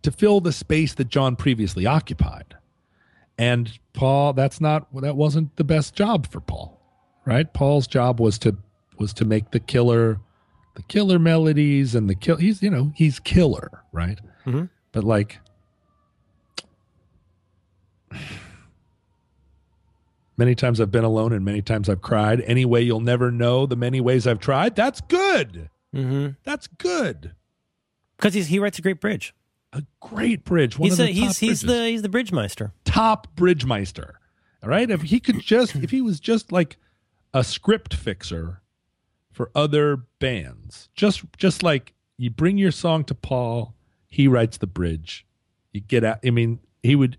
to 0.01 0.12
fill 0.12 0.41
the 0.41 0.51
space 0.51 0.93
that 0.95 1.07
John 1.07 1.38
previously 1.38 1.86
occupied. 1.86 2.57
And 3.38 3.72
Paul, 3.93 4.34
that's 4.34 4.60
not 4.60 4.93
that 5.01 5.16
wasn't 5.16 5.55
the 5.55 5.64
best 5.64 5.95
job 5.95 6.30
for 6.30 6.41
Paul, 6.41 6.82
right? 7.24 7.51
Paul's 7.53 7.88
job 7.88 8.20
was 8.20 8.38
to 8.39 8.57
was 8.97 9.14
to 9.14 9.24
make 9.24 9.51
the 9.51 9.62
killer, 9.62 10.20
the 10.76 10.84
killer 10.84 11.18
melodies 11.18 11.95
and 11.95 12.10
the 12.10 12.16
kill. 12.16 12.36
He's 12.36 12.62
you 12.62 12.70
know 12.70 12.91
he's 12.93 13.20
killer, 13.20 13.86
right? 13.93 14.20
Mm-hmm. 14.45 14.66
But 14.91 15.05
like, 15.05 15.39
many 20.40 20.56
times 20.56 20.80
I've 20.82 20.90
been 20.90 21.04
alone 21.04 21.34
and 21.34 21.44
many 21.46 21.62
times 21.62 21.90
I've 21.90 22.02
cried. 22.02 22.42
Anyway, 22.42 22.82
you'll 22.82 23.02
never 23.02 23.30
know 23.30 23.66
the 23.66 23.76
many 23.76 24.00
ways 24.02 24.26
I've 24.26 24.40
tried. 24.40 24.76
That's 24.76 25.02
good. 25.02 25.70
Mm-hmm. 25.94 26.30
That's 26.44 26.66
good. 26.66 27.36
Because 28.18 28.34
he 28.34 28.58
writes 28.58 28.80
a 28.80 28.82
great 28.82 29.00
bridge. 29.02 29.36
A 29.74 29.84
great 30.00 30.44
bridge. 30.46 30.80
One 30.80 30.90
He's 30.90 31.00
of 31.00 31.06
a, 31.06 31.08
the 31.08 31.14
he's 31.14 31.38
he's 31.38 31.62
the 31.62 31.86
he's 31.86 32.02
the 32.02 32.10
bridge 32.10 32.32
meister. 32.32 32.72
top 32.86 33.36
bridge 33.36 33.66
meister. 33.66 34.20
All 34.64 34.70
right. 34.70 34.90
If 34.90 35.04
he 35.04 35.20
could 35.20 35.40
just, 35.44 35.76
if 35.76 35.92
he 35.92 36.02
was 36.02 36.20
just 36.20 36.52
like 36.52 36.78
a 37.34 37.44
script 37.44 37.94
fixer 37.94 38.62
for 39.32 39.52
other 39.54 39.98
bands, 40.20 40.90
just, 40.96 41.22
just 41.38 41.62
like 41.64 41.94
you 42.18 42.30
bring 42.30 42.58
your 42.58 42.72
song 42.72 43.04
to 43.06 43.14
Paul, 43.16 43.76
he 44.08 44.28
writes 44.28 44.58
the 44.58 44.68
bridge. 44.68 45.26
You 45.72 45.82
get 45.82 46.04
out. 46.04 46.20
I 46.26 46.32
mean, 46.32 46.60
he 46.82 46.96
would, 46.96 47.18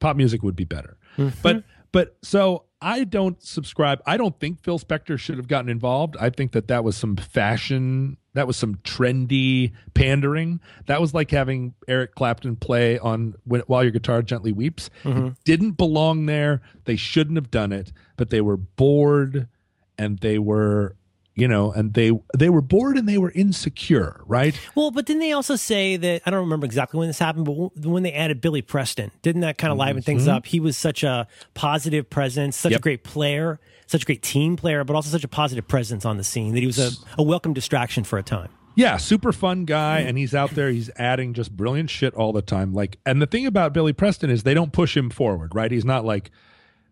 pop 0.00 0.16
music 0.16 0.42
would 0.42 0.56
be 0.56 0.64
better. 0.64 0.96
But, 1.42 1.62
but 1.96 2.14
so 2.20 2.64
I 2.82 3.04
don't 3.04 3.42
subscribe. 3.42 4.02
I 4.04 4.18
don't 4.18 4.38
think 4.38 4.62
Phil 4.62 4.78
Spector 4.78 5.18
should 5.18 5.38
have 5.38 5.48
gotten 5.48 5.70
involved. 5.70 6.14
I 6.20 6.28
think 6.28 6.52
that 6.52 6.68
that 6.68 6.84
was 6.84 6.94
some 6.94 7.16
fashion. 7.16 8.18
That 8.34 8.46
was 8.46 8.58
some 8.58 8.74
trendy 8.84 9.72
pandering. 9.94 10.60
That 10.84 11.00
was 11.00 11.14
like 11.14 11.30
having 11.30 11.72
Eric 11.88 12.14
Clapton 12.14 12.56
play 12.56 12.98
on 12.98 13.34
when, 13.44 13.62
"While 13.62 13.82
Your 13.82 13.92
Guitar 13.92 14.20
Gently 14.20 14.52
Weeps." 14.52 14.90
It 15.04 15.08
mm-hmm. 15.08 15.28
didn't 15.44 15.78
belong 15.78 16.26
there. 16.26 16.60
They 16.84 16.96
shouldn't 16.96 17.38
have 17.38 17.50
done 17.50 17.72
it. 17.72 17.94
But 18.18 18.28
they 18.28 18.42
were 18.42 18.58
bored, 18.58 19.48
and 19.96 20.18
they 20.18 20.38
were, 20.38 20.96
you 21.36 21.46
know, 21.46 21.70
and 21.70 21.94
they 21.94 22.10
they 22.36 22.50
were 22.50 22.62
bored 22.62 22.96
and 22.96 23.08
they 23.08 23.18
were 23.18 23.30
insecure. 23.30 24.22
Right? 24.26 24.58
Well, 24.74 24.90
but 24.90 25.06
didn't 25.06 25.20
they 25.20 25.32
also 25.32 25.54
say 25.54 25.96
that 25.96 26.22
I 26.26 26.30
don't 26.30 26.40
remember 26.40 26.66
exactly 26.66 26.98
when 26.98 27.08
this 27.08 27.18
happened, 27.18 27.44
but 27.44 27.86
when 27.88 28.02
they 28.02 28.12
added 28.12 28.40
Billy 28.40 28.62
Preston, 28.62 29.12
didn't 29.22 29.42
that 29.42 29.58
kind 29.58 29.70
of 29.70 29.78
liven 29.78 30.02
things 30.02 30.26
up? 30.26 30.46
He 30.46 30.58
was 30.58 30.76
such 30.76 31.04
a 31.04 31.28
positive 31.54 32.10
presence, 32.10 32.56
such 32.56 32.72
a 32.72 32.78
great 32.80 33.04
player, 33.04 33.60
such 33.86 34.02
a 34.02 34.06
great 34.06 34.22
team 34.22 34.56
player, 34.56 34.82
but 34.82 34.96
also 34.96 35.10
such 35.10 35.24
a 35.24 35.28
positive 35.28 35.68
presence 35.68 36.04
on 36.04 36.16
the 36.16 36.24
scene 36.24 36.54
that 36.54 36.60
he 36.60 36.66
was 36.66 36.78
a, 36.78 36.90
a 37.18 37.22
welcome 37.22 37.52
distraction 37.52 38.02
for 38.02 38.18
a 38.18 38.22
time. 38.22 38.48
Yeah, 38.74 38.98
super 38.98 39.32
fun 39.32 39.64
guy, 39.64 40.00
and 40.00 40.18
he's 40.18 40.34
out 40.34 40.50
there. 40.50 40.68
He's 40.68 40.90
adding 40.96 41.32
just 41.32 41.56
brilliant 41.56 41.88
shit 41.88 42.12
all 42.12 42.34
the 42.34 42.42
time. 42.42 42.74
Like, 42.74 42.98
and 43.06 43.22
the 43.22 43.26
thing 43.26 43.46
about 43.46 43.72
Billy 43.72 43.94
Preston 43.94 44.28
is 44.28 44.42
they 44.42 44.52
don't 44.52 44.70
push 44.70 44.94
him 44.94 45.08
forward, 45.08 45.54
right? 45.54 45.70
He's 45.70 45.84
not 45.84 46.04
like 46.04 46.30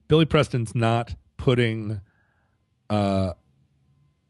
Billy 0.08 0.24
Preston's 0.24 0.74
not 0.74 1.14
putting, 1.36 2.00
uh, 2.88 3.34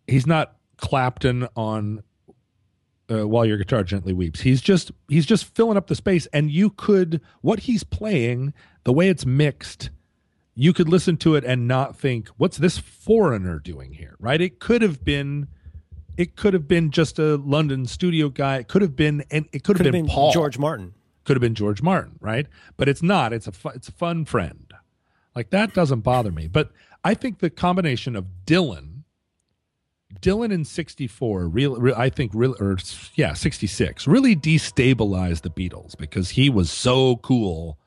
he's 0.07 0.26
not 0.26 0.57
Clapton 0.76 1.48
on 1.57 2.02
uh, 3.11 3.26
while 3.28 3.44
your 3.44 3.59
guitar 3.59 3.82
gently 3.84 4.12
weeps. 4.12 4.40
He's 4.40 4.61
just 4.61 4.90
he's 5.09 5.26
just 5.26 5.55
filling 5.55 5.76
up 5.76 5.86
the 5.86 5.94
space, 5.94 6.26
and 6.26 6.50
you 6.50 6.70
could 6.70 7.20
what 7.40 7.61
he's 7.61 7.84
playing, 7.84 8.55
the 8.84 8.92
way 8.92 9.09
it's 9.09 9.26
mixed, 9.26 9.90
you 10.55 10.72
could 10.72 10.88
listen 10.88 11.16
to 11.18 11.34
it 11.34 11.44
and 11.44 11.68
not 11.68 11.96
think, 11.96 12.28
"What's 12.36 12.57
this 12.57 12.78
foreigner 12.78 13.59
doing 13.59 13.92
here?" 13.92 14.16
Right? 14.18 14.40
It 14.40 14.59
could 14.59 14.82
have 14.82 15.05
been 15.05 15.48
it 16.16 16.36
could 16.36 16.55
have 16.55 16.68
been 16.68 16.90
just 16.90 17.18
a 17.18 17.36
London 17.36 17.86
studio 17.86 18.28
guy. 18.28 18.59
It 18.59 18.68
could 18.68 18.82
have 18.82 18.94
been, 18.94 19.24
and 19.30 19.46
it 19.52 19.64
could 19.64 19.76
have 19.76 19.84
Could 19.84 19.86
have 19.86 19.92
been, 19.92 20.07
been 20.07 20.14
Paul. 20.14 20.32
George 20.32 20.59
Martin. 20.59 20.94
Could 21.24 21.36
have 21.36 21.40
been 21.40 21.55
George 21.55 21.82
Martin, 21.82 22.18
right? 22.20 22.46
But 22.76 22.88
it's 22.88 23.02
not. 23.02 23.32
It's 23.32 23.46
a 23.46 23.52
fu- 23.52 23.70
it's 23.70 23.88
a 23.88 23.92
fun 23.92 24.24
friend. 24.24 24.72
Like 25.34 25.50
that 25.50 25.74
doesn't 25.74 26.00
bother 26.00 26.30
me. 26.30 26.46
But 26.48 26.70
I 27.02 27.14
think 27.14 27.38
the 27.38 27.50
combination 27.50 28.14
of 28.14 28.26
Dylan, 28.46 28.93
Dylan 30.20 30.52
in 30.52 30.64
'64, 30.64 31.48
real, 31.48 31.76
real, 31.76 31.94
I 31.96 32.08
think, 32.08 32.32
real, 32.34 32.54
or 32.60 32.78
yeah, 33.14 33.34
'66, 33.34 34.06
really 34.06 34.36
destabilized 34.36 35.42
the 35.42 35.50
Beatles 35.50 35.96
because 35.96 36.30
he 36.30 36.50
was 36.50 36.70
so 36.70 37.16
cool, 37.16 37.78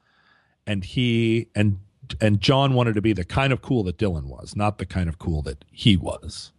and 0.65 0.83
he 0.83 1.47
and 1.55 1.79
and 2.21 2.39
John 2.39 2.73
wanted 2.73 2.95
to 2.95 3.01
be 3.01 3.13
the 3.13 3.25
kind 3.25 3.51
of 3.51 3.61
cool 3.61 3.83
that 3.83 3.97
Dylan 3.97 4.25
was, 4.25 4.55
not 4.55 4.77
the 4.77 4.85
kind 4.85 5.09
of 5.09 5.19
cool 5.19 5.41
that 5.43 5.65
he 5.71 5.97
was. 5.97 6.51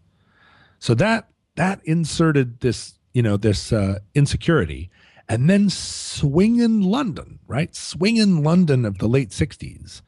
So 0.78 0.94
that 0.94 1.28
that 1.56 1.80
inserted 1.84 2.60
this, 2.60 2.98
you 3.12 3.22
know, 3.22 3.36
this 3.36 3.72
uh, 3.72 3.98
insecurity, 4.14 4.90
and 5.28 5.48
then 5.50 5.70
swinging 5.70 6.82
London, 6.82 7.40
right? 7.46 7.74
Swinging 7.74 8.42
London 8.42 8.84
of 8.84 8.98
the 8.98 9.08
late 9.08 9.30
'60s, 9.30 10.02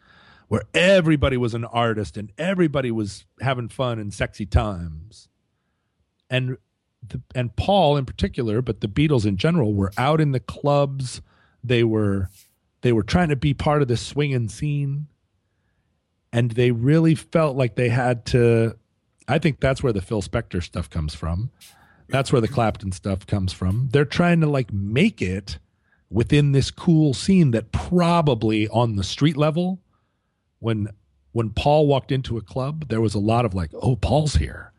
where 0.48 0.64
everybody 0.74 1.36
was 1.36 1.54
an 1.54 1.64
artist 1.64 2.16
and 2.16 2.32
everybody 2.38 2.90
was 2.90 3.24
having 3.40 3.68
fun 3.68 3.98
and 3.98 4.12
sexy 4.12 4.46
times, 4.46 5.28
and 6.30 6.56
the, 7.06 7.20
and 7.34 7.54
Paul 7.56 7.96
in 7.96 8.06
particular, 8.06 8.62
but 8.62 8.80
the 8.80 8.88
Beatles 8.88 9.26
in 9.26 9.36
general, 9.36 9.74
were 9.74 9.92
out 9.98 10.20
in 10.20 10.32
the 10.32 10.40
clubs. 10.40 11.20
They 11.62 11.84
were 11.84 12.30
they 12.82 12.92
were 12.92 13.02
trying 13.02 13.28
to 13.28 13.36
be 13.36 13.52
part 13.52 13.82
of 13.82 13.88
the 13.88 13.96
swinging 13.96 14.48
scene, 14.48 15.08
and 16.32 16.52
they 16.52 16.70
really 16.70 17.14
felt 17.14 17.56
like 17.56 17.74
they 17.74 17.88
had 17.88 18.24
to 18.26 18.76
I 19.28 19.38
think 19.38 19.60
that's 19.60 19.82
where 19.82 19.92
the 19.92 20.02
Phil 20.02 20.22
Spector 20.22 20.62
stuff 20.62 20.90
comes 20.90 21.14
from. 21.14 21.50
That's 22.08 22.32
where 22.32 22.40
the 22.40 22.48
Clapton 22.48 22.90
stuff 22.90 23.26
comes 23.26 23.52
from. 23.52 23.88
They're 23.92 24.04
trying 24.04 24.40
to 24.40 24.48
like 24.48 24.72
make 24.72 25.22
it 25.22 25.58
within 26.10 26.50
this 26.50 26.72
cool 26.72 27.14
scene 27.14 27.52
that 27.52 27.70
probably 27.70 28.66
on 28.68 28.96
the 28.96 29.04
street 29.04 29.36
level, 29.36 29.80
when 30.58 30.88
when 31.32 31.50
Paul 31.50 31.86
walked 31.86 32.10
into 32.10 32.36
a 32.36 32.42
club, 32.42 32.88
there 32.88 33.00
was 33.00 33.14
a 33.14 33.20
lot 33.20 33.44
of 33.44 33.54
like, 33.54 33.70
oh, 33.72 33.94
Paul's 33.94 34.34
here. 34.34 34.69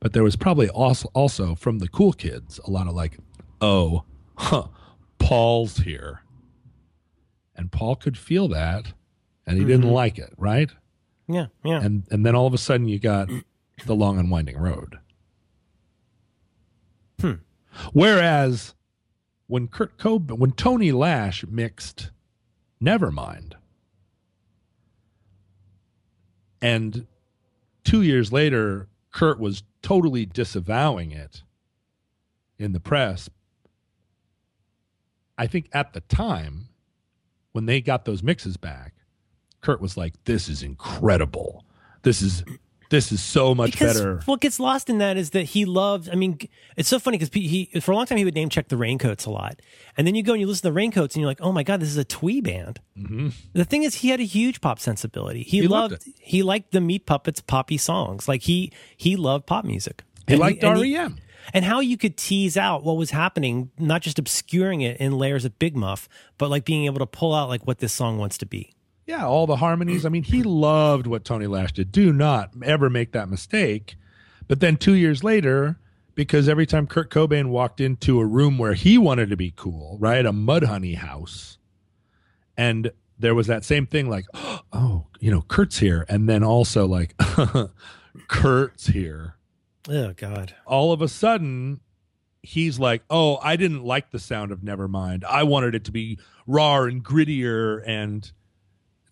But 0.00 0.12
there 0.12 0.22
was 0.22 0.36
probably 0.36 0.68
also, 0.68 1.10
also 1.12 1.54
from 1.54 1.78
the 1.78 1.88
cool 1.88 2.12
kids, 2.12 2.60
a 2.64 2.70
lot 2.70 2.86
of 2.86 2.94
like, 2.94 3.18
oh, 3.60 4.04
huh, 4.36 4.68
Paul's 5.18 5.78
here. 5.78 6.22
And 7.56 7.72
Paul 7.72 7.96
could 7.96 8.16
feel 8.16 8.46
that 8.48 8.92
and 9.48 9.58
he 9.58 9.64
didn't 9.64 9.90
like 9.90 10.18
it, 10.18 10.32
right? 10.36 10.70
Yeah, 11.26 11.46
yeah. 11.64 11.80
And 11.82 12.04
and 12.10 12.24
then 12.24 12.34
all 12.34 12.46
of 12.46 12.54
a 12.54 12.58
sudden 12.58 12.86
you 12.86 12.98
got 12.98 13.30
the 13.86 13.94
long 13.94 14.18
and 14.18 14.30
winding 14.30 14.58
road. 14.58 14.98
Hmm. 17.20 17.32
Whereas 17.92 18.74
when 19.46 19.68
Kurt 19.68 19.96
Cobain, 19.96 20.38
when 20.38 20.52
Tony 20.52 20.92
Lash 20.92 21.44
mixed 21.46 22.10
Nevermind, 22.82 23.54
and 26.60 27.06
two 27.84 28.02
years 28.02 28.32
later, 28.32 28.88
Kurt 29.10 29.40
was 29.40 29.62
totally 29.82 30.26
disavowing 30.26 31.12
it 31.12 31.42
in 32.58 32.72
the 32.72 32.80
press. 32.80 33.30
I 35.36 35.46
think 35.46 35.68
at 35.72 35.92
the 35.92 36.00
time, 36.00 36.68
when 37.52 37.66
they 37.66 37.80
got 37.80 38.04
those 38.04 38.22
mixes 38.22 38.56
back, 38.56 38.94
Kurt 39.60 39.80
was 39.80 39.96
like, 39.96 40.24
"This 40.24 40.48
is 40.48 40.62
incredible. 40.62 41.64
This 42.02 42.22
is 42.22 42.44
this 42.90 43.12
is 43.12 43.22
so 43.22 43.54
much 43.54 43.72
because 43.72 43.96
better." 43.98 44.20
what 44.26 44.40
gets 44.40 44.58
lost 44.58 44.88
in 44.88 44.98
that 44.98 45.16
is 45.16 45.30
that 45.30 45.42
he 45.44 45.64
loved. 45.64 46.08
I 46.10 46.14
mean, 46.14 46.38
it's 46.76 46.88
so 46.88 46.98
funny 46.98 47.18
because 47.18 47.32
he 47.34 47.70
for 47.80 47.92
a 47.92 47.96
long 47.96 48.06
time 48.06 48.18
he 48.18 48.24
would 48.24 48.34
name 48.34 48.48
check 48.48 48.68
the 48.68 48.76
Raincoats 48.76 49.26
a 49.26 49.30
lot, 49.30 49.60
and 49.96 50.06
then 50.06 50.14
you 50.14 50.22
go 50.22 50.32
and 50.32 50.40
you 50.40 50.46
listen 50.46 50.62
to 50.62 50.68
the 50.68 50.72
Raincoats 50.72 51.14
and 51.14 51.20
you're 51.20 51.30
like, 51.30 51.40
oh 51.40 51.52
my 51.52 51.62
god, 51.62 51.80
this 51.80 51.88
is 51.90 51.96
a 51.96 52.04
twee 52.04 52.40
band. 52.40 52.80
The 53.54 53.64
thing 53.64 53.82
is, 53.84 53.96
he 53.96 54.08
had 54.08 54.20
a 54.20 54.24
huge 54.24 54.60
pop 54.60 54.78
sensibility. 54.80 55.42
He, 55.42 55.58
Mm-hmm. 55.58 55.62
He 55.62 55.68
loved 55.68 55.92
loved, 55.92 56.08
he 56.20 56.42
liked 56.42 56.72
the 56.72 56.80
Meat 56.80 57.06
Puppets 57.06 57.40
poppy 57.40 57.76
songs. 57.78 58.28
Like 58.28 58.42
he 58.42 58.72
he 58.96 59.16
loved 59.16 59.46
pop 59.46 59.64
music. 59.64 60.02
He 60.26 60.34
And 60.34 60.40
liked 60.40 60.62
E 60.62 60.66
and 60.66 60.80
REM. 60.80 61.18
and 61.54 61.64
how 61.64 61.80
you 61.80 61.96
could 61.96 62.16
tease 62.16 62.56
out 62.56 62.84
what 62.84 62.96
was 62.96 63.10
happening, 63.10 63.70
not 63.78 64.02
just 64.02 64.18
obscuring 64.18 64.80
it 64.82 64.96
in 64.98 65.16
layers 65.18 65.44
of 65.44 65.58
Big 65.58 65.76
Muff, 65.76 66.08
but 66.36 66.50
like 66.50 66.64
being 66.64 66.84
able 66.86 66.98
to 66.98 67.06
pull 67.06 67.34
out 67.34 67.48
like 67.48 67.66
what 67.66 67.78
this 67.78 67.92
song 67.92 68.18
wants 68.18 68.36
to 68.38 68.46
be. 68.46 68.72
Yeah, 69.08 69.26
all 69.26 69.46
the 69.46 69.56
harmonies. 69.56 70.04
I 70.04 70.10
mean, 70.10 70.22
he 70.22 70.42
loved 70.42 71.06
what 71.06 71.24
Tony 71.24 71.46
Lash 71.46 71.72
did. 71.72 71.90
Do 71.90 72.12
not 72.12 72.50
ever 72.62 72.90
make 72.90 73.12
that 73.12 73.30
mistake. 73.30 73.96
But 74.48 74.60
then 74.60 74.76
two 74.76 74.92
years 74.92 75.24
later, 75.24 75.78
because 76.14 76.46
every 76.46 76.66
time 76.66 76.86
Kurt 76.86 77.10
Cobain 77.10 77.46
walked 77.48 77.80
into 77.80 78.20
a 78.20 78.26
room 78.26 78.58
where 78.58 78.74
he 78.74 78.98
wanted 78.98 79.30
to 79.30 79.36
be 79.36 79.50
cool, 79.56 79.96
right, 79.98 80.26
a 80.26 80.32
Mudhoney 80.32 80.96
house, 80.96 81.56
and 82.54 82.92
there 83.18 83.34
was 83.34 83.46
that 83.46 83.64
same 83.64 83.86
thing 83.86 84.10
like, 84.10 84.26
oh, 84.74 85.06
you 85.20 85.30
know, 85.30 85.40
Kurt's 85.40 85.78
here, 85.78 86.04
and 86.10 86.28
then 86.28 86.44
also 86.44 86.86
like, 86.86 87.14
Kurt's 88.28 88.88
here. 88.88 89.36
Oh 89.88 90.12
God. 90.12 90.54
all 90.66 90.92
of 90.92 91.00
a 91.00 91.08
sudden 91.08 91.80
he's 92.42 92.78
like, 92.78 93.04
"Oh, 93.08 93.38
I 93.42 93.56
didn't 93.56 93.84
like 93.84 94.10
the 94.10 94.18
sound 94.18 94.52
of 94.52 94.60
Nevermind. 94.60 95.24
I 95.24 95.44
wanted 95.44 95.74
it 95.74 95.84
to 95.86 95.92
be 95.92 96.18
raw 96.46 96.82
and 96.82 97.02
grittier." 97.02 97.82
And 97.86 98.30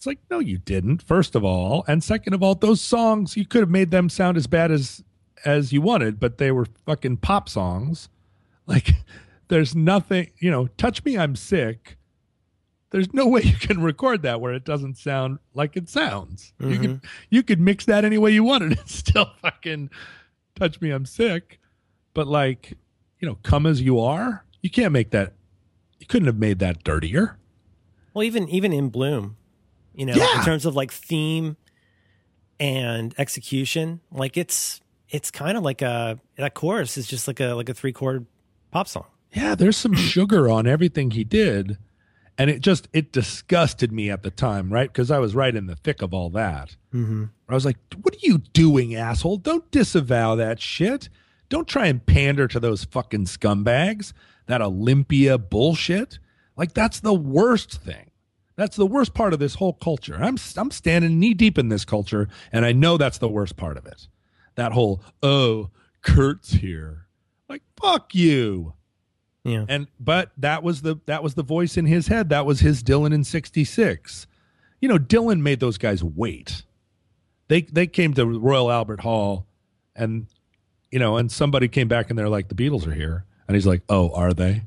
it's 0.06 0.20
like, 0.20 0.30
"No, 0.30 0.38
you 0.38 0.58
didn't." 0.58 1.02
First 1.02 1.34
of 1.34 1.44
all, 1.44 1.84
and 1.88 2.02
second 2.02 2.34
of 2.34 2.42
all, 2.42 2.54
those 2.54 2.80
songs 2.80 3.36
you 3.36 3.44
could 3.44 3.60
have 3.60 3.70
made 3.70 3.90
them 3.90 4.08
sound 4.08 4.36
as 4.36 4.46
bad 4.46 4.70
as 4.70 5.02
as 5.44 5.72
you 5.72 5.82
wanted, 5.82 6.20
but 6.20 6.38
they 6.38 6.52
were 6.52 6.66
fucking 6.84 7.18
pop 7.18 7.48
songs. 7.48 8.08
Like, 8.68 8.96
there's 9.46 9.76
nothing, 9.76 10.32
you 10.40 10.50
know. 10.50 10.66
Touch 10.76 11.04
me, 11.04 11.16
I'm 11.16 11.36
sick. 11.36 11.98
There's 12.90 13.14
no 13.14 13.28
way 13.28 13.42
you 13.44 13.54
can 13.54 13.80
record 13.80 14.22
that 14.22 14.40
where 14.40 14.52
it 14.52 14.64
doesn't 14.64 14.98
sound 14.98 15.38
like 15.54 15.76
it 15.76 15.88
sounds. 15.88 16.52
You 16.58 16.76
could 16.76 16.90
mm-hmm. 16.90 17.06
you 17.30 17.44
could 17.44 17.60
mix 17.60 17.84
that 17.84 18.04
any 18.04 18.18
way 18.18 18.32
you 18.32 18.42
wanted. 18.42 18.72
It's 18.80 18.96
still 18.96 19.30
fucking 19.40 19.90
touch 20.56 20.80
me, 20.80 20.90
I'm 20.90 21.06
sick. 21.06 21.60
But 22.12 22.26
like, 22.26 22.72
you 23.20 23.28
know, 23.28 23.38
come 23.44 23.66
as 23.66 23.82
you 23.82 24.00
are, 24.00 24.44
you 24.62 24.70
can't 24.70 24.92
make 24.92 25.10
that. 25.10 25.34
You 26.00 26.06
couldn't 26.06 26.26
have 26.26 26.38
made 26.38 26.58
that 26.58 26.82
dirtier. 26.82 27.38
Well, 28.14 28.24
even 28.24 28.48
even 28.48 28.72
in 28.72 28.88
Bloom, 28.88 29.36
you 29.96 30.06
know, 30.06 30.14
Yeah. 30.14 30.38
in 30.38 30.44
terms 30.44 30.64
of 30.66 30.76
like 30.76 30.92
theme 30.92 31.56
and 32.60 33.14
execution, 33.18 34.00
like 34.10 34.36
it's 34.36 34.80
it's 35.10 35.30
kind 35.30 35.56
of 35.56 35.62
like 35.62 35.82
a 35.82 36.18
that 36.36 36.54
chorus 36.54 36.96
is 36.96 37.06
just 37.06 37.26
like 37.26 37.40
a 37.40 37.54
like 37.54 37.68
a 37.68 37.74
three 37.74 37.92
chord 37.92 38.26
pop 38.70 38.88
song. 38.88 39.06
Yeah, 39.32 39.54
there's 39.54 39.76
some 39.76 39.94
sugar 39.94 40.48
on 40.48 40.66
everything 40.66 41.10
he 41.12 41.24
did, 41.24 41.78
and 42.38 42.50
it 42.50 42.60
just 42.60 42.88
it 42.92 43.12
disgusted 43.12 43.92
me 43.92 44.10
at 44.10 44.22
the 44.22 44.30
time, 44.30 44.72
right? 44.72 44.90
Because 44.92 45.10
I 45.10 45.18
was 45.18 45.34
right 45.34 45.54
in 45.54 45.66
the 45.66 45.76
thick 45.76 46.02
of 46.02 46.14
all 46.14 46.30
that. 46.30 46.76
Mm-hmm. 46.94 47.24
I 47.48 47.54
was 47.54 47.64
like, 47.64 47.76
"What 48.02 48.14
are 48.14 48.18
you 48.26 48.38
doing, 48.38 48.94
asshole? 48.94 49.38
Don't 49.38 49.70
disavow 49.70 50.34
that 50.36 50.60
shit. 50.60 51.08
Don't 51.48 51.68
try 51.68 51.86
and 51.86 52.04
pander 52.04 52.48
to 52.48 52.58
those 52.58 52.84
fucking 52.84 53.26
scumbags. 53.26 54.12
That 54.46 54.62
Olympia 54.62 55.38
bullshit. 55.38 56.18
Like 56.56 56.72
that's 56.72 57.00
the 57.00 57.14
worst 57.14 57.82
thing. 57.82 58.10
That's 58.56 58.76
the 58.76 58.86
worst 58.86 59.14
part 59.14 59.32
of 59.32 59.38
this 59.38 59.54
whole 59.56 59.74
culture. 59.74 60.16
I'm 60.16 60.36
I'm 60.56 60.70
standing 60.70 61.18
knee 61.20 61.34
deep 61.34 61.58
in 61.58 61.68
this 61.68 61.84
culture, 61.84 62.28
and 62.52 62.64
I 62.64 62.72
know 62.72 62.96
that's 62.96 63.18
the 63.18 63.28
worst 63.28 63.56
part 63.56 63.76
of 63.76 63.86
it. 63.86 64.08
That 64.54 64.72
whole 64.72 65.02
oh, 65.22 65.70
Kurt's 66.02 66.52
here. 66.52 67.06
Like 67.48 67.62
fuck 67.80 68.14
you. 68.14 68.74
Yeah. 69.44 69.64
And 69.68 69.86
but 70.00 70.32
that 70.38 70.62
was 70.62 70.82
the 70.82 70.96
that 71.06 71.22
was 71.22 71.34
the 71.34 71.42
voice 71.42 71.76
in 71.76 71.86
his 71.86 72.08
head. 72.08 72.30
That 72.30 72.46
was 72.46 72.60
his 72.60 72.82
Dylan 72.82 73.14
in 73.14 73.24
'66. 73.24 74.26
You 74.80 74.88
know, 74.88 74.98
Dylan 74.98 75.40
made 75.40 75.60
those 75.60 75.78
guys 75.78 76.02
wait. 76.02 76.62
They 77.48 77.62
they 77.62 77.86
came 77.86 78.14
to 78.14 78.26
Royal 78.26 78.72
Albert 78.72 79.00
Hall, 79.00 79.46
and 79.94 80.26
you 80.90 80.98
know, 80.98 81.16
and 81.16 81.30
somebody 81.30 81.68
came 81.68 81.88
back 81.88 82.10
and 82.10 82.18
they're 82.18 82.28
like, 82.28 82.48
"The 82.48 82.54
Beatles 82.54 82.86
are 82.86 82.94
here," 82.94 83.24
and 83.46 83.54
he's 83.54 83.66
like, 83.66 83.82
"Oh, 83.88 84.10
are 84.14 84.32
they?" 84.32 84.62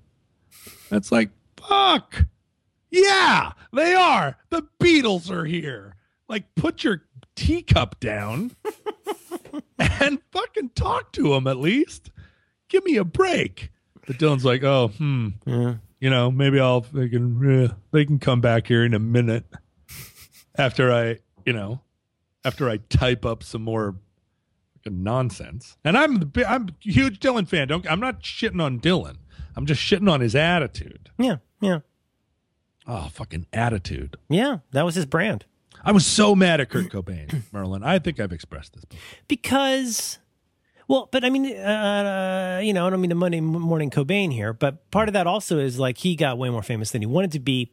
That's 0.89 1.11
like, 1.11 1.29
fuck, 1.57 2.25
yeah, 2.91 3.51
they 3.73 3.93
are. 3.93 4.37
The 4.49 4.63
Beatles 4.81 5.29
are 5.29 5.45
here. 5.45 5.95
Like, 6.27 6.53
put 6.55 6.83
your 6.83 7.03
teacup 7.35 7.99
down 7.99 8.51
and 9.79 10.19
fucking 10.31 10.69
talk 10.75 11.11
to 11.13 11.29
them 11.29 11.47
at 11.47 11.57
least. 11.57 12.11
Give 12.67 12.83
me 12.85 12.97
a 12.97 13.03
break. 13.03 13.71
But 14.05 14.17
Dylan's 14.17 14.45
like, 14.45 14.63
oh, 14.63 14.89
hmm, 14.89 15.29
Yeah. 15.45 15.75
you 15.99 16.09
know, 16.09 16.29
maybe 16.31 16.59
I'll 16.59 16.81
they 16.81 17.09
can 17.09 17.63
eh, 17.65 17.73
they 17.91 18.05
can 18.05 18.19
come 18.19 18.41
back 18.41 18.67
here 18.67 18.83
in 18.83 18.93
a 18.93 18.99
minute 18.99 19.45
after 20.57 20.91
I, 20.91 21.19
you 21.45 21.53
know, 21.53 21.81
after 22.45 22.69
I 22.69 22.77
type 22.77 23.25
up 23.25 23.43
some 23.43 23.63
more 23.63 23.95
nonsense. 24.85 25.77
And 25.83 25.97
I'm 25.97 26.31
I'm 26.47 26.69
a 26.69 26.73
huge 26.81 27.19
Dylan 27.19 27.47
fan. 27.47 27.67
Don't 27.67 27.89
I'm 27.89 27.99
not 27.99 28.21
shitting 28.23 28.61
on 28.61 28.79
Dylan. 28.79 29.17
I'm 29.55 29.65
just 29.65 29.81
shitting 29.81 30.09
on 30.11 30.21
his 30.21 30.35
attitude. 30.35 31.09
Yeah. 31.17 31.37
Yeah. 31.61 31.79
Oh, 32.91 33.07
fucking 33.13 33.45
attitude. 33.53 34.17
Yeah. 34.29 34.57
That 34.71 34.83
was 34.83 34.95
his 34.95 35.05
brand. 35.05 35.45
I 35.83 35.91
was 35.91 36.05
so 36.05 36.35
mad 36.35 36.59
at 36.59 36.69
Kurt 36.69 36.89
Cobain, 36.91 37.43
Merlin. 37.53 37.83
I 37.83 37.99
think 37.99 38.19
I've 38.19 38.33
expressed 38.33 38.73
this 38.73 38.83
before. 38.83 39.01
because 39.29 40.17
well 40.89 41.07
but 41.11 41.23
i 41.23 41.29
mean 41.29 41.45
uh, 41.55 42.59
you 42.63 42.73
know 42.73 42.85
i 42.87 42.89
don't 42.89 42.99
mean 42.99 43.09
the 43.09 43.15
monday 43.15 43.39
morning 43.39 43.89
cobain 43.91 44.33
here 44.33 44.51
but 44.53 44.89
part 44.89 45.07
of 45.07 45.13
that 45.13 45.27
also 45.27 45.59
is 45.59 45.77
like 45.79 45.99
he 45.99 46.15
got 46.15 46.37
way 46.39 46.49
more 46.49 46.63
famous 46.63 46.89
than 46.91 47.01
he 47.01 47.05
wanted 47.05 47.31
to 47.31 47.39
be 47.39 47.71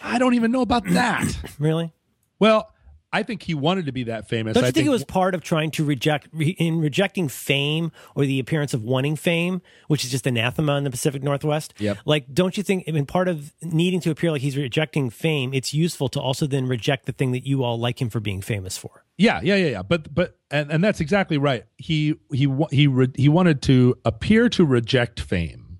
I 0.00 0.18
don't 0.18 0.34
even 0.34 0.52
know 0.52 0.60
about 0.60 0.84
that. 0.90 1.26
really 1.58 1.92
well, 2.38 2.72
I 3.12 3.22
think 3.22 3.42
he 3.42 3.54
wanted 3.54 3.86
to 3.86 3.92
be 3.92 4.04
that 4.04 4.28
famous. 4.28 4.54
don't 4.54 4.64
you 4.64 4.68
I 4.68 4.70
think, 4.70 4.86
it 4.86 4.90
was 4.90 5.04
part 5.04 5.34
of 5.34 5.42
trying 5.42 5.70
to 5.72 5.84
reject 5.84 6.28
re, 6.32 6.48
in 6.58 6.80
rejecting 6.80 7.28
fame 7.28 7.90
or 8.14 8.26
the 8.26 8.38
appearance 8.38 8.74
of 8.74 8.82
wanting 8.82 9.16
fame 9.16 9.62
which 9.86 10.04
is 10.04 10.10
just 10.10 10.26
anathema 10.26 10.76
in 10.76 10.84
the 10.84 10.90
pacific 10.90 11.22
northwest 11.22 11.72
Yep. 11.78 11.98
like 12.04 12.32
don't 12.34 12.56
you 12.56 12.62
think 12.62 12.84
i 12.86 12.90
mean 12.90 13.06
part 13.06 13.28
of 13.28 13.52
needing 13.62 14.00
to 14.00 14.10
appear 14.10 14.30
like 14.30 14.42
he's 14.42 14.56
rejecting 14.56 15.08
fame 15.10 15.54
it's 15.54 15.72
useful 15.72 16.08
to 16.10 16.20
also 16.20 16.46
then 16.46 16.66
reject 16.66 17.06
the 17.06 17.12
thing 17.12 17.32
that 17.32 17.46
you 17.46 17.64
all 17.64 17.78
like 17.78 18.00
him 18.00 18.10
for 18.10 18.20
being 18.20 18.42
famous 18.42 18.76
for 18.76 19.04
Yeah, 19.16 19.40
yeah, 19.42 19.56
yeah, 19.56 19.66
yeah. 19.68 19.82
But 19.82 20.14
but 20.14 20.38
and, 20.50 20.70
and 20.70 20.84
that's 20.84 21.00
exactly 21.00 21.38
right. 21.38 21.64
He 21.76 22.14
he 22.32 22.46
he 22.70 22.86
re, 22.86 23.08
he 23.16 23.28
wanted 23.28 23.62
to 23.62 23.96
appear 24.04 24.48
to 24.50 24.64
reject 24.64 25.18
fame, 25.20 25.78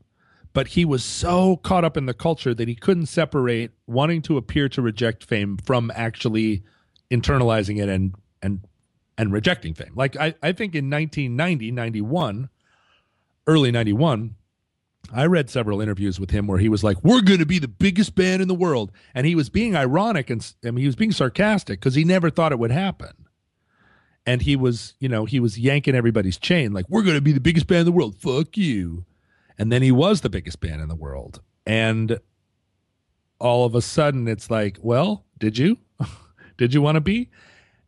but 0.52 0.68
he 0.68 0.84
was 0.84 1.04
so 1.04 1.56
caught 1.58 1.84
up 1.84 1.96
in 1.96 2.06
the 2.06 2.14
culture 2.14 2.52
that 2.54 2.66
he 2.68 2.74
couldn't 2.74 3.06
separate 3.06 3.70
wanting 3.86 4.22
to 4.22 4.36
appear 4.36 4.68
to 4.70 4.82
reject 4.82 5.24
fame 5.24 5.56
from 5.64 5.92
actually 5.94 6.62
internalizing 7.10 7.82
it 7.82 7.88
and 7.88 8.14
and 8.42 8.60
and 9.16 9.32
rejecting 9.32 9.74
fame. 9.74 9.92
Like 9.94 10.16
I 10.16 10.34
I 10.42 10.52
think 10.52 10.74
in 10.74 10.90
1990, 10.90 11.70
91, 11.72 12.48
early 13.46 13.70
91, 13.70 14.34
I 15.12 15.26
read 15.26 15.48
several 15.48 15.80
interviews 15.80 16.20
with 16.20 16.30
him 16.30 16.46
where 16.46 16.58
he 16.58 16.68
was 16.68 16.84
like, 16.84 17.02
"We're 17.02 17.22
going 17.22 17.40
to 17.40 17.46
be 17.46 17.58
the 17.58 17.68
biggest 17.68 18.14
band 18.14 18.42
in 18.42 18.48
the 18.48 18.54
world," 18.54 18.92
and 19.14 19.26
he 19.26 19.34
was 19.34 19.48
being 19.48 19.74
ironic 19.74 20.30
and 20.30 20.46
I 20.64 20.70
mean, 20.70 20.82
he 20.82 20.86
was 20.86 20.96
being 20.96 21.12
sarcastic 21.12 21.80
because 21.80 21.94
he 21.94 22.04
never 22.04 22.30
thought 22.30 22.52
it 22.52 22.58
would 22.58 22.70
happen. 22.70 23.12
And 24.26 24.42
he 24.42 24.56
was, 24.56 24.94
you 24.98 25.08
know, 25.08 25.24
he 25.24 25.40
was 25.40 25.58
yanking 25.58 25.94
everybody's 25.94 26.38
chain, 26.38 26.72
like, 26.72 26.84
"We're 26.88 27.02
going 27.02 27.16
to 27.16 27.22
be 27.22 27.32
the 27.32 27.40
biggest 27.40 27.66
band 27.66 27.80
in 27.80 27.86
the 27.86 27.92
world." 27.92 28.16
Fuck 28.16 28.56
you. 28.56 29.04
And 29.58 29.72
then 29.72 29.82
he 29.82 29.90
was 29.90 30.20
the 30.20 30.30
biggest 30.30 30.60
band 30.60 30.80
in 30.82 30.88
the 30.88 30.94
world, 30.94 31.40
and 31.66 32.20
all 33.40 33.64
of 33.64 33.74
a 33.74 33.82
sudden, 33.82 34.28
it's 34.28 34.50
like, 34.50 34.78
"Well, 34.82 35.24
did 35.38 35.58
you? 35.58 35.78
Did 36.58 36.74
you 36.74 36.82
want 36.82 36.96
to 36.96 37.00
be?" 37.00 37.30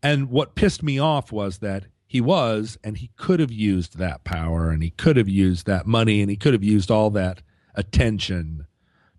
And 0.03 0.31
what 0.31 0.55
pissed 0.55 0.83
me 0.83 0.99
off 0.99 1.31
was 1.31 1.59
that 1.59 1.87
he 2.07 2.21
was, 2.21 2.77
and 2.83 2.97
he 2.97 3.11
could 3.17 3.39
have 3.39 3.53
used 3.53 3.99
that 3.99 4.25
power 4.25 4.71
and 4.71 4.83
he 4.83 4.91
could 4.91 5.17
have 5.17 5.29
used 5.29 5.65
that 5.67 5.87
money 5.87 6.21
and 6.21 6.29
he 6.29 6.37
could 6.37 6.55
have 6.55 6.65
used 6.65 6.91
all 6.91 7.11
that 7.11 7.41
attention 7.77 8.67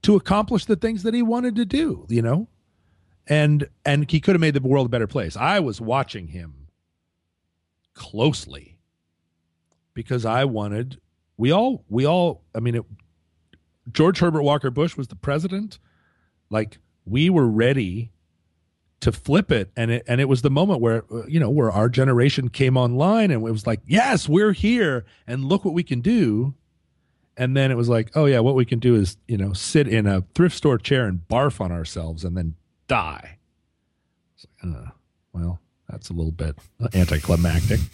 to 0.02 0.18
accomplish 0.18 0.66
the 0.66 0.76
things 0.76 1.04
that 1.04 1.14
he 1.14 1.22
wanted 1.22 1.56
to 1.56 1.64
do, 1.64 2.06
you 2.10 2.22
know? 2.22 2.50
And 3.28 3.70
and 3.86 4.10
he 4.12 4.20
could 4.20 4.36
have 4.36 4.42
made 4.42 4.56
the 4.56 4.60
world 4.60 4.88
a 4.88 4.90
better 4.90 5.08
place. 5.08 5.38
I 5.38 5.60
was 5.62 5.80
watching 5.80 6.28
him 6.28 6.68
closely 7.94 8.78
because 9.94 10.26
I 10.26 10.46
wanted 10.46 11.00
we 11.38 11.52
all 11.52 11.86
we 11.88 12.06
all 12.06 12.44
I 12.54 12.60
mean 12.60 12.76
it, 12.76 12.86
George 13.92 14.20
Herbert 14.20 14.44
Walker 14.44 14.70
Bush 14.70 14.98
was 14.98 15.08
the 15.08 15.16
president 15.16 15.80
like 16.50 16.80
we 17.06 17.30
were 17.30 17.48
ready 17.48 18.12
to 19.02 19.12
flip 19.12 19.52
it. 19.52 19.72
And 19.76 19.92
it 19.92 20.04
and 20.08 20.22
it 20.22 20.30
was 20.30 20.42
the 20.42 20.50
moment 20.50 20.82
where 20.82 21.04
you 21.28 21.40
know 21.40 21.50
where 21.50 21.72
our 21.72 21.90
generation 21.90 22.50
came 22.50 22.78
online 22.78 23.32
and 23.32 23.46
it 23.46 23.52
was 23.52 23.68
like 23.68 23.82
yes 23.86 24.30
we're 24.30 24.54
here 24.54 25.06
and 25.28 25.46
look 25.46 25.66
what 25.66 25.74
we 25.74 25.84
can 25.84 26.02
do. 26.02 26.56
And 27.38 27.56
then 27.56 27.72
it 27.72 27.76
was 27.76 27.90
like 27.90 28.12
oh 28.16 28.26
yeah 28.26 28.40
what 28.40 28.56
we 28.56 28.66
can 28.66 28.80
do 28.80 28.96
is 28.96 29.18
you 29.28 29.38
know 29.38 29.54
sit 29.54 29.88
in 29.88 30.08
a 30.08 30.24
thrift 30.34 30.56
store 30.56 30.78
chair 30.78 31.06
and 31.06 31.22
barf 31.30 31.60
on 31.60 31.72
ourselves 31.72 32.24
and 32.24 32.38
then 32.38 32.56
die. 32.88 33.38
It's 34.36 34.46
like, 34.64 34.74
uh, 34.76 34.92
well 35.34 35.60
that's 35.90 36.10
a 36.10 36.14
little 36.14 36.32
bit 36.32 36.58
anticlimactic. 36.94 37.80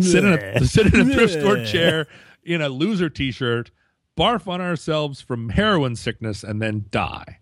Sit 0.00 0.22
in 0.22 0.32
a 0.32 0.64
sit 0.64 0.94
in 0.94 1.00
a 1.00 1.12
thrift 1.12 1.40
store 1.40 1.64
chair 1.64 2.06
in 2.44 2.62
a 2.62 2.68
loser 2.68 3.10
t-shirt 3.10 3.72
barf 4.16 4.46
on 4.46 4.60
ourselves 4.60 5.20
from 5.20 5.48
heroin 5.48 5.96
sickness 5.96 6.44
and 6.44 6.62
then 6.62 6.84
die. 6.92 7.40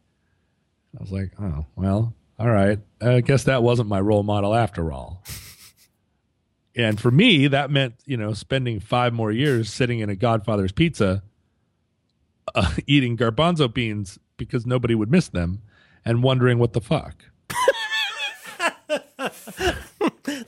I 0.99 1.03
was 1.03 1.13
like 1.13 1.33
oh 1.39 1.67
well 1.77 2.15
all 2.39 2.51
right 2.51 2.79
i 3.01 3.21
guess 3.21 3.45
that 3.45 3.63
wasn't 3.63 3.89
my 3.89 4.01
role 4.01 4.23
model 4.23 4.55
after 4.55 4.93
all 4.93 5.23
and 6.77 7.01
for 7.01 7.11
me 7.11 7.47
that 7.49 7.71
meant 7.71 7.95
you 8.05 8.17
know 8.17 8.33
spending 8.33 8.81
five 8.81 9.13
more 9.13 9.33
years 9.33 9.73
sitting 9.73 10.01
in 10.01 10.09
a 10.11 10.17
godfather's 10.17 10.73
pizza 10.73 11.23
uh, 12.55 12.73
eating 12.87 13.17
garbanzo 13.17 13.73
beans 13.73 14.19
because 14.37 14.67
nobody 14.67 14.95
would 14.95 15.11
miss 15.11 15.29
them 15.29 15.63
and 16.05 16.23
wondering 16.23 16.59
what 16.59 16.73
the 16.73 16.81
fuck 16.81 17.25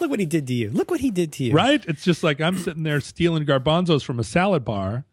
Look 0.00 0.10
what 0.10 0.20
he 0.20 0.26
did 0.26 0.46
to 0.48 0.54
you. 0.54 0.70
Look 0.70 0.90
what 0.90 1.00
he 1.00 1.10
did 1.10 1.32
to 1.34 1.44
you. 1.44 1.52
right 1.52 1.84
it's 1.86 2.04
just 2.04 2.22
like 2.22 2.40
i'm 2.40 2.58
sitting 2.58 2.82
there 2.82 3.00
stealing 3.00 3.44
garbanzos 3.44 4.02
from 4.04 4.18
a 4.20 4.24
salad 4.24 4.64
bar 4.64 5.04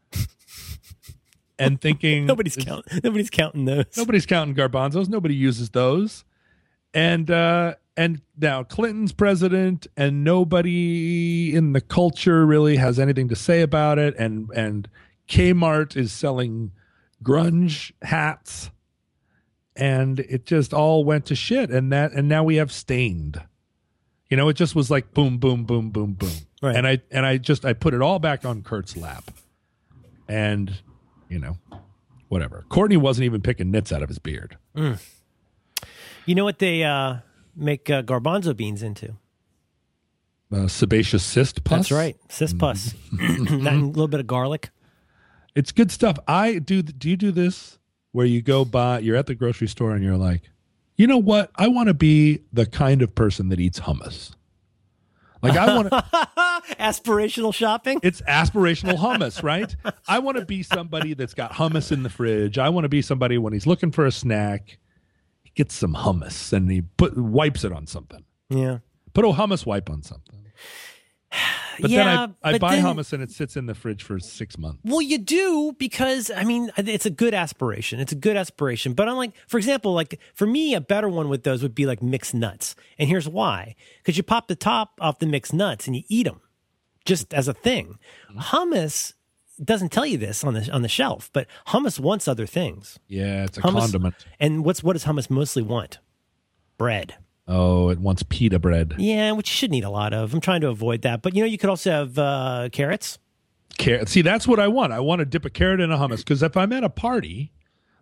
and 1.58 1.80
thinking 1.80 2.26
Nobody's 2.26 2.56
counting. 2.56 3.00
Nobody's 3.04 3.30
counting 3.30 3.66
those. 3.66 3.86
Nobody's 3.96 4.26
counting 4.26 4.56
garbanzos. 4.56 5.08
Nobody 5.08 5.36
uses 5.36 5.70
those. 5.70 6.26
And 6.96 7.30
uh 7.30 7.76
and 7.98 8.22
now 8.38 8.64
Clinton's 8.64 9.12
president 9.12 9.88
and 9.96 10.24
nobody 10.24 11.54
in 11.54 11.74
the 11.74 11.82
culture 11.82 12.46
really 12.46 12.78
has 12.78 13.00
anything 13.00 13.30
to 13.30 13.36
say 13.36 13.62
about 13.62 14.00
it 14.00 14.16
and 14.18 14.50
and 14.56 14.90
Kmart 15.28 15.96
is 15.96 16.12
selling 16.12 16.72
grunge 17.24 17.92
hats 18.02 18.72
and 19.76 20.20
it 20.22 20.46
just 20.46 20.74
all 20.74 21.04
went 21.04 21.26
to 21.28 21.36
shit 21.36 21.70
and 21.70 21.92
that 21.92 22.14
and 22.14 22.28
now 22.28 22.44
we 22.44 22.56
have 22.56 22.72
Staind. 22.72 23.42
You 24.30 24.38
know, 24.38 24.50
it 24.50 24.56
just 24.56 24.76
was 24.76 24.90
like 24.90 25.14
boom 25.14 25.38
boom 25.38 25.66
boom 25.66 25.92
boom 25.92 26.14
boom. 26.14 26.32
Right. 26.62 26.76
And 26.76 26.88
I 26.88 27.02
and 27.12 27.26
I 27.26 27.38
just 27.38 27.64
I 27.66 27.74
put 27.74 27.94
it 27.94 28.02
all 28.02 28.20
back 28.20 28.44
on 28.46 28.64
Kurt's 28.64 28.98
lap. 28.98 29.32
And 30.28 30.74
you 31.30 31.40
know, 31.40 31.58
whatever. 32.28 32.66
Courtney 32.70 32.98
wasn't 32.98 33.26
even 33.26 33.42
picking 33.42 33.70
nits 33.72 33.92
out 33.92 34.02
of 34.02 34.10
his 34.10 34.20
beard. 34.20 34.58
You 36.26 36.36
know 36.36 36.44
what 36.44 36.60
they 36.60 36.84
uh, 36.84 37.18
make 37.56 37.90
uh, 37.90 38.02
garbanzo 38.02 38.56
beans 38.56 38.82
into? 38.82 39.16
Uh, 40.52 40.68
sebaceous 40.68 41.24
cyst 41.24 41.64
pus. 41.64 41.78
That's 41.78 41.92
right, 41.92 42.18
cyst 42.30 42.58
pus. 42.58 42.94
that 43.12 43.30
and 43.40 43.68
a 43.68 43.86
little 43.86 44.08
bit 44.08 44.20
of 44.20 44.28
garlic. 44.28 44.70
It's 45.56 45.72
good 45.72 45.92
stuff. 45.92 46.18
I 46.28 46.60
do. 46.60 46.82
Do 46.82 47.10
you 47.10 47.18
do 47.18 47.32
this 47.32 47.80
where 48.12 48.26
you 48.26 48.42
go 48.42 48.66
buy? 48.66 49.00
You're 49.00 49.16
at 49.16 49.26
the 49.26 49.36
grocery 49.36 49.68
store 49.68 49.92
and 49.94 50.04
you're 50.04 50.18
like, 50.18 50.42
you 50.96 51.08
know 51.08 51.18
what? 51.18 51.52
I 51.56 51.68
want 51.68 51.88
to 51.88 51.94
be 51.94 52.42
the 52.54 52.66
kind 52.66 53.02
of 53.02 53.16
person 53.16 53.50
that 53.50 53.60
eats 53.60 53.82
hummus. 53.82 54.36
Like 55.42 55.58
I 55.58 55.76
want 55.76 55.90
to. 55.90 56.06
Aspirational 56.80 57.54
shopping. 57.54 58.00
it's 58.02 58.22
aspirational 58.22 58.98
hummus, 58.98 59.44
right? 59.44 59.76
I 60.08 60.20
want 60.20 60.38
to 60.38 60.46
be 60.46 60.64
somebody 60.64 61.14
that's 61.14 61.34
got 61.34 61.52
hummus 61.54 61.92
in 61.92 62.04
the 62.04 62.10
fridge. 62.10 62.58
I 62.58 62.70
want 62.70 62.86
to 62.86 62.90
be 62.90 63.02
somebody 63.02 63.38
when 63.38 63.54
he's 63.54 63.68
looking 63.68 63.92
for 63.92 64.06
a 64.06 64.12
snack, 64.12 64.80
gets 65.56 65.74
some 65.76 65.94
hummus 65.94 66.54
and 66.54 66.70
he 66.70 66.82
put 66.82 67.18
wipes 67.18 67.64
it 67.64 67.72
on 67.72 67.88
something. 67.88 68.24
Yeah. 68.50 68.80
Put 69.14 69.26
a 69.26 69.30
hummus 69.30 69.66
wipe 69.66 69.90
on 69.90 70.04
something. 70.04 70.46
But 71.78 71.90
yeah, 71.90 72.06
then 72.06 72.36
I, 72.42 72.52
I 72.52 72.58
buy 72.58 72.78
then- 72.78 72.86
hummus 72.86 73.12
and 73.12 73.22
it 73.22 73.32
sits 73.32 73.58
in 73.58 73.66
the 73.66 73.76
fridge 73.76 74.02
for 74.02 74.18
six 74.18 74.58
months. 74.58 74.80
Well, 74.86 75.02
you 75.02 75.18
do 75.18 75.76
because 75.78 76.32
I 76.34 76.46
mean 76.46 76.72
it's 76.78 77.06
a 77.06 77.10
good 77.10 77.34
aspiration. 77.34 78.00
It's 78.00 78.14
a 78.14 78.16
good 78.16 78.38
aspiration. 78.38 78.94
But 78.94 79.10
I'm 79.10 79.18
like, 79.18 79.34
for 79.46 79.58
example, 79.58 79.94
like 79.94 80.18
for 80.34 80.48
me, 80.48 80.74
a 80.74 80.80
better 80.80 81.10
one 81.10 81.28
with 81.28 81.44
those 81.44 81.62
would 81.64 81.76
be 81.76 81.86
like 81.86 82.02
mixed 82.02 82.34
nuts. 82.34 82.78
And 82.98 83.10
here's 83.10 83.28
why: 83.28 83.76
because 83.98 84.16
you 84.16 84.24
pop 84.24 84.48
the 84.48 84.56
top 84.56 84.94
off 85.02 85.20
the 85.20 85.26
mixed 85.26 85.54
nuts 85.54 85.86
and 85.86 85.98
you 85.98 86.04
eat 86.08 86.24
them 86.24 86.40
just 87.04 87.34
as 87.34 87.50
a 87.50 87.54
thing. 87.54 88.00
Mm-hmm. 88.32 88.40
Hummus 88.40 89.14
doesn't 89.64 89.92
tell 89.92 90.06
you 90.06 90.18
this 90.18 90.44
on 90.44 90.54
the 90.54 90.70
on 90.72 90.82
the 90.82 90.88
shelf, 90.88 91.30
but 91.34 91.48
hummus 91.68 92.00
wants 92.00 92.28
other 92.28 92.46
things. 92.46 93.00
Yeah, 93.08 93.44
it's 93.46 93.58
a 93.58 93.62
Hummus, 93.62 93.80
condiment. 93.80 94.16
And 94.40 94.66
what's 94.66 94.84
what 94.84 94.94
does 94.94 95.06
hummus 95.06 95.30
mostly 95.30 95.62
want? 95.64 96.00
Bread. 96.78 97.16
Oh, 97.48 97.90
it 97.90 98.00
wants 98.00 98.24
pita 98.24 98.58
bread. 98.60 98.96
Yeah, 98.98 99.32
which 99.34 99.50
you 99.50 99.54
shouldn't 99.56 99.78
eat 99.78 99.84
a 99.84 99.90
lot 99.90 100.14
of. 100.14 100.34
I'm 100.34 100.42
trying 100.42 100.62
to 100.62 100.68
avoid 100.70 101.04
that. 101.04 101.22
But 101.22 101.36
you 101.36 101.42
know, 101.42 101.48
you 101.48 101.58
could 101.58 101.70
also 101.70 101.92
have 101.92 102.18
uh, 102.18 102.70
carrots. 102.72 103.20
Carrot. 103.78 104.10
See, 104.10 104.22
that's 104.22 104.48
what 104.48 104.60
I 104.60 104.68
want. 104.68 104.94
I 104.94 105.00
want 105.00 105.20
to 105.20 105.26
dip 105.26 105.46
a 105.46 105.50
carrot 105.50 105.80
in 105.80 105.92
a 105.92 105.98
hummus 105.98 106.18
because 106.18 106.42
if 106.42 106.58
I'm 106.58 106.74
at 106.74 106.84
a 106.84 106.90
party, 106.90 107.52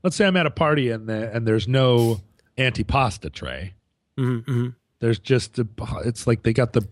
let's 0.01 0.15
say 0.15 0.25
I'm 0.25 0.38
at 0.38 0.45
a 0.45 0.51
party 0.51 0.89
and 0.91 1.07
the, 1.09 1.30
and 1.35 1.45
there's 1.47 1.67
no 1.67 2.21
antipasta 2.57 3.31
tray, 3.31 3.73
Mm-hmm. 4.17 4.67
there's 4.99 5.17
just 5.19 5.57
a, 5.57 5.67
it's 6.05 6.27
like 6.27 6.43
they 6.43 6.53
got 6.53 6.73
the 6.73 6.88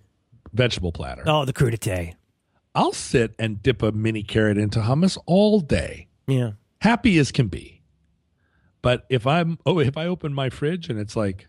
vegetable 0.54 0.92
platter. 0.92 1.24
Oh, 1.28 1.46
the 1.46 1.54
crudité. 1.54 2.16
I'll 2.74 2.94
sit 2.94 3.34
and 3.38 3.62
dip 3.62 3.82
a 3.84 3.92
mini 3.92 4.24
carrot 4.24 4.58
into 4.58 4.80
hummus 4.80 5.18
all 5.26 5.60
day, 5.60 6.08
Yeah. 6.28 6.52
happy 6.80 7.18
as 7.18 7.32
can 7.32 7.48
be. 7.48 7.82
But 8.82 9.06
if 9.10 9.28
I'm 9.28 9.60
oh, 9.66 9.80
if 9.80 9.98
I 9.98 10.06
open 10.08 10.34
my 10.34 10.50
fridge 10.50 10.90
and 10.90 11.00
it's 11.00 11.16
like, 11.16 11.48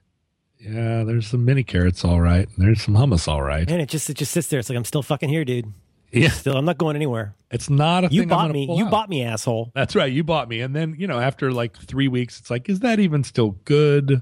yeah, 0.59 1.03
there's 1.05 1.27
some 1.27 1.45
mini 1.45 1.63
carrots, 1.65 2.05
all 2.05 2.21
right, 2.21 2.47
and 2.49 2.57
there's 2.67 2.83
some 2.83 2.95
hummus, 2.95 3.27
all 3.29 3.43
right. 3.43 3.69
And 3.71 3.81
it 3.81 3.89
just 3.89 4.11
it 4.11 4.15
just 4.19 4.33
sits 4.33 4.49
there. 4.49 4.61
It's 4.61 4.69
like 4.69 4.77
I'm 4.77 4.85
still 4.85 5.03
fucking 5.03 5.29
here, 5.29 5.45
dude. 5.45 5.67
Yeah, 6.15 6.29
Still, 6.29 6.59
I'm 6.59 6.67
not 6.67 6.77
going 6.77 6.95
anywhere. 6.95 7.35
it's 7.51 7.71
not 7.71 8.05
a 8.05 8.09
You 8.13 8.27
bought 8.27 8.51
me. 8.51 8.67
You 8.77 8.85
out. 8.85 8.91
bought 8.91 9.09
me, 9.09 9.23
asshole. 9.23 9.73
That's 9.75 9.95
right. 9.97 10.13
You 10.13 10.23
bought 10.23 10.47
me. 10.47 10.61
And 10.61 10.77
then, 10.77 10.95
you 10.99 11.07
know, 11.07 11.19
after 11.19 11.53
like 11.53 11.75
three 11.79 12.07
weeks, 12.07 12.39
it's 12.39 12.51
like, 12.51 12.69
is 12.69 12.81
that 12.81 13.01
even 13.01 13.25
still 13.25 13.53
good? 13.65 14.21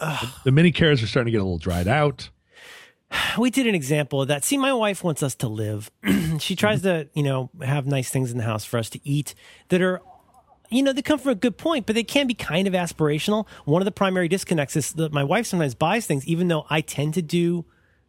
The, 0.00 0.32
the 0.46 0.50
mini 0.50 0.72
carrots 0.72 1.00
are 1.00 1.06
starting 1.06 1.26
to 1.26 1.30
get 1.30 1.40
a 1.40 1.44
little 1.44 1.58
dried 1.58 1.86
out. 1.86 2.28
We 3.38 3.50
did 3.50 3.66
an 3.66 3.74
example 3.74 4.22
of 4.22 4.28
that. 4.28 4.44
See, 4.44 4.58
my 4.58 4.72
wife 4.72 5.04
wants 5.04 5.22
us 5.22 5.34
to 5.36 5.48
live. 5.48 5.90
she 6.40 6.56
tries 6.56 6.82
mm-hmm. 6.82 7.08
to, 7.08 7.08
you 7.14 7.22
know, 7.22 7.50
have 7.62 7.86
nice 7.86 8.10
things 8.10 8.32
in 8.32 8.38
the 8.38 8.44
house 8.44 8.64
for 8.64 8.78
us 8.78 8.90
to 8.90 9.00
eat 9.08 9.34
that 9.68 9.80
are, 9.80 10.02
you 10.70 10.82
know, 10.82 10.92
they 10.92 11.02
come 11.02 11.18
from 11.18 11.32
a 11.32 11.36
good 11.36 11.56
point, 11.56 11.86
but 11.86 11.94
they 11.94 12.02
can 12.02 12.26
be 12.26 12.34
kind 12.34 12.66
of 12.66 12.74
aspirational. 12.74 13.46
One 13.64 13.80
of 13.80 13.84
the 13.84 13.92
primary 13.92 14.28
disconnects 14.28 14.76
is 14.76 14.92
that 14.94 15.12
my 15.12 15.22
wife 15.22 15.46
sometimes 15.46 15.74
buys 15.74 16.04
things, 16.06 16.26
even 16.26 16.48
though 16.48 16.66
I 16.68 16.80
tend 16.80 17.14
to 17.14 17.22
do 17.22 17.64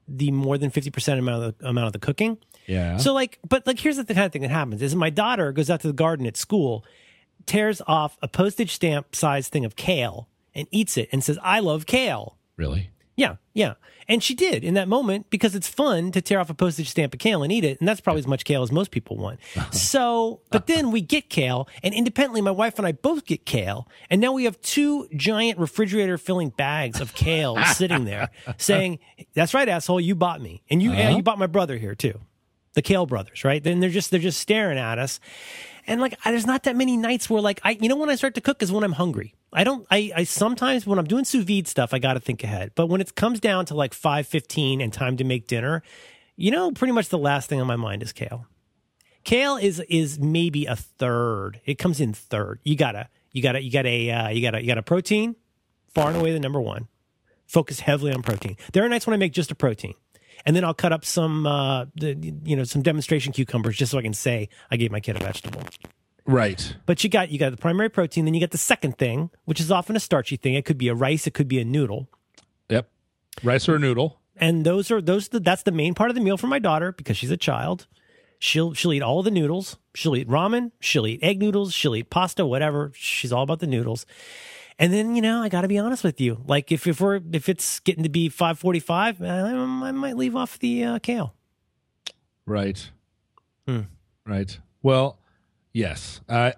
the 0.08 0.32
more 0.32 0.58
than 0.58 0.72
50% 0.72 1.20
amount 1.20 1.44
of 1.44 1.58
the 1.58 1.68
amount 1.68 1.88
of 1.88 1.94
the 1.94 2.00
cooking. 2.00 2.40
Yeah. 2.66 2.98
So 2.98 3.14
like, 3.14 3.40
but 3.48 3.66
like, 3.68 3.80
here's 3.80 3.98
the 3.98 4.06
kind 4.06 4.26
of 4.26 4.32
thing 4.32 4.42
that 4.42 4.52
happens: 4.52 4.82
is 4.82 4.96
my 4.96 5.10
daughter 5.10 5.52
goes 5.52 5.70
out 5.70 5.82
to 5.82 5.88
the 5.88 5.94
garden 5.94 6.26
at 6.26 6.38
school, 6.38 6.86
tears 7.46 7.82
off 7.88 8.18
a 8.22 8.28
postage 8.28 8.74
stamp 8.74 9.16
size 9.16 9.48
thing 9.48 9.66
of 9.66 9.76
kale 9.76 10.28
and 10.54 10.68
eats 10.72 10.98
it, 10.98 11.10
and 11.12 11.24
says, 11.24 11.38
"I 11.42 11.60
love 11.60 11.86
kale." 11.86 12.38
really? 12.58 12.90
Yeah, 13.20 13.36
yeah, 13.54 13.74
and 14.08 14.24
she 14.24 14.34
did 14.34 14.64
in 14.64 14.76
that 14.76 14.88
moment 14.88 15.30
because 15.30 15.54
it's 15.54 15.68
fun 15.68 16.14
to 16.14 16.22
tear 16.22 16.40
off 16.40 16.50
a 16.50 16.54
postage 16.54 16.90
stamp 16.90 17.14
of 17.14 17.20
kale 17.20 17.44
and 17.44 17.52
eat 17.52 17.66
it, 17.66 17.78
and 17.82 17.88
that's 17.88 18.00
probably 18.00 18.20
as 18.20 18.28
much 18.28 18.46
kale 18.46 18.64
as 18.64 18.72
most 18.72 18.92
people 18.92 19.18
want. 19.18 19.42
Uh-huh. 19.58 19.70
so, 19.72 20.40
but 20.52 20.68
then 20.68 20.90
we 20.90 21.02
get 21.02 21.30
kale, 21.30 21.68
and 21.84 21.94
independently, 21.94 22.40
my 22.40 22.52
wife 22.52 22.78
and 22.78 22.88
I 22.88 22.94
both 22.94 23.26
get 23.26 23.46
kale, 23.46 23.90
and 24.10 24.22
now 24.22 24.32
we 24.32 24.46
have 24.46 24.62
two 24.62 25.10
giant 25.14 25.60
refrigerator 25.60 26.18
filling 26.18 26.48
bags 26.48 27.02
of 27.02 27.14
kale 27.14 27.62
sitting 27.74 28.06
there, 28.06 28.30
saying, 28.56 29.00
"That's 29.34 29.54
right, 29.54 29.68
asshole, 29.68 30.00
you 30.00 30.16
bought 30.16 30.40
me, 30.40 30.64
and 30.70 30.82
you 30.82 30.92
and 30.92 31.10
uh-huh. 31.10 31.18
you 31.18 31.24
bought 31.24 31.40
my 31.40 31.48
brother 31.48 31.78
here 31.78 31.96
too." 31.96 32.22
the 32.74 32.82
Kale 32.82 33.06
brothers, 33.06 33.44
right? 33.44 33.62
Then 33.64 33.80
they're 33.80 33.90
just 33.90 34.12
they're 34.12 34.20
just 34.20 34.40
staring 34.40 34.78
at 34.78 35.00
us, 35.00 35.20
and 35.90 36.00
like 36.00 36.14
I, 36.24 36.32
there's 36.32 36.46
not 36.46 36.64
that 36.64 36.76
many 36.76 36.96
nights 36.96 37.30
where 37.30 37.42
like 37.42 37.60
I 37.64 37.72
you 37.72 37.90
know 37.90 37.98
when 37.98 38.10
I 38.10 38.16
start 38.16 38.36
to 38.36 38.42
cook 38.42 38.62
is 38.62 38.72
when 38.72 38.84
I'm 38.84 38.94
hungry. 38.94 39.36
I 39.52 39.64
don't 39.64 39.86
I 39.92 40.12
I 40.16 40.24
sometimes 40.24 40.86
when 40.86 41.00
I'm 41.00 41.08
doing 41.08 41.26
sous 41.26 41.44
vide 41.44 41.68
stuff 41.68 41.94
I 41.94 42.00
got 42.00 42.14
to 42.14 42.20
think 42.20 42.44
ahead, 42.44 42.72
but 42.76 42.88
when 42.88 43.02
it 43.02 43.16
comes 43.16 43.40
down 43.40 43.66
to 43.66 43.76
like 43.76 43.94
five 43.94 44.28
fifteen 44.28 44.80
and 44.80 44.94
time 44.94 45.18
to 45.18 45.24
make 45.24 45.48
dinner, 45.48 45.84
you 46.38 46.52
know, 46.52 46.72
pretty 46.72 46.94
much 46.94 47.10
the 47.10 47.18
last 47.18 47.50
thing 47.50 47.60
on 47.60 47.68
my 47.68 47.76
mind 47.76 48.04
is 48.04 48.14
kale. 48.14 48.46
Kale 49.24 49.58
is 49.58 49.80
is 49.90 50.20
maybe 50.20 50.66
a 50.66 50.76
third. 50.76 51.60
It 51.66 51.78
comes 51.78 52.00
in 52.00 52.14
third. 52.14 52.60
You 52.64 52.78
gotta 52.78 53.10
you 53.32 53.42
gotta 53.42 53.62
you 53.62 53.72
got 53.72 53.86
a 53.86 54.12
uh, 54.12 54.30
you 54.30 54.42
got 54.42 54.56
a 54.56 54.62
you 54.62 54.68
got 54.68 54.78
a 54.78 54.84
protein, 54.84 55.36
far 55.94 56.08
and 56.08 56.18
away 56.18 56.32
the 56.32 56.40
number 56.40 56.62
one. 56.62 56.88
Focus 57.46 57.80
heavily 57.80 58.14
on 58.14 58.22
protein. 58.22 58.58
There 58.74 58.86
are 58.86 58.90
nights 58.90 59.08
when 59.08 59.16
I 59.16 59.18
make 59.18 59.34
just 59.34 59.50
a 59.50 59.56
protein. 59.56 59.96
And 60.46 60.56
then 60.56 60.64
I'll 60.64 60.74
cut 60.74 60.92
up 60.94 61.04
some, 61.06 61.46
uh, 61.46 61.86
the, 61.96 62.16
you 62.44 62.56
know, 62.56 62.64
some 62.64 62.82
demonstration 62.82 63.34
cucumbers 63.34 63.78
just 63.78 63.92
so 63.92 63.98
I 63.98 64.02
can 64.02 64.14
say 64.14 64.50
I 64.72 64.78
gave 64.78 64.92
my 64.92 65.00
kid 65.00 65.16
a 65.16 65.20
vegetable. 65.20 65.62
Right. 66.26 66.76
But 66.86 67.04
you 67.04 67.10
got 67.10 67.30
you 67.32 67.40
got 67.40 67.50
the 67.52 67.58
primary 67.58 67.90
protein, 67.90 68.26
then 68.26 68.34
you 68.34 68.40
get 68.40 68.52
the 68.52 68.58
second 68.58 68.98
thing, 68.98 69.32
which 69.46 69.60
is 69.60 69.72
often 69.72 69.96
a 69.96 70.00
starchy 70.00 70.36
thing. 70.38 70.54
It 70.54 70.64
could 70.66 70.78
be 70.78 70.88
a 70.88 70.94
rice, 70.96 71.26
it 71.28 71.34
could 71.34 71.48
be 71.48 71.60
a 71.60 71.66
noodle, 71.66 72.08
Yep. 72.70 72.88
Rice 73.44 73.68
or 73.68 73.76
a 73.76 73.80
noodle. 73.80 74.20
and 74.38 74.64
those 74.66 74.92
are 74.92 75.02
those. 75.02 75.28
That's 75.30 75.64
the 75.64 75.72
main 75.72 75.94
part 75.96 76.10
of 76.12 76.16
the 76.16 76.22
meal 76.22 76.38
for 76.38 76.48
my 76.48 76.60
daughter 76.60 76.92
because 76.92 77.18
she's 77.18 77.32
a 77.32 77.38
child. 77.38 77.88
She'll 78.38 78.74
she'll 78.74 78.94
eat 78.94 79.02
all 79.02 79.24
the 79.24 79.32
noodles. 79.32 79.78
She'll 79.96 80.16
eat 80.16 80.28
ramen. 80.30 80.72
She'll 80.80 81.08
eat 81.08 81.20
egg 81.24 81.40
noodles. 81.40 81.74
She'll 81.74 81.96
eat 81.96 82.10
pasta, 82.10 82.46
whatever. 82.46 82.92
She's 82.96 83.34
all 83.34 83.44
about 83.44 83.60
the 83.60 83.68
noodles. 83.68 84.06
And 84.82 84.94
then 84.94 85.16
you 85.16 85.22
know 85.22 85.44
I 85.44 85.50
got 85.50 85.62
to 85.62 85.68
be 85.68 85.78
honest 85.78 86.04
with 86.04 86.20
you. 86.22 86.42
Like 86.48 86.72
if 86.72 86.88
if 86.88 87.02
we're 87.02 87.20
if 87.34 87.50
it's 87.50 87.80
getting 87.82 88.04
to 88.04 88.10
be 88.10 88.30
five 88.30 88.58
forty 88.58 88.80
five, 88.80 89.22
I, 89.22 89.52
I 89.52 89.92
might 89.92 90.16
leave 90.16 90.36
off 90.36 90.58
the 90.58 90.84
uh, 90.84 91.00
kale. 91.00 91.36
Right. 92.46 92.90
Hmm. 93.68 93.82
Right. 94.26 94.58
Well, 94.82 95.20
yes. 95.74 96.22
I, 96.30 96.54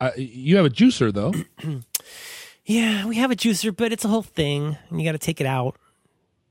I, 0.00 0.14
you 0.16 0.56
have 0.56 0.66
a 0.66 0.70
juicer 0.70 1.12
though. 1.12 1.32
Yeah, 2.66 3.06
we 3.06 3.16
have 3.16 3.32
a 3.32 3.34
juicer, 3.34 3.74
but 3.76 3.90
it's 3.90 4.04
a 4.04 4.08
whole 4.08 4.22
thing, 4.22 4.76
and 4.90 5.00
you 5.00 5.04
got 5.04 5.12
to 5.12 5.18
take 5.18 5.40
it 5.40 5.46
out. 5.46 5.74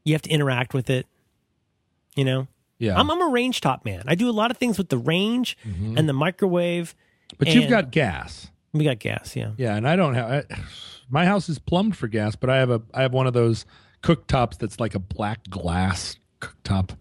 You 0.03 0.13
have 0.15 0.21
to 0.23 0.29
interact 0.29 0.73
with 0.73 0.89
it. 0.89 1.07
You 2.15 2.25
know. 2.25 2.47
Yeah. 2.77 2.99
I'm, 2.99 3.09
I'm 3.09 3.21
a 3.21 3.29
range 3.29 3.61
top 3.61 3.85
man. 3.85 4.03
I 4.05 4.15
do 4.15 4.29
a 4.29 4.31
lot 4.31 4.51
of 4.51 4.57
things 4.57 4.77
with 4.77 4.89
the 4.89 4.97
range 4.97 5.57
and 5.63 6.09
the 6.09 6.13
microwave. 6.13 6.93
but 7.37 7.47
you've 7.53 7.69
got 7.69 7.91
gas. 7.91 8.49
We 8.73 8.83
got 8.83 8.99
gas, 8.99 9.35
yeah. 9.35 9.51
Yeah, 9.57 9.75
and 9.75 9.87
I 9.87 9.95
don't 9.95 10.13
have. 10.15 10.31
I, 10.51 10.55
my 11.09 11.25
house 11.25 11.49
is 11.49 11.57
plumbed 11.59 11.97
for 11.97 12.07
gas, 12.07 12.35
but 12.35 12.49
I 12.49 12.57
have 12.57 12.69
a 12.69 12.81
I 12.93 13.01
have 13.01 13.13
one 13.13 13.27
of 13.27 13.33
those 13.33 13.65
cooktops 14.03 14.57
that's 14.57 14.79
like 14.79 14.95
a 14.95 14.99
black 14.99 15.49
glass 15.49 16.17
cooktop. 16.41 16.91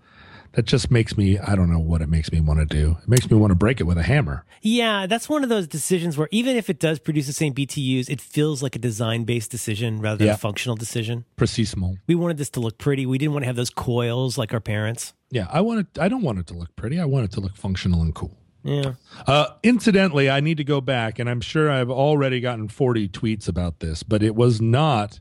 That 0.53 0.65
just 0.65 0.91
makes 0.91 1.17
me. 1.17 1.39
I 1.39 1.55
don't 1.55 1.71
know 1.71 1.79
what 1.79 2.01
it 2.01 2.09
makes 2.09 2.33
me 2.33 2.41
want 2.41 2.59
to 2.59 2.65
do. 2.67 2.97
It 3.03 3.09
makes 3.09 3.31
me 3.31 3.37
want 3.37 3.51
to 3.51 3.55
break 3.55 3.81
it 3.81 3.85
with 3.85 3.99
a 3.99 4.03
hammer. 4.03 4.45
Yeah, 4.63 5.07
that's 5.07 5.29
one 5.29 5.43
of 5.45 5.51
those 5.51 5.67
decisions 5.69 6.17
where 6.17 6.27
even 6.33 6.57
if 6.57 6.71
it 6.71 6.81
does 6.81 6.99
produce 6.99 7.27
the 7.27 7.33
same 7.35 7.53
BTUs, 7.55 8.09
it 8.09 8.21
feels 8.21 8.63
like 8.63 8.75
a 8.75 8.79
design 8.79 9.25
based 9.25 9.51
decision 9.51 10.01
rather 10.01 10.17
than 10.17 10.29
Yeah. 10.29 10.33
a 10.35 10.39
functional 10.39 10.75
decision. 10.75 11.27
Precisement. 11.37 11.99
We 12.09 12.15
wanted 12.15 12.39
this 12.39 12.49
to 12.51 12.61
look 12.61 12.79
pretty. 12.79 13.05
We 13.05 13.19
didn't 13.19 13.35
want 13.35 13.43
to 13.43 13.47
have 13.47 13.57
those 13.57 13.71
coils 13.71 14.39
like 14.39 14.55
our 14.55 14.59
parents. 14.61 15.13
Yeah, 15.31 15.47
I 15.53 15.61
want 15.61 15.81
it. 15.81 15.99
I 16.01 16.09
don't 16.09 16.23
want 16.23 16.39
it 16.39 16.47
to 16.49 16.55
look 16.55 16.75
pretty. 16.75 16.99
I 16.99 17.05
want 17.05 17.27
it 17.27 17.33
to 17.33 17.41
look 17.41 17.55
functional 17.55 18.01
and 18.01 18.15
cool. 18.15 18.35
Yeah. 18.65 18.95
Uh, 19.27 19.47
incidentally, 19.63 20.29
I 20.29 20.41
need 20.41 20.57
to 20.59 20.65
go 20.65 20.81
back, 20.81 21.19
and 21.19 21.29
I'm 21.31 21.41
sure 21.41 21.71
I've 21.71 21.91
already 21.91 22.41
gotten 22.41 22.69
40 22.69 23.09
tweets 23.09 23.49
about 23.49 23.81
this, 23.81 24.03
but 24.03 24.23
it 24.23 24.35
was 24.35 24.61
not 24.61 25.21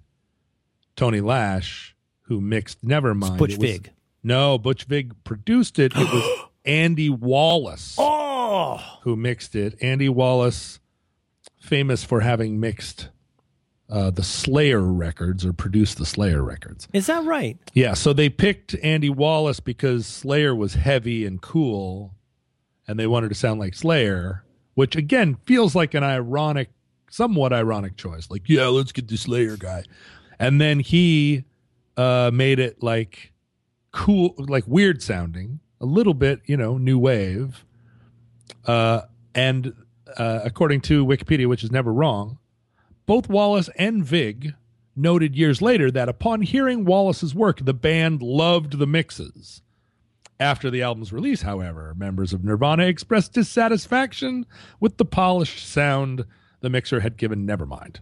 Tony 0.96 1.22
Lash 1.22 1.96
who 2.24 2.42
mixed 2.42 2.84
Nevermind. 2.86 3.38
Butch 3.38 3.54
It 3.54 3.60
was- 3.60 3.70
Vig. 3.72 3.92
No, 4.24 4.58
Butch 4.58 4.84
Vig 4.86 5.14
produced 5.24 5.80
it. 5.80 5.94
It 5.96 6.00
was 6.12 6.40
Andy 6.66 7.10
Wallace 7.10 7.96
Oh, 7.98 8.82
who 9.04 9.16
mixed 9.16 9.56
it. 9.56 9.78
Andy 9.82 10.10
Wallace, 10.10 10.80
famous 11.60 12.04
for 12.04 12.20
having 12.22 12.60
mixed 12.60 13.08
uh, 13.90 14.10
the 14.10 14.24
Slayer 14.24 14.82
records 14.82 15.46
or 15.46 15.54
produced 15.54 15.98
the 15.98 16.06
Slayer 16.06 16.44
records. 16.44 16.90
is 16.92 17.08
that 17.08 17.24
right? 17.24 17.58
Yeah, 17.74 17.94
so 17.94 18.12
they 18.12 18.28
picked 18.28 18.76
Andy 18.84 19.10
Wallace 19.10 19.62
because 19.62 20.06
Slayer 20.06 20.54
was 20.54 20.74
heavy 20.74 21.26
and 21.26 21.42
cool, 21.42 22.14
and 22.88 23.00
they 23.00 23.08
wanted 23.08 23.30
to 23.30 23.36
sound 23.36 23.60
like 23.60 23.76
Slayer, 23.76 24.44
which 24.76 24.96
again 24.96 25.38
feels 25.46 25.76
like 25.76 25.94
an 25.94 26.04
ironic, 26.04 26.70
somewhat 27.10 27.54
ironic 27.54 27.98
choice. 27.98 28.30
Like, 28.30 28.44
yeah, 28.48 28.68
let's 28.68 28.92
get 28.92 29.08
the 29.08 29.18
Slayer 29.18 29.58
guy, 29.58 29.84
and 30.40 30.62
then 30.62 30.80
he 30.80 31.44
uh, 31.98 32.32
made 32.34 32.60
it 32.60 32.82
like 32.82 33.34
cool, 33.92 34.36
like 34.38 34.64
weird 34.68 35.02
sounding, 35.02 35.60
a 35.82 35.86
little 35.86 36.14
bit, 36.14 36.42
you 36.46 36.58
know, 36.58 36.78
new 36.78 37.00
wave. 37.00 37.66
Uh, 38.66 39.02
and 39.34 39.74
uh, 40.18 40.42
according 40.44 40.82
to 40.82 41.06
Wikipedia, 41.06 41.48
which 41.48 41.64
is 41.64 41.72
never 41.72 41.94
wrong, 41.94 42.38
both 43.06 43.30
Wallace 43.30 43.70
and 43.78 44.06
Vig 44.06 44.54
noted 44.96 45.36
years 45.36 45.62
later 45.62 45.92
that 45.92 46.10
upon 46.10 46.42
hearing 46.42 46.86
Wallace's 46.86 47.34
work, 47.34 47.64
the 47.64 47.74
band 47.74 48.22
loved 48.22 48.80
the 48.80 48.88
mixes. 48.88 49.62
After 50.40 50.70
the 50.70 50.84
album's 50.84 51.12
release, 51.12 51.42
however, 51.42 51.96
members 51.98 52.32
of 52.32 52.44
Nirvana 52.44 52.86
expressed 52.86 53.34
dissatisfaction 53.34 54.46
with 54.80 54.98
the 54.98 55.06
polished 55.06 55.68
sound 55.68 56.26
the 56.62 56.70
mixer 56.70 57.00
had 57.00 57.18
given 57.18 57.48
Nevermind. 57.48 57.98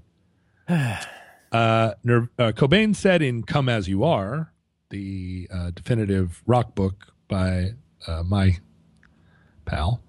uh, 0.67 1.93
Nir- 2.03 2.29
uh, 2.37 2.51
Cobain 2.51 2.95
said 2.95 3.21
in 3.21 3.43
Come 3.43 3.69
As 3.69 3.87
You 3.87 4.03
Are, 4.03 4.51
the 4.89 5.47
uh, 5.51 5.71
definitive 5.71 6.43
rock 6.45 6.75
book 6.75 7.13
by 7.27 7.71
uh, 8.05 8.23
my 8.23 8.57
pal, 9.65 10.01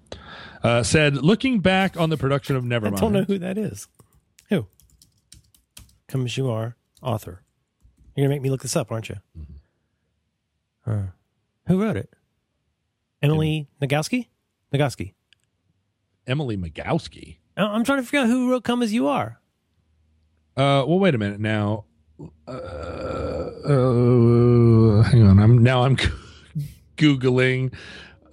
uh, 0.63 0.83
said, 0.83 1.15
looking 1.15 1.61
back 1.61 1.97
on 1.97 2.09
the 2.09 2.17
production 2.17 2.55
of 2.55 2.63
Nevermind. 2.63 2.97
I 2.97 2.99
don't 2.99 3.13
know 3.13 3.23
who 3.23 3.39
that 3.39 3.57
is. 3.57 3.87
Who? 4.49 4.67
Come 6.07 6.25
as 6.25 6.37
you 6.37 6.49
are, 6.49 6.75
author. 7.01 7.41
You're 8.15 8.25
gonna 8.25 8.35
make 8.35 8.41
me 8.41 8.49
look 8.49 8.61
this 8.61 8.75
up, 8.75 8.91
aren't 8.91 9.09
you? 9.09 9.15
Huh. 10.85 11.01
Who 11.67 11.81
wrote 11.81 11.97
it? 11.97 12.09
Emily 13.21 13.67
Nagoski. 13.81 14.27
Nagoski. 14.73 15.13
Emily 16.25 16.57
Magowski. 16.57 17.37
I- 17.55 17.63
I'm 17.63 17.83
trying 17.83 17.99
to 17.99 18.03
figure 18.03 18.19
out 18.21 18.27
who 18.27 18.51
wrote 18.51 18.63
"Come 18.63 18.81
as 18.83 18.93
You 18.93 19.07
Are." 19.07 19.39
Uh, 20.55 20.83
well, 20.87 20.99
wait 20.99 21.15
a 21.15 21.17
minute 21.17 21.39
now. 21.39 21.85
Uh, 22.47 22.51
uh, 22.51 23.53
hang 25.03 25.23
on. 25.23 25.39
I'm 25.39 25.63
now. 25.63 25.83
I'm 25.83 25.97
googling. 26.97 27.73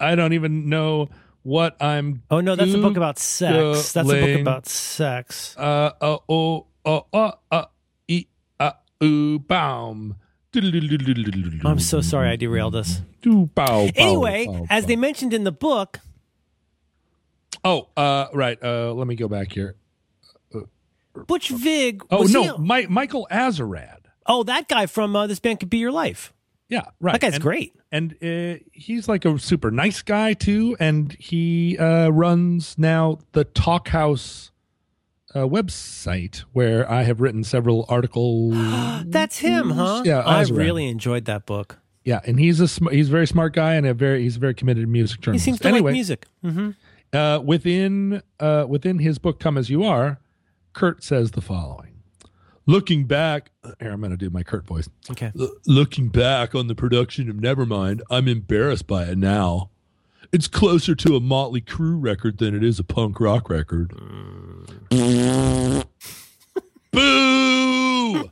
I 0.01 0.15
don't 0.15 0.33
even 0.33 0.69
know 0.69 1.09
what 1.43 1.81
I'm. 1.83 2.23
Oh 2.31 2.41
no, 2.41 2.57
that's 2.57 2.75
a 2.75 2.79
book 2.79 2.97
about 2.97 3.19
sex. 3.19 3.93
That's 3.93 4.09
a 4.09 4.21
book 4.21 4.41
about 4.41 4.67
sex. 4.67 5.57
Uh 5.57 5.91
uh 6.01 6.19
oh 6.29 6.67
uh 6.85 7.01
uh 7.13 7.33
uh 7.51 7.65
e 8.09 8.27
uh 8.61 8.73
ooh 9.03 9.39
baum. 9.39 10.17
I'm 11.65 11.79
so 11.81 12.01
sorry 12.01 12.31
I 12.31 12.37
derailed 12.37 12.75
us. 12.77 13.01
Anyway, 13.97 14.67
as 14.71 14.87
they 14.87 14.97
mentioned 14.97 15.33
in 15.35 15.45
the 15.45 15.53
book, 15.53 16.01
Oh, 17.67 17.89
uh, 17.97 18.27
right. 18.35 18.59
Uh, 18.63 18.93
let 18.93 19.07
me 19.07 19.15
go 19.15 19.27
back 19.29 19.53
here. 19.53 19.77
Butch 21.27 21.49
Vig. 21.51 22.05
Oh 22.11 22.25
no, 22.25 22.59
Mi- 22.59 22.87
Michael 22.87 23.27
Azerrad. 23.31 24.01
oh, 24.27 24.43
that 24.43 24.69
guy 24.69 24.87
from 24.87 25.15
uh, 25.15 25.27
this 25.29 25.39
band 25.41 25.61
could 25.61 25.71
be 25.71 25.79
your 25.79 25.93
life. 25.93 26.33
Yeah, 26.69 26.83
right. 27.01 27.13
That 27.13 27.21
guy's 27.21 27.35
And- 27.35 27.43
great. 27.43 27.73
and 27.93 28.15
uh, 28.23 28.59
he's 28.73 29.09
like 29.09 29.25
a 29.25 29.39
super 29.39 29.71
nice 29.71 30.03
guy 30.03 30.33
too 30.33 30.77
and 30.81 31.13
he 31.13 31.79
uh, 31.79 32.09
runs 32.09 32.77
now 32.77 33.19
the 33.33 33.45
Talkhouse 33.45 34.51
uh, 35.35 35.41
website 35.41 36.45
where 36.53 36.91
i 36.91 37.03
have 37.03 37.21
written 37.21 37.43
several 37.45 37.85
articles 37.89 38.55
That's 39.07 39.39
him, 39.39 39.71
huh? 39.71 40.03
Yeah, 40.05 40.21
I 40.25 40.43
Azerrad. 40.45 40.57
really 40.57 40.89
enjoyed 40.89 41.25
that 41.27 41.45
book. 41.47 41.79
yeah 42.05 42.21
and 42.25 42.39
he's 42.39 42.61
a 42.61 42.69
sm- 42.69 42.89
he's 42.91 43.09
a 43.09 43.13
very 43.13 43.27
smart 43.27 43.53
guy 43.55 43.75
and 43.75 43.87
a 43.87 43.95
very 43.95 44.23
he's 44.23 44.37
a 44.37 44.41
very 44.41 44.55
committed 44.55 44.89
music 44.89 45.21
journalist. 45.21 45.45
He 45.45 45.51
seems 45.51 45.61
to 45.61 45.69
anyway 45.69 45.91
like 45.91 45.93
music. 45.95 46.27
hmm 46.43 46.71
uh, 47.13 47.39
within 47.45 48.23
uh, 48.41 48.65
within 48.69 48.99
his 48.99 49.19
book 49.19 49.39
come 49.39 49.57
as 49.57 49.71
you 49.71 49.85
are 49.85 50.19
kurt 50.73 51.05
says 51.05 51.31
the 51.33 51.41
following 51.41 51.93
looking 52.67 53.05
back 53.05 53.51
here 53.81 53.93
i'm 53.93 54.01
going 54.01 54.11
to 54.11 54.17
do 54.17 54.31
my 54.31 54.43
kurt 54.43 54.67
voice 54.67 54.89
Okay. 55.11 55.31
L- 55.39 55.51
looking 55.67 56.09
back 56.09 56.55
on 56.55 56.67
the 56.67 56.75
production 56.75 57.29
of 57.31 57.37
Nevermind, 57.37 58.01
I'm 58.11 58.27
embarrassed 58.27 58.87
by 58.87 59.05
it 59.05 59.19
now. 59.19 59.71
It's 60.33 60.49
closer 60.49 60.95
to 60.97 61.15
a 61.15 61.21
Motley 61.21 61.61
Crue 61.61 61.97
record 62.03 62.39
than 62.39 62.57
it 62.57 62.65
is 62.65 62.81
a 62.81 62.85
punk 62.85 63.21
rock 63.21 63.49
record. 63.51 63.93
Boo! 66.93 68.31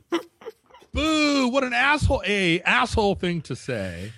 Boo! 0.93 1.47
What 1.49 1.63
an 1.63 1.73
asshole! 1.73 2.23
A 2.25 2.61
asshole 2.61 3.15
thing 3.15 3.41
to 3.41 3.55
say. 3.55 4.13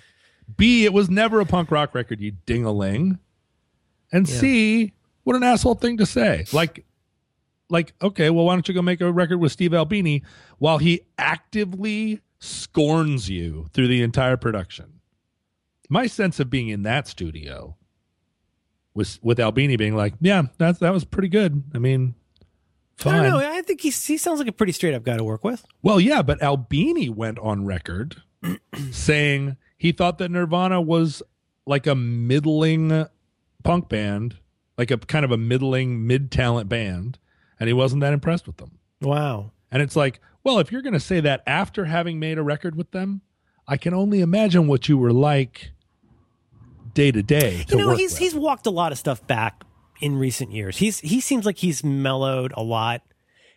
B. 0.56 0.84
It 0.84 0.92
was 0.92 1.10
never 1.10 1.40
a 1.40 1.46
punk 1.46 1.70
rock 1.70 1.94
record. 1.94 2.20
You 2.20 2.32
ding-a-ling. 2.46 3.18
And 4.12 4.28
C. 4.28 4.92
What 5.24 5.34
an 5.34 5.42
asshole 5.42 5.74
thing 5.74 5.96
to 5.96 6.06
say. 6.06 6.44
Like, 6.52 6.84
like 7.68 7.94
okay, 8.00 8.30
well, 8.30 8.44
why 8.44 8.54
don't 8.54 8.68
you 8.68 8.74
go 8.74 8.82
make 8.82 9.00
a 9.00 9.10
record 9.10 9.38
with 9.38 9.50
Steve 9.50 9.74
Albini 9.74 10.22
while 10.58 10.78
he 10.78 11.00
actively 11.18 12.20
scorns 12.38 13.28
you 13.28 13.66
through 13.72 13.88
the 13.88 14.02
entire 14.02 14.36
production? 14.36 15.00
My 15.88 16.06
sense 16.06 16.38
of 16.38 16.48
being 16.48 16.68
in 16.68 16.84
that 16.84 17.08
studio 17.08 17.76
was 18.94 19.18
with 19.22 19.40
Albini 19.40 19.76
being 19.76 19.96
like, 19.96 20.14
"Yeah, 20.20 20.42
that 20.58 20.78
that 20.78 20.92
was 20.92 21.04
pretty 21.04 21.28
good." 21.28 21.64
I 21.74 21.78
mean, 21.78 22.14
fine. 22.96 23.22
don't 23.22 23.30
know. 23.30 23.38
I 23.38 23.62
think 23.62 23.80
he's, 23.80 24.04
he 24.04 24.16
sounds 24.16 24.38
like 24.38 24.48
a 24.48 24.52
pretty 24.52 24.72
straight 24.72 24.94
up 24.94 25.04
guy 25.04 25.16
to 25.16 25.24
work 25.24 25.44
with. 25.44 25.64
Well, 25.82 26.00
yeah, 26.00 26.22
but 26.22 26.42
Albini 26.42 27.08
went 27.08 27.38
on 27.38 27.64
record 27.64 28.22
saying 28.90 29.56
he 29.76 29.92
thought 29.92 30.18
that 30.18 30.30
Nirvana 30.30 30.80
was 30.80 31.22
like 31.66 31.86
a 31.86 31.94
middling 31.94 33.06
punk 33.62 33.88
band, 33.88 34.36
like 34.78 34.90
a 34.90 34.98
kind 34.98 35.24
of 35.24 35.30
a 35.30 35.36
middling 35.36 36.06
mid 36.06 36.30
talent 36.30 36.68
band, 36.68 37.18
and 37.58 37.68
he 37.68 37.72
wasn't 37.72 38.00
that 38.00 38.12
impressed 38.12 38.46
with 38.46 38.56
them. 38.58 38.78
Wow. 39.00 39.52
And 39.70 39.82
it's 39.82 39.96
like, 39.96 40.20
well, 40.44 40.58
if 40.58 40.70
you're 40.70 40.82
going 40.82 40.92
to 40.92 41.00
say 41.00 41.20
that 41.20 41.42
after 41.46 41.86
having 41.86 42.20
made 42.20 42.38
a 42.38 42.42
record 42.42 42.76
with 42.76 42.92
them, 42.92 43.20
I 43.66 43.76
can 43.76 43.94
only 43.94 44.20
imagine 44.20 44.68
what 44.68 44.88
you 44.88 44.96
were 44.96 45.12
like 45.12 45.72
day 46.94 47.10
to 47.10 47.22
day. 47.22 47.64
you 47.68 47.76
know, 47.76 47.94
he's 47.94 48.12
with. 48.12 48.18
he's 48.20 48.34
walked 48.34 48.66
a 48.66 48.70
lot 48.70 48.92
of 48.92 48.98
stuff 48.98 49.26
back 49.26 49.64
in 50.00 50.16
recent 50.18 50.52
years. 50.52 50.78
He's 50.78 51.00
he 51.00 51.20
seems 51.20 51.46
like 51.46 51.58
he's 51.58 51.84
mellowed 51.84 52.52
a 52.56 52.62
lot. 52.62 53.02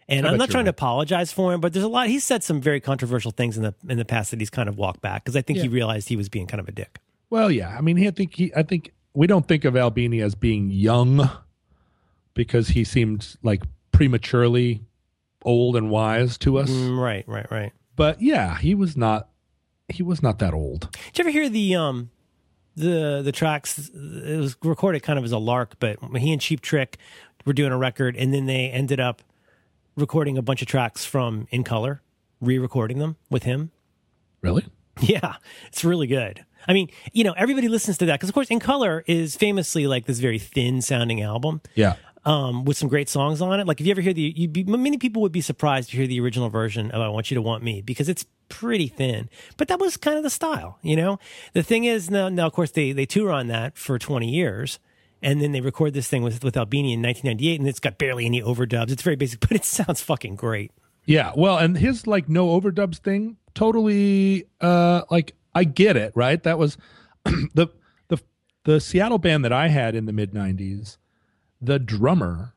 And 0.08 0.26
I'm 0.26 0.38
not 0.38 0.50
trying 0.50 0.66
to 0.66 0.72
apologize 0.72 1.32
for 1.32 1.54
him, 1.54 1.62
but 1.62 1.72
there's 1.72 1.86
a 1.86 1.88
lot. 1.88 2.08
He's 2.08 2.24
said 2.24 2.44
some 2.44 2.60
very 2.62 2.80
controversial 2.80 3.30
things 3.30 3.58
in 3.58 3.64
the 3.64 3.76
in 3.88 4.00
the 4.00 4.06
past 4.06 4.32
that 4.32 4.40
he's 4.40 4.50
kind 4.50 4.68
of 4.68 4.76
walked 4.76 5.02
back 5.02 5.24
because 5.24 5.36
I 5.36 5.44
think 5.44 5.60
he 5.60 5.68
realized 5.68 6.10
he 6.10 6.16
was 6.16 6.30
being 6.30 6.48
kind 6.48 6.60
of 6.60 6.68
a 6.68 6.72
dick. 6.72 6.98
Well, 7.30 7.52
yeah. 7.52 7.78
I 7.78 7.82
mean, 7.82 7.98
he, 7.98 8.08
I 8.08 8.12
think 8.12 8.34
he, 8.34 8.52
I 8.56 8.64
think 8.64 8.92
we 9.14 9.28
don't 9.28 9.48
think 9.48 9.66
of 9.66 9.78
Albini 9.78 10.22
as 10.22 10.34
being 10.34 10.72
young 10.72 11.30
because 12.34 12.70
he 12.70 12.84
seemed 12.84 13.36
like 13.44 13.62
prematurely 13.92 14.82
old 15.44 15.76
and 15.76 15.90
wise 15.90 16.38
to 16.40 16.58
us. 16.58 16.70
Mm, 16.70 17.00
right, 17.00 17.24
right, 17.28 17.50
right. 17.52 17.72
But 17.96 18.22
yeah, 18.22 18.58
he 18.58 18.74
was 18.76 18.98
not. 18.98 19.30
He 19.90 20.04
was 20.04 20.24
not 20.24 20.40
that 20.40 20.54
old. 20.54 20.92
Did 21.14 21.18
you 21.18 21.22
ever 21.24 21.32
hear 21.32 21.50
the 21.50 21.76
um 21.76 22.12
the 22.80 23.22
the 23.24 23.32
tracks? 23.32 23.90
It 23.94 24.38
was 24.38 24.56
recorded 24.64 25.02
kind 25.04 25.20
of 25.20 25.26
as 25.26 25.32
a 25.32 25.38
lark, 25.38 25.76
but 25.80 25.98
he 26.18 26.32
and 26.32 26.42
Cheap 26.42 26.62
Trick 26.62 26.98
were 27.46 27.54
doing 27.54 27.72
a 27.72 27.78
record, 27.78 28.16
and 28.16 28.34
then 28.34 28.46
they 28.46 28.70
ended 28.70 29.00
up 29.00 29.22
recording 29.96 30.38
a 30.38 30.42
bunch 30.42 30.62
of 30.62 30.68
tracks 30.68 31.06
from 31.06 31.48
In 31.52 31.64
Color, 31.64 32.02
re-recording 32.42 33.00
them 33.00 33.18
with 33.30 33.44
him. 33.44 33.72
Really? 34.42 34.66
Yeah, 35.02 35.36
it's 35.68 35.84
really 35.84 36.08
good. 36.08 36.46
I 36.68 36.74
mean, 36.74 36.90
you 37.14 37.24
know, 37.24 37.34
everybody 37.38 37.70
listens 37.70 37.98
to 38.00 38.06
that 38.08 38.14
because, 38.14 38.30
of 38.30 38.34
course, 38.36 38.50
In 38.50 38.60
Color 38.60 39.04
is 39.08 39.36
famously 39.36 39.88
like 39.88 40.06
this 40.06 40.20
very 40.20 40.40
thin 40.40 40.82
sounding 40.82 41.22
album 41.22 41.62
Yeah. 41.76 41.96
Um, 42.26 42.66
with 42.66 42.78
some 42.78 42.90
great 42.90 43.10
songs 43.10 43.42
on 43.42 43.60
it. 43.60 43.68
Like, 43.68 43.80
if 43.80 43.88
you 43.88 43.92
ever 43.92 44.02
hear 44.02 44.14
the, 44.14 44.48
be, 44.48 44.64
many 44.64 44.98
people 44.98 45.22
would 45.22 45.32
be 45.32 45.42
surprised 45.42 45.92
to 45.92 45.98
hear 45.98 46.08
the 46.08 46.20
original 46.20 46.50
version 46.50 46.92
of 46.92 47.02
"I 47.02 47.10
Want 47.10 47.32
You 47.32 47.36
to 47.36 47.42
Want 47.42 47.64
Me" 47.64 47.82
because 47.82 48.10
it's 48.10 48.26
pretty 48.50 48.88
thin. 48.88 49.30
But 49.58 49.68
that 49.68 49.80
was 49.80 49.98
kind 49.98 50.18
of 50.18 50.24
the 50.24 50.30
style, 50.30 50.80
you 50.82 50.96
know. 50.96 51.20
The 51.54 51.64
thing 51.64 51.86
is, 51.86 52.10
now, 52.10 52.30
now 52.30 52.48
of 52.48 52.54
course, 52.54 52.72
they 52.72 52.92
they 52.92 53.06
tour 53.06 53.32
on 53.32 53.48
that 53.48 53.78
for 53.78 53.98
twenty 53.98 54.30
years, 54.30 54.80
and 55.22 55.42
then 55.42 55.52
they 55.52 55.62
record 55.62 55.94
this 55.94 56.08
thing 56.08 56.24
with 56.24 56.44
with 56.44 56.58
Albini 56.58 56.94
in 56.94 57.02
1998, 57.02 57.60
and 57.60 57.70
it's 57.70 57.80
got 57.80 57.98
barely 57.98 58.26
any 58.26 58.42
overdubs. 58.42 58.92
It's 58.92 59.04
very 59.04 59.16
basic, 59.16 59.40
but 59.48 59.52
it 59.52 59.66
sounds 59.66 60.02
fucking 60.02 60.36
great. 60.36 60.72
Yeah, 61.06 61.32
well, 61.36 61.58
and 61.58 61.78
his 61.78 62.06
like 62.06 62.30
no 62.30 62.60
overdubs 62.60 62.98
thing 62.98 63.38
totally 63.56 64.46
uh 64.62 65.02
like 65.10 65.36
I 65.54 65.64
get 65.64 65.98
it, 65.98 66.14
right? 66.16 66.42
That 66.44 66.58
was 66.58 66.78
the 67.26 67.70
the 68.08 68.18
the 68.64 68.80
Seattle 68.80 69.18
band 69.18 69.44
that 69.46 69.54
I 69.54 69.68
had 69.68 69.96
in 69.96 70.06
the 70.06 70.14
mid 70.14 70.34
90s. 70.34 70.98
The 71.62 71.80
drummer 71.80 72.54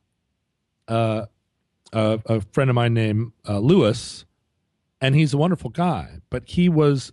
uh, 0.89 1.27
uh 1.93 2.19
a 2.27 2.41
friend 2.53 2.71
of 2.71 2.75
mine 2.75 2.95
named 2.95 3.33
uh, 3.49 3.59
Lewis 3.59 4.25
and 5.03 5.17
he's 5.17 5.35
a 5.35 5.39
wonderful 5.39 5.69
guy, 5.69 6.21
but 6.31 6.45
he 6.47 6.69
was 6.69 7.13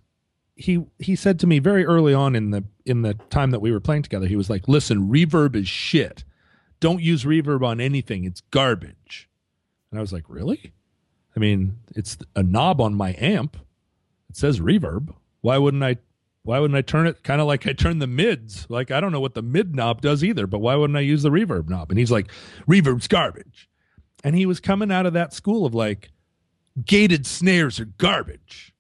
he 0.56 0.86
he 1.00 1.16
said 1.16 1.40
to 1.40 1.48
me 1.48 1.60
very 1.60 1.86
early 1.86 2.14
on 2.14 2.36
in 2.36 2.52
the 2.52 2.64
in 2.86 3.02
the 3.02 3.16
time 3.30 3.52
that 3.52 3.60
we 3.60 3.72
were 3.72 3.80
playing 3.80 4.04
together, 4.04 4.28
he 4.28 4.36
was 4.36 4.50
like, 4.50 4.68
"Listen, 4.68 5.10
reverb 5.10 5.56
is 5.56 5.68
shit. 5.68 6.24
Don't 6.80 7.02
use 7.02 7.26
reverb 7.26 7.66
on 7.66 7.82
anything. 7.82 8.24
It's 8.24 8.42
garbage." 8.52 9.28
And 9.90 9.98
I 9.98 10.02
was 10.02 10.14
like, 10.14 10.26
"Really?" 10.28 10.72
I 11.36 11.40
mean, 11.40 11.78
it's 11.96 12.18
a 12.36 12.44
knob 12.44 12.80
on 12.80 12.94
my 12.94 13.16
amp. 13.18 13.58
It 14.30 14.38
says 14.38 14.60
reverb. 14.60 15.14
Why 15.42 15.58
wouldn't 15.58 15.84
I? 15.84 15.98
Why 16.44 16.60
wouldn't 16.60 16.78
I 16.78 16.82
turn 16.82 17.06
it 17.06 17.24
kind 17.24 17.42
of 17.42 17.48
like 17.48 17.68
I 17.68 17.74
turn 17.74 18.00
the 18.00 18.08
mids? 18.08 18.66
Like 18.70 18.92
I 18.92 19.00
don't 19.00 19.12
know 19.12 19.20
what 19.20 19.34
the 19.34 19.42
mid 19.42 19.76
knob 19.76 20.02
does 20.02 20.24
either, 20.24 20.48
but 20.48 20.60
why 20.60 20.76
wouldn't 20.76 20.98
I 20.98 21.02
use 21.02 21.24
the 21.24 21.30
reverb 21.30 21.70
knob? 21.70 21.90
And 21.90 22.00
he's 22.00 22.12
like, 22.12 22.32
reverb's 22.68 23.08
garbage. 23.08 23.70
And 24.24 24.36
he 24.36 24.46
was 24.46 24.60
coming 24.60 24.92
out 24.92 25.06
of 25.06 25.14
that 25.14 25.34
school 25.34 25.66
of 25.66 25.74
like, 25.74 26.12
gated 26.86 27.26
snares 27.26 27.80
are 27.80 27.86
garbage. 27.86 28.74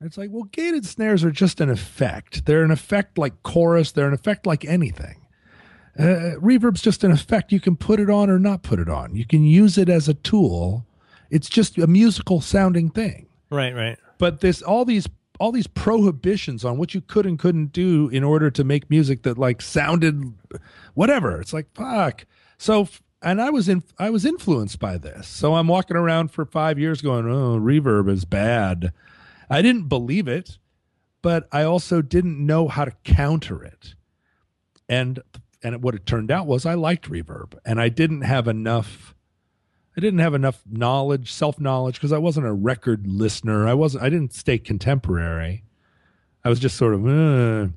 And 0.00 0.08
it's 0.08 0.18
like, 0.18 0.30
well, 0.32 0.44
gated 0.44 0.84
snares 0.84 1.22
are 1.22 1.30
just 1.30 1.60
an 1.60 1.70
effect. 1.70 2.44
They're 2.44 2.64
an 2.64 2.70
effect 2.70 3.18
like 3.18 3.42
chorus. 3.42 3.92
They're 3.92 4.08
an 4.08 4.14
effect 4.14 4.46
like 4.46 4.64
anything. 4.64 5.26
Uh, 5.98 6.36
reverb's 6.40 6.82
just 6.82 7.04
an 7.04 7.12
effect. 7.12 7.52
You 7.52 7.60
can 7.60 7.76
put 7.76 8.00
it 8.00 8.10
on 8.10 8.30
or 8.30 8.38
not 8.38 8.62
put 8.62 8.80
it 8.80 8.88
on. 8.88 9.14
You 9.14 9.26
can 9.26 9.44
use 9.44 9.78
it 9.78 9.88
as 9.88 10.08
a 10.08 10.14
tool. 10.14 10.86
It's 11.30 11.48
just 11.48 11.78
a 11.78 11.86
musical 11.86 12.40
sounding 12.40 12.90
thing. 12.90 13.28
Right, 13.50 13.74
right. 13.74 13.98
But 14.18 14.40
this 14.40 14.62
all 14.62 14.84
these 14.84 15.06
all 15.42 15.50
these 15.50 15.66
prohibitions 15.66 16.64
on 16.64 16.78
what 16.78 16.94
you 16.94 17.00
could 17.00 17.26
and 17.26 17.36
couldn't 17.36 17.72
do 17.72 18.08
in 18.10 18.22
order 18.22 18.48
to 18.48 18.62
make 18.62 18.88
music 18.88 19.24
that 19.24 19.36
like 19.36 19.60
sounded 19.60 20.32
whatever. 20.94 21.40
It's 21.40 21.52
like 21.52 21.66
fuck. 21.74 22.26
So 22.58 22.86
and 23.20 23.42
I 23.42 23.50
was 23.50 23.68
in 23.68 23.82
I 23.98 24.08
was 24.10 24.24
influenced 24.24 24.78
by 24.78 24.98
this. 24.98 25.26
So 25.26 25.56
I'm 25.56 25.66
walking 25.66 25.96
around 25.96 26.30
for 26.30 26.44
5 26.44 26.78
years 26.78 27.02
going, 27.02 27.26
"Oh, 27.26 27.58
reverb 27.58 28.08
is 28.08 28.24
bad." 28.24 28.92
I 29.50 29.62
didn't 29.62 29.88
believe 29.88 30.28
it, 30.28 30.58
but 31.22 31.48
I 31.50 31.64
also 31.64 32.02
didn't 32.02 32.38
know 32.38 32.68
how 32.68 32.84
to 32.84 32.92
counter 33.02 33.64
it. 33.64 33.96
And 34.88 35.18
and 35.60 35.82
what 35.82 35.96
it 35.96 36.06
turned 36.06 36.30
out 36.30 36.46
was 36.46 36.64
I 36.64 36.74
liked 36.74 37.10
reverb 37.10 37.58
and 37.64 37.80
I 37.80 37.88
didn't 37.88 38.22
have 38.22 38.46
enough 38.46 39.12
I 39.96 40.00
didn't 40.00 40.20
have 40.20 40.34
enough 40.34 40.62
knowledge, 40.70 41.32
self 41.32 41.60
knowledge, 41.60 41.96
because 41.96 42.12
I 42.12 42.18
wasn't 42.18 42.46
a 42.46 42.52
record 42.52 43.06
listener. 43.06 43.68
I 43.68 43.74
wasn't. 43.74 44.04
I 44.04 44.08
didn't 44.08 44.32
stay 44.32 44.58
contemporary. 44.58 45.64
I 46.44 46.48
was 46.48 46.58
just 46.58 46.76
sort 46.76 46.94
of. 46.94 47.06
Uh, 47.06 47.68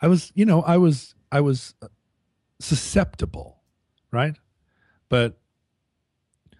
I 0.00 0.06
was, 0.06 0.32
you 0.34 0.44
know, 0.44 0.62
I 0.62 0.76
was, 0.76 1.14
I 1.32 1.40
was 1.40 1.74
susceptible, 2.60 3.62
right? 4.12 4.36
But, 5.08 5.38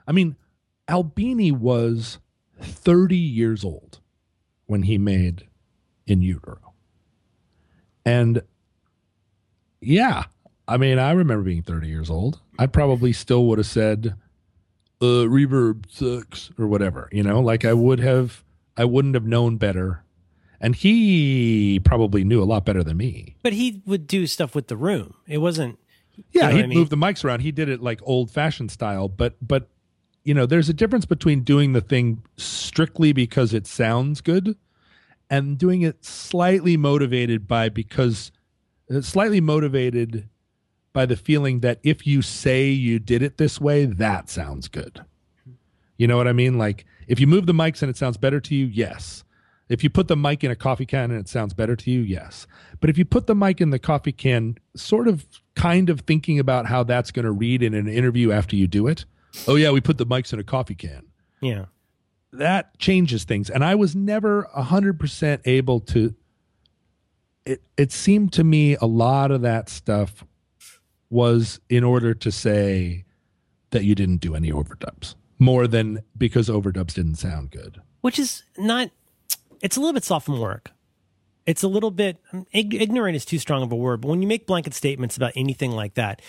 I 0.06 0.12
mean, 0.12 0.36
Albini 0.88 1.52
was 1.52 2.18
thirty 2.60 3.16
years 3.16 3.64
old 3.64 4.00
when 4.66 4.82
he 4.82 4.98
made 4.98 5.46
In 6.06 6.22
Utero, 6.22 6.74
and 8.04 8.42
yeah, 9.80 10.24
I 10.66 10.76
mean, 10.76 10.98
I 10.98 11.12
remember 11.12 11.44
being 11.44 11.62
30 11.62 11.88
years 11.88 12.10
old. 12.10 12.40
I 12.58 12.66
probably 12.66 13.12
still 13.12 13.46
would 13.46 13.58
have 13.58 13.66
said, 13.66 14.14
uh, 15.04 15.28
reverb 15.28 15.90
sucks 15.90 16.50
or 16.58 16.66
whatever, 16.66 17.08
you 17.12 17.22
know, 17.22 17.40
like 17.40 17.64
I 17.64 17.72
would 17.72 18.00
have, 18.00 18.42
I 18.76 18.84
wouldn't 18.84 19.14
have 19.14 19.26
known 19.26 19.56
better. 19.56 20.02
And 20.60 20.74
he 20.74 21.80
probably 21.84 22.24
knew 22.24 22.42
a 22.42 22.44
lot 22.44 22.64
better 22.64 22.82
than 22.82 22.96
me. 22.96 23.36
But 23.42 23.52
he 23.52 23.82
would 23.84 24.06
do 24.06 24.26
stuff 24.26 24.54
with 24.54 24.68
the 24.68 24.76
room. 24.76 25.14
It 25.26 25.38
wasn't. 25.38 25.78
Yeah, 26.30 26.48
know 26.48 26.56
he'd 26.56 26.64
I 26.64 26.66
mean? 26.68 26.78
move 26.78 26.90
the 26.90 26.96
mics 26.96 27.24
around. 27.24 27.40
He 27.40 27.52
did 27.52 27.68
it 27.68 27.82
like 27.82 28.00
old 28.04 28.30
fashioned 28.30 28.70
style, 28.70 29.08
but, 29.08 29.36
but, 29.42 29.68
you 30.22 30.32
know, 30.32 30.46
there's 30.46 30.68
a 30.68 30.74
difference 30.74 31.04
between 31.04 31.42
doing 31.42 31.74
the 31.74 31.82
thing 31.82 32.22
strictly 32.36 33.12
because 33.12 33.52
it 33.52 33.66
sounds 33.66 34.20
good 34.22 34.56
and 35.28 35.58
doing 35.58 35.82
it 35.82 36.04
slightly 36.04 36.76
motivated 36.76 37.46
by 37.46 37.68
because 37.68 38.32
uh, 38.90 39.00
slightly 39.00 39.40
motivated 39.40 40.28
by 40.94 41.04
the 41.04 41.16
feeling 41.16 41.60
that 41.60 41.78
if 41.82 42.06
you 42.06 42.22
say 42.22 42.68
you 42.70 42.98
did 42.98 43.20
it 43.20 43.36
this 43.36 43.60
way, 43.60 43.84
that 43.84 44.30
sounds 44.30 44.68
good. 44.68 45.04
You 45.98 46.06
know 46.06 46.16
what 46.16 46.26
I 46.28 46.32
mean? 46.32 46.56
Like 46.56 46.86
if 47.06 47.20
you 47.20 47.26
move 47.26 47.44
the 47.44 47.52
mics 47.52 47.82
and 47.82 47.90
it 47.90 47.98
sounds 47.98 48.16
better 48.16 48.40
to 48.40 48.54
you, 48.54 48.64
yes. 48.64 49.24
If 49.68 49.82
you 49.82 49.90
put 49.90 50.08
the 50.08 50.16
mic 50.16 50.44
in 50.44 50.50
a 50.50 50.56
coffee 50.56 50.86
can 50.86 51.10
and 51.10 51.18
it 51.20 51.28
sounds 51.28 51.52
better 51.52 51.74
to 51.76 51.90
you, 51.90 52.00
yes. 52.00 52.46
But 52.80 52.90
if 52.90 52.96
you 52.98 53.04
put 53.04 53.26
the 53.26 53.34
mic 53.34 53.60
in 53.60 53.70
the 53.70 53.78
coffee 53.78 54.12
can, 54.12 54.56
sort 54.76 55.08
of 55.08 55.26
kind 55.56 55.90
of 55.90 56.00
thinking 56.02 56.38
about 56.38 56.66
how 56.66 56.82
that's 56.84 57.10
going 57.10 57.24
to 57.24 57.32
read 57.32 57.62
in 57.62 57.74
an 57.74 57.88
interview 57.88 58.30
after 58.30 58.56
you 58.56 58.66
do 58.66 58.86
it, 58.86 59.04
oh, 59.48 59.56
yeah, 59.56 59.70
we 59.70 59.80
put 59.80 59.98
the 59.98 60.06
mics 60.06 60.32
in 60.32 60.38
a 60.38 60.44
coffee 60.44 60.74
can 60.76 61.02
Yeah. 61.40 61.64
that 62.32 62.78
changes 62.78 63.24
things 63.24 63.48
and 63.50 63.64
i 63.64 63.74
was 63.74 63.94
never 63.96 64.48
100% 64.56 65.40
able 65.44 65.80
to 65.80 66.14
it 67.46 67.62
it 67.76 67.90
seemed 67.92 68.32
to 68.34 68.44
me 68.44 68.76
a 68.76 68.86
lot 68.86 69.30
of 69.30 69.40
that 69.42 69.68
stuff 69.68 70.24
was 71.14 71.60
in 71.68 71.84
order 71.84 72.12
to 72.12 72.32
say 72.32 73.04
that 73.70 73.84
you 73.84 73.94
didn't 73.94 74.18
do 74.18 74.34
any 74.34 74.50
overdubs 74.50 75.14
more 75.38 75.66
than 75.68 76.02
because 76.18 76.48
overdubs 76.48 76.94
didn't 76.94 77.14
sound 77.14 77.50
good 77.50 77.80
Which 78.00 78.18
is 78.18 78.42
not. 78.58 78.90
It's 79.62 79.76
a 79.78 79.80
little 79.80 79.94
bit 79.94 80.04
sophomoric. 80.04 80.70
It's 81.46 81.62
a 81.62 81.68
little 81.68 81.90
bit 81.90 82.18
um, 82.32 82.46
ignorant 82.52 83.16
is 83.16 83.24
too 83.24 83.38
strong 83.38 83.62
of 83.62 83.70
a 83.70 83.76
word, 83.76 84.00
but 84.00 84.08
when 84.08 84.20
you 84.20 84.28
make 84.28 84.46
blanket 84.46 84.74
statements 84.74 85.16
about 85.16 85.32
anything 85.36 85.70
like 85.70 85.94
that, 85.94 86.20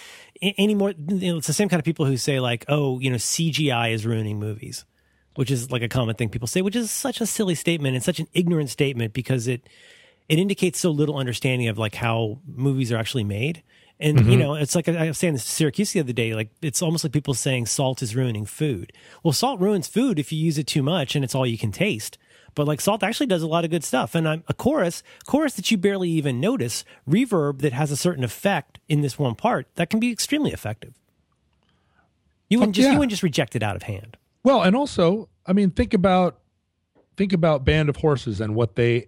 any 0.41 0.75
more, 0.75 0.93
you 1.07 1.31
know, 1.31 1.37
it's 1.37 1.47
the 1.47 1.53
same 1.53 1.69
kind 1.69 1.79
of 1.79 1.85
people 1.85 2.05
who 2.05 2.17
say 2.17 2.39
like, 2.39 2.65
"Oh, 2.67 2.99
you 2.99 3.09
know, 3.09 3.17
CGI 3.17 3.91
is 3.91 4.05
ruining 4.05 4.39
movies," 4.39 4.85
which 5.35 5.51
is 5.51 5.71
like 5.71 5.81
a 5.81 5.89
common 5.89 6.15
thing 6.15 6.29
people 6.29 6.47
say, 6.47 6.61
which 6.61 6.75
is 6.75 6.91
such 6.91 7.19
a 7.19 7.25
silly 7.25 7.55
statement 7.55 7.95
and 7.95 8.03
such 8.03 8.19
an 8.19 8.27
ignorant 8.33 8.69
statement 8.69 9.13
because 9.13 9.47
it 9.47 9.67
it 10.29 10.39
indicates 10.39 10.79
so 10.79 10.91
little 10.91 11.17
understanding 11.17 11.67
of 11.67 11.77
like 11.77 11.95
how 11.95 12.39
movies 12.45 12.91
are 12.91 12.97
actually 12.97 13.23
made. 13.23 13.63
And 13.99 14.19
you 14.19 14.25
mm-hmm. 14.25 14.39
know, 14.39 14.55
it's 14.55 14.75
like 14.75 14.89
I 14.89 15.07
was 15.07 15.17
saying 15.17 15.33
this 15.33 15.45
to 15.45 15.51
Syracuse 15.51 15.93
the 15.93 16.01
other 16.01 16.13
day. 16.13 16.35
Like 16.35 16.49
it's 16.61 16.81
almost 16.81 17.03
like 17.03 17.13
people 17.13 17.33
saying 17.33 17.67
salt 17.67 18.01
is 18.01 18.15
ruining 18.15 18.45
food. 18.45 18.91
Well, 19.23 19.31
salt 19.31 19.59
ruins 19.59 19.87
food 19.87 20.19
if 20.19 20.31
you 20.31 20.39
use 20.39 20.57
it 20.57 20.67
too 20.67 20.83
much 20.83 21.15
and 21.15 21.23
it's 21.23 21.33
all 21.33 21.45
you 21.45 21.57
can 21.57 21.71
taste. 21.71 22.17
But 22.55 22.67
like 22.67 22.81
salt 22.81 23.03
actually 23.03 23.27
does 23.27 23.41
a 23.41 23.47
lot 23.47 23.63
of 23.63 23.71
good 23.71 23.83
stuff. 23.83 24.13
And 24.13 24.27
I'm 24.27 24.43
a 24.47 24.53
chorus, 24.53 25.01
chorus 25.27 25.53
that 25.53 25.71
you 25.71 25.77
barely 25.77 26.09
even 26.09 26.39
notice, 26.39 26.83
reverb 27.07 27.59
that 27.61 27.73
has 27.73 27.91
a 27.91 27.97
certain 27.97 28.23
effect 28.23 28.79
in 28.89 29.01
this 29.01 29.17
one 29.17 29.35
part 29.35 29.67
that 29.75 29.89
can 29.89 29.99
be 29.99 30.11
extremely 30.11 30.51
effective. 30.51 30.93
You 32.49 32.59
wouldn't 32.59 32.75
Fuck 32.75 32.75
just 32.75 32.85
yeah. 32.85 32.93
you 32.93 32.99
wouldn't 32.99 33.11
just 33.11 33.23
reject 33.23 33.55
it 33.55 33.63
out 33.63 33.75
of 33.75 33.83
hand. 33.83 34.17
Well, 34.43 34.61
and 34.61 34.75
also, 34.75 35.29
I 35.45 35.53
mean, 35.53 35.71
think 35.71 35.93
about 35.93 36.39
think 37.17 37.33
about 37.33 37.65
Band 37.65 37.89
of 37.89 37.97
Horses 37.97 38.41
and 38.41 38.55
what 38.55 38.75
they 38.75 39.07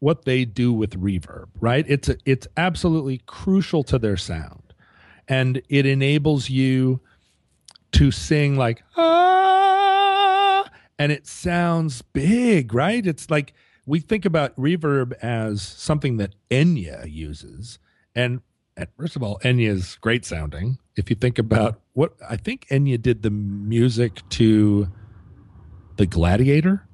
what 0.00 0.24
they 0.24 0.44
do 0.44 0.72
with 0.72 1.00
reverb, 1.00 1.46
right? 1.60 1.84
It's 1.88 2.08
a, 2.08 2.16
it's 2.24 2.48
absolutely 2.56 3.22
crucial 3.26 3.82
to 3.84 3.98
their 3.98 4.16
sound. 4.16 4.74
And 5.28 5.62
it 5.68 5.86
enables 5.86 6.50
you 6.50 7.00
to 7.92 8.10
sing 8.10 8.56
like 8.56 8.82
ah 8.96 10.64
and 10.98 11.12
it 11.12 11.26
sounds 11.26 12.02
big, 12.02 12.74
right? 12.74 13.06
It's 13.06 13.30
like 13.30 13.54
we 13.86 14.00
think 14.00 14.26
about 14.26 14.54
reverb 14.56 15.14
as 15.22 15.62
something 15.62 16.18
that 16.18 16.34
Enya 16.50 17.10
uses. 17.10 17.78
And, 18.14 18.42
and 18.76 18.86
first 18.98 19.16
of 19.16 19.22
all, 19.22 19.38
Enya 19.42 19.68
is 19.68 19.96
great 20.02 20.26
sounding. 20.26 20.78
If 20.96 21.08
you 21.08 21.16
think 21.16 21.38
about 21.38 21.80
what 21.94 22.12
I 22.28 22.36
think 22.36 22.66
Enya 22.68 23.00
did 23.00 23.22
the 23.22 23.30
music 23.30 24.20
to 24.30 24.88
the 25.96 26.04
Gladiator. 26.06 26.86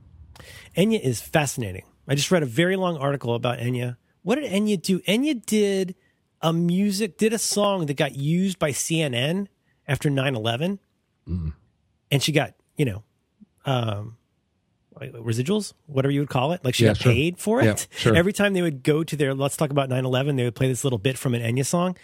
Enya 0.77 1.01
is 1.01 1.21
fascinating. 1.21 1.85
I 2.09 2.15
just 2.15 2.31
read 2.31 2.43
a 2.43 2.47
very 2.47 2.77
long 2.77 2.97
article 2.97 3.35
about 3.35 3.59
Enya. 3.59 3.97
What 4.23 4.37
did 4.37 4.51
Enya 4.51 4.81
do? 4.81 5.01
Enya 5.01 5.45
did 5.45 5.95
a 6.41 6.53
music, 6.53 7.19
did 7.19 7.33
a 7.33 7.39
song 7.39 7.87
that 7.87 7.95
got 7.97 8.15
used 8.17 8.59
by 8.59 8.71
CNN 8.71 9.47
after 9.89 10.11
9 10.11 10.35
11. 10.35 10.79
Mm. 11.29 11.53
And 12.11 12.23
she 12.23 12.33
got, 12.33 12.55
you 12.77 12.85
know, 12.85 13.03
um, 13.65 14.17
residuals, 15.01 15.73
whatever 15.87 16.13
you 16.13 16.21
would 16.21 16.29
call 16.29 16.53
it. 16.53 16.65
Like 16.65 16.75
she 16.75 16.85
Yeah, 16.85 16.91
got 16.91 16.99
sure. 16.99 17.13
paid 17.13 17.39
for 17.39 17.63
Yeah, 17.63 17.73
it. 17.73 17.89
sure. 17.97 18.15
Every 18.17 18.33
time 18.33 18.53
they 18.55 18.63
would 18.63 18.83
go 18.83 19.03
to 19.05 19.17
their 19.17 19.35
Let's 19.35 19.57
Talk 19.57 19.71
About 19.71 19.89
9 19.89 20.05
11, 20.05 20.37
they 20.37 20.45
would 20.45 20.55
play 20.55 20.69
this 20.69 20.85
little 20.85 20.99
bit 20.99 21.19
from 21.19 21.35
an 21.35 21.43
Enya 21.43 21.67
song. 21.67 21.97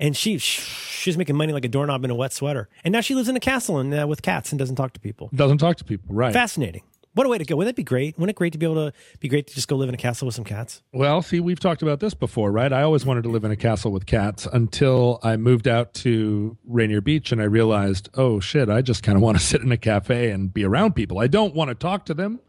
And 0.00 0.16
she, 0.16 0.38
she's 0.38 1.16
making 1.16 1.36
money 1.36 1.52
like 1.52 1.64
a 1.64 1.68
doorknob 1.68 2.04
in 2.04 2.10
a 2.10 2.14
wet 2.16 2.32
sweater. 2.32 2.68
And 2.82 2.90
now 2.92 3.00
she 3.00 3.14
lives 3.14 3.28
in 3.28 3.36
a 3.36 3.40
castle 3.40 3.78
and 3.78 3.94
uh, 3.94 4.06
with 4.08 4.22
cats 4.22 4.50
and 4.50 4.58
doesn't 4.58 4.74
talk 4.76 4.92
to 4.94 5.00
people. 5.00 5.30
Doesn't 5.34 5.58
talk 5.58 5.76
to 5.76 5.84
people, 5.84 6.12
right? 6.14 6.32
Fascinating. 6.32 6.82
What 7.14 7.26
a 7.26 7.28
way 7.28 7.38
to 7.38 7.44
go. 7.44 7.56
Wouldn't 7.56 7.74
that 7.74 7.80
be 7.80 7.84
great? 7.84 8.18
Wouldn't 8.18 8.30
it 8.30 8.36
great 8.36 8.52
to 8.54 8.58
be 8.58 8.66
able 8.66 8.90
to 8.90 8.92
be 9.20 9.28
great 9.28 9.46
to 9.46 9.54
just 9.54 9.68
go 9.68 9.76
live 9.76 9.88
in 9.88 9.94
a 9.94 9.98
castle 9.98 10.26
with 10.26 10.34
some 10.34 10.44
cats? 10.44 10.82
Well, 10.92 11.22
see, 11.22 11.38
we've 11.40 11.60
talked 11.60 11.80
about 11.82 12.00
this 12.00 12.12
before, 12.12 12.50
right? 12.50 12.72
I 12.72 12.82
always 12.82 13.06
wanted 13.06 13.22
to 13.22 13.28
live 13.30 13.44
in 13.44 13.50
a 13.52 13.56
castle 13.56 13.92
with 13.92 14.04
cats 14.06 14.46
until 14.52 15.20
I 15.22 15.36
moved 15.36 15.68
out 15.68 15.94
to 15.94 16.56
Rainier 16.66 17.00
Beach 17.00 17.30
and 17.32 17.40
I 17.40 17.44
realized, 17.44 18.08
oh 18.14 18.40
shit, 18.40 18.68
I 18.68 18.82
just 18.82 19.02
kind 19.02 19.16
of 19.16 19.22
want 19.22 19.38
to 19.38 19.44
sit 19.44 19.60
in 19.62 19.70
a 19.70 19.76
cafe 19.76 20.30
and 20.30 20.52
be 20.52 20.64
around 20.64 20.94
people. 20.94 21.20
I 21.20 21.28
don't 21.28 21.54
want 21.54 21.68
to 21.68 21.74
talk 21.74 22.04
to 22.06 22.14
them, 22.14 22.40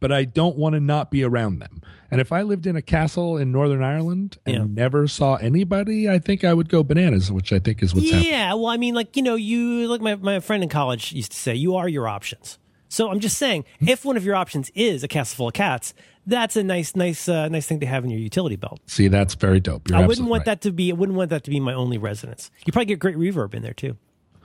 but 0.00 0.10
I 0.12 0.24
don't 0.24 0.56
want 0.56 0.74
to 0.74 0.80
not 0.80 1.10
be 1.12 1.22
around 1.22 1.60
them. 1.60 1.80
And 2.10 2.20
if 2.20 2.32
I 2.32 2.42
lived 2.42 2.66
in 2.66 2.74
a 2.74 2.82
castle 2.82 3.36
in 3.36 3.52
Northern 3.52 3.82
Ireland 3.82 4.38
and 4.46 4.54
Yeah. 4.56 4.64
never 4.82 5.06
saw 5.06 5.36
anybody, 5.36 6.08
I 6.08 6.18
think 6.18 6.42
I 6.42 6.54
would 6.54 6.68
go 6.68 6.82
bananas, 6.82 7.30
which 7.30 7.52
I 7.52 7.58
think 7.60 7.82
is 7.82 7.94
what's 7.94 8.10
happening. 8.10 8.32
Yeah, 8.32 8.54
well, 8.54 8.66
I 8.68 8.78
mean, 8.78 8.94
like 8.94 9.14
you 9.16 9.22
know, 9.22 9.34
you 9.36 9.86
like 9.88 10.00
my 10.00 10.16
my 10.16 10.40
friend 10.40 10.62
in 10.64 10.68
college 10.68 11.12
used 11.12 11.30
to 11.32 11.38
say, 11.38 11.54
you 11.54 11.76
are 11.76 11.88
your 11.88 12.08
options. 12.08 12.58
So 12.88 13.10
I'm 13.10 13.20
just 13.20 13.36
saying, 13.38 13.64
if 13.80 14.04
one 14.04 14.16
of 14.16 14.24
your 14.24 14.34
options 14.34 14.70
is 14.74 15.04
a 15.04 15.08
castle 15.08 15.36
full 15.36 15.48
of 15.48 15.54
cats, 15.54 15.94
that's 16.26 16.56
a 16.56 16.62
nice, 16.62 16.96
nice, 16.96 17.28
uh, 17.28 17.48
nice 17.48 17.66
thing 17.66 17.80
to 17.80 17.86
have 17.86 18.04
in 18.04 18.10
your 18.10 18.20
utility 18.20 18.56
belt. 18.56 18.80
See, 18.86 19.08
that's 19.08 19.34
very 19.34 19.60
dope. 19.60 19.88
You're 19.88 19.98
I 19.98 20.06
wouldn't 20.06 20.28
want 20.28 20.40
right. 20.40 20.46
that 20.46 20.60
to 20.62 20.72
be. 20.72 20.90
I 20.90 20.94
wouldn't 20.94 21.16
want 21.16 21.30
that 21.30 21.44
to 21.44 21.50
be 21.50 21.60
my 21.60 21.74
only 21.74 21.98
residence. 21.98 22.50
You 22.66 22.72
probably 22.72 22.86
get 22.86 22.98
great 22.98 23.16
reverb 23.16 23.54
in 23.54 23.62
there 23.62 23.74
too. 23.74 23.96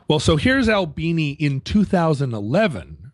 Well, 0.07 0.19
so 0.19 0.35
here's 0.35 0.67
Albini 0.67 1.31
in 1.31 1.61
2011. 1.61 3.11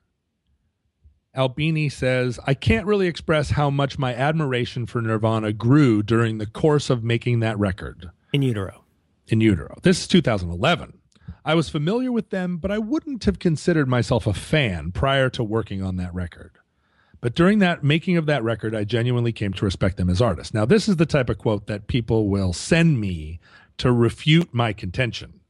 Albini 1.36 1.90
says, 1.90 2.40
I 2.48 2.54
can't 2.56 2.88
really 2.88 3.08
express 3.08 3.52
how 3.52 3.70
much 3.70 4.00
my 4.00 4.14
admiration 4.14 4.88
for 4.88 5.02
Nirvana 5.02 5.54
grew 5.54 6.02
during 6.02 6.40
the 6.40 6.48
course 6.48 6.90
of 6.90 7.04
making 7.04 7.40
that 7.42 7.58
record 7.60 8.10
In 8.34 8.42
utero. 8.42 8.84
in 9.28 9.40
utero. 9.40 9.78
This 9.84 10.02
is 10.02 10.08
2011. 10.08 10.99
I 11.46 11.56
was 11.56 11.70
familiar 11.70 12.12
with 12.12 12.30
them, 12.30 12.58
but 12.58 12.72
I 12.72 12.78
wouldn't 12.78 13.24
have 13.26 13.40
considered 13.40 13.88
myself 13.88 14.28
a 14.28 14.34
fan 14.34 14.92
prior 14.92 15.30
to 15.32 15.44
working 15.44 15.82
on 15.82 15.98
that 15.98 16.14
record. 16.14 16.58
But 17.22 17.36
during 17.36 17.60
that 17.60 17.84
making 17.84 18.18
of 18.18 18.26
that 18.28 18.44
record, 18.44 18.74
I 18.74 18.86
genuinely 18.86 19.34
came 19.34 19.52
to 19.54 19.66
respect 19.66 19.98
them 19.98 20.10
as 20.10 20.22
artists. 20.22 20.54
Now, 20.54 20.66
this 20.66 20.88
is 20.88 20.96
the 20.96 21.06
type 21.06 21.30
of 21.30 21.38
quote 21.38 21.68
that 21.68 21.88
people 21.88 22.30
will 22.30 22.54
send 22.54 23.00
me 23.00 23.40
to 23.78 23.92
refute 23.92 24.54
my 24.54 24.72
contention. 24.74 25.42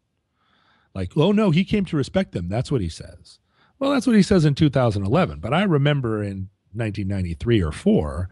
Like, 0.96 1.12
oh 1.16 1.32
no, 1.32 1.52
he 1.52 1.64
came 1.64 1.86
to 1.86 1.98
respect 1.98 2.32
them. 2.32 2.50
That's 2.50 2.72
what 2.72 2.82
he 2.82 2.90
says. 2.90 3.40
Well, 3.78 3.92
that's 3.92 4.08
what 4.08 4.16
he 4.16 4.24
says 4.24 4.46
in 4.46 4.56
2011. 4.56 5.40
But 5.40 5.54
I 5.54 5.64
remember 5.64 6.24
in 6.24 6.50
1993 6.74 7.64
or 7.64 7.72
four 7.72 8.30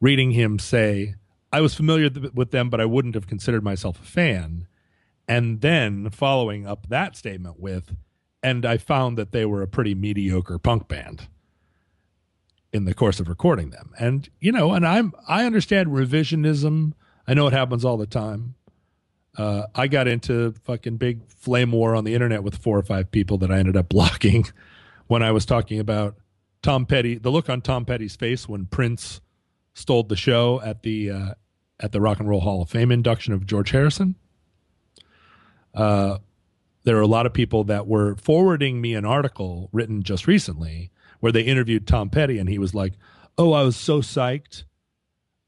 reading 0.00 0.32
him 0.32 0.58
say, 0.58 1.14
I 1.52 1.60
was 1.60 1.74
familiar 1.74 2.10
th- 2.10 2.32
with 2.32 2.50
them, 2.50 2.70
but 2.70 2.80
I 2.80 2.84
wouldn't 2.84 3.14
have 3.14 3.26
considered 3.26 3.62
myself 3.62 4.00
a 4.00 4.04
fan. 4.04 4.66
And 5.28 5.60
then 5.60 6.08
following 6.10 6.66
up 6.66 6.88
that 6.88 7.14
statement 7.14 7.60
with, 7.60 7.94
and 8.42 8.64
I 8.64 8.78
found 8.78 9.18
that 9.18 9.32
they 9.32 9.44
were 9.44 9.62
a 9.62 9.68
pretty 9.68 9.94
mediocre 9.94 10.58
punk 10.58 10.88
band 10.88 11.28
in 12.72 12.84
the 12.84 12.94
course 12.94 13.20
of 13.20 13.28
recording 13.28 13.70
them. 13.70 13.92
And, 13.98 14.28
you 14.40 14.52
know, 14.52 14.72
and 14.72 14.86
I'm, 14.86 15.12
I 15.26 15.44
understand 15.44 15.88
revisionism. 15.88 16.92
I 17.26 17.34
know 17.34 17.46
it 17.46 17.52
happens 17.52 17.84
all 17.84 17.96
the 17.96 18.06
time. 18.06 18.54
Uh, 19.36 19.66
I 19.74 19.86
got 19.86 20.08
into 20.08 20.52
fucking 20.64 20.96
big 20.96 21.28
flame 21.28 21.72
war 21.72 21.94
on 21.94 22.04
the 22.04 22.14
internet 22.14 22.42
with 22.42 22.56
four 22.56 22.78
or 22.78 22.82
five 22.82 23.10
people 23.10 23.38
that 23.38 23.50
I 23.50 23.58
ended 23.58 23.76
up 23.76 23.88
blocking 23.90 24.46
when 25.06 25.22
I 25.22 25.30
was 25.32 25.44
talking 25.44 25.78
about 25.78 26.16
Tom 26.62 26.86
Petty, 26.86 27.16
the 27.16 27.30
look 27.30 27.48
on 27.48 27.60
Tom 27.60 27.84
Petty's 27.84 28.16
face 28.16 28.48
when 28.48 28.66
Prince 28.66 29.20
stole 29.74 30.02
the 30.02 30.16
show 30.16 30.60
at 30.62 30.82
the 30.82 31.10
uh, 31.10 31.34
at 31.80 31.92
the 31.92 32.00
Rock 32.00 32.18
and 32.18 32.28
Roll 32.28 32.40
Hall 32.40 32.62
of 32.62 32.70
Fame 32.70 32.90
induction 32.90 33.32
of 33.32 33.46
George 33.46 33.70
Harrison. 33.70 34.16
Uh, 35.74 36.18
there 36.84 36.96
are 36.96 37.02
a 37.02 37.06
lot 37.06 37.26
of 37.26 37.32
people 37.32 37.64
that 37.64 37.86
were 37.86 38.16
forwarding 38.16 38.80
me 38.80 38.94
an 38.94 39.04
article 39.04 39.68
written 39.72 40.02
just 40.02 40.26
recently 40.26 40.90
where 41.20 41.32
they 41.32 41.42
interviewed 41.42 41.86
Tom 41.86 42.10
Petty, 42.10 42.38
and 42.38 42.48
he 42.48 42.58
was 42.58 42.74
like, 42.74 42.94
"Oh, 43.36 43.52
I 43.52 43.62
was 43.62 43.76
so 43.76 44.00
psyched. 44.00 44.64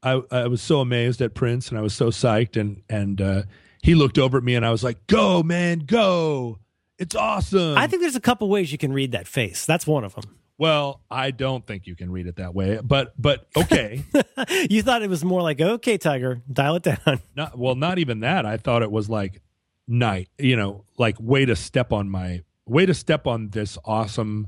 I 0.03 0.21
I 0.31 0.47
was 0.47 0.61
so 0.61 0.81
amazed 0.81 1.21
at 1.21 1.33
Prince, 1.33 1.69
and 1.69 1.77
I 1.77 1.81
was 1.81 1.93
so 1.93 2.09
psyched." 2.09 2.59
And 2.59 2.83
and 2.89 3.21
uh, 3.21 3.43
he 3.81 3.95
looked 3.95 4.17
over 4.17 4.37
at 4.37 4.43
me, 4.43 4.55
and 4.55 4.65
I 4.65 4.71
was 4.71 4.83
like, 4.83 5.07
"Go, 5.07 5.41
man, 5.41 5.79
go! 5.79 6.59
It's 6.99 7.15
awesome." 7.15 7.77
I 7.77 7.87
think 7.87 8.01
there's 8.01 8.15
a 8.15 8.21
couple 8.21 8.49
ways 8.49 8.71
you 8.71 8.77
can 8.77 8.93
read 8.93 9.13
that 9.13 9.27
face. 9.27 9.65
That's 9.65 9.87
one 9.87 10.03
of 10.03 10.13
them. 10.15 10.37
Well, 10.57 11.01
I 11.09 11.31
don't 11.31 11.65
think 11.65 11.87
you 11.87 11.95
can 11.95 12.11
read 12.11 12.27
it 12.27 12.35
that 12.35 12.53
way, 12.53 12.79
but 12.83 13.19
but 13.19 13.47
okay. 13.57 14.03
you 14.69 14.83
thought 14.83 15.01
it 15.01 15.09
was 15.09 15.25
more 15.25 15.41
like, 15.41 15.59
okay, 15.59 15.97
Tiger, 15.97 16.41
dial 16.51 16.75
it 16.75 16.83
down. 16.83 17.19
not 17.35 17.57
well, 17.57 17.73
not 17.73 17.97
even 17.97 18.19
that. 18.19 18.45
I 18.45 18.57
thought 18.57 18.83
it 18.83 18.91
was 18.91 19.09
like 19.09 19.41
night, 19.87 20.29
you 20.37 20.55
know, 20.55 20.85
like 20.97 21.17
way 21.19 21.45
to 21.45 21.55
step 21.55 21.91
on 21.91 22.09
my 22.09 22.43
way 22.65 22.85
to 22.85 22.93
step 22.93 23.27
on 23.27 23.49
this 23.49 23.77
awesome 23.85 24.47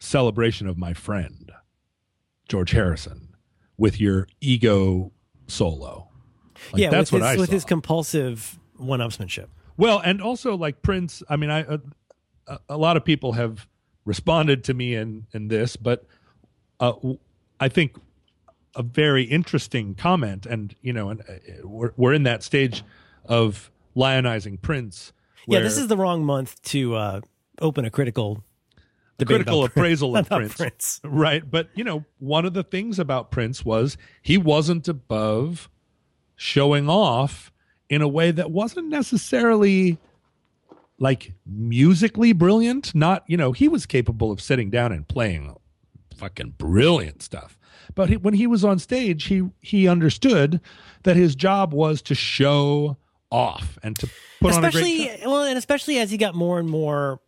celebration 0.00 0.66
of 0.66 0.76
my 0.76 0.92
friend 0.92 1.52
George 2.48 2.72
Harrison 2.72 3.34
with 3.76 4.00
your 4.00 4.28
ego 4.40 5.12
solo. 5.46 6.08
Like, 6.72 6.82
yeah, 6.82 6.90
that's 6.90 7.10
with 7.10 7.22
what 7.22 7.30
his, 7.30 7.38
I 7.38 7.40
with 7.40 7.48
saw. 7.48 7.54
his 7.54 7.64
compulsive 7.64 8.58
one-upsmanship. 8.76 9.48
Well, 9.76 9.98
and 9.98 10.20
also 10.20 10.56
like 10.56 10.82
Prince. 10.82 11.22
I 11.28 11.36
mean, 11.36 11.50
I 11.50 11.64
uh, 11.64 11.78
a, 12.46 12.58
a 12.70 12.76
lot 12.76 12.96
of 12.96 13.04
people 13.04 13.32
have 13.32 13.66
responded 14.04 14.64
to 14.64 14.74
me 14.74 14.94
in 14.94 15.26
in 15.32 15.48
this, 15.48 15.76
but 15.76 16.04
uh, 16.80 16.92
I 17.58 17.68
think 17.68 17.96
a 18.74 18.82
very 18.82 19.24
interesting 19.24 19.94
comment, 19.94 20.46
and 20.46 20.74
you 20.82 20.92
know, 20.92 21.10
and 21.10 21.20
uh, 21.22 21.66
we're 21.66 21.92
we're 21.96 22.12
in 22.12 22.24
that 22.24 22.42
stage 22.42 22.82
of 23.24 23.70
lionizing 23.96 24.60
Prince. 24.60 25.12
Yeah, 25.46 25.60
this 25.60 25.76
is 25.76 25.88
the 25.88 25.96
wrong 25.96 26.24
month 26.24 26.62
to 26.64 26.94
uh, 26.94 27.20
open 27.60 27.84
a 27.84 27.90
critical 27.90 28.44
debate 29.18 29.36
critical 29.36 29.64
appraisal 29.64 30.16
of 30.16 30.28
Prince. 30.28 30.54
Prince. 30.54 31.00
Right. 31.04 31.48
But, 31.48 31.68
you 31.74 31.84
know, 31.84 32.04
one 32.18 32.44
of 32.44 32.54
the 32.54 32.62
things 32.62 32.98
about 32.98 33.30
Prince 33.30 33.64
was 33.64 33.96
he 34.22 34.38
wasn't 34.38 34.88
above 34.88 35.68
showing 36.36 36.88
off 36.88 37.52
in 37.88 38.02
a 38.02 38.08
way 38.08 38.30
that 38.30 38.50
wasn't 38.50 38.88
necessarily 38.88 39.98
like 40.98 41.32
musically 41.46 42.32
brilliant. 42.32 42.94
Not, 42.94 43.24
you 43.26 43.36
know, 43.36 43.52
he 43.52 43.68
was 43.68 43.86
capable 43.86 44.30
of 44.30 44.40
sitting 44.40 44.70
down 44.70 44.92
and 44.92 45.06
playing 45.06 45.54
fucking 46.16 46.54
brilliant 46.58 47.22
stuff. 47.22 47.58
But 47.94 48.08
he, 48.08 48.16
when 48.16 48.34
he 48.34 48.46
was 48.46 48.64
on 48.64 48.78
stage, 48.78 49.24
he 49.24 49.42
he 49.60 49.88
understood 49.88 50.60
that 51.02 51.16
his 51.16 51.34
job 51.34 51.74
was 51.74 52.00
to 52.02 52.14
show 52.14 52.96
off 53.32 53.78
and 53.82 53.98
to 53.98 54.08
put 54.40 54.52
on 54.52 54.64
a 54.64 54.70
great 54.70 54.82
especially 54.84 55.20
show. 55.20 55.30
well, 55.30 55.44
and 55.44 55.58
especially 55.58 55.98
as 55.98 56.10
he 56.10 56.16
got 56.16 56.34
more 56.34 56.58
and 56.58 56.68
more 56.68 57.20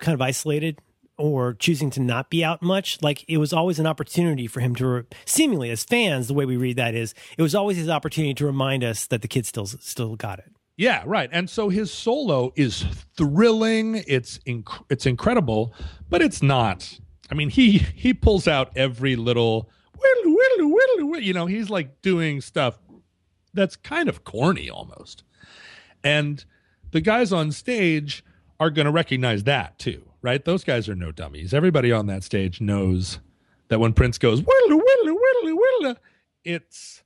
kind 0.00 0.14
of 0.14 0.22
isolated 0.22 0.78
or 1.18 1.54
choosing 1.54 1.90
to 1.90 2.00
not 2.00 2.30
be 2.30 2.44
out 2.44 2.62
much. 2.62 3.02
Like 3.02 3.24
it 3.28 3.38
was 3.38 3.52
always 3.52 3.78
an 3.78 3.86
opportunity 3.86 4.46
for 4.46 4.60
him 4.60 4.74
to, 4.76 4.86
re- 4.86 5.02
seemingly 5.26 5.70
as 5.70 5.82
fans, 5.82 6.28
the 6.28 6.34
way 6.34 6.44
we 6.44 6.56
read 6.56 6.76
that 6.76 6.94
is, 6.94 7.12
it 7.36 7.42
was 7.42 7.54
always 7.54 7.76
his 7.76 7.88
opportunity 7.88 8.34
to 8.34 8.46
remind 8.46 8.84
us 8.84 9.06
that 9.08 9.20
the 9.22 9.28
kid 9.28 9.44
still 9.44 9.66
still 9.66 10.16
got 10.16 10.38
it. 10.38 10.52
Yeah, 10.76 11.02
right. 11.04 11.28
And 11.32 11.50
so 11.50 11.70
his 11.70 11.92
solo 11.92 12.52
is 12.54 12.84
thrilling. 13.16 14.04
It's 14.06 14.38
inc- 14.46 14.84
it's 14.88 15.06
incredible, 15.06 15.74
but 16.08 16.22
it's 16.22 16.40
not. 16.40 16.98
I 17.30 17.34
mean, 17.34 17.50
he 17.50 17.78
he 17.78 18.14
pulls 18.14 18.46
out 18.46 18.70
every 18.76 19.16
little 19.16 19.68
whittle, 19.98 20.36
whittle, 20.36 20.72
whittle, 20.72 21.08
whittle, 21.08 21.26
you 21.26 21.32
know, 21.32 21.46
he's 21.46 21.68
like 21.68 22.00
doing 22.00 22.40
stuff 22.40 22.78
that's 23.54 23.74
kind 23.74 24.08
of 24.08 24.22
corny 24.22 24.70
almost. 24.70 25.24
And 26.04 26.44
the 26.90 27.00
guys 27.00 27.32
on 27.32 27.52
stage 27.52 28.24
are 28.60 28.70
going 28.70 28.86
to 28.86 28.92
recognize 28.92 29.44
that 29.44 29.78
too. 29.78 30.02
right? 30.22 30.44
Those 30.44 30.64
guys 30.64 30.88
are 30.88 30.94
no 30.96 31.12
dummies. 31.12 31.54
Everybody 31.54 31.92
on 31.92 32.06
that 32.06 32.24
stage 32.24 32.60
knows 32.60 33.20
that 33.68 33.78
when 33.78 33.92
Prince 33.92 34.18
goes 34.18 34.40
whittler 34.40 34.80
whittler 34.80 35.14
whittler 35.14 35.54
whittler, 35.54 35.96
it's 36.44 37.02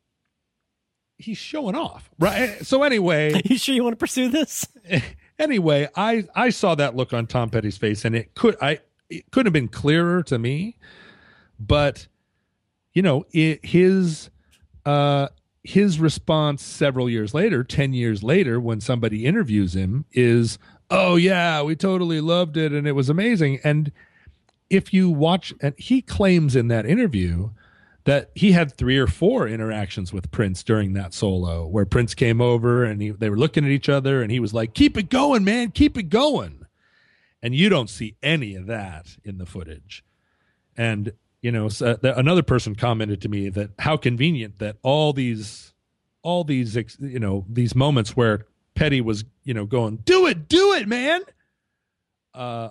he's 1.18 1.38
showing 1.38 1.74
off, 1.74 2.10
right? 2.18 2.64
So 2.66 2.82
anyway, 2.82 3.40
you 3.44 3.58
sure 3.58 3.74
you 3.74 3.82
want 3.84 3.92
to 3.92 3.98
pursue 3.98 4.28
this? 4.28 4.66
anyway, 5.38 5.88
I 5.96 6.24
I 6.34 6.50
saw 6.50 6.74
that 6.76 6.96
look 6.96 7.12
on 7.12 7.26
Tom 7.26 7.50
Petty's 7.50 7.76
face, 7.78 8.04
and 8.04 8.14
it 8.14 8.34
could 8.34 8.56
I 8.62 8.80
it 9.10 9.30
couldn't 9.30 9.46
have 9.46 9.52
been 9.52 9.68
clearer 9.68 10.22
to 10.24 10.38
me, 10.38 10.76
but 11.58 12.06
you 12.94 13.02
know 13.02 13.24
it, 13.32 13.64
his 13.64 14.30
uh 14.86 15.28
his 15.64 16.00
response 16.00 16.62
several 16.62 17.08
years 17.08 17.34
later, 17.34 17.62
10 17.62 17.92
years 17.92 18.22
later, 18.22 18.60
when 18.60 18.80
somebody 18.80 19.24
interviews 19.24 19.74
him, 19.74 20.04
is, 20.12 20.58
Oh, 20.90 21.16
yeah, 21.16 21.62
we 21.62 21.76
totally 21.76 22.20
loved 22.20 22.56
it 22.56 22.72
and 22.72 22.86
it 22.86 22.92
was 22.92 23.08
amazing. 23.08 23.60
And 23.64 23.92
if 24.68 24.92
you 24.92 25.08
watch, 25.08 25.54
and 25.60 25.74
he 25.78 26.02
claims 26.02 26.56
in 26.56 26.68
that 26.68 26.86
interview 26.86 27.50
that 28.04 28.30
he 28.34 28.52
had 28.52 28.72
three 28.72 28.98
or 28.98 29.06
four 29.06 29.46
interactions 29.46 30.12
with 30.12 30.30
Prince 30.32 30.62
during 30.62 30.92
that 30.94 31.14
solo 31.14 31.66
where 31.66 31.86
Prince 31.86 32.14
came 32.14 32.40
over 32.40 32.84
and 32.84 33.00
he, 33.00 33.10
they 33.10 33.30
were 33.30 33.38
looking 33.38 33.64
at 33.64 33.70
each 33.70 33.88
other 33.88 34.22
and 34.22 34.32
he 34.32 34.40
was 34.40 34.52
like, 34.52 34.74
Keep 34.74 34.98
it 34.98 35.08
going, 35.08 35.44
man, 35.44 35.70
keep 35.70 35.96
it 35.96 36.08
going. 36.08 36.66
And 37.42 37.54
you 37.54 37.68
don't 37.68 37.90
see 37.90 38.16
any 38.22 38.54
of 38.54 38.66
that 38.66 39.16
in 39.24 39.38
the 39.38 39.46
footage. 39.46 40.04
And 40.76 41.12
you 41.42 41.52
know 41.52 41.68
so 41.68 41.94
th- 41.96 42.14
another 42.16 42.42
person 42.42 42.74
commented 42.74 43.20
to 43.20 43.28
me 43.28 43.48
that 43.50 43.70
how 43.78 43.96
convenient 43.96 44.58
that 44.58 44.76
all 44.82 45.12
these 45.12 45.74
all 46.22 46.44
these 46.44 46.76
you 47.00 47.18
know 47.18 47.44
these 47.48 47.74
moments 47.74 48.16
where 48.16 48.46
petty 48.74 49.00
was 49.00 49.24
you 49.44 49.52
know 49.52 49.66
going 49.66 49.96
do 49.98 50.26
it 50.26 50.48
do 50.48 50.72
it 50.72 50.88
man! 50.88 51.20
Uh 52.32 52.70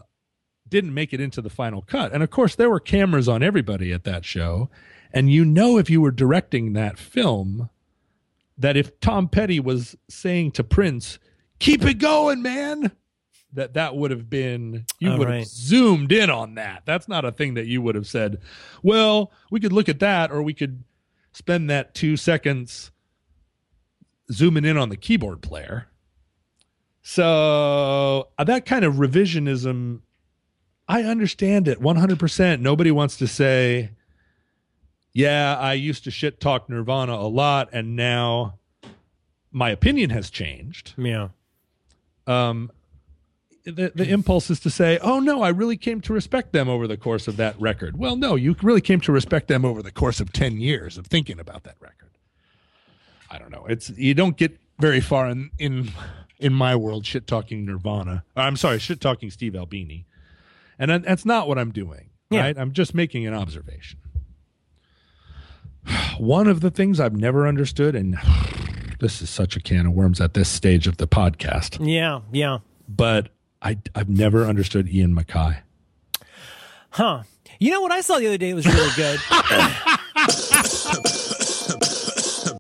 didn't 0.68 0.93
make 0.93 1.14
it 1.14 1.19
into 1.19 1.41
the 1.41 1.49
final 1.49 1.81
cut. 1.81 2.14
And 2.14 2.23
of 2.23 2.30
course 2.31 2.56
there 2.56 2.69
were 2.69 2.80
cameras 2.80 3.27
on 3.27 3.43
everybody 3.43 3.91
at 3.91 4.06
that 4.06 4.23
show. 4.23 4.69
And 5.14 5.30
you 5.30 5.43
know 5.43 5.77
if 5.77 5.89
you 5.89 5.99
were 5.99 6.11
directing 6.11 6.73
that 6.73 6.98
film 6.98 7.69
that 8.57 8.77
if 8.77 8.99
tom 9.02 9.27
petty 9.27 9.60
was 9.60 9.95
saying 10.10 10.52
to 10.52 10.64
prince 10.64 11.19
keep 11.60 11.84
it 11.84 11.95
going 11.95 12.41
man 12.41 12.91
that 13.53 13.73
that 13.73 13.95
would 13.95 14.11
have 14.11 14.30
been 14.30 14.86
you 14.99 15.11
would 15.18 15.28
right. 15.28 15.40
have 15.40 15.48
zoomed 15.48 16.11
in 16.11 16.30
on 16.30 16.56
that. 16.56 16.84
That's 16.86 17.07
not 17.07 17.26
a 17.26 17.32
thing 17.32 17.56
that 17.56 17.68
you 17.68 17.82
would 17.82 17.95
have 17.95 18.07
said. 18.07 18.40
Well, 18.82 19.32
we 19.49 19.60
could 19.60 19.73
look 19.73 19.90
at 19.90 19.99
that, 19.99 20.32
or 20.32 20.41
we 20.41 20.53
could 20.53 20.84
spend 21.34 21.69
that 21.69 21.94
two 21.94 22.18
seconds 22.18 22.91
zooming 24.32 24.65
in 24.65 24.78
on 24.78 24.90
the 24.90 24.98
keyboard 24.98 25.41
player. 25.41 25.88
So 27.03 28.30
uh, 28.38 28.44
that 28.44 28.65
kind 28.65 28.86
of 28.86 28.95
revisionism, 28.95 30.02
I 30.88 31.03
understand 31.03 31.68
it 31.68 31.80
100%. 31.80 32.60
Nobody 32.61 32.91
wants 32.91 33.18
to 33.18 33.28
say, 33.28 33.91
yeah, 35.14 35.57
I 35.57 35.73
used 35.73 36.03
to 36.06 36.11
shit 36.11 36.40
talk 36.40 36.69
Nirvana 36.69 37.14
a 37.14 37.28
lot, 37.28 37.69
and 37.73 37.95
now 37.95 38.60
my 39.52 39.69
opinion 39.72 40.10
has 40.11 40.30
changed 40.30 40.94
Yeah. 40.98 41.30
um, 42.28 42.72
the 43.64 43.92
the 43.94 44.08
impulse 44.10 44.50
is 44.50 44.60
to 44.62 44.70
say, 44.70 44.98
"Oh 45.02 45.20
no, 45.20 45.42
I 45.42 45.50
really 45.50 45.78
came 45.78 46.02
to 46.02 46.14
respect 46.14 46.52
them 46.54 46.68
over 46.70 46.88
the 46.88 46.98
course 46.98 47.28
of 47.28 47.38
that 47.38 47.60
record." 47.60 47.98
Well, 47.98 48.16
no, 48.16 48.36
you 48.36 48.56
really 48.62 48.82
came 48.82 49.02
to 49.02 49.12
respect 49.12 49.48
them 49.48 49.64
over 49.66 49.82
the 49.84 49.92
course 49.92 50.20
of 50.20 50.32
ten 50.34 50.60
years 50.60 50.98
of 50.98 51.08
thinking 51.08 51.40
about 51.40 51.64
that 51.64 51.76
record. 51.80 52.10
I 53.30 53.38
don't 53.40 53.52
know. 53.52 53.66
It's 53.68 53.90
you 53.92 54.14
don't 54.14 54.36
get 54.38 54.58
very 54.80 55.00
far 55.02 55.28
in 55.30 55.52
in 55.60 55.92
in 56.40 56.54
my 56.54 56.76
world 56.76 57.06
shit 57.06 57.28
talking 57.28 57.66
Nirvana. 57.66 58.24
I'm 58.36 58.56
sorry, 58.58 58.80
shit 58.80 59.00
talking 59.00 59.30
Steve 59.30 59.56
Albini, 59.56 60.06
and 60.80 60.90
that- 60.90 61.04
that's 61.04 61.24
not 61.26 61.48
what 61.48 61.60
I'm 61.60 61.72
doing. 61.72 62.10
Yeah. 62.32 62.42
Right? 62.42 62.58
I'm 62.58 62.72
just 62.72 62.96
making 62.96 63.28
an 63.28 63.34
observation. 63.36 64.00
One 66.18 66.48
of 66.48 66.62
the 66.62 66.72
things 66.72 67.00
I've 67.00 67.16
never 67.16 67.48
understood, 67.48 67.96
and 67.96 68.18
this 69.00 69.22
is 69.22 69.30
such 69.30 69.56
a 69.56 69.60
can 69.60 69.86
of 69.88 69.94
worms 69.94 70.22
at 70.22 70.34
this 70.34 70.50
stage 70.50 70.88
of 70.88 70.98
the 70.98 71.08
podcast 71.08 71.78
Yeah. 71.86 72.22
Yeah. 72.32 72.60
but 72.88 73.30
I, 73.62 73.78
I've 73.94 74.10
never 74.10 74.46
understood 74.46 74.90
Ian 74.90 75.16
MacKaye. 75.16 75.60
Huh. 76.92 77.24
You 77.60 77.72
know 77.72 77.82
what 77.82 77.92
I 77.92 78.02
saw 78.02 78.18
the 78.18 78.28
other 78.28 78.38
day 78.38 78.54
was 78.54 78.66
really 78.66 78.90
good? 78.96 79.20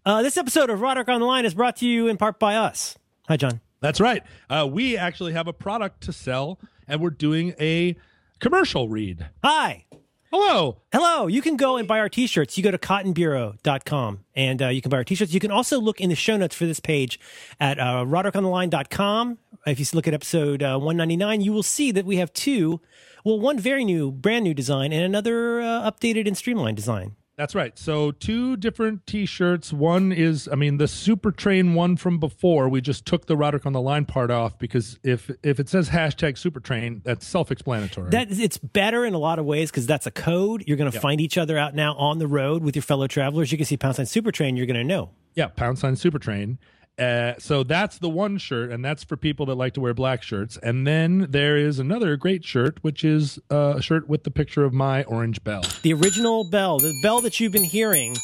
uh, 0.05 0.21
this 0.21 0.37
episode 0.37 0.69
of 0.69 0.81
Roderick 0.81 1.09
on 1.09 1.19
the 1.19 1.25
Line 1.25 1.45
is 1.45 1.55
brought 1.55 1.77
to 1.77 1.87
you 1.87 2.07
in 2.07 2.17
part 2.17 2.39
by 2.39 2.55
us. 2.55 2.97
Hi, 3.27 3.35
John. 3.35 3.61
That's 3.79 3.99
right. 3.99 4.21
Uh, 4.49 4.67
we 4.71 4.95
actually 4.95 5.33
have 5.33 5.47
a 5.47 5.53
product 5.53 6.01
to 6.01 6.13
sell, 6.13 6.59
and 6.87 7.01
we're 7.01 7.09
doing 7.09 7.55
a 7.59 7.95
commercial 8.39 8.89
read. 8.89 9.27
Hi. 9.43 9.85
Hello. 10.31 10.77
Hello. 10.93 11.27
You 11.27 11.41
can 11.41 11.57
go 11.57 11.75
and 11.75 11.87
buy 11.87 11.99
our 11.99 12.07
t-shirts. 12.07 12.57
You 12.57 12.63
go 12.63 12.71
to 12.71 12.77
cottonbureau.com 12.77 14.19
and 14.33 14.61
uh, 14.61 14.69
you 14.69 14.81
can 14.81 14.89
buy 14.89 14.97
our 14.97 15.03
t-shirts. 15.03 15.33
You 15.33 15.41
can 15.41 15.51
also 15.51 15.77
look 15.77 15.99
in 15.99 16.09
the 16.09 16.15
show 16.15 16.37
notes 16.37 16.55
for 16.55 16.65
this 16.65 16.79
page 16.79 17.19
at 17.59 17.79
uh, 17.79 18.05
roderickontheline.com. 18.05 19.39
If 19.65 19.79
you 19.79 19.85
look 19.93 20.07
at 20.07 20.13
episode 20.13 20.63
uh, 20.63 20.77
199, 20.77 21.41
you 21.41 21.53
will 21.53 21.63
see 21.63 21.91
that 21.91 22.05
we 22.05 22.17
have 22.17 22.33
two, 22.33 22.81
well, 23.23 23.39
one 23.39 23.59
very 23.59 23.85
new, 23.85 24.11
brand 24.11 24.43
new 24.43 24.53
design 24.53 24.91
and 24.91 25.03
another 25.03 25.61
uh, 25.61 25.89
updated 25.91 26.27
and 26.27 26.35
streamlined 26.35 26.77
design. 26.77 27.15
That's 27.37 27.55
right. 27.55 27.77
So 27.79 28.11
two 28.11 28.55
different 28.57 29.07
T-shirts. 29.07 29.73
One 29.73 30.11
is, 30.11 30.47
I 30.51 30.55
mean, 30.55 30.77
the 30.77 30.87
Super 30.87 31.31
Train 31.31 31.73
one 31.73 31.95
from 31.97 32.19
before. 32.19 32.69
We 32.69 32.81
just 32.81 33.05
took 33.05 33.25
the 33.25 33.35
Roderick 33.35 33.65
on 33.65 33.73
the 33.73 33.81
line 33.81 34.05
part 34.05 34.29
off 34.29 34.59
because 34.59 34.99
if 35.03 35.31
if 35.41 35.59
it 35.59 35.67
says 35.67 35.89
hashtag 35.89 36.37
Super 36.37 36.59
Train, 36.59 37.01
that's 37.03 37.25
self-explanatory. 37.25 38.11
That 38.11 38.27
it's 38.29 38.59
better 38.59 39.05
in 39.05 39.15
a 39.15 39.17
lot 39.17 39.39
of 39.39 39.45
ways 39.45 39.71
because 39.71 39.87
that's 39.87 40.05
a 40.05 40.11
code. 40.11 40.63
You're 40.67 40.77
going 40.77 40.91
to 40.91 40.99
find 40.99 41.19
each 41.19 41.37
other 41.37 41.57
out 41.57 41.73
now 41.73 41.95
on 41.95 42.19
the 42.19 42.27
road 42.27 42.63
with 42.63 42.75
your 42.75 42.83
fellow 42.83 43.07
travelers. 43.07 43.51
You 43.51 43.57
can 43.57 43.65
see 43.65 43.77
Pound 43.77 43.95
Sign 43.95 44.05
Super 44.05 44.31
Train. 44.31 44.55
You're 44.55 44.67
going 44.67 44.77
to 44.77 44.83
know. 44.83 45.09
Yeah, 45.33 45.47
pound 45.47 45.79
sign 45.79 45.95
super 45.95 46.19
train. 46.19 46.59
Uh, 46.99 47.33
so 47.39 47.63
that's 47.63 47.97
the 47.97 48.09
one 48.09 48.37
shirt, 48.37 48.71
and 48.71 48.83
that's 48.85 49.03
for 49.03 49.17
people 49.17 49.45
that 49.47 49.55
like 49.55 49.73
to 49.73 49.81
wear 49.81 49.93
black 49.93 50.21
shirts. 50.21 50.57
And 50.61 50.85
then 50.85 51.27
there 51.29 51.57
is 51.57 51.79
another 51.79 52.15
great 52.15 52.43
shirt, 52.45 52.77
which 52.81 53.03
is 53.03 53.39
uh, 53.49 53.75
a 53.77 53.81
shirt 53.81 54.07
with 54.07 54.23
the 54.23 54.31
picture 54.31 54.63
of 54.63 54.73
my 54.73 55.03
orange 55.05 55.43
bell. 55.43 55.63
The 55.81 55.93
original 55.93 56.43
bell, 56.43 56.77
the 56.79 56.93
bell 57.01 57.21
that 57.21 57.39
you've 57.39 57.53
been 57.53 57.63
hearing, 57.63 58.15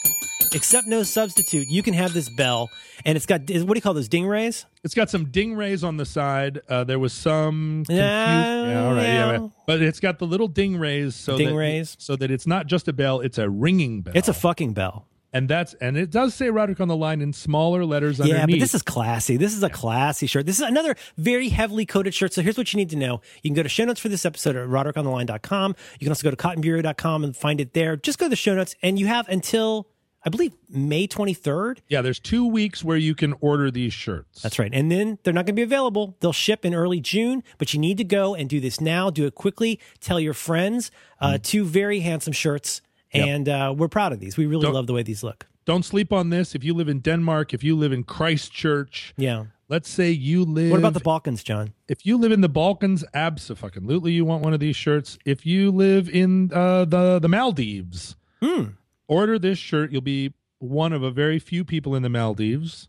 except 0.54 0.86
no 0.88 1.02
substitute. 1.04 1.68
You 1.70 1.82
can 1.82 1.94
have 1.96 2.14
this 2.14 2.30
bell, 2.30 2.70
and 3.04 3.16
it's 3.16 3.26
got 3.26 3.42
what 3.42 3.50
do 3.50 3.74
you 3.76 3.82
call 3.82 3.94
those 3.96 4.10
ding 4.10 4.28
rays? 4.28 4.66
It's 4.84 4.94
got 4.94 5.10
some 5.10 5.26
ding 5.32 5.56
rays 5.56 5.84
on 5.84 5.98
the 5.98 6.06
side. 6.06 6.60
Uh, 6.70 6.84
there 6.84 7.00
was 7.00 7.14
some 7.14 7.84
confu- 7.88 7.94
Yeah, 7.94 8.68
yeah, 8.70 8.86
all 8.86 8.94
right, 8.94 9.04
yeah. 9.04 9.32
yeah. 9.32 9.48
but 9.66 9.82
it's 9.82 10.00
got 10.00 10.20
the 10.20 10.28
little 10.28 10.48
ding 10.48 10.78
rays, 10.78 11.16
so 11.16 11.38
Ding 11.38 11.50
that, 11.50 11.56
rays. 11.56 11.96
so 12.00 12.16
that 12.16 12.30
it's 12.30 12.46
not 12.46 12.68
just 12.68 12.88
a 12.88 12.94
bell; 12.94 13.22
it's 13.22 13.38
a 13.38 13.50
ringing 13.50 14.02
bell. 14.02 14.14
It's 14.16 14.28
a 14.28 14.34
fucking 14.34 14.74
bell. 14.74 15.08
And 15.34 15.50
that's 15.50 15.74
and 15.76 15.98
it 15.98 16.10
does 16.10 16.34
say 16.34 16.50
Roderick 16.50 16.80
on 16.80 16.88
the 16.88 16.96
line 16.96 17.22
in 17.22 17.34
smaller 17.34 17.84
letters 17.86 18.20
Yeah, 18.20 18.36
underneath. 18.36 18.56
but 18.56 18.60
this 18.62 18.74
is 18.76 18.82
classy. 18.82 19.38
This 19.38 19.54
is 19.56 19.62
a 19.64 19.70
classy 19.70 20.26
shirt. 20.28 20.46
This 20.46 20.60
is 20.60 20.66
another 20.66 20.96
very 21.18 21.50
heavily 21.50 21.86
coated 21.86 22.14
shirt. 22.14 22.34
So 22.34 22.42
here's 22.42 22.58
what 22.58 22.72
you 22.74 22.78
need 22.78 22.90
to 22.92 22.96
know. 22.96 23.22
You 23.44 23.50
can 23.50 23.56
go 23.56 23.64
to 23.64 23.70
show 23.70 23.86
notes 23.86 24.00
for 24.00 24.10
this 24.10 24.26
episode 24.26 24.56
at 24.56 24.68
roderick.onthe.line.com. 24.68 25.76
You 26.00 26.06
can 26.06 26.10
also 26.10 26.24
go 26.24 26.32
to 26.32 26.38
cottonbureau.com 26.38 27.24
and 27.24 27.36
find 27.36 27.62
it 27.62 27.74
there. 27.74 27.96
Just 27.98 28.20
go 28.20 28.26
to 28.26 28.30
the 28.30 28.36
show 28.36 28.56
notes, 28.56 28.76
and 28.82 28.98
you 29.00 29.08
have 29.08 29.28
until, 29.30 29.88
I 30.26 30.30
believe, 30.30 30.54
May 30.70 31.08
23rd. 31.08 31.80
yeah. 31.88 32.02
There's 32.02 32.20
two 32.20 32.46
weeks 32.48 32.84
where 32.84 32.98
you 32.98 33.16
can 33.16 33.34
order 33.42 33.70
these 33.72 33.94
shirts. 33.94 34.42
That's 34.42 34.60
right. 34.60 34.72
And 34.74 34.92
then 34.92 35.20
they're 35.24 35.34
not 35.34 35.42
going 35.46 35.56
to 35.56 35.60
be 35.60 35.62
available. 35.64 36.16
They'll 36.20 36.34
ship 36.34 36.66
in 36.66 36.74
early 36.74 37.00
June, 37.00 37.44
but 37.58 37.74
you 37.74 37.80
need 37.80 37.98
to 37.98 38.04
go 38.04 38.34
and 38.36 38.50
do 38.50 38.60
this 38.60 38.80
now. 38.82 39.10
Do 39.10 39.26
it 39.26 39.36
quickly. 39.36 39.80
Tell 40.00 40.20
your 40.20 40.34
friends. 40.34 40.92
Uh, 41.20 41.38
Two 41.42 41.64
very 41.66 42.00
handsome 42.02 42.34
shirts. 42.34 42.82
And 43.14 43.48
uh, 43.50 43.74
we're 43.78 43.88
proud 43.88 44.12
of 44.14 44.20
these. 44.20 44.38
We 44.38 44.46
really 44.46 44.64
Don't- 44.64 44.74
love 44.74 44.88
the 44.88 44.94
way 44.94 45.04
these 45.04 45.24
look. 45.24 45.48
Don't 45.66 45.84
sleep 45.84 46.14
on 46.14 46.30
this. 46.30 46.56
If 46.56 46.64
you 46.64 46.74
live 46.74 46.88
in 46.88 47.00
Denmark, 47.00 47.54
if 47.54 47.62
you 47.62 47.76
live 47.76 47.92
in 47.92 48.04
Christchurch, 48.06 49.14
Yeah. 49.18 49.46
let's 49.68 49.90
say 49.90 50.12
you 50.12 50.46
live. 50.46 50.72
What 50.72 50.80
about 50.80 50.94
the 50.94 51.02
Balkans, 51.02 51.44
John? 51.44 51.74
if 51.90 52.06
you 52.06 52.18
live 52.18 52.32
in 52.32 52.40
the 52.40 52.48
Balkans? 52.50 53.04
Absolutely, 53.14 54.14
you 54.14 54.24
want 54.26 54.44
one 54.44 54.54
of 54.54 54.60
these 54.62 54.76
shirts. 54.78 55.18
If 55.26 55.46
you 55.46 55.72
live 55.72 56.08
in 56.10 56.52
uh, 56.54 56.86
the 56.86 57.20
the 57.20 57.28
Maldives, 57.28 58.16
Hmm. 58.42 58.64
order 59.10 59.38
this 59.40 59.58
shirt. 59.58 59.92
You'll 59.92 60.02
be 60.02 60.34
one 60.60 60.94
of 60.94 61.04
a 61.04 61.12
very 61.12 61.40
few 61.40 61.64
people 61.66 61.96
in 61.96 62.04
the 62.04 62.10
Maldives, 62.10 62.88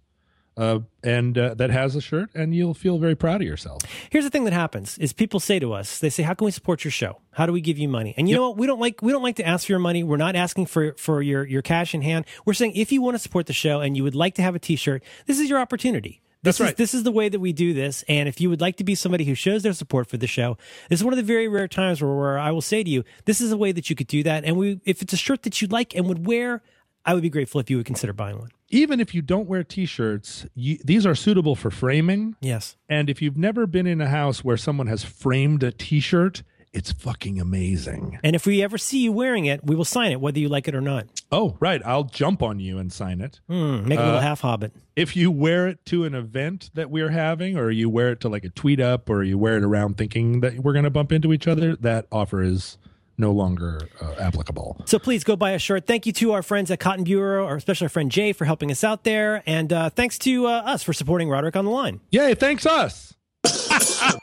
uh, 0.58 0.80
and 1.04 1.38
uh, 1.38 1.54
that 1.54 1.70
has 1.70 1.94
a 1.94 2.00
shirt, 2.00 2.30
and 2.34 2.54
you'll 2.54 2.74
feel 2.74 2.98
very 2.98 3.14
proud 3.14 3.40
of 3.40 3.46
yourself. 3.46 3.82
Here's 4.10 4.24
the 4.24 4.30
thing 4.30 4.42
that 4.44 4.52
happens 4.52 4.98
is 4.98 5.12
people 5.12 5.38
say 5.38 5.60
to 5.60 5.72
us, 5.72 6.00
they 6.00 6.10
say, 6.10 6.24
"How 6.24 6.34
can 6.34 6.44
we 6.46 6.50
support 6.50 6.84
your 6.84 6.90
show? 6.90 7.20
How 7.30 7.46
do 7.46 7.52
we 7.52 7.60
give 7.60 7.78
you 7.78 7.88
money?" 7.88 8.12
And 8.16 8.28
you 8.28 8.34
know 8.34 8.48
what? 8.48 8.58
We 8.58 8.66
don't 8.66 8.80
like 8.80 9.00
we 9.00 9.12
don't 9.12 9.22
like 9.22 9.36
to 9.36 9.46
ask 9.46 9.66
for 9.66 9.72
your 9.72 9.78
money. 9.78 10.02
We're 10.02 10.16
not 10.16 10.34
asking 10.34 10.66
for 10.66 10.94
for 10.94 11.22
your 11.22 11.46
your 11.46 11.62
cash 11.62 11.94
in 11.94 12.02
hand. 12.02 12.26
We're 12.44 12.54
saying 12.54 12.72
if 12.74 12.90
you 12.90 13.00
want 13.00 13.14
to 13.14 13.20
support 13.20 13.46
the 13.46 13.52
show 13.52 13.80
and 13.80 13.96
you 13.96 14.02
would 14.02 14.16
like 14.16 14.34
to 14.34 14.42
have 14.42 14.56
a 14.56 14.58
T-shirt, 14.58 15.04
this 15.26 15.38
is 15.38 15.48
your 15.48 15.60
opportunity. 15.60 16.22
This 16.42 16.58
That's 16.58 16.60
is 16.60 16.64
right. 16.66 16.76
this 16.76 16.94
is 16.94 17.02
the 17.04 17.12
way 17.12 17.28
that 17.28 17.40
we 17.40 17.52
do 17.52 17.72
this. 17.72 18.04
And 18.08 18.28
if 18.28 18.40
you 18.40 18.50
would 18.50 18.60
like 18.60 18.76
to 18.76 18.84
be 18.84 18.96
somebody 18.96 19.24
who 19.24 19.34
shows 19.34 19.62
their 19.62 19.72
support 19.72 20.08
for 20.08 20.16
the 20.16 20.26
show, 20.26 20.56
this 20.88 21.00
is 21.00 21.04
one 21.04 21.12
of 21.12 21.16
the 21.18 21.22
very 21.22 21.46
rare 21.46 21.68
times 21.68 22.02
where, 22.02 22.12
where 22.14 22.38
I 22.38 22.50
will 22.50 22.62
say 22.62 22.82
to 22.82 22.90
you, 22.90 23.04
this 23.26 23.40
is 23.40 23.52
a 23.52 23.56
way 23.56 23.72
that 23.72 23.90
you 23.90 23.96
could 23.96 24.06
do 24.06 24.22
that. 24.24 24.44
And 24.44 24.56
we, 24.56 24.80
if 24.84 25.02
it's 25.02 25.12
a 25.12 25.16
shirt 25.16 25.42
that 25.44 25.60
you 25.60 25.68
like 25.68 25.94
and 25.94 26.06
would 26.06 26.26
wear, 26.26 26.62
I 27.04 27.14
would 27.14 27.22
be 27.22 27.30
grateful 27.30 27.60
if 27.60 27.70
you 27.70 27.76
would 27.76 27.86
consider 27.86 28.12
buying 28.12 28.38
one. 28.38 28.50
Even 28.70 29.00
if 29.00 29.14
you 29.14 29.22
don't 29.22 29.48
wear 29.48 29.64
T-shirts, 29.64 30.46
you, 30.54 30.78
these 30.84 31.06
are 31.06 31.14
suitable 31.14 31.54
for 31.56 31.70
framing. 31.70 32.36
Yes. 32.40 32.76
And 32.88 33.08
if 33.08 33.22
you've 33.22 33.36
never 33.38 33.66
been 33.66 33.86
in 33.86 34.00
a 34.00 34.08
house 34.08 34.44
where 34.44 34.56
someone 34.58 34.88
has 34.88 35.04
framed 35.04 35.62
a 35.62 35.72
T-shirt, 35.72 36.42
It's 36.70 36.92
fucking 36.92 37.40
amazing. 37.40 38.18
And 38.22 38.36
if 38.36 38.44
we 38.44 38.62
ever 38.62 38.76
see 38.76 38.98
you 39.02 39.10
wearing 39.10 39.46
it, 39.46 39.64
we 39.64 39.74
will 39.74 39.86
sign 39.86 40.12
it, 40.12 40.20
whether 40.20 40.38
you 40.38 40.50
like 40.50 40.68
it 40.68 40.74
or 40.74 40.82
not. 40.82 41.06
Oh, 41.32 41.56
right. 41.60 41.80
I'll 41.82 42.04
jump 42.04 42.42
on 42.42 42.60
you 42.60 42.76
and 42.78 42.92
sign 42.92 43.22
it. 43.22 43.40
Hmm, 43.48 43.88
make 43.88 43.98
a 43.98 44.02
little 44.02 44.18
Uh, 44.18 44.20
half 44.20 44.42
hobbit. 44.42 44.74
If 44.94 45.16
you 45.16 45.30
wear 45.30 45.66
it 45.66 45.84
to 45.86 46.04
an 46.04 46.14
event 46.14 46.70
that 46.74 46.90
we're 46.90 47.08
having, 47.08 47.56
or 47.56 47.70
you 47.70 47.88
wear 47.88 48.10
it 48.12 48.20
to 48.20 48.28
like 48.28 48.44
a 48.44 48.50
tweet 48.50 48.80
up, 48.80 49.08
or 49.08 49.22
you 49.22 49.38
wear 49.38 49.56
it 49.56 49.64
around 49.64 49.96
thinking 49.96 50.40
that 50.40 50.58
we're 50.60 50.74
going 50.74 50.84
to 50.84 50.90
bump 50.90 51.10
into 51.10 51.32
each 51.32 51.48
other, 51.48 51.74
that 51.76 52.04
offer 52.12 52.42
is 52.42 52.76
no 53.18 53.32
longer 53.32 53.80
uh, 54.00 54.14
applicable. 54.18 54.80
So 54.86 54.98
please 54.98 55.24
go 55.24 55.36
buy 55.36 55.50
a 55.50 55.58
shirt. 55.58 55.86
Thank 55.86 56.06
you 56.06 56.12
to 56.14 56.32
our 56.32 56.42
friends 56.42 56.70
at 56.70 56.80
Cotton 56.80 57.04
Bureau, 57.04 57.44
our 57.44 57.56
especially 57.56 57.86
our 57.86 57.90
friend 57.90 58.10
Jay 58.10 58.32
for 58.32 58.44
helping 58.44 58.70
us 58.70 58.84
out 58.84 59.04
there, 59.04 59.42
and 59.46 59.72
uh, 59.72 59.90
thanks 59.90 60.18
to 60.20 60.46
uh, 60.46 60.50
us 60.50 60.82
for 60.82 60.92
supporting 60.92 61.28
Roderick 61.28 61.56
on 61.56 61.64
the 61.64 61.70
line. 61.70 62.00
Yay, 62.10 62.34
thanks 62.34 62.64
us. 62.64 63.14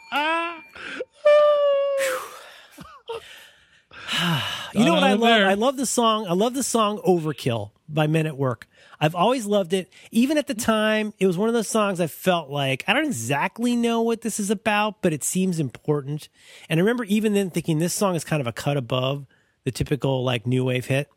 You 4.74 4.84
know 4.84 4.94
what 4.94 5.04
I 5.04 5.14
love? 5.14 5.22
there. 5.22 5.48
I 5.48 5.54
love 5.54 5.78
the 5.78 5.86
song. 5.86 6.28
I 6.28 6.34
love 6.34 6.54
the 6.54 6.64
song 6.64 7.00
"Overkill" 7.08 7.72
by 7.88 8.08
Men 8.08 8.28
at 8.28 8.38
Work. 8.38 8.68
I've 9.00 9.16
always 9.16 9.46
loved 9.46 9.74
it. 9.74 9.92
Even 10.12 10.38
at 10.38 10.48
the 10.48 10.54
time, 10.54 11.14
it 11.20 11.28
was 11.28 11.38
one 11.38 11.50
of 11.50 11.54
those 11.54 11.68
songs 11.68 12.00
I 12.00 12.08
felt 12.08 12.50
like 12.50 12.84
I 12.88 12.94
don't 12.94 13.06
exactly 13.06 13.76
know 13.76 14.02
what 14.02 14.22
this 14.22 14.40
is 14.40 14.50
about, 14.50 15.02
but 15.02 15.14
it 15.14 15.24
seems 15.24 15.60
important. 15.60 16.30
And 16.70 16.80
I 16.80 16.82
remember 16.82 17.04
even 17.06 17.34
then 17.34 17.50
thinking 17.50 17.80
this 17.80 17.94
song 17.94 18.16
is 18.16 18.24
kind 18.24 18.42
of 18.42 18.48
a 18.48 18.54
cut 18.54 18.78
above 18.78 19.26
the 19.64 19.72
typical 19.72 20.24
like 20.24 20.48
new 20.48 20.64
wave 20.64 20.86
hit. 20.86 21.10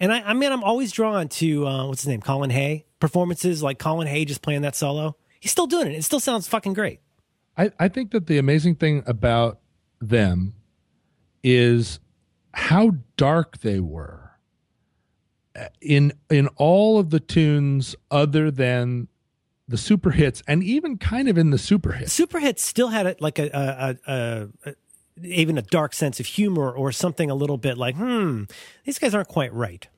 And 0.00 0.12
I, 0.12 0.20
I 0.22 0.34
mean, 0.34 0.52
I'm 0.52 0.64
always 0.64 0.92
drawn 0.92 1.28
to 1.28 1.66
uh, 1.66 1.86
what's 1.86 2.02
his 2.02 2.08
name, 2.08 2.20
Colin 2.20 2.50
Hay 2.50 2.84
performances 3.00 3.62
like 3.62 3.78
Colin 3.78 4.08
Hay 4.08 4.24
just 4.24 4.42
playing 4.42 4.62
that 4.62 4.74
solo. 4.74 5.16
He's 5.40 5.52
still 5.52 5.66
doing 5.66 5.88
it. 5.88 5.94
It 5.94 6.04
still 6.04 6.20
sounds 6.20 6.48
fucking 6.48 6.72
great. 6.72 7.00
I, 7.56 7.70
I 7.78 7.88
think 7.88 8.10
that 8.12 8.26
the 8.26 8.38
amazing 8.38 8.76
thing 8.76 9.02
about 9.06 9.60
them 10.00 10.54
is 11.42 12.00
how 12.52 12.92
dark 13.16 13.58
they 13.58 13.78
were 13.78 14.23
in 15.80 16.12
in 16.30 16.48
all 16.56 16.98
of 16.98 17.10
the 17.10 17.20
tunes 17.20 17.94
other 18.10 18.50
than 18.50 19.08
the 19.68 19.76
super 19.76 20.10
hits 20.10 20.42
and 20.46 20.62
even 20.62 20.98
kind 20.98 21.28
of 21.28 21.38
in 21.38 21.50
the 21.50 21.58
super 21.58 21.92
hits 21.92 22.12
Super 22.12 22.38
Hits 22.38 22.62
still 22.62 22.88
had 22.88 23.06
a, 23.06 23.16
like 23.20 23.38
a, 23.38 23.48
a, 24.06 24.12
a, 24.12 24.48
a 24.66 24.74
even 25.22 25.56
a 25.56 25.62
dark 25.62 25.94
sense 25.94 26.18
of 26.20 26.26
humor 26.26 26.70
or 26.70 26.90
something 26.90 27.30
a 27.30 27.34
little 27.34 27.56
bit 27.56 27.78
like, 27.78 27.94
hmm, 27.94 28.44
these 28.84 28.98
guys 28.98 29.14
aren't 29.14 29.28
quite 29.28 29.52
right. 29.54 29.88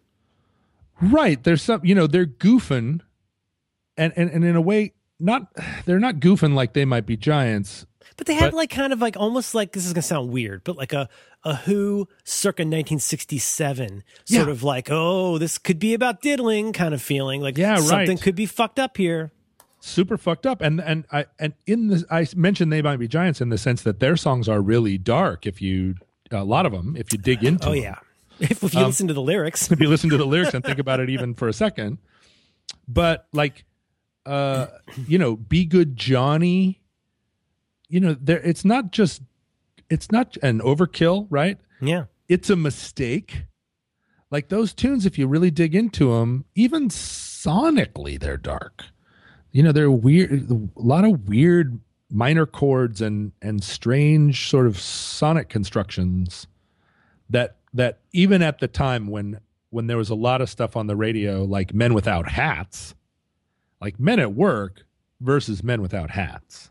right 1.01 1.43
there's 1.45 1.63
some 1.63 1.85
you 1.85 1.95
know 1.95 2.07
they're 2.07 2.27
goofing 2.27 3.01
and 3.97 4.13
and, 4.17 4.31
and 4.31 4.45
in 4.45 4.57
a 4.57 4.61
way 4.61 4.93
not 5.19 5.49
they're 5.85 5.99
not 5.99 6.17
goofing 6.17 6.55
like 6.55 6.75
they 6.75 6.85
might 6.85 7.07
be 7.07 7.17
giants 7.17 7.87
But 8.17 8.27
they 8.27 8.35
had 8.35 8.53
But- 8.53 8.57
like 8.57 8.71
kind 8.71 8.93
of 8.93 9.01
like 9.01 9.17
almost 9.17 9.55
like 9.55 9.73
this 9.73 9.87
is 9.87 9.93
gonna 9.93 10.03
sound 10.03 10.31
weird, 10.31 10.63
but 10.65 10.77
like 10.77 10.93
a 10.93 11.09
a 11.45 11.55
Who 11.57 12.09
circa 12.25 12.63
1967 12.63 14.03
sort 14.25 14.47
Yeah. 14.47 14.51
of 14.53 14.63
like, 14.63 14.89
oh, 14.91 15.39
this 15.39 15.59
could 15.59 15.79
be 15.79 15.95
about 15.95 16.21
diddling 16.23 16.73
kind 16.73 16.93
of 16.95 17.01
feeling. 17.03 17.41
Like 17.41 17.57
Yeah, 17.57 17.77
something 17.77 18.09
right. 18.17 18.21
could 18.21 18.35
be 18.35 18.47
fucked 18.47 18.79
up 18.79 18.97
here. 18.97 19.31
super 19.81 20.17
fucked 20.19 20.47
up 20.47 20.61
and 20.61 20.81
and 20.81 21.05
i 21.13 21.25
and 21.39 21.53
in 21.67 21.87
this 21.89 22.03
i 22.11 22.27
mentioned 22.35 22.73
they 22.73 22.83
might 22.83 22.97
be 22.97 23.07
giants 23.07 23.41
in 23.41 23.51
the 23.51 23.59
sense 23.59 23.83
that 23.83 24.01
their 24.01 24.17
songs 24.17 24.49
are 24.49 24.61
really 24.61 24.99
dark 24.99 25.47
if 25.47 25.63
you 25.63 25.95
a 26.33 26.43
lot 26.43 26.67
of 26.67 26.73
them 26.73 26.97
if 26.99 27.13
you 27.13 27.19
dig 27.19 27.45
into 27.45 27.69
Oh 27.69 27.73
them. 27.73 27.83
yeah. 27.83 27.95
If, 28.41 28.65
if 28.65 28.75
you 28.75 28.81
Um, 28.81 28.87
listen 28.87 29.07
to 29.09 29.15
the 29.15 29.23
lyrics. 29.23 29.71
if 29.71 29.79
you 29.81 29.89
listen 29.89 30.11
to 30.11 30.17
the 30.17 30.27
lyrics 30.27 30.55
and 30.55 30.65
think 30.65 30.79
about 30.87 30.99
it 30.99 31.09
even 31.11 31.35
for 31.35 31.47
a 31.47 31.53
second. 31.53 31.99
But 32.89 33.27
like 33.33 33.65
uh 34.25 34.67
you 35.07 35.19
know, 35.19 35.37
Be 35.37 35.65
Good 35.67 35.97
Johnny, 35.97 36.81
you 37.89 38.01
know, 38.01 38.17
there 38.21 38.41
it's 38.41 38.65
not 38.65 38.93
just 38.93 39.23
it's 39.89 40.11
not 40.11 40.37
an 40.39 40.61
overkill, 40.61 41.27
right? 41.31 41.59
Yeah. 41.81 42.05
It's 42.29 42.51
a 42.51 42.57
mistake. 42.57 43.45
Like 44.31 44.49
those 44.49 44.75
tunes 44.75 45.07
if 45.07 45.19
you 45.19 45.27
really 45.29 45.51
dig 45.51 45.75
into 45.75 46.13
them, 46.13 46.45
even 46.55 46.89
sonically 46.89 48.19
they're 48.19 48.37
dark. 48.37 48.85
You 49.53 49.63
know, 49.63 49.73
they're 49.73 49.91
weird 49.91 50.51
a 50.51 50.69
lot 50.77 51.05
of 51.05 51.29
weird 51.29 51.81
minor 52.11 52.47
chords 52.47 53.01
and 53.01 53.33
and 53.43 53.63
strange 53.63 54.49
sort 54.49 54.67
of 54.67 54.79
sonic 54.79 55.49
constructions 55.49 56.47
that 57.31 57.57
that 57.75 58.01
even 58.13 58.43
at 58.43 58.59
the 58.61 58.69
time 58.69 59.09
when 59.09 59.41
when 59.71 59.87
there 59.87 59.97
was 59.97 60.11
a 60.11 60.15
lot 60.15 60.41
of 60.41 60.49
stuff 60.49 60.77
on 60.77 60.87
the 60.87 60.97
radio 60.97 61.43
like 61.45 61.75
men 61.75 61.95
without 61.95 62.29
hats 62.29 62.95
like 63.81 63.99
men 63.99 64.21
at 64.21 64.35
work 64.35 64.85
versus 65.21 65.63
men 65.63 65.83
without 65.83 66.11
hats 66.11 66.71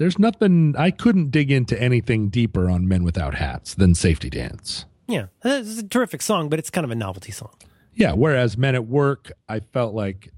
there's 0.00 0.18
nothing 0.18 0.74
i 0.78 0.90
couldn't 0.90 1.30
dig 1.30 1.50
into 1.52 1.80
anything 1.80 2.28
deeper 2.30 2.68
on 2.70 2.88
men 2.88 3.04
without 3.04 3.34
hats 3.36 3.74
than 3.74 3.94
safety 3.94 4.28
dance 4.30 4.86
Yeah. 5.06 5.26
It's 5.44 5.78
a 5.78 5.86
terrific 5.86 6.22
song, 6.22 6.48
but 6.48 6.58
it's 6.58 6.70
kind 6.70 6.84
of 6.84 6.90
a 6.90 6.94
novelty 6.96 7.30
song. 7.32 7.52
yeah 7.94 8.12
whereas 8.12 8.56
men 8.58 8.74
at 8.74 8.86
work 8.86 9.30
i 9.48 9.60
felt 9.60 9.94
like 9.94 10.32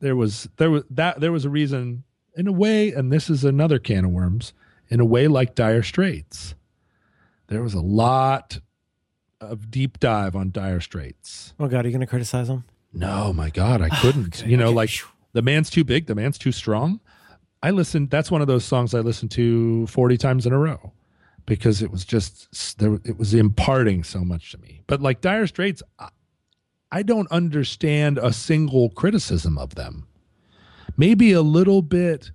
there 0.00 0.16
was 0.16 0.48
there 0.56 0.70
was 0.70 0.82
that 0.90 1.20
there 1.20 1.30
was 1.30 1.44
a 1.44 1.50
reason 1.50 2.02
in 2.36 2.46
a 2.48 2.52
way 2.52 2.90
and 2.92 3.12
this 3.12 3.28
is 3.30 3.44
another 3.44 3.78
can 3.78 4.04
of 4.06 4.10
worms 4.10 4.52
in 4.88 4.98
a 5.00 5.04
way 5.04 5.28
like 5.28 5.54
dire 5.54 5.82
straits 5.82 6.54
there 7.48 7.62
was 7.62 7.74
a 7.74 7.80
lot 7.80 8.58
of 9.40 9.70
deep 9.70 9.98
dive 10.00 10.34
on 10.36 10.50
dire 10.50 10.80
straits 10.80 11.52
Oh 11.60 11.66
god, 11.68 11.84
are 11.84 11.88
you 11.88 11.92
gonna 11.92 12.06
criticize 12.06 12.48
them? 12.48 12.64
no 12.94 13.32
my 13.32 13.50
god 13.50 13.82
i 13.82 13.88
couldn't 14.00 14.44
you 14.46 14.56
know 14.56 14.68
okay. 14.68 14.74
like 14.74 14.90
the 15.34 15.42
man's 15.42 15.68
too 15.70 15.84
big 15.84 16.06
the 16.06 16.14
man's 16.14 16.38
too 16.38 16.52
strong 16.52 17.00
i 17.62 17.70
listened 17.70 18.10
that's 18.10 18.30
one 18.30 18.40
of 18.40 18.46
those 18.46 18.64
songs 18.64 18.94
i 18.94 19.00
listened 19.00 19.30
to 19.30 19.86
40 19.86 20.16
times 20.16 20.46
in 20.46 20.52
a 20.52 20.58
row 20.58 20.92
because 21.46 21.82
it 21.82 21.90
was 21.90 22.04
just 22.04 22.78
there 22.78 22.94
it 23.04 23.18
was 23.18 23.34
imparting 23.34 24.04
so 24.04 24.20
much 24.24 24.52
to 24.52 24.58
me 24.58 24.82
but 24.86 25.00
like 25.00 25.20
dire 25.20 25.46
straits 25.46 25.82
I- 25.98 26.08
i 26.90 27.02
don't 27.02 27.30
understand 27.30 28.18
a 28.18 28.32
single 28.32 28.90
criticism 28.90 29.58
of 29.58 29.74
them 29.74 30.06
maybe 30.96 31.32
a 31.32 31.42
little 31.42 31.82
bit 31.82 32.30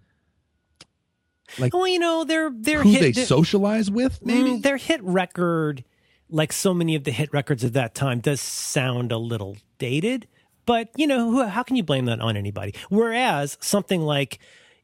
like 1.59 1.73
Well, 1.73 1.87
you 1.87 1.97
know, 1.99 2.23
they're 2.23 2.51
they're 2.53 2.83
who 2.83 2.91
hit, 2.91 2.99
they 3.01 3.13
socialize 3.13 3.89
with 3.89 4.23
maybe 4.23 4.57
Mm, 4.57 4.61
their 4.63 4.77
hit 4.77 5.01
record, 5.01 5.83
like 6.29 6.51
so 6.51 6.73
many 6.73 6.93
of 6.95 7.03
the 7.05 7.11
hit 7.11 7.31
records 7.33 7.63
of 7.63 7.73
that 7.73 7.95
time, 7.95 8.19
does 8.19 8.41
sound 8.41 9.11
a 9.11 9.17
little 9.17 9.55
dated. 9.79 10.27
But 10.65 10.89
you 10.97 11.07
know, 11.07 11.31
who, 11.31 11.43
how 11.45 11.63
can 11.63 11.75
you 11.77 11.83
blame 11.83 12.05
that 12.05 12.19
on 12.19 12.35
anybody? 12.35 12.75
Whereas 12.89 13.57
something 13.61 14.01
like 14.01 14.39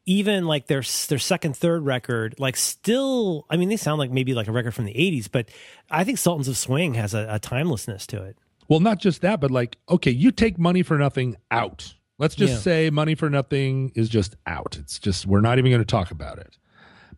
even 0.06 0.46
like 0.46 0.68
their 0.68 0.84
their 1.08 1.20
second, 1.20 1.56
third 1.56 1.84
record, 1.86 2.36
like 2.38 2.58
still, 2.58 3.46
I 3.50 3.58
mean, 3.58 3.70
they 3.70 3.78
sound 3.78 4.00
like 4.00 4.12
maybe 4.12 4.34
like 4.34 4.48
a 4.48 4.52
record 4.52 4.74
from 4.74 4.86
the 4.86 4.94
'80s, 4.94 5.30
but 5.32 5.50
I 5.90 6.04
think 6.04 6.18
Sultans 6.18 6.48
of 6.48 6.58
Swing 6.58 6.94
has 6.96 7.14
a, 7.14 7.28
a 7.30 7.40
timelessness 7.40 8.06
to 8.08 8.22
it. 8.24 8.38
Well, 8.68 8.80
not 8.80 9.00
just 9.00 9.22
that, 9.22 9.40
but 9.42 9.52
like, 9.52 9.78
okay, 9.90 10.12
you 10.12 10.32
take 10.32 10.58
money 10.58 10.84
for 10.84 10.98
nothing 10.98 11.36
out. 11.52 11.94
Let's 12.18 12.36
just 12.36 12.54
Yeah. 12.54 12.60
say 12.60 12.90
money 12.90 13.16
for 13.16 13.30
nothing 13.30 13.92
is 13.96 14.08
just 14.08 14.36
out. 14.46 14.78
It's 14.80 15.00
just, 15.00 15.26
we're 15.26 15.42
not 15.42 15.58
even 15.58 15.70
going 15.72 15.82
to 15.82 15.86
talk 15.86 16.12
about 16.12 16.38
it. 16.40 16.58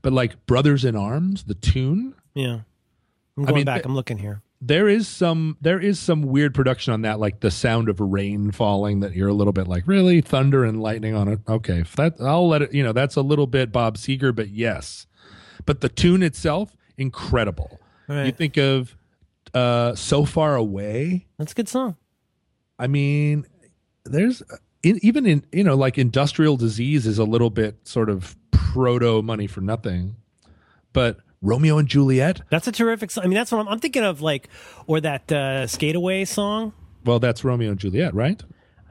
But 0.02 0.12
like 0.14 0.46
Brothers 0.48 0.84
in 0.86 0.96
Arms, 0.96 1.44
the 1.44 1.54
tune, 1.54 2.16
Yeah, 2.34 2.62
I'm 3.38 3.44
going 3.44 3.56
mean, 3.56 3.66
back. 3.66 3.82
Eh, 3.82 3.84
I'm 3.86 3.94
looking 3.96 4.18
here. 4.18 4.42
There 4.68 4.90
is 4.90 5.08
some 5.08 5.58
there 5.62 5.80
is 5.80 6.00
some 6.00 6.24
weird 6.24 6.56
production 6.56 6.92
on 6.92 7.04
that, 7.04 7.20
like 7.20 7.40
the 7.40 7.52
sound 7.52 7.88
of 7.88 8.00
rain 8.00 8.52
falling 8.52 9.02
that 9.02 9.14
you're 9.14 9.28
a 9.28 9.34
little 9.34 9.54
bit 9.54 9.68
like, 9.68 9.84
really? 9.86 10.22
Thunder 10.22 10.64
and 10.66 10.82
lightning 10.82 11.14
on 11.14 11.28
it. 11.28 11.40
Okay. 11.48 11.84
That 11.98 12.16
I'll 12.20 12.48
let 12.48 12.64
it, 12.64 12.74
you 12.74 12.84
know, 12.84 12.92
that's 12.92 13.16
a 13.16 13.22
little 13.22 13.46
bit 13.46 13.72
Bob 13.72 13.98
Seger, 13.98 14.36
but 14.36 14.50
yes. 14.50 15.06
But 15.68 15.82
the 15.82 15.90
tune 15.90 16.24
itself, 16.24 16.76
incredible. 16.98 17.80
You 18.10 18.32
think 18.32 18.58
of 18.58 18.96
uh 19.54 19.94
So 19.94 20.26
Far 20.26 20.56
Away. 20.56 21.28
That's 21.38 21.52
a 21.52 21.56
good 21.56 21.70
song. 21.70 21.96
I 22.80 22.88
mean, 22.88 23.46
there's 24.04 24.42
in, 24.82 25.00
even 25.04 25.28
in 25.28 25.46
you 25.52 25.64
know 25.64 25.76
like 25.76 26.00
industrial 26.00 26.58
disease 26.58 27.06
is 27.06 27.20
a 27.20 27.24
little 27.24 27.52
bit 27.52 27.88
sort 27.88 28.10
of 28.10 28.36
proto 28.52 29.22
money 29.22 29.46
for 29.46 29.62
nothing, 29.62 30.16
but 30.92 31.20
Romeo 31.46 31.78
and 31.78 31.88
Juliet. 31.88 32.42
That's 32.50 32.68
a 32.68 32.72
terrific 32.72 33.12
song. 33.12 33.24
I 33.24 33.28
mean, 33.28 33.36
that's 33.36 33.52
what 33.52 33.60
I'm, 33.62 33.68
I'm 33.68 33.80
thinking 33.80 34.04
of, 34.04 34.22
like, 34.22 34.50
or 34.88 35.00
that 35.02 35.32
uh, 35.32 35.68
Skate 35.68 35.96
Away 35.96 36.26
song. 36.26 36.74
Well, 37.06 37.20
that's 37.20 37.44
Romeo 37.44 37.70
and 37.72 37.80
Juliet, 37.80 38.14
right? 38.16 38.42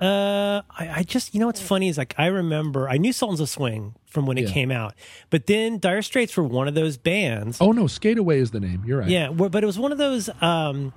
Uh, 0.01 0.63
I, 0.79 0.89
I 0.97 1.03
just, 1.03 1.35
you 1.35 1.41
know, 1.41 1.47
what's 1.47 1.61
funny 1.63 1.89
is 1.89 1.97
like 1.97 2.15
I 2.19 2.27
remember 2.27 2.89
I 2.89 2.97
knew 2.97 3.13
Sultans 3.13 3.41
of 3.41 3.49
Swing 3.49 3.95
from 4.07 4.27
when 4.27 4.37
it 4.39 4.45
Yeah. 4.49 4.51
came 4.53 4.71
out, 4.71 4.95
but 5.31 5.47
then 5.47 5.79
Dire 5.79 6.03
Straits 6.03 6.37
were 6.37 6.43
one 6.43 6.67
of 6.69 6.75
those 6.75 6.97
bands. 6.97 7.59
Oh 7.61 7.71
no, 7.73 7.87
Skate 7.87 8.19
Away 8.19 8.39
is 8.39 8.51
the 8.51 8.61
name. 8.61 8.83
You're 8.87 8.99
right. 9.01 9.09
Yeah, 9.09 9.31
but 9.31 9.63
it 9.63 9.67
was 9.67 9.79
one 9.79 9.93
of 9.93 9.99
those. 9.99 10.29
Um, 10.43 10.93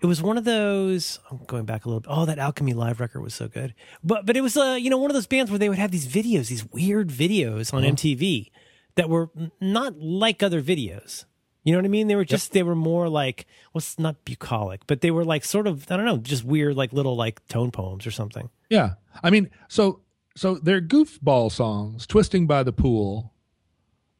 it 0.00 0.06
was 0.06 0.22
one 0.22 0.36
of 0.38 0.44
those. 0.44 1.20
I'm 1.30 1.38
going 1.46 1.64
back 1.64 1.84
a 1.84 1.88
little. 1.88 2.00
bit. 2.00 2.08
Oh, 2.10 2.24
that 2.24 2.38
Alchemy 2.38 2.72
live 2.72 2.98
record 2.98 3.20
was 3.20 3.34
so 3.34 3.46
good. 3.46 3.74
But 4.02 4.24
but 4.26 4.36
it 4.36 4.40
was 4.40 4.56
uh, 4.56 4.78
you 4.80 4.88
know, 4.90 4.98
one 4.98 5.10
of 5.10 5.14
those 5.14 5.26
bands 5.26 5.50
where 5.50 5.58
they 5.58 5.68
would 5.68 5.78
have 5.78 5.90
these 5.90 6.06
videos, 6.06 6.48
these 6.48 6.64
weird 6.72 7.08
videos 7.10 7.72
on 7.74 7.82
MTV 7.82 8.50
that 8.96 9.08
were 9.08 9.30
not 9.60 9.98
like 9.98 10.42
other 10.42 10.62
videos. 10.62 11.24
You 11.64 11.72
know 11.72 11.78
what 11.78 11.86
I 11.86 11.88
mean? 11.88 12.08
They 12.08 12.16
were 12.16 12.26
just 12.26 12.52
they 12.52 12.62
were 12.62 12.74
more 12.74 13.08
like 13.08 13.46
what's 13.72 13.98
not 13.98 14.24
bucolic, 14.24 14.86
but 14.86 15.00
they 15.00 15.10
were 15.10 15.24
like 15.24 15.44
sort 15.44 15.66
of 15.66 15.90
I 15.90 15.96
don't 15.96 16.04
know, 16.04 16.18
just 16.18 16.44
weird 16.44 16.76
like 16.76 16.92
little 16.92 17.16
like 17.16 17.46
tone 17.48 17.70
poems 17.70 18.06
or 18.06 18.10
something. 18.10 18.50
Yeah. 18.68 18.94
I 19.22 19.30
mean, 19.30 19.50
so 19.68 20.00
so 20.36 20.56
they're 20.56 20.82
goofball 20.82 21.50
songs, 21.50 22.06
"Twisting 22.06 22.46
by 22.46 22.62
the 22.62 22.72
Pool." 22.72 23.32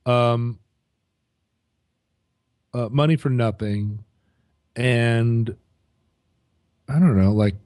Um, 0.06 0.58
uh, 2.72 2.88
Money 2.90 3.16
for 3.16 3.30
Nothing, 3.30 4.04
and 4.74 5.54
I 6.88 6.98
don't 6.98 7.16
know, 7.16 7.32
like 7.32 7.56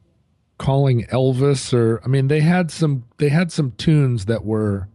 calling 0.59 1.05
Elvis 1.07 1.73
or 1.73 2.01
I 2.05 2.09
mean 2.09 2.27
they 2.27 2.41
had 2.41 2.71
some 2.71 3.05
they 3.19 3.29
had 3.29 3.53
some 3.53 3.71
tunes 3.73 4.25
that 4.25 4.45
were 4.45 4.89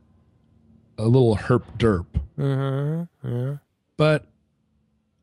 a 0.98 1.06
little 1.06 1.36
herp 1.36 1.64
derp, 1.78 2.06
Mm-hmm. 2.38 3.28
Yeah. 3.28 3.57
but 3.98 4.26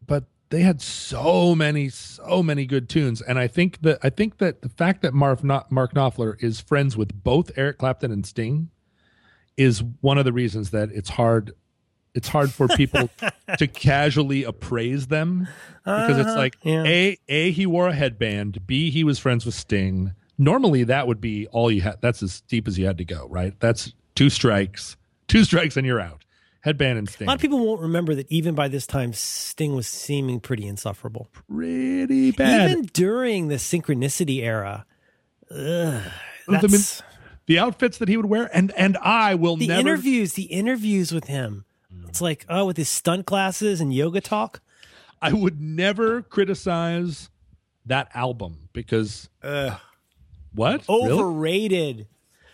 but 0.06 0.24
they 0.50 0.62
had 0.62 0.80
so 0.80 1.54
many 1.54 1.88
so 1.88 2.42
many 2.42 2.66
good 2.66 2.88
tunes, 2.88 3.20
and 3.22 3.38
I 3.38 3.46
think 3.46 3.82
that 3.82 3.98
I 4.02 4.10
think 4.10 4.38
that 4.38 4.62
the 4.62 4.68
fact 4.68 5.02
that 5.02 5.14
Mark 5.14 5.42
Mark 5.44 5.94
Knopfler 5.94 6.42
is 6.42 6.60
friends 6.60 6.96
with 6.96 7.22
both 7.22 7.50
Eric 7.56 7.78
Clapton 7.78 8.10
and 8.12 8.24
Sting 8.26 8.70
is 9.56 9.82
one 10.00 10.18
of 10.18 10.24
the 10.24 10.32
reasons 10.32 10.70
that 10.70 10.90
it's 10.92 11.10
hard 11.10 11.52
it's 12.14 12.28
hard 12.28 12.50
for 12.50 12.66
people 12.68 13.08
to 13.58 13.66
casually 13.68 14.42
appraise 14.42 15.06
them. 15.08 15.46
Because 15.84 16.18
it's 16.18 16.28
Uh-huh, 16.30 16.36
like 16.38 16.56
yeah. 16.62 16.82
a 16.84 17.18
a 17.28 17.50
he 17.52 17.66
wore 17.66 17.88
a 17.88 17.92
headband. 17.94 18.66
B 18.66 18.90
he 18.90 19.04
was 19.04 19.18
friends 19.18 19.44
with 19.46 19.54
sting. 19.54 20.12
Normally 20.38 20.84
that 20.84 21.06
would 21.06 21.20
be 21.20 21.46
all 21.48 21.70
you 21.70 21.82
had 21.82 22.00
that's 22.00 22.22
as 22.22 22.40
deep 22.42 22.66
as 22.66 22.78
you 22.78 22.86
had 22.86 22.98
to 22.98 23.04
go 23.04 23.26
right? 23.30 23.54
That's 23.60 23.92
two 24.16 24.30
strikes 24.30 24.96
two 25.30 25.44
strikes 25.44 25.76
and 25.76 25.86
you're 25.86 26.00
out 26.00 26.22
headband 26.62 26.98
and 26.98 27.08
Sting. 27.08 27.26
A 27.26 27.30
lot 27.30 27.36
of 27.36 27.40
people 27.40 27.64
won't 27.64 27.80
remember 27.80 28.14
that 28.14 28.30
even 28.30 28.54
by 28.54 28.68
this 28.68 28.86
time, 28.86 29.12
Sting 29.12 29.74
was 29.74 29.86
seeming 29.86 30.40
pretty 30.40 30.66
insufferable. 30.66 31.28
pretty 31.48 32.32
bad 32.32 32.70
Even 32.70 32.84
during 32.92 33.48
the 33.48 33.56
synchronicity 33.56 34.42
era. 34.42 34.84
Ugh, 35.50 35.56
I 35.58 36.50
mean, 36.52 36.60
that's, 36.60 37.02
the 37.46 37.58
outfits 37.58 37.98
that 37.98 38.08
he 38.08 38.16
would 38.16 38.26
wear 38.26 38.48
and 38.54 38.72
and 38.76 38.96
i 38.98 39.34
will 39.34 39.56
never. 39.56 39.66
the 39.66 39.66
never 39.68 39.88
interviews, 39.88 40.34
the 40.34 40.44
interviews 40.44 41.12
with 41.12 41.24
him. 41.24 41.64
It's 42.08 42.20
like, 42.20 42.44
oh, 42.48 42.66
with 42.66 42.76
his 42.76 42.88
stunt 42.88 43.26
glasses 43.26 43.80
and 43.80 43.92
yoga 43.94 44.20
talk. 44.20 44.60
i 45.20 45.32
would 45.32 45.60
never 45.60 46.22
criticize 46.22 47.30
that 47.86 48.08
album 48.14 48.68
because 48.72 49.28
what 50.54 50.84
Really? 50.88 52.06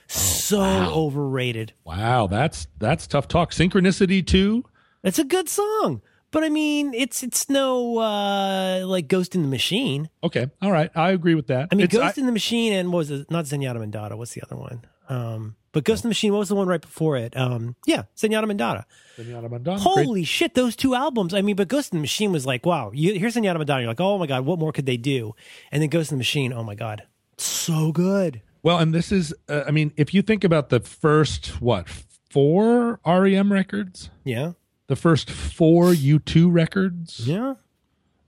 So 0.08 0.60
overrated. 0.60 1.72
wow 1.84 2.26
that's 2.26 2.66
that's 2.78 3.06
tough 3.06 3.28
talk 3.28 3.50
synchronicity 3.52 4.26
too. 4.26 4.64
It's 5.02 5.18
a 5.18 5.24
good 5.24 5.48
song. 5.48 6.02
But 6.32 6.44
I 6.44 6.48
mean, 6.48 6.92
it's 6.94 7.22
it's 7.22 7.48
no 7.48 7.98
uh 7.98 8.84
like 8.86 9.08
Ghost 9.08 9.34
in 9.34 9.42
the 9.42 9.48
Machine. 9.48 10.08
okay 10.22 10.48
all 10.60 10.70
right 10.72 10.90
i 10.94 11.10
agree 11.10 11.34
with 11.34 11.46
that 11.48 11.68
I 11.72 11.74
mean, 11.74 11.84
It's- 11.84 12.00
Ghost 12.00 12.18
in 12.18 12.26
the 12.26 12.32
Machine 12.32 12.72
and 12.72 12.92
what 12.92 12.98
was 12.98 13.10
it? 13.10 13.30
Not 13.30 13.44
Zenyatta 13.46 13.76
Mondatta. 13.76 14.16
What's 14.16 14.34
the 14.34 14.42
other 14.42 14.56
one? 14.56 14.84
Um, 15.08 15.56
but 15.72 15.84
Ghost 15.84 16.04
in 16.04 16.08
the 16.08 16.10
Machine. 16.10 16.32
What 16.32 16.40
was 16.40 16.48
the 16.48 16.54
one 16.56 16.66
right 16.68 16.80
before 16.80 17.16
it? 17.16 17.36
Um, 17.36 17.76
yeah, 17.86 18.04
Zenyatta 18.16 18.44
Mondatta. 18.50 18.84
Zenyatta 19.18 19.62
great 19.64 19.78
Holy 19.78 20.24
shit, 20.24 20.54
those 20.54 20.74
two 20.74 20.94
albums. 20.94 21.32
I 21.34 21.42
mean, 21.42 21.54
but 21.56 21.68
Ghost 21.68 21.92
in 21.92 21.98
the 21.98 22.00
Machine 22.00 22.32
was 22.32 22.44
like, 22.46 22.64
wow. 22.66 22.90
You, 22.92 23.18
here's 23.18 23.34
Zenyatta 23.36 23.56
Mondatta. 23.62 23.80
You're 23.80 23.88
like, 23.88 24.00
oh 24.00 24.18
my 24.18 24.26
god, 24.26 24.44
what 24.44 24.58
more 24.58 24.72
could 24.72 24.86
they 24.86 24.96
do? 24.96 25.34
And 25.70 25.82
then 25.82 25.90
Ghost 25.90 26.10
in 26.10 26.16
the 26.16 26.20
Machine. 26.20 26.52
Oh 26.52 26.64
my 26.64 26.74
god, 26.74 27.02
so 27.38 27.92
good. 27.92 28.40
Well, 28.62 28.78
and 28.78 28.94
this 28.94 29.12
is, 29.12 29.34
uh, 29.48 29.64
I 29.66 29.70
mean, 29.70 29.92
if 29.96 30.12
you 30.12 30.22
think 30.22 30.44
about 30.44 30.70
the 30.70 30.80
first, 30.80 31.60
what, 31.60 31.88
four 32.30 33.00
REM 33.06 33.52
records, 33.52 34.10
Yeah, 34.24 34.52
the 34.88 34.96
first 34.96 35.30
four 35.30 35.92
U2 35.92 36.52
records, 36.52 37.26
yeah, 37.26 37.54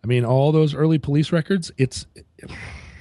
I 0.02 0.06
mean, 0.06 0.24
all 0.24 0.52
those 0.52 0.74
early 0.74 0.98
police 0.98 1.32
records, 1.32 1.72
it's, 1.76 2.06
yeah. 2.14 2.46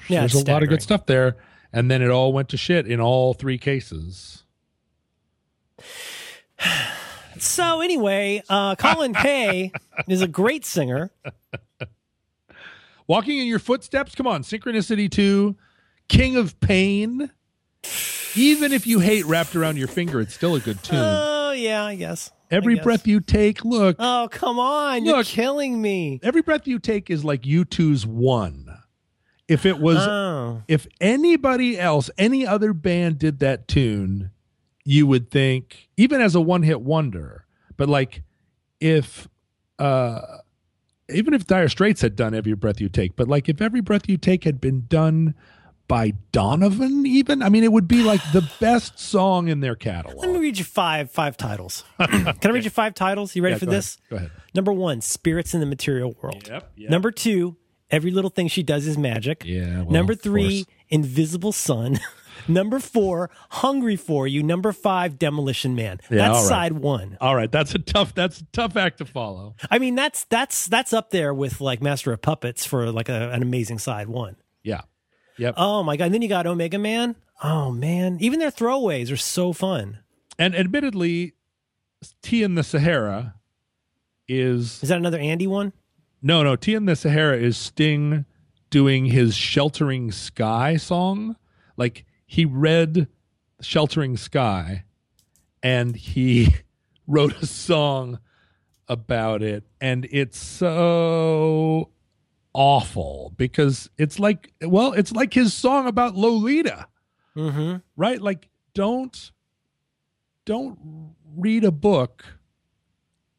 there's 0.09 0.35
it's 0.35 0.47
a 0.47 0.51
lot 0.51 0.63
of 0.63 0.69
good 0.69 0.81
stuff 0.81 1.05
there. 1.05 1.37
And 1.73 1.91
then 1.91 2.01
it 2.01 2.09
all 2.09 2.31
went 2.33 2.49
to 2.49 2.57
shit 2.57 2.87
in 2.87 2.99
all 2.99 3.33
three 3.33 3.57
cases. 3.57 4.43
So 7.39 7.81
anyway, 7.81 8.41
uh, 8.49 8.75
Colin 8.77 9.13
Hay 9.13 9.71
is 10.07 10.23
a 10.23 10.27
great 10.27 10.65
singer. 10.65 11.11
Walking 13.05 13.37
in 13.37 13.45
your 13.45 13.59
footsteps, 13.59 14.15
come 14.15 14.25
on, 14.25 14.41
Synchronicity 14.41 15.07
2, 15.07 15.55
King 16.07 16.35
of 16.37 16.59
Pain. 16.59 17.31
Even 18.35 18.71
if 18.71 18.85
you 18.85 18.99
hate 18.99 19.25
Wrapped 19.25 19.55
Around 19.55 19.77
Your 19.77 19.87
Finger, 19.87 20.19
it's 20.21 20.33
still 20.33 20.55
a 20.55 20.59
good 20.59 20.81
tune. 20.83 20.99
Oh 21.01 21.51
yeah, 21.51 21.83
I 21.83 21.95
guess. 21.95 22.31
I 22.51 22.55
Every 22.55 22.75
guess. 22.75 22.83
breath 22.83 23.07
you 23.07 23.19
take, 23.19 23.65
look, 23.65 23.95
Oh 23.99 24.27
come 24.31 24.59
on, 24.59 25.03
you're 25.05 25.23
killing 25.23 25.81
me. 25.81 26.19
every 26.23 26.41
breath 26.41 26.67
you 26.67 26.79
take 26.79 27.09
is 27.09 27.25
like 27.25 27.41
U2's 27.41 28.05
one. 28.05 28.67
If 29.47 29.65
it 29.65 29.79
was 29.79 29.97
Oh, 29.97 30.61
if 30.67 30.87
anybody 31.01 31.79
else, 31.79 32.09
any 32.17 32.45
other 32.45 32.73
band 32.73 33.17
did 33.19 33.39
that 33.39 33.67
tune, 33.67 34.31
you 34.85 35.07
would 35.07 35.31
think, 35.31 35.89
even 35.97 36.21
as 36.21 36.35
a 36.35 36.41
one 36.41 36.63
hit 36.63 36.81
wonder, 36.81 37.45
but 37.75 37.89
like 37.89 38.23
if 38.79 39.27
uh 39.79 40.21
even 41.09 41.33
if 41.33 41.47
Dire 41.47 41.69
Straits 41.69 42.01
had 42.01 42.15
done 42.17 42.33
Every 42.33 42.53
Breath 42.53 42.79
You 42.81 42.89
Take, 42.89 43.15
but 43.15 43.27
like 43.27 43.47
if 43.49 43.61
Every 43.61 43.81
Breath 43.81 44.07
You 44.09 44.17
Take 44.17 44.43
had 44.43 44.59
been 44.61 44.85
done 44.87 45.33
by 45.87 46.13
Donovan, 46.31 47.05
even, 47.05 47.41
I 47.41 47.49
mean, 47.49 47.63
it 47.63 47.71
would 47.71 47.87
be 47.87 48.03
like 48.03 48.21
the 48.33 48.49
best 48.59 48.99
song 48.99 49.47
in 49.47 49.59
their 49.61 49.75
catalog. 49.75 50.17
let 50.17 50.29
me 50.31 50.39
read 50.39 50.57
you 50.57 50.65
five 50.65 51.11
five 51.11 51.37
titles. 51.37 51.83
Can 51.99 52.35
I 52.43 52.49
read 52.49 52.63
you 52.65 52.69
five 52.69 52.93
titles? 52.93 53.35
You 53.35 53.43
ready 53.43 53.53
Yeah, 53.55 53.59
for 53.59 53.65
go 53.67 53.71
this? 53.71 53.97
Ahead. 53.97 54.09
Go 54.09 54.15
ahead. 54.17 54.31
Number 54.53 54.73
one, 54.73 55.01
Spirits 55.01 55.53
in 55.53 55.59
the 55.59 55.65
Material 55.65 56.15
World. 56.21 56.47
Yep, 56.47 56.71
yep. 56.75 56.89
Number 56.91 57.11
two, 57.11 57.55
Every 57.89 58.11
Little 58.11 58.29
Thing 58.29 58.47
She 58.49 58.63
Does 58.63 58.85
Is 58.87 58.97
Magic. 58.97 59.43
Yeah, 59.45 59.83
well, 59.83 59.91
Number 59.91 60.13
three. 60.15 60.65
Invisible 60.89 61.51
Sun. 61.51 61.99
Number 62.47 62.79
four, 62.79 63.29
Hungry 63.49 63.95
for 63.95 64.27
You. 64.27 64.41
Number 64.43 64.71
five, 64.71 65.17
Demolition 65.19 65.73
Man. 65.75 65.99
Yeah, 66.09 66.17
that's 66.17 66.37
all 66.37 66.43
right. 66.43 66.49
side 66.49 66.73
one. 66.73 67.17
All 67.19 67.35
right, 67.35 67.51
that's 67.51 67.73
a 67.75 67.79
tough 67.79 68.13
that's 68.13 68.39
a 68.41 68.45
tough 68.53 68.77
act 68.77 68.99
to 68.99 69.05
follow. 69.05 69.55
I 69.71 69.79
mean, 69.79 69.95
that's 69.95 70.23
that's 70.25 70.67
that's 70.67 70.93
up 70.93 71.09
there 71.11 71.33
with 71.33 71.59
like 71.61 71.81
Master 71.81 72.13
of 72.13 72.21
Puppets 72.21 72.65
for 72.65 72.91
like 72.91 73.09
a, 73.09 73.31
an 73.31 73.41
amazing 73.41 73.79
side 73.79 74.07
one. 74.07 74.35
Yeah. 74.63 74.81
Yep. 75.37 75.55
Oh 75.57 75.83
my 75.83 75.97
god! 75.97 76.05
And 76.05 76.13
then 76.15 76.21
you 76.21 76.27
got 76.29 76.47
Omega 76.47 76.77
Man. 76.77 77.15
Oh 77.43 77.71
man, 77.71 78.17
even 78.19 78.39
their 78.39 78.51
throwaways 78.51 79.11
are 79.11 79.17
so 79.17 79.53
fun. 79.53 79.99
And 80.39 80.55
admittedly, 80.55 81.33
Tea 82.21 82.43
in 82.43 82.55
the 82.55 82.63
Sahara 82.63 83.35
is 84.27 84.81
Is 84.83 84.89
that 84.89 84.97
another 84.97 85.19
Andy 85.19 85.47
one? 85.47 85.73
no, 86.21 86.43
no. 86.43 86.55
Tea 86.55 86.73
in 86.75 86.85
the 86.85 86.95
Sahara 86.95 87.37
is 87.37 87.57
Sting 87.57 88.25
doing 88.69 89.05
his 89.05 89.35
"Sheltering 89.35 90.11
Sky" 90.11 90.77
song. 90.77 91.35
Like 91.77 92.05
he 92.25 92.43
read 92.45 93.07
"Sheltering 93.61 94.17
Sky," 94.17 94.83
and 95.61 95.95
he 95.95 96.55
wrote 97.07 97.41
a 97.41 97.45
song 97.45 98.19
about 98.87 99.41
it, 99.43 99.63
and 99.79 100.07
it's 100.11 100.37
so 100.39 101.89
awful 102.53 103.33
because 103.37 103.89
it's 103.97 104.19
like, 104.19 104.53
well, 104.61 104.93
it's 104.93 105.11
like 105.11 105.33
his 105.33 105.53
song 105.53 105.87
about 105.87 106.15
Lolita. 106.15 106.87
Mm-hmm. 107.35 107.75
right 107.95 108.19
like 108.19 108.49
don't 108.73 109.31
don't 110.45 111.13
read 111.35 111.63
a 111.63 111.71
book 111.71 112.25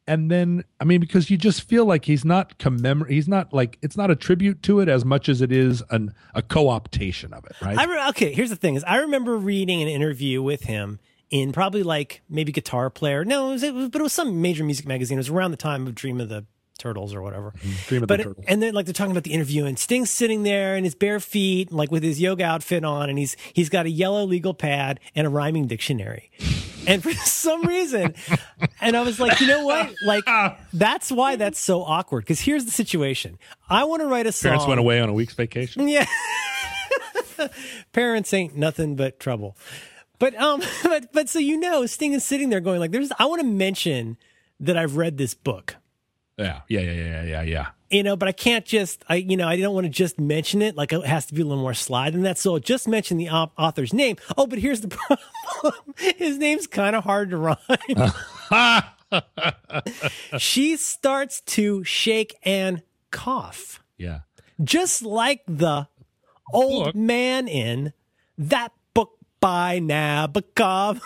and 0.06 0.30
then 0.30 0.62
i 0.80 0.84
mean 0.84 1.00
because 1.00 1.30
you 1.30 1.36
just 1.36 1.62
feel 1.62 1.84
like 1.84 2.04
he's 2.04 2.24
not 2.24 2.58
commemor 2.58 3.06
he's 3.08 3.26
not 3.26 3.52
like 3.52 3.76
it's 3.82 3.96
not 3.96 4.08
a 4.08 4.14
tribute 4.14 4.62
to 4.62 4.78
it 4.78 4.88
as 4.88 5.04
much 5.04 5.28
as 5.28 5.42
it 5.42 5.50
is 5.50 5.82
an 5.90 6.14
a 6.32 6.42
co-optation 6.42 7.32
of 7.32 7.44
it 7.44 7.56
right 7.60 7.76
I 7.76 7.84
re- 7.86 8.08
okay. 8.10 8.32
Here's 8.32 8.50
the 8.50 8.56
thing: 8.56 8.76
is 8.76 8.84
I 8.84 8.98
remember 8.98 9.36
reading 9.36 9.82
an 9.82 9.88
interview 9.88 10.42
with 10.42 10.62
him 10.62 11.00
in 11.30 11.50
probably 11.52 11.82
like 11.82 12.22
maybe 12.28 12.52
Guitar 12.52 12.90
Player. 12.90 13.24
No, 13.24 13.48
it 13.48 13.52
was, 13.54 13.62
it 13.64 13.74
was 13.74 13.88
but 13.88 14.00
it 14.00 14.04
was 14.04 14.12
some 14.12 14.40
major 14.40 14.62
music 14.62 14.86
magazine. 14.86 15.18
It 15.18 15.26
was 15.26 15.28
around 15.28 15.50
the 15.50 15.56
time 15.56 15.88
of 15.88 15.94
Dream 15.96 16.20
of 16.20 16.28
the 16.28 16.46
Turtles 16.78 17.12
or 17.14 17.20
whatever. 17.22 17.52
Dream 17.86 18.02
of 18.04 18.08
but 18.08 18.18
the 18.18 18.24
Turtles. 18.24 18.44
and 18.48 18.62
then 18.62 18.72
like 18.74 18.86
they're 18.86 18.92
talking 18.92 19.10
about 19.10 19.24
the 19.24 19.32
interview 19.32 19.64
and 19.64 19.78
Sting's 19.78 20.10
sitting 20.10 20.42
there 20.44 20.76
in 20.76 20.84
his 20.84 20.94
bare 20.94 21.20
feet, 21.20 21.72
like 21.72 21.90
with 21.90 22.02
his 22.02 22.20
yoga 22.20 22.44
outfit 22.44 22.84
on, 22.84 23.10
and 23.10 23.18
he's 23.18 23.36
he's 23.52 23.68
got 23.68 23.86
a 23.86 23.90
yellow 23.90 24.24
legal 24.24 24.54
pad 24.54 25.00
and 25.14 25.26
a 25.26 25.30
rhyming 25.30 25.66
dictionary. 25.66 26.30
And 26.86 27.02
for 27.02 27.12
some 27.26 27.66
reason, 27.66 28.14
and 28.80 28.96
I 28.96 29.02
was 29.02 29.20
like, 29.20 29.40
you 29.40 29.46
know 29.46 29.64
what? 29.66 29.92
Like 30.06 30.24
that's 30.72 31.10
why 31.12 31.36
that's 31.36 31.58
so 31.58 31.82
awkward. 31.82 32.24
Because 32.24 32.40
here's 32.40 32.64
the 32.64 32.70
situation: 32.70 33.38
I 33.68 33.84
want 33.84 34.00
to 34.00 34.06
write 34.06 34.26
a 34.26 34.32
song. 34.32 34.50
parents 34.50 34.66
went 34.66 34.80
away 34.80 35.00
on 35.00 35.08
a 35.08 35.12
week's 35.12 35.34
vacation 35.34 35.88
Yeah. 35.88 36.06
Parents 37.92 38.32
ain't 38.34 38.56
nothing 38.56 38.96
but 38.96 39.20
trouble. 39.20 39.56
But 40.18 40.34
um 40.36 40.60
but 40.82 41.12
but 41.12 41.28
so 41.28 41.38
you 41.38 41.58
know 41.58 41.86
Sting 41.86 42.12
is 42.12 42.24
sitting 42.24 42.48
there 42.50 42.60
going 42.60 42.80
like 42.80 42.90
there's 42.90 43.12
I 43.18 43.26
want 43.26 43.40
to 43.40 43.46
mention 43.46 44.16
that 44.60 44.76
I've 44.76 44.96
read 44.96 45.18
this 45.18 45.34
book. 45.34 45.76
Yeah 46.38 46.60
yeah 46.68 46.80
yeah 46.80 46.92
yeah 46.92 47.22
yeah 47.24 47.42
yeah 47.42 47.66
You 47.90 48.02
know, 48.02 48.16
but 48.16 48.28
I 48.28 48.32
can't 48.32 48.64
just 48.64 49.04
I 49.08 49.16
you 49.16 49.36
know, 49.36 49.48
I 49.48 49.56
don't 49.56 49.74
want 49.74 49.84
to 49.86 49.90
just 49.90 50.18
mention 50.20 50.62
it 50.62 50.76
like 50.76 50.92
it 50.92 51.04
has 51.04 51.26
to 51.26 51.34
be 51.34 51.42
a 51.42 51.44
little 51.44 51.62
more 51.62 51.74
slide 51.74 52.14
than 52.14 52.22
that. 52.22 52.38
So 52.38 52.54
I'll 52.54 52.60
just 52.60 52.86
mention 52.88 53.16
the 53.18 53.28
au- 53.30 53.50
author's 53.58 53.92
name. 53.92 54.16
Oh, 54.36 54.46
but 54.46 54.58
here's 54.58 54.80
the 54.80 54.88
problem. 55.60 55.94
His 55.96 56.38
name's 56.38 56.66
kind 56.66 56.94
of 56.96 57.04
hard 57.04 57.30
to 57.30 57.36
rhyme. 57.38 58.12
she 60.38 60.76
starts 60.76 61.40
to 61.42 61.82
shake 61.84 62.36
and 62.44 62.82
cough 63.10 63.82
yeah 63.96 64.20
just 64.62 65.02
like 65.02 65.42
the 65.46 65.88
old 66.52 66.84
Book? 66.86 66.94
man 66.94 67.48
in 67.48 67.92
that 68.36 68.72
book 68.94 69.12
by 69.40 69.78
Nabokov. 69.80 71.00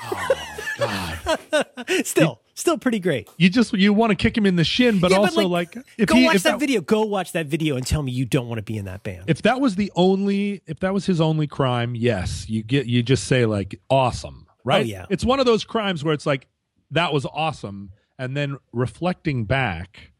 Oh, 0.80 2.02
still, 2.04 2.41
Still 2.62 2.78
pretty 2.78 3.00
great. 3.00 3.28
You 3.38 3.50
just 3.50 3.72
you 3.72 3.92
want 3.92 4.10
to 4.10 4.14
kick 4.14 4.38
him 4.38 4.46
in 4.46 4.54
the 4.54 4.62
shin, 4.62 5.00
but 5.00 5.10
Yeah, 5.10 5.16
but, 5.16 5.30
also 5.30 5.48
like, 5.48 5.74
like, 5.74 5.84
if 5.98 6.08
Go 6.08 6.14
he 6.14 6.26
watch 6.26 6.36
if 6.36 6.42
that, 6.44 6.60
video. 6.60 6.80
Go 6.80 7.02
watch 7.02 7.32
that 7.32 7.46
video 7.46 7.74
and 7.76 7.84
tell 7.84 8.04
me 8.04 8.12
you 8.12 8.24
don't 8.24 8.46
want 8.46 8.58
to 8.58 8.62
be 8.62 8.76
in 8.78 8.84
that 8.84 9.02
band. 9.02 9.24
if 9.26 9.42
that 9.42 9.60
was 9.60 9.74
the 9.74 9.90
only 9.96 10.62
if 10.68 10.78
that 10.78 10.94
was 10.94 11.04
his 11.04 11.20
only 11.20 11.48
crime 11.48 11.96
yes 11.96 12.48
you 12.48 12.62
get 12.62 12.86
you 12.86 13.02
just 13.02 13.24
say 13.24 13.46
like 13.46 13.80
awesome 13.90 14.46
right 14.62 14.84
Oh, 14.84 14.88
yeah. 14.88 15.06
it's 15.10 15.24
one 15.24 15.40
of 15.40 15.46
those 15.46 15.64
crimes 15.64 16.04
where 16.04 16.14
it's 16.14 16.24
like 16.24 16.46
that 16.92 17.12
was 17.12 17.26
awesome 17.26 17.90
and 18.16 18.36
then 18.36 18.58
reflecting 18.72 19.44
back 19.44 20.12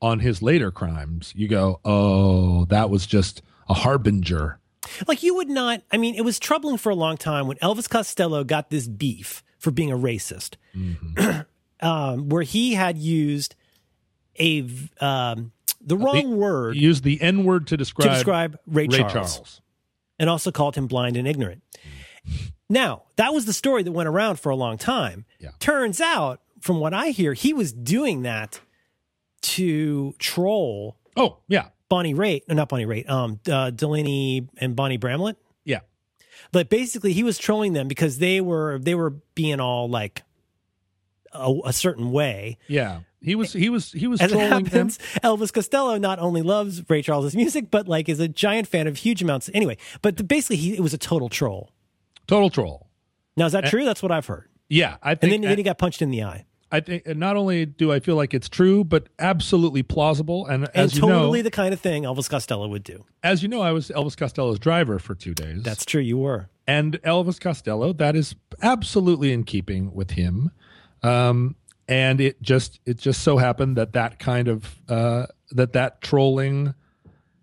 on 0.00 0.20
his 0.20 0.40
later 0.40 0.70
crimes 0.70 1.32
you 1.34 1.48
go 1.48 1.80
oh 1.84 2.64
that 2.66 2.90
was 2.90 3.06
just 3.06 3.42
a 3.68 3.74
harbinger 3.74 4.60
Like 5.08 5.24
you 5.24 5.34
would 5.34 5.48
not. 5.50 5.82
I 5.90 5.96
mean, 5.96 6.14
it 6.14 6.22
was 6.24 6.38
troubling 6.38 6.76
for 6.78 6.90
a 6.90 6.94
long 6.94 7.16
time 7.16 7.48
when 7.48 7.56
Elvis 7.58 7.88
Costello 7.90 8.44
got 8.44 8.70
this 8.70 8.86
beef 8.86 9.42
for 9.58 9.72
being 9.72 9.90
a 9.90 9.96
racist, 9.98 10.54
mm-hmm. 10.74 11.40
um, 11.80 12.28
where 12.28 12.42
he 12.42 12.74
had 12.74 12.98
used 12.98 13.54
a 14.38 14.68
um, 15.00 15.52
the 15.80 15.96
wrong 15.96 16.36
word 16.36 16.76
He 16.76 16.82
used 16.82 17.04
the 17.04 17.20
n 17.20 17.44
word 17.44 17.66
to 17.68 17.76
describe, 17.76 18.08
to 18.08 18.14
describe 18.14 18.58
Ray, 18.66 18.86
ray 18.86 18.98
Charles, 18.98 19.12
charles, 19.12 19.60
and 20.18 20.28
also 20.30 20.50
called 20.50 20.76
him 20.76 20.86
blind 20.86 21.16
and 21.16 21.26
ignorant. 21.26 21.62
Now, 22.68 23.04
that 23.16 23.32
was 23.32 23.46
the 23.46 23.52
story 23.52 23.82
that 23.82 23.92
went 23.92 24.08
around 24.08 24.38
for 24.38 24.50
a 24.50 24.56
long 24.56 24.76
time. 24.76 25.24
Yeah. 25.40 25.50
Turns 25.58 26.00
out, 26.00 26.40
from 26.60 26.80
what 26.80 26.92
I 26.92 27.08
hear, 27.08 27.32
he 27.32 27.54
was 27.54 27.72
doing 27.72 28.22
that 28.22 28.60
to 29.40 30.14
troll 30.18 30.96
oh 31.16 31.38
yeah 31.46 31.68
Bonnie 31.88 32.12
Raitt, 32.14 32.42
no, 32.48 32.54
not 32.54 32.68
Bonnie 32.68 32.84
Raitt, 32.86 33.08
um, 33.08 33.40
uh, 33.50 33.70
Delaney 33.70 34.48
and 34.58 34.76
Bonnie 34.76 34.98
Bramlett. 34.98 35.36
yeah 35.64 35.80
But 36.52 36.68
basically, 36.68 37.12
he 37.12 37.22
was 37.22 37.38
trolling 37.38 37.72
them 37.72 37.88
because 37.88 38.18
they 38.18 38.40
were 38.40 38.78
they 38.78 38.94
were 38.94 39.10
being 39.34 39.60
all 39.60 39.88
like 39.88 40.22
a, 41.38 41.68
a 41.68 41.72
certain 41.72 42.10
way. 42.12 42.58
yeah 42.68 43.00
he 43.20 43.34
was 43.34 43.52
he 43.52 43.68
was 43.68 43.90
he 43.92 44.06
was 44.06 44.20
As 44.20 44.30
it 44.30 44.34
trolling 44.34 44.50
them 44.50 44.64
happens, 44.66 44.98
Elvis 45.24 45.52
Costello 45.52 45.98
not 45.98 46.20
only 46.20 46.40
loves 46.42 46.88
Ray 46.88 47.02
Charles's 47.02 47.34
music, 47.34 47.68
but 47.70 47.88
like 47.88 48.08
is 48.08 48.20
a 48.20 48.28
giant 48.28 48.68
fan 48.68 48.86
of 48.86 48.96
huge 48.98 49.22
amounts. 49.22 49.50
Anyway, 49.52 49.76
but 50.02 50.28
basically, 50.28 50.56
he 50.56 50.74
it 50.76 50.80
was 50.80 50.94
a 50.94 50.98
total 50.98 51.28
troll. 51.28 51.72
total 52.28 52.48
troll 52.48 52.86
Now, 53.36 53.46
is 53.46 53.52
that 53.52 53.64
true? 53.66 53.84
That's 53.84 54.02
what 54.04 54.12
I've 54.12 54.26
heard. 54.26 54.48
yeah 54.68 54.98
i 55.02 55.10
And 55.12 55.20
think 55.20 55.32
then, 55.32 55.40
then 55.42 55.56
he 55.58 55.64
got 55.64 55.78
punched 55.78 56.00
in 56.00 56.10
the 56.10 56.22
eye. 56.22 56.44
I 56.70 56.78
think 56.80 57.04
and 57.06 57.18
not 57.18 57.36
only 57.36 57.66
do 57.66 57.90
I 57.90 57.98
feel 57.98 58.14
like 58.14 58.34
it's 58.34 58.48
true, 58.48 58.84
but 58.84 59.08
absolutely 59.18 59.82
plausible. 59.82 60.46
And, 60.46 60.64
And 60.74 60.76
as 60.76 60.94
you 60.94 61.00
totally 61.00 61.38
know, 61.40 61.42
the 61.42 61.50
kind 61.50 61.72
of 61.74 61.80
thing 61.80 62.04
Elvis 62.04 62.28
Costello 62.30 62.68
would 62.68 62.84
do. 62.84 63.04
as 63.24 63.42
you 63.42 63.48
know, 63.48 63.62
I 63.62 63.72
was 63.72 63.88
Elvis 63.88 64.16
Costello's 64.16 64.58
driver 64.60 64.98
for 65.00 65.14
two 65.16 65.34
days. 65.34 65.62
That's 65.64 65.84
true. 65.84 66.02
You 66.02 66.18
were. 66.18 66.50
and 66.68 67.00
Elvis 67.02 67.40
Costello. 67.40 67.92
That 67.94 68.14
is 68.14 68.36
absolutely 68.62 69.32
in 69.32 69.42
keeping 69.44 69.92
with 69.92 70.10
him. 70.12 70.50
Um, 71.02 71.56
and 71.86 72.20
it 72.20 72.42
just 72.42 72.80
it 72.84 72.98
just 72.98 73.22
so 73.22 73.38
happened 73.38 73.76
that 73.76 73.94
that 73.94 74.18
kind 74.18 74.48
of 74.48 74.76
uh, 74.88 75.26
that 75.52 75.72
that 75.72 76.00
trolling 76.00 76.74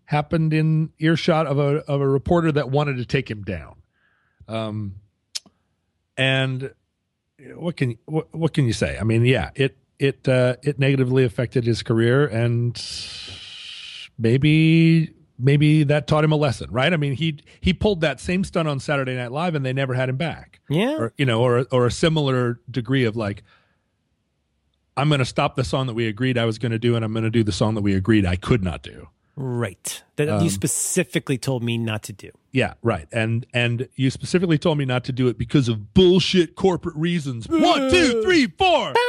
happened 0.06 0.54
in 0.54 0.92
earshot 1.00 1.48
of 1.48 1.58
a 1.58 1.78
of 1.88 2.02
a 2.02 2.08
reporter 2.08 2.52
that 2.52 2.70
wanted 2.70 2.98
to 2.98 3.06
take 3.06 3.30
him 3.30 3.44
down. 3.44 3.76
Um, 4.48 4.96
and 6.16 6.74
what 7.56 7.76
can 7.76 7.98
what, 8.06 8.34
what 8.34 8.54
can 8.54 8.66
you 8.66 8.74
say? 8.74 8.98
I 9.00 9.04
mean, 9.04 9.26
yeah, 9.26 9.50
it 9.56 9.78
it 10.00 10.28
uh, 10.28 10.58
it 10.62 10.80
negatively 10.80 11.24
affected 11.24 11.66
his 11.66 11.82
career, 11.82 12.28
and 12.28 12.80
maybe 14.18 15.15
maybe 15.38 15.84
that 15.84 16.08
taught 16.08 16.24
him 16.24 16.32
a 16.32 16.36
lesson, 16.36 16.70
right? 16.72 16.92
I 16.94 16.98
mean, 16.98 17.14
he 17.14 17.40
he 17.60 17.74
pulled 17.74 18.02
that 18.02 18.20
same 18.20 18.44
stunt 18.44 18.68
on 18.68 18.80
Saturday 18.80 19.16
Night 19.16 19.32
Live, 19.32 19.56
and 19.56 19.66
they 19.66 19.74
never 19.74 19.94
had 19.94 20.10
him 20.10 20.18
back, 20.18 20.60
Yeah. 20.70 20.96
or 20.98 21.14
you 21.18 21.26
know, 21.26 21.42
or 21.42 21.66
or 21.72 21.86
a 21.86 21.92
similar 21.92 22.60
degree 22.70 23.04
of 23.06 23.16
like. 23.16 23.44
I'm 24.98 25.10
going 25.10 25.20
to 25.20 25.26
stop 25.26 25.56
the 25.58 25.66
song 25.66 25.88
that 25.88 25.94
we 25.94 26.08
agreed 26.08 26.38
I 26.38 26.46
was 26.46 26.58
going 26.58 26.72
to 26.72 26.80
do, 26.80 26.96
and 26.96 27.04
I'm 27.04 27.12
going 27.12 27.26
to 27.26 27.30
do 27.30 27.44
the 27.44 27.52
song 27.52 27.76
that 27.76 27.82
we 27.82 27.94
agreed 27.96 28.26
I 28.26 28.38
could 28.38 28.64
not 28.64 28.82
do. 28.82 29.10
Right. 29.36 30.04
That 30.16 30.30
Um, 30.30 30.44
you 30.44 30.50
specifically 30.50 31.38
told 31.38 31.64
me 31.64 31.78
not 31.78 32.04
to 32.04 32.14
do. 32.14 32.30
Yeah, 32.52 32.76
right. 32.82 33.08
And 33.12 33.46
and 33.54 33.88
you 33.96 34.10
specifically 34.10 34.58
told 34.58 34.78
me 34.78 34.86
not 34.86 35.04
to 35.06 35.12
do 35.12 35.28
it 35.28 35.38
because 35.38 35.68
of 35.68 35.94
bullshit 35.94 36.56
corporate 36.56 36.96
reasons. 36.96 37.48
One, 37.50 37.92
two, 37.92 38.24
three, 38.24 38.48
four. 38.48 38.94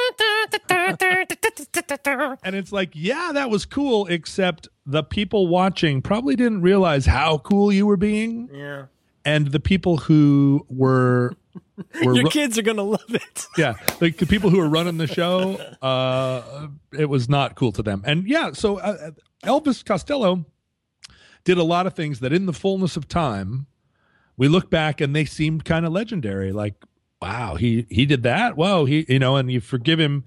And 2.42 2.54
it's 2.54 2.72
like, 2.72 2.90
yeah, 2.94 3.30
that 3.34 3.50
was 3.50 3.64
cool, 3.64 4.06
except 4.06 4.68
the 4.84 5.02
people 5.02 5.48
watching 5.48 6.02
probably 6.02 6.36
didn't 6.36 6.62
realize 6.62 7.06
how 7.06 7.38
cool 7.38 7.72
you 7.72 7.86
were 7.86 7.96
being. 7.96 8.48
Yeah. 8.52 8.86
And 9.24 9.48
the 9.48 9.60
people 9.60 9.96
who 9.96 10.64
were 10.68 11.34
Your 12.00 12.14
ru- 12.14 12.30
kids 12.30 12.58
are 12.58 12.62
going 12.62 12.76
to 12.76 12.82
love 12.84 13.02
it. 13.08 13.46
yeah, 13.58 13.74
like 14.00 14.18
the 14.18 14.26
people 14.26 14.50
who 14.50 14.60
are 14.60 14.68
running 14.68 14.98
the 14.98 15.08
show, 15.08 15.56
uh, 15.82 16.68
it 16.96 17.06
was 17.06 17.28
not 17.28 17.56
cool 17.56 17.72
to 17.72 17.82
them. 17.82 18.02
And 18.04 18.26
yeah, 18.28 18.52
so 18.52 18.78
uh, 18.78 19.10
Elvis 19.44 19.84
Costello 19.84 20.46
did 21.44 21.58
a 21.58 21.62
lot 21.62 21.86
of 21.86 21.94
things 21.94 22.20
that, 22.20 22.32
in 22.32 22.46
the 22.46 22.52
fullness 22.52 22.96
of 22.96 23.08
time, 23.08 23.66
we 24.36 24.48
look 24.48 24.70
back 24.70 25.00
and 25.00 25.14
they 25.14 25.24
seemed 25.24 25.64
kind 25.64 25.86
of 25.86 25.92
legendary. 25.92 26.52
Like, 26.52 26.74
wow, 27.22 27.54
he 27.54 27.86
he 27.88 28.06
did 28.06 28.22
that. 28.24 28.56
Whoa, 28.56 28.84
he 28.84 29.06
you 29.08 29.18
know, 29.18 29.36
and 29.36 29.50
you 29.50 29.60
forgive 29.60 29.98
him. 30.00 30.24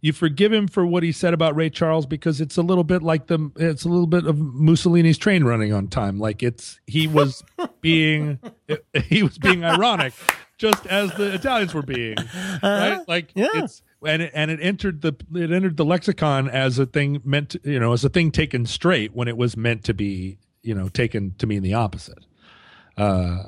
You 0.00 0.12
forgive 0.12 0.52
him 0.52 0.68
for 0.68 0.86
what 0.86 1.02
he 1.02 1.10
said 1.10 1.34
about 1.34 1.56
Ray 1.56 1.70
Charles 1.70 2.06
because 2.06 2.40
it's 2.40 2.56
a 2.56 2.62
little 2.62 2.84
bit 2.84 3.02
like 3.02 3.26
the 3.26 3.50
it's 3.56 3.84
a 3.84 3.88
little 3.88 4.06
bit 4.06 4.26
of 4.26 4.38
Mussolini's 4.38 5.18
train 5.18 5.42
running 5.42 5.72
on 5.72 5.88
time. 5.88 6.20
Like 6.20 6.40
it's 6.42 6.78
he 6.86 7.08
was 7.08 7.42
being 7.80 8.38
he 9.06 9.24
was 9.24 9.38
being 9.38 9.64
ironic, 9.64 10.12
just 10.56 10.86
as 10.86 11.12
the 11.16 11.34
Italians 11.34 11.74
were 11.74 11.82
being, 11.82 12.16
uh-huh. 12.16 12.58
right? 12.62 13.08
Like 13.08 13.32
Yeah. 13.34 13.48
it's 13.54 13.82
and 14.06 14.22
it, 14.22 14.30
and 14.34 14.50
it 14.50 14.60
entered 14.60 15.02
the 15.02 15.14
it 15.34 15.50
entered 15.50 15.76
the 15.76 15.84
lexicon 15.84 16.48
as 16.48 16.78
a 16.78 16.86
thing 16.86 17.20
meant 17.24 17.50
to, 17.50 17.60
you 17.64 17.80
know 17.80 17.92
as 17.92 18.04
a 18.04 18.08
thing 18.08 18.30
taken 18.30 18.66
straight 18.66 19.14
when 19.14 19.28
it 19.28 19.36
was 19.36 19.56
meant 19.56 19.84
to 19.84 19.94
be 19.94 20.38
you 20.62 20.74
know 20.74 20.88
taken 20.88 21.34
to 21.38 21.46
mean 21.46 21.62
the 21.62 21.74
opposite. 21.74 22.24
Uh, 22.96 23.44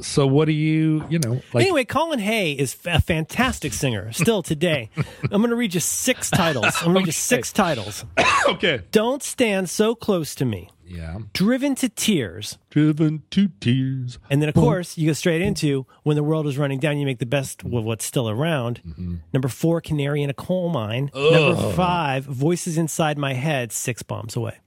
so 0.00 0.26
what 0.26 0.46
do 0.46 0.52
you 0.52 1.04
you 1.08 1.18
know 1.18 1.40
like 1.52 1.62
anyway, 1.62 1.84
Colin 1.84 2.18
Hay 2.18 2.52
is 2.52 2.76
a 2.86 3.00
fantastic 3.00 3.72
singer 3.72 4.12
still 4.12 4.42
today. 4.42 4.90
I'm 5.24 5.40
going 5.40 5.50
to 5.50 5.56
read 5.56 5.74
you 5.74 5.80
six 5.80 6.30
titles. 6.30 6.76
I'm 6.78 6.92
going 6.92 6.94
to 6.94 7.00
read 7.00 7.06
you 7.06 7.12
six 7.12 7.52
titles. 7.52 8.04
okay 8.48 8.82
Don't 8.90 9.22
Stand 9.22 9.70
So 9.70 9.94
Close 9.94 10.34
to 10.36 10.44
Me, 10.44 10.68
yeah 10.86 11.18
Driven 11.32 11.74
to 11.76 11.88
Tears. 11.88 12.58
driven 12.70 13.22
to 13.30 13.48
tears 13.60 14.18
And 14.30 14.40
then, 14.40 14.48
of 14.48 14.54
course, 14.54 14.96
you 14.96 15.08
go 15.08 15.12
straight 15.12 15.42
into 15.42 15.86
When 16.04 16.16
the 16.16 16.22
World 16.22 16.46
is 16.46 16.56
Running 16.58 16.78
Down, 16.78 16.98
you 16.98 17.06
make 17.06 17.18
the 17.18 17.26
best 17.26 17.62
of 17.62 17.70
what's 17.70 18.04
still 18.04 18.28
around. 18.30 18.80
Mm-hmm. 18.86 19.16
Number 19.32 19.48
four, 19.48 19.80
Canary 19.80 20.22
in 20.22 20.30
a 20.30 20.34
Coal 20.34 20.68
Mine. 20.68 21.10
Number 21.14 21.72
five, 21.72 22.24
Voices 22.24 22.78
Inside 22.78 23.18
My 23.18 23.34
Head, 23.34 23.72
Six 23.72 24.02
Bombs 24.02 24.36
Away. 24.36 24.58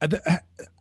Uh, 0.00 0.08
and 0.10 0.14
uh, 0.26 0.36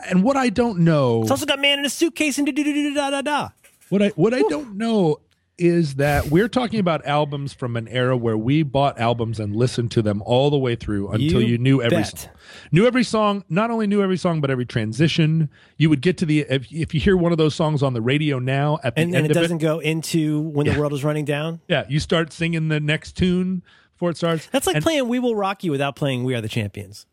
and 0.09 0.23
what 0.23 0.37
I 0.37 0.49
don't 0.49 0.79
know 0.79 1.21
It's 1.21 1.31
also 1.31 1.45
got 1.45 1.59
Man 1.59 1.79
in 1.79 1.85
a 1.85 1.89
Suitcase 1.89 2.37
and 2.37 2.45
da 2.45 2.53
da 2.53 2.63
da 2.63 2.93
da 2.93 3.09
da 3.09 3.21
da. 3.21 3.49
What 3.89 4.01
I 4.01 4.09
what 4.09 4.33
I 4.33 4.41
don't 4.43 4.75
know 4.77 5.21
is 5.59 5.95
that 5.95 6.27
we're 6.27 6.47
talking 6.47 6.79
about 6.79 7.05
albums 7.07 7.51
from 7.53 7.75
an 7.75 7.87
era 7.87 8.15
where 8.15 8.37
we 8.37 8.61
bought 8.61 8.99
albums 8.99 9.39
and 9.39 9.55
listened 9.55 9.89
to 9.91 10.01
them 10.03 10.21
all 10.23 10.49
the 10.51 10.57
way 10.57 10.75
through 10.75 11.09
until 11.09 11.41
You 11.41 11.47
you, 11.47 11.57
knew 11.57 11.81
every 11.81 11.97
bet. 11.97 12.19
song. 12.19 12.29
Knew 12.71 12.85
every 12.85 13.03
song, 13.03 13.43
not 13.49 13.71
only 13.71 13.87
knew 13.87 14.01
every 14.03 14.17
song 14.17 14.39
but 14.39 14.51
every 14.51 14.65
transition. 14.65 15.49
You 15.77 15.89
would 15.89 16.01
get 16.01 16.17
to 16.19 16.25
the 16.25 16.41
if, 16.49 16.71
if 16.71 16.93
you 16.93 16.99
hear 16.99 17.17
one 17.17 17.31
of 17.31 17.37
those 17.39 17.55
songs 17.55 17.81
on 17.81 17.93
the 17.93 18.01
radio 18.01 18.37
now 18.39 18.77
at 18.83 18.95
the 18.95 19.01
And, 19.01 19.15
end 19.15 19.25
and 19.25 19.31
it 19.31 19.33
doesn't 19.33 19.57
it, 19.57 19.61
go 19.61 19.79
into 19.79 20.41
When 20.41 20.67
the 20.67 20.79
World 20.79 20.93
is 20.93 21.03
Running 21.03 21.25
Down. 21.25 21.59
yeah, 21.67 21.85
you 21.89 21.99
start 21.99 22.31
singing 22.31 22.67
the 22.67 22.79
next 22.79 23.13
tune 23.17 23.63
before 23.93 24.11
it 24.11 24.17
starts. 24.17 24.47
That's 24.51 24.67
like 24.67 24.75
and, 24.75 24.83
playing 24.83 25.07
We 25.07 25.17
Will 25.17 25.35
Rock 25.35 25.63
You 25.63 25.71
without 25.71 25.95
playing 25.95 26.23
We 26.23 26.35
Are 26.35 26.41
the 26.41 26.47
Champions. 26.49 27.07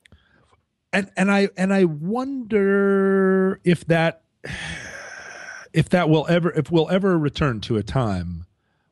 and 0.93 1.11
and 1.16 1.31
I 1.31 1.49
and 1.57 1.73
I 1.73 1.85
wonder 1.85 3.59
if 3.65 3.87
that 3.87 4.23
if 5.74 5.88
that 5.90 6.09
will 6.09 6.26
ever 6.28 6.51
if 6.52 6.70
we'll 6.70 6.88
ever 6.88 7.18
return 7.18 7.60
to 7.60 7.76
a 7.76 7.82
time 7.82 8.46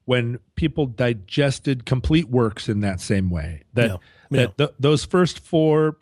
when 0.05 0.39
people 0.57 0.85
digested 0.85 1.87
complete 1.87 2.29
works 2.29 2.69
in 2.69 2.81
that 2.81 3.01
same 3.01 3.31
way 3.31 3.63
that 3.73 3.89
No, 3.89 4.01
that 4.31 4.59
th- 4.59 4.71
those 4.79 5.05
first 5.05 5.39
four 5.39 5.97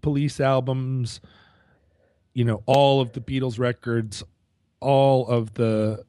police 0.00 0.40
albums 0.40 1.20
you 2.32 2.44
know 2.44 2.62
all 2.64 3.00
of 3.00 3.12
the 3.12 3.20
Beatles 3.20 3.58
records 3.58 4.22
all 4.78 5.26
of 5.26 5.54
the 5.54 6.04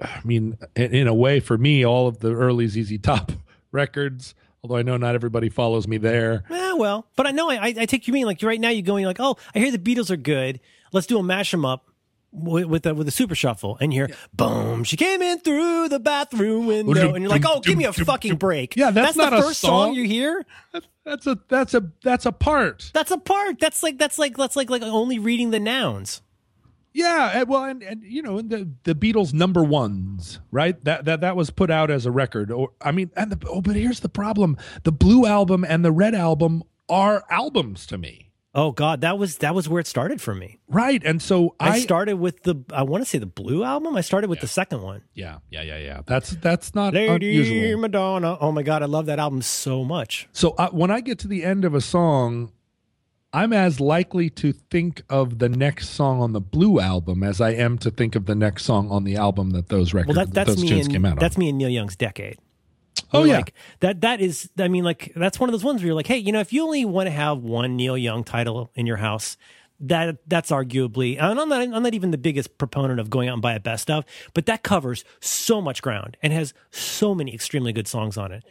I 0.00 0.20
mean 0.24 0.56
in, 0.76 0.94
in 0.94 1.06
a 1.08 1.14
way 1.14 1.40
for 1.40 1.58
me 1.58 1.84
all 1.84 2.06
of 2.06 2.20
the 2.20 2.32
early 2.32 2.68
ZZ 2.68 2.98
Top 3.02 3.32
records 3.72 4.34
although 4.62 4.76
I 4.76 4.82
know 4.82 4.96
not 4.96 5.14
everybody 5.14 5.48
follows 5.48 5.88
me 5.88 5.96
there. 5.96 6.44
Eh, 6.50 6.72
well, 6.74 7.06
but 7.16 7.26
I 7.26 7.30
know 7.30 7.50
I, 7.50 7.74
I 7.78 7.86
take 7.86 8.06
you 8.06 8.12
mean 8.12 8.26
like 8.26 8.42
right 8.42 8.60
now 8.60 8.68
you're 8.68 8.82
going 8.82 9.06
like, 9.06 9.16
oh, 9.18 9.38
I 9.54 9.58
hear 9.58 9.72
the 9.72 9.78
Beatles 9.78 10.10
are 10.10 10.18
good. 10.18 10.60
Let's 10.92 11.06
do 11.06 11.18
a 11.18 11.22
mash 11.22 11.54
'em 11.54 11.64
up 11.64 11.89
with 12.32 12.66
with 12.66 12.86
a, 12.86 12.94
with 12.94 13.08
a 13.08 13.10
super 13.10 13.34
shuffle, 13.34 13.76
and 13.80 13.92
you 13.92 14.06
hear 14.06 14.16
boom, 14.32 14.84
she 14.84 14.96
came 14.96 15.22
in 15.22 15.40
through 15.40 15.88
the 15.88 15.98
bathroom 15.98 16.66
window, 16.66 17.14
and 17.14 17.22
you're 17.22 17.30
like, 17.30 17.44
oh, 17.46 17.60
give 17.60 17.76
me 17.76 17.84
a 17.84 17.92
fucking 17.92 18.36
break. 18.36 18.76
Yeah, 18.76 18.90
that's 18.90 19.16
the 19.16 19.22
not 19.24 19.32
a 19.32 19.42
first 19.42 19.60
song 19.60 19.88
song. 19.88 19.94
you 19.94 20.04
hear. 20.04 20.44
That's 21.04 21.26
a 21.26 21.38
that's 21.48 21.74
a 21.74 21.90
that's 22.02 22.26
a 22.26 22.32
part. 22.32 22.90
That's 22.94 23.10
a 23.10 23.18
part. 23.18 23.58
That's 23.58 23.82
like 23.82 23.98
that's 23.98 24.18
like 24.18 24.36
that's 24.36 24.56
like 24.56 24.70
like 24.70 24.82
only 24.82 25.18
reading 25.18 25.50
the 25.50 25.60
nouns. 25.60 26.22
Yeah, 26.92 27.44
well, 27.44 27.64
and, 27.64 27.82
and 27.82 28.02
you 28.02 28.20
know 28.20 28.40
the 28.40 28.68
the 28.82 28.94
Beatles 28.94 29.32
number 29.32 29.62
ones, 29.62 30.40
right? 30.50 30.82
That 30.84 31.04
that 31.04 31.20
that 31.20 31.36
was 31.36 31.50
put 31.50 31.70
out 31.70 31.90
as 31.90 32.04
a 32.04 32.10
record. 32.10 32.50
Or 32.50 32.70
I 32.80 32.90
mean, 32.90 33.10
and 33.16 33.30
the 33.30 33.48
oh, 33.48 33.60
but 33.60 33.76
here's 33.76 34.00
the 34.00 34.08
problem: 34.08 34.56
the 34.82 34.92
Blue 34.92 35.24
album 35.24 35.64
and 35.64 35.84
the 35.84 35.92
Red 35.92 36.14
album 36.14 36.64
are 36.88 37.24
albums 37.30 37.86
to 37.86 37.98
me, 37.98 38.29
Oh 38.52 38.72
God, 38.72 39.02
that 39.02 39.16
was 39.16 39.38
that 39.38 39.54
was 39.54 39.68
where 39.68 39.78
it 39.80 39.86
started 39.86 40.20
for 40.20 40.34
me. 40.34 40.58
right? 40.68 41.00
And 41.04 41.22
so 41.22 41.54
I, 41.60 41.70
I, 41.70 41.80
started 41.80 42.16
with 42.16 42.42
the 42.42 42.56
I 42.72 42.82
want 42.82 43.02
to 43.04 43.08
say 43.08 43.18
the 43.18 43.26
blue 43.26 43.62
album. 43.62 43.96
I 43.96 44.00
started 44.00 44.28
with 44.28 44.40
the 44.40 44.48
second 44.48 44.82
one. 44.82 45.02
yeah, 45.14 45.38
yeah, 45.50 45.62
yeah, 45.62 45.78
yeah. 45.78 46.00
That's 46.04 46.30
that's 46.30 46.74
not 46.74 46.92
Lady 46.92 47.38
unusual. 47.38 47.80
Madonna. 47.80 48.36
Oh 48.40 48.50
my 48.50 48.62
God, 48.62 48.82
I 48.82 48.86
love 48.86 49.06
that 49.06 49.20
album 49.20 49.42
so 49.42 49.84
much. 49.84 50.28
So 50.32 50.50
uh, 50.58 50.70
when 50.70 50.90
I 50.90 51.00
get 51.00 51.18
to 51.20 51.28
the 51.28 51.44
end 51.44 51.64
of 51.64 51.74
a 51.74 51.80
song, 51.80 52.50
I'm 53.32 53.52
as 53.52 53.78
likely 53.78 54.28
to 54.30 54.52
think 54.52 55.02
of 55.08 55.38
the 55.38 55.48
next 55.48 55.90
song 55.90 56.20
on 56.20 56.32
the 56.32 56.40
Blue 56.40 56.80
album 56.80 57.22
as 57.22 57.40
I 57.40 57.50
am 57.50 57.78
to 57.78 57.90
think 57.92 58.16
of 58.16 58.26
the 58.26 58.34
next 58.34 58.64
song 58.64 58.90
on 58.90 59.04
the 59.04 59.14
album 59.14 59.50
that 59.50 59.68
those 59.68 59.94
records, 59.94 60.16
Well, 60.16 60.26
that, 60.26 60.34
that's 60.34 60.48
those 60.56 60.62
me. 60.62 60.68
tunes 60.68 60.86
In, 60.86 60.92
came 60.92 61.04
out 61.04 61.20
that's 61.20 61.36
on. 61.36 61.40
me 61.40 61.48
in 61.50 61.56
Neil 61.58 61.68
Young's 61.68 61.94
decade. 61.94 62.38
Oh 63.12 63.24
yeah, 63.24 63.36
like 63.36 63.54
that. 63.80 64.00
That 64.02 64.20
is. 64.20 64.50
I 64.58 64.68
mean, 64.68 64.84
like 64.84 65.12
that's 65.16 65.38
one 65.40 65.48
of 65.48 65.52
those 65.52 65.64
ones 65.64 65.80
where 65.80 65.86
you're 65.86 65.94
like, 65.94 66.06
hey, 66.06 66.18
you 66.18 66.32
know, 66.32 66.40
if 66.40 66.52
you 66.52 66.62
only 66.64 66.84
want 66.84 67.06
to 67.06 67.10
have 67.10 67.38
one 67.38 67.76
Neil 67.76 67.96
Young 67.98 68.24
title 68.24 68.70
in 68.74 68.86
your 68.86 68.98
house, 68.98 69.36
that 69.80 70.18
that's 70.26 70.50
arguably. 70.50 71.16
And 71.20 71.40
I'm 71.40 71.48
not. 71.48 71.60
I'm 71.62 71.82
not 71.82 71.94
even 71.94 72.10
the 72.10 72.18
biggest 72.18 72.58
proponent 72.58 73.00
of 73.00 73.10
going 73.10 73.28
out 73.28 73.34
and 73.34 73.42
buy 73.42 73.54
a 73.54 73.60
best 73.60 73.90
of, 73.90 74.04
but 74.34 74.46
that 74.46 74.62
covers 74.62 75.04
so 75.20 75.60
much 75.60 75.82
ground 75.82 76.16
and 76.22 76.32
has 76.32 76.54
so 76.70 77.14
many 77.14 77.34
extremely 77.34 77.72
good 77.72 77.88
songs 77.88 78.16
on 78.16 78.32
it. 78.32 78.44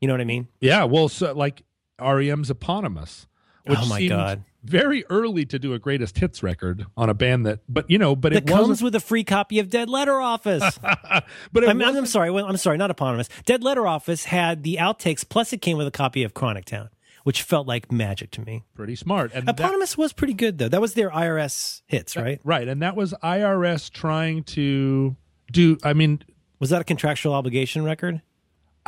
You 0.00 0.08
know 0.08 0.14
what 0.14 0.20
I 0.20 0.24
mean? 0.24 0.48
yeah. 0.60 0.84
Well, 0.84 1.08
so 1.08 1.32
like 1.32 1.62
REM's 2.00 2.50
eponymous, 2.50 3.26
which 3.66 3.78
Oh, 3.82 3.86
my 3.86 3.98
seemed 3.98 4.10
God. 4.10 4.44
Very 4.64 5.04
early 5.06 5.44
to 5.46 5.58
do 5.58 5.72
a 5.72 5.78
greatest 5.78 6.18
hits 6.18 6.42
record 6.42 6.86
on 6.96 7.08
a 7.08 7.14
band 7.14 7.46
that, 7.46 7.60
but 7.68 7.88
you 7.90 7.98
know, 7.98 8.16
but 8.16 8.32
That 8.32 8.42
it 8.42 8.46
comes 8.48 8.82
with 8.82 8.94
a 8.94 9.00
free 9.00 9.24
copy 9.24 9.58
of 9.58 9.70
Dead 9.70 9.88
Letter 9.88 10.20
Office. 10.20 10.78
but 11.52 11.64
it 11.64 11.68
I'm, 11.68 11.80
I'm 11.80 12.06
sorry. 12.06 12.30
Well, 12.30 12.46
I'm 12.46 12.56
sorry. 12.56 12.76
Not 12.76 12.90
eponymous. 12.90 13.28
Dead 13.46 13.62
Letter 13.62 13.86
Office 13.86 14.24
had 14.24 14.62
the 14.62 14.76
outtakes, 14.80 15.28
plus 15.28 15.52
it 15.52 15.60
came 15.62 15.76
with 15.76 15.86
a 15.86 15.92
copy 15.92 16.22
of 16.24 16.34
Chronic 16.34 16.64
Town, 16.64 16.88
which 17.24 17.42
felt 17.42 17.66
like 17.66 17.92
magic 17.92 18.30
to 18.32 18.40
me. 18.40 18.64
pretty 18.74 18.96
smart. 18.96 19.30
And 19.32 19.46
that, 19.46 19.58
Eponymous 19.58 19.96
was 19.96 20.12
pretty 20.12 20.34
good 20.34 20.58
though. 20.58 20.68
That 20.68 20.80
was 20.80 20.94
their 20.94 21.10
IRS 21.10 21.82
hits, 21.86 22.16
right? 22.16 22.40
right, 22.44 22.66
and 22.66 22.82
that 22.82 22.96
was 22.96 23.14
IRS 23.22 23.90
trying 23.90 24.42
to 24.44 25.16
do. 25.52 25.78
I 25.84 25.92
mean, 25.92 26.22
Was 26.58 26.70
that 26.70 26.80
a 26.80 26.84
contractual 26.84 27.32
obligation 27.32 27.84
record? 27.84 28.22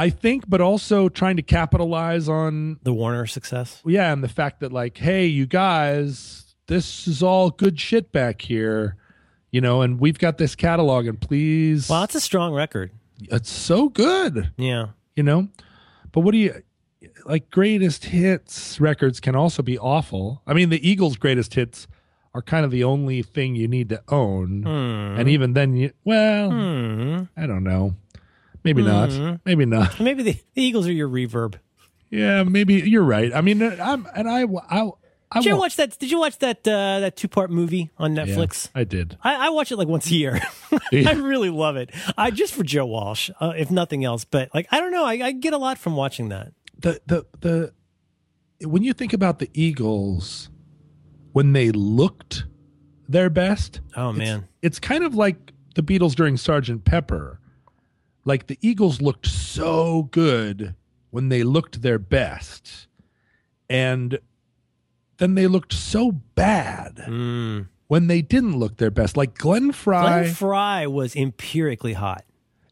I 0.01 0.11
think, 0.11 0.49
but 0.49 0.61
also 0.61 1.09
trying 1.09 1.37
to 1.37 1.43
capitalize 1.43 2.29
on 2.29 2.79
The 2.83 2.93
Warner 2.93 3.27
success. 3.27 3.83
yeah, 3.85 4.13
and 4.13 4.25
the 4.25 4.29
fact 4.29 4.61
that 4.61 4.73
like, 4.73 4.97
hey, 4.99 5.27
you 5.27 5.47
guys, 5.47 6.55
this 6.67 7.07
is 7.07 7.23
all 7.23 7.51
good 7.51 7.79
shit 7.79 8.11
back 8.13 8.41
here, 8.43 8.97
you 9.51 9.61
know, 9.61 9.83
and 9.83 10.01
we've 10.01 10.19
got 10.19 10.39
this 10.39 10.55
catalog, 10.55 11.07
and 11.07 11.21
please, 11.21 11.89
Well, 11.89 12.01
that's 12.01 12.15
a 12.15 12.21
strong 12.21 12.55
record. 12.55 12.93
it's 13.21 13.51
so 13.51 13.89
good, 13.91 14.51
Yeah. 14.57 14.87
you 15.17 15.23
know. 15.23 15.49
But 16.13 16.21
what 16.21 16.33
do 16.33 16.39
you 16.39 16.63
like? 17.27 17.51
Greatest 17.51 18.07
hits 18.07 18.81
records 18.81 19.21
can 19.21 19.37
also 19.37 19.63
be 19.63 19.79
awful. 19.79 20.43
I 20.47 20.55
mean, 20.55 20.71
the 20.71 20.81
Eagles' 20.89 21.17
greatest 21.17 21.55
hits 21.55 21.87
are 22.35 22.43
kind 22.43 22.65
of 22.65 22.71
the 22.71 22.85
only 22.85 23.23
thing 23.23 23.55
you 23.57 23.69
need 23.69 23.89
to 23.91 24.03
own, 24.09 24.65
and 24.67 25.29
even 25.29 25.53
then, 25.53 25.77
you 25.77 25.93
well, 26.05 26.51
Hmm. 26.51 27.25
I 27.37 27.47
don't 27.47 27.65
know, 27.65 27.97
maybe 28.65 28.83
not, 28.83 29.41
maybe 29.45 29.65
not. 29.67 29.99
Maybe 30.01 30.23
the, 30.23 30.33
the 30.55 30.63
Eagles 30.63 30.87
are 30.87 30.93
your 30.93 31.09
reverb. 31.09 31.57
Yeah, 32.11 32.43
maybe 32.43 32.75
you're 32.75 33.05
right. 33.05 33.33
I 33.33 33.41
mean, 33.41 33.63
I'm 33.63 34.07
and 34.17 34.29
I, 34.29 34.43
I, 34.43 34.91
I 35.31 35.41
Did 35.41 35.45
you 35.45 35.57
watch 35.57 35.77
that? 35.77 35.97
Did 35.99 36.11
you 36.11 36.19
watch 36.19 36.39
that 36.39 36.67
uh, 36.67 37.01
that 37.01 37.17
two 37.17 37.29
part 37.29 37.51
movie 37.51 37.91
on 37.99 38.17
Yeah, 38.17 38.25
Netflix? 38.25 38.69
I 38.75 38.83
did. 38.85 39.17
I, 39.23 39.47
I 39.47 39.49
watch 39.51 39.71
it 39.71 39.77
like 39.77 39.87
once 39.87 40.11
a 40.11 40.15
year. 40.15 40.41
I 40.93 41.13
really 41.13 41.51
love 41.51 41.77
it. 41.77 41.91
I 42.19 42.31
just 42.33 42.53
for 42.53 42.65
Joe 42.65 42.87
Walsh, 42.87 43.31
uh, 43.41 43.53
if 43.57 43.71
nothing 43.71 44.05
else. 44.05 44.25
But 44.25 44.51
like, 44.53 44.67
I 44.73 44.81
don't 44.81 44.91
know. 44.91 45.05
I, 45.05 45.13
I 45.27 45.33
get 45.33 45.53
a 45.53 45.59
lot 45.59 45.79
from 45.79 45.95
watching 45.95 46.31
that. 46.31 46.53
the 46.79 47.01
the 47.07 47.27
the 47.41 47.73
when 48.69 48.83
you 48.83 48.93
think 48.93 49.13
about 49.13 49.39
the 49.39 49.49
Eagles 49.55 50.51
when 51.33 51.53
they 51.53 51.71
looked 51.71 52.45
their 53.09 53.31
best, 53.31 53.81
Oh 53.97 54.11
it's- 54.11 54.19
man, 54.19 54.49
it's 54.63 54.81
kind 54.81 55.05
of 55.05 55.15
like 55.15 55.53
the 55.77 55.83
Beatles 55.83 56.15
during 56.17 56.37
Sergeant 56.37 56.85
Pepper. 56.85 57.40
Like 58.25 58.47
the 58.47 58.59
Eagles 58.61 59.01
looked 59.01 59.27
so 59.27 60.05
good 60.11 60.75
when 61.11 61.29
they 61.29 61.43
looked 61.43 61.83
their 61.83 61.99
best, 61.99 62.87
and 63.69 64.19
then 65.19 65.35
they 65.35 65.47
looked 65.47 65.73
so 65.73 66.13
bad 66.13 66.97
mm. 67.07 67.67
when 67.89 68.07
they 68.07 68.23
didn't 68.23 68.59
look 68.59 68.77
their 68.77 68.91
best. 68.91 69.17
Like 69.17 69.37
Glenn 69.37 69.73
Frey, 69.73 70.01
Glenn 70.01 70.35
Frey 70.35 70.87
was 70.87 71.17
empirically 71.17 71.95
hot. 71.95 72.25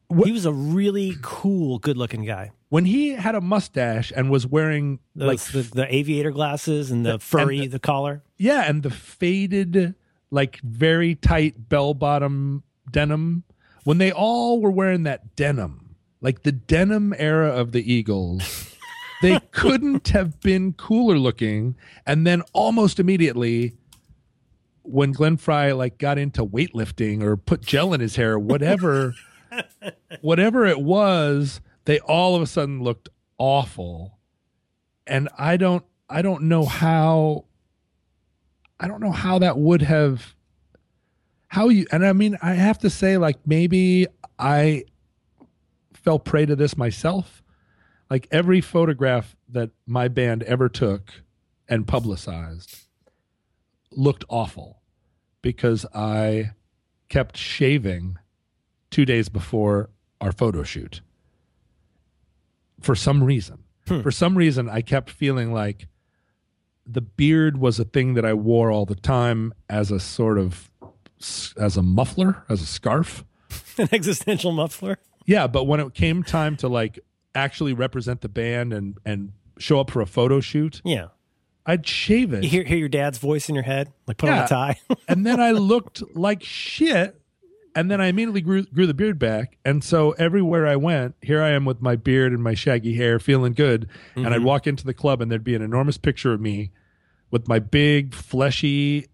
What- 0.09 0.27
He 0.27 0.33
was 0.33 0.47
a 0.47 0.53
really 0.53 1.17
cool, 1.21 1.79
good 1.79 1.97
looking 1.97 2.25
guy. 2.25 2.51
when 2.71 2.85
he 2.85 3.11
had 3.11 3.35
a 3.35 3.41
mustache 3.41 4.13
and 4.15 4.31
was 4.31 4.47
wearing 4.47 4.99
like 5.15 5.41
the, 5.41 5.63
the 5.63 5.95
aviator 5.95 6.31
glasses 6.31 6.91
and 6.91 7.05
the 7.05 7.19
furry, 7.19 7.67
the, 7.67 7.79
collar. 7.79 8.23
Yeah, 8.37 8.69
and 8.69 8.83
the 8.83 8.91
faded, 8.91 9.95
like 10.31 10.61
very 10.61 11.15
tight 11.15 11.69
bell 11.69 11.95
bottom 11.95 12.63
denim. 12.91 13.45
When 13.89 13.97
they 13.97 14.13
all 14.13 14.61
were 14.61 14.71
wearing 14.71 15.05
that 15.05 15.35
denim, 15.35 15.97
like 16.21 16.43
the 16.43 16.53
denim 16.53 17.15
era 17.17 17.49
of 17.49 17.73
the 17.73 17.91
Eagles, 17.91 18.77
they 19.23 19.41
couldn't 19.51 20.09
have 20.09 20.41
been 20.41 20.75
cooler 20.75 21.17
looking. 21.17 21.75
And 22.05 22.27
then 22.27 22.43
almost 22.53 23.01
immediately, 23.01 23.79
when 24.83 25.13
Glenn 25.13 25.39
Frey 25.39 25.73
like 25.73 25.97
got 25.97 26.19
into 26.19 26.45
weightlifting 26.45 27.23
or 27.23 27.39
put 27.39 27.63
gel 27.63 27.95
in 27.95 28.01
his 28.01 28.17
hair, 28.17 28.39
whatever, 28.39 29.15
whatever 30.21 30.67
it 30.67 30.83
was, 30.83 31.63
they 31.87 31.99
all 32.01 32.37
of 32.37 32.43
a 32.43 32.47
sudden 32.47 32.83
looked 32.83 33.09
awful. 33.39 34.19
And 35.07 35.31
I 35.39 35.57
don't, 35.57 35.85
I 36.11 36.21
don't 36.21 36.43
know 36.43 36.67
how 36.67 37.47
I 38.79 38.87
don't 38.87 39.01
know 39.01 39.13
how 39.13 39.39
that 39.39 39.57
would 39.57 39.81
have 39.81 40.35
how 41.49 41.69
you 41.69 41.87
and 41.91 42.05
I 42.07 42.13
mean 42.13 42.39
I 42.41 42.55
have 42.55 42.79
to 42.79 42.91
say 42.91 43.17
like 43.17 43.39
maybe 43.47 44.07
I 44.39 44.85
fell 45.93 46.19
prey 46.19 46.47
to 46.47 46.55
this 46.55 46.77
myself. 46.77 47.43
Like 48.11 48.27
every 48.31 48.61
photograph 48.61 49.37
that 49.51 49.71
my 49.87 50.09
band 50.09 50.43
ever 50.45 50.69
took 50.69 51.13
and 51.69 51.87
publicized 51.87 52.87
looked 53.91 54.25
awful 54.29 54.81
because 55.43 55.85
I 55.95 56.53
kept 57.09 57.37
shaving 57.37 58.17
2 58.91 59.05
days 59.05 59.29
before 59.29 59.91
our 60.21 60.33
photo 60.33 60.63
shoot. 60.63 61.03
For 62.81 62.95
some 62.95 63.23
reason. 63.23 63.65
Hmm. 63.87 64.01
For 64.01 64.11
some 64.11 64.37
reason 64.37 64.69
I 64.69 64.81
kept 64.81 65.11
feeling 65.11 65.53
like 65.53 65.89
the 66.87 67.03
beard 67.03 67.59
was 67.59 67.79
a 67.79 67.85
thing 67.85 68.15
that 68.15 68.25
I 68.25 68.33
wore 68.33 68.71
all 68.71 68.87
the 68.87 68.95
time 68.95 69.53
as 69.69 69.91
a 69.91 70.01
sort 70.01 70.39
of 70.39 70.68
as 71.57 71.77
a 71.77 71.83
muffler, 71.83 72.45
as 72.49 72.63
a 72.63 72.67
scarf. 72.67 73.25
An 73.79 73.89
existential 73.93 74.53
muffler. 74.53 74.99
Yeah, 75.27 75.47
but 75.47 75.65
when 75.65 75.81
it 75.81 75.95
came 75.95 76.23
time 76.23 76.57
to 76.57 76.69
like 76.69 76.99
actually 77.35 77.73
represent 77.73 78.21
the 78.21 78.29
band 78.29 78.73
and 78.73 78.99
and 79.05 79.33
show 79.59 79.81
up 79.81 79.91
for 79.91 80.01
a 80.01 80.07
photo 80.07 80.41
shoot, 80.41 80.81
Yeah. 80.85 81.09
I'd 81.67 81.87
shave 81.87 82.33
it. 82.33 82.45
You 82.45 82.49
hear, 82.49 82.65
hear 82.65 82.79
your 82.79 82.89
dad's 82.89 83.19
voice 83.19 83.51
in 83.51 83.55
your 83.55 83.65
head, 83.65 83.93
like 84.07 84.17
put 84.17 84.31
on 84.31 84.39
a 84.39 84.49
tie. 84.49 84.81
and 85.09 85.27
then 85.27 85.39
I 85.39 85.51
looked 85.51 86.03
like 86.17 86.43
shit. 86.43 87.21
And 87.75 87.91
then 87.91 88.01
I 88.01 88.07
immediately 88.07 88.41
grew 88.41 88.65
grew 88.65 88.87
the 88.87 88.95
beard 88.95 89.19
back. 89.19 89.59
And 89.65 89.85
so 89.85 90.13
everywhere 90.13 90.67
I 90.67 90.77
went, 90.77 91.15
here 91.21 91.43
I 91.43 91.51
am 91.51 91.67
with 91.67 91.83
my 91.83 91.95
beard 91.95 92.33
and 92.33 92.43
my 92.43 92.55
shaggy 92.55 92.95
hair, 92.95 93.19
feeling 93.19 93.53
good. 93.53 93.89
And 94.17 94.27
I'd 94.29 94.37
mm-hmm. 94.37 94.45
walk 94.45 94.67
into 94.67 94.85
the 94.85 94.95
club 94.95 95.21
and 95.21 95.31
there'd 95.31 95.45
be 95.45 95.55
an 95.55 95.63
enormous 95.63 95.99
picture 95.99 96.33
of 96.33 96.41
me 96.41 96.73
with 97.31 97.47
my 97.47 97.59
big 97.59 98.15
fleshy 98.15 99.07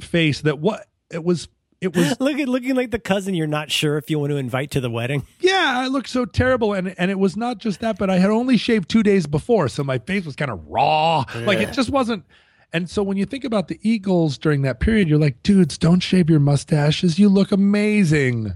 face 0.00 0.42
that 0.42 0.58
what 0.58 0.86
it 1.10 1.24
was 1.24 1.48
it 1.80 1.96
was 1.96 2.14
Look 2.20 2.38
at 2.38 2.48
looking 2.48 2.74
like 2.74 2.90
the 2.90 2.98
cousin 2.98 3.34
you're 3.34 3.46
not 3.46 3.70
sure 3.70 3.96
if 3.96 4.10
you 4.10 4.18
want 4.18 4.30
to 4.30 4.36
invite 4.36 4.70
to 4.72 4.80
the 4.80 4.90
wedding. 4.90 5.26
yeah, 5.40 5.74
I 5.78 5.86
looked 5.86 6.08
so 6.08 6.24
terrible 6.24 6.72
and 6.72 6.94
and 6.98 7.10
it 7.10 7.18
was 7.18 7.36
not 7.36 7.58
just 7.58 7.80
that, 7.80 7.98
but 7.98 8.10
I 8.10 8.18
had 8.18 8.30
only 8.30 8.56
shaved 8.56 8.88
two 8.88 9.02
days 9.02 9.26
before, 9.26 9.68
so 9.68 9.82
my 9.82 9.98
face 9.98 10.24
was 10.24 10.36
kind 10.36 10.50
of 10.50 10.66
raw. 10.66 11.24
Like 11.34 11.58
it 11.58 11.72
just 11.72 11.90
wasn't 11.90 12.24
and 12.72 12.88
so 12.88 13.02
when 13.02 13.16
you 13.16 13.26
think 13.26 13.44
about 13.44 13.68
the 13.68 13.80
Eagles 13.82 14.38
during 14.38 14.62
that 14.62 14.78
period, 14.78 15.08
you're 15.08 15.18
like, 15.18 15.42
dudes, 15.42 15.76
don't 15.76 16.00
shave 16.00 16.30
your 16.30 16.38
mustaches. 16.40 17.18
You 17.18 17.28
look 17.28 17.50
amazing. 17.50 18.54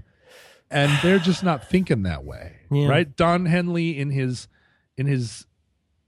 And 0.71 0.91
they're 1.03 1.19
just 1.19 1.43
not 1.43 1.69
thinking 1.69 2.03
that 2.03 2.23
way. 2.23 2.55
Yeah. 2.71 2.87
Right? 2.87 3.15
Don 3.15 3.45
Henley 3.45 3.97
in 3.97 4.09
his 4.09 4.47
in 4.97 5.05
his 5.05 5.45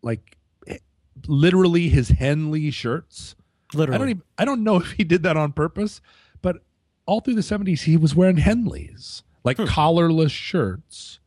like 0.02 0.38
literally 1.28 1.90
his 1.90 2.10
Henley 2.10 2.72
shirts. 2.72 3.36
Literally. 3.74 3.96
I 3.96 3.98
don't 4.00 4.10
even 4.10 4.24
I 4.38 4.46
don't 4.46 4.64
know 4.64 4.78
if 4.78 4.92
he 4.92 5.04
did 5.04 5.24
that 5.24 5.38
on 5.38 5.52
purpose, 5.52 6.02
all 7.08 7.22
through 7.22 7.34
the 7.36 7.42
70s 7.42 7.82
he 7.86 7.98
was 7.98 8.14
wearing 8.14 8.36
Henleys, 8.38 9.24
like 9.44 9.58
collarless 9.58 10.30
shirts, 10.32 11.20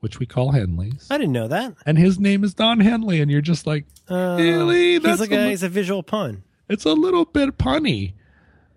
which 0.00 0.18
we 0.18 0.26
call 0.26 0.52
Henleys. 0.52 1.06
I 1.10 1.18
didn't 1.18 1.32
know 1.32 1.46
that. 1.48 1.74
And 1.86 1.96
his 1.98 2.18
name 2.18 2.42
is 2.42 2.54
Don 2.54 2.80
Henley 2.80 3.20
and 3.20 3.30
you're 3.30 3.40
just 3.40 3.66
like, 3.66 3.84
Uh, 4.10 4.36
Really? 4.40 4.94
he's 4.94 5.02
That's 5.02 5.20
like 5.20 5.30
a 5.30 5.46
a, 5.46 5.50
he's 5.50 5.62
a 5.62 5.68
visual 5.68 6.02
pun. 6.02 6.42
it's 6.68 6.84
a 6.84 6.92
little 6.92 7.24
bit 7.24 7.56
punny. 7.58 8.14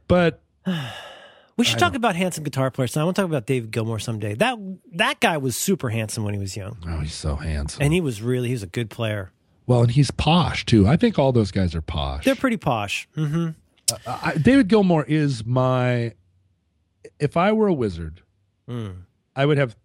But 0.07 0.41
We 1.57 1.63
should 1.63 1.79
talk 1.79 1.95
about 1.95 2.17
handsome 2.17 2.43
guitar 2.43 2.69
players. 2.69 2.97
I 2.97 3.03
want 3.05 3.15
to 3.15 3.21
talk 3.21 3.29
about 3.29 3.45
David 3.45 3.71
Gilmour 3.71 3.97
someday. 3.97 4.33
That 4.35 4.57
that 4.95 5.21
guy 5.21 5.37
was 5.37 5.55
super 5.55 5.89
handsome 5.89 6.25
when 6.25 6.33
he 6.33 6.39
was 6.39 6.57
young, 6.57 6.77
Oh, 6.85 6.99
he's 6.99 7.13
so 7.13 7.37
handsome. 7.37 7.81
and 7.81 7.93
he 7.93 8.01
was 8.01 8.21
really 8.21 8.49
he 8.49 8.53
was 8.53 8.63
a 8.63 8.67
good 8.67 8.89
player. 8.89 9.31
well, 9.65 9.81
and 9.83 9.91
he's 9.91 10.11
posh 10.11 10.65
too. 10.65 10.85
I 10.85 10.97
think 10.97 11.17
all 11.17 11.31
those 11.31 11.51
guys 11.51 11.73
are 11.73 11.81
posh. 11.81 12.25
They're 12.25 12.35
pretty 12.35 12.57
posh. 12.57 13.07
Mm-hmm. 13.15 13.51
I, 14.05 14.33
David 14.35 14.67
Gilmour 14.67 15.05
is 15.07 15.45
my. 15.45 16.13
If 17.19 17.37
I 17.37 17.51
were 17.51 17.67
a 17.67 17.73
wizard, 17.73 18.21
Mm. 18.69 19.03
I 19.35 19.45
would 19.45 19.57
have 19.57 19.75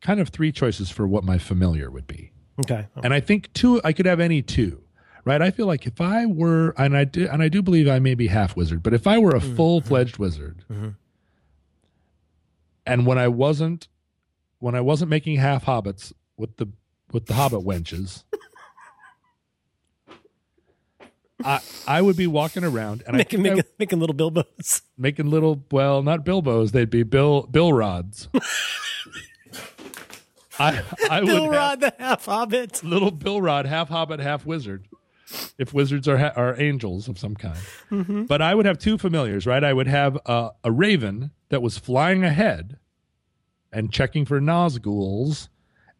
kind 0.00 0.20
of 0.20 0.28
three 0.28 0.52
choices 0.52 0.90
for 0.90 1.06
what 1.06 1.24
my 1.24 1.38
familiar 1.38 1.90
would 1.90 2.06
be, 2.06 2.32
Okay. 2.60 2.86
and 3.02 3.12
I 3.14 3.20
think 3.20 3.52
two. 3.52 3.80
I 3.84 3.92
could 3.92 4.06
have 4.06 4.20
any 4.20 4.42
two, 4.42 4.82
right? 5.24 5.40
I 5.40 5.50
feel 5.50 5.66
like 5.66 5.86
if 5.86 6.00
I 6.00 6.26
were, 6.26 6.74
and 6.76 6.96
I 6.96 7.04
do, 7.04 7.26
and 7.28 7.42
I 7.42 7.48
do 7.48 7.62
believe 7.62 7.88
I 7.88 7.98
may 8.00 8.14
be 8.14 8.26
half 8.28 8.54
wizard, 8.56 8.82
but 8.82 8.92
if 8.94 9.06
I 9.06 9.18
were 9.18 9.34
a 9.34 9.40
full 9.40 9.80
fledged 9.80 10.18
wizard, 10.18 10.64
Mhm. 10.70 10.94
and 12.86 13.06
when 13.06 13.18
I 13.18 13.28
wasn't, 13.28 13.88
when 14.58 14.74
I 14.74 14.80
wasn't 14.80 15.10
making 15.10 15.36
half 15.36 15.64
hobbits 15.64 16.12
with 16.36 16.56
the 16.56 16.68
with 17.12 17.26
the 17.26 17.34
hobbit 17.34 17.60
wenches. 17.60 18.24
I 21.44 21.60
I 21.86 22.02
would 22.02 22.16
be 22.16 22.26
walking 22.26 22.64
around 22.64 23.02
and 23.06 23.14
I 23.16 23.18
making 23.18 23.40
I- 23.40 23.50
making, 23.50 23.64
making 23.78 24.00
little 24.00 24.14
Bilbos. 24.16 24.82
making 24.96 25.30
little 25.30 25.62
well 25.70 26.02
not 26.02 26.24
bilbos 26.24 26.72
they'd 26.72 26.90
be 26.90 27.02
bill 27.04 27.42
bill 27.42 27.72
rods 27.72 28.28
i 30.58 30.82
i 31.10 31.20
Bill 31.20 31.44
would 31.46 31.52
Rod 31.54 31.80
the 31.80 31.94
half 31.98 32.24
hobbit. 32.24 32.78
have 32.78 32.84
little 32.84 33.10
bill 33.10 33.40
rod 33.40 33.66
half 33.66 33.88
hobbit 33.88 34.20
half 34.20 34.44
wizard 34.44 34.88
if 35.58 35.72
wizards 35.72 36.08
are 36.08 36.18
ha- 36.18 36.32
are 36.36 36.58
angels 36.60 37.08
of 37.08 37.18
some 37.18 37.34
kind 37.36 37.58
Mm-hmm. 37.90 38.24
but 38.24 38.42
i 38.42 38.54
would 38.54 38.66
have 38.66 38.78
two 38.78 38.98
familiars 38.98 39.46
right 39.46 39.62
i 39.62 39.72
would 39.72 39.86
have 39.86 40.18
a, 40.26 40.50
a 40.64 40.72
raven 40.72 41.30
that 41.50 41.62
was 41.62 41.78
flying 41.78 42.24
ahead 42.24 42.78
and 43.72 43.92
checking 43.92 44.24
for 44.24 44.40
nazguls 44.40 45.48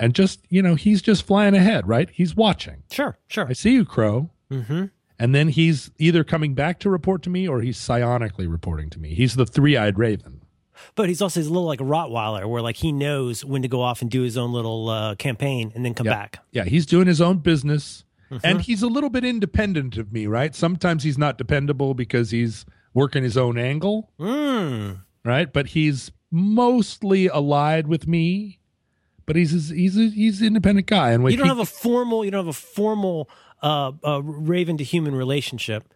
and 0.01 0.15
just 0.15 0.41
you 0.49 0.63
know 0.63 0.75
he's 0.75 1.03
just 1.03 1.23
flying 1.25 1.55
ahead 1.55 1.87
right 1.87 2.11
he's 2.11 2.35
watching 2.35 2.83
Sure, 2.91 3.17
sure. 3.29 3.47
i 3.49 3.53
see 3.53 3.73
you 3.73 3.85
crow 3.85 4.31
Mm-hmm. 4.51 4.87
And 5.19 5.35
then 5.35 5.49
he's 5.49 5.91
either 5.99 6.23
coming 6.25 6.55
back 6.55 6.79
to 6.81 6.91
report 6.91 7.23
to 7.23 7.31
me 7.31 7.49
or 7.49 7.61
he's 7.61 7.77
psionically 7.79 8.51
reporting 8.51 8.89
to 8.91 8.99
me 8.99 9.15
he's 9.15 9.35
the 9.37 9.47
three-eyed 9.47 9.99
raven 9.99 10.41
But 10.95 11.09
he's 11.09 11.21
also 11.21 11.41
he's 11.41 11.49
a 11.49 11.53
little 11.53 11.67
like 11.67 11.81
a 11.81 11.85
Rottweiler, 11.85 12.49
where 12.49 12.63
like 12.63 12.77
he 12.77 12.93
knows 12.93 13.45
when 13.45 13.63
to 13.63 13.69
go 13.69 13.81
off 13.81 14.01
and 14.03 14.09
do 14.11 14.23
his 14.23 14.37
own 14.39 14.53
little 14.53 14.89
uh, 14.89 15.15
campaign 15.17 15.73
and 15.75 15.85
then 15.85 15.93
come 15.95 16.07
Yeah. 16.07 16.13
back. 16.15 16.39
Yeah, 16.53 16.65
he's 16.65 16.87
doing 16.87 17.07
his 17.09 17.21
own 17.21 17.39
business 17.39 18.05
Mm-hmm. 18.31 18.47
and 18.47 18.61
he's 18.61 18.83
a 18.83 18.87
little 18.89 19.09
bit 19.09 19.25
independent 19.25 19.97
of 19.97 20.13
me, 20.13 20.27
right? 20.27 20.55
Sometimes 20.55 21.03
he's 21.03 21.17
not 21.17 21.39
dependable 21.39 21.95
because 21.95 22.31
he's 22.31 22.67
working 22.93 23.23
his 23.23 23.39
own 23.39 23.57
angle, 23.59 24.13
Mm. 24.21 25.01
right? 25.25 25.51
But 25.51 25.69
he's 25.69 26.13
mostly 26.31 27.27
allied 27.29 27.87
with 27.87 28.07
me. 28.07 28.59
But 29.25 29.37
he's 29.37 29.71
he's 29.71 29.97
a, 29.99 30.09
he's 30.11 30.41
an 30.41 30.47
independent 30.49 30.87
guy, 30.87 31.13
and 31.13 31.23
You 31.31 31.37
don't 31.37 31.47
he- 31.47 31.49
have 31.49 31.59
a 31.59 31.65
formal 31.67 32.25
you 32.25 32.31
don't 32.31 32.45
have 32.47 32.55
a 32.55 32.59
formal 32.59 33.29
uh, 33.63 33.93
uh, 34.05 34.23
raven 34.23 34.77
to 34.79 34.85
human 34.85 35.15
relationship, 35.15 35.93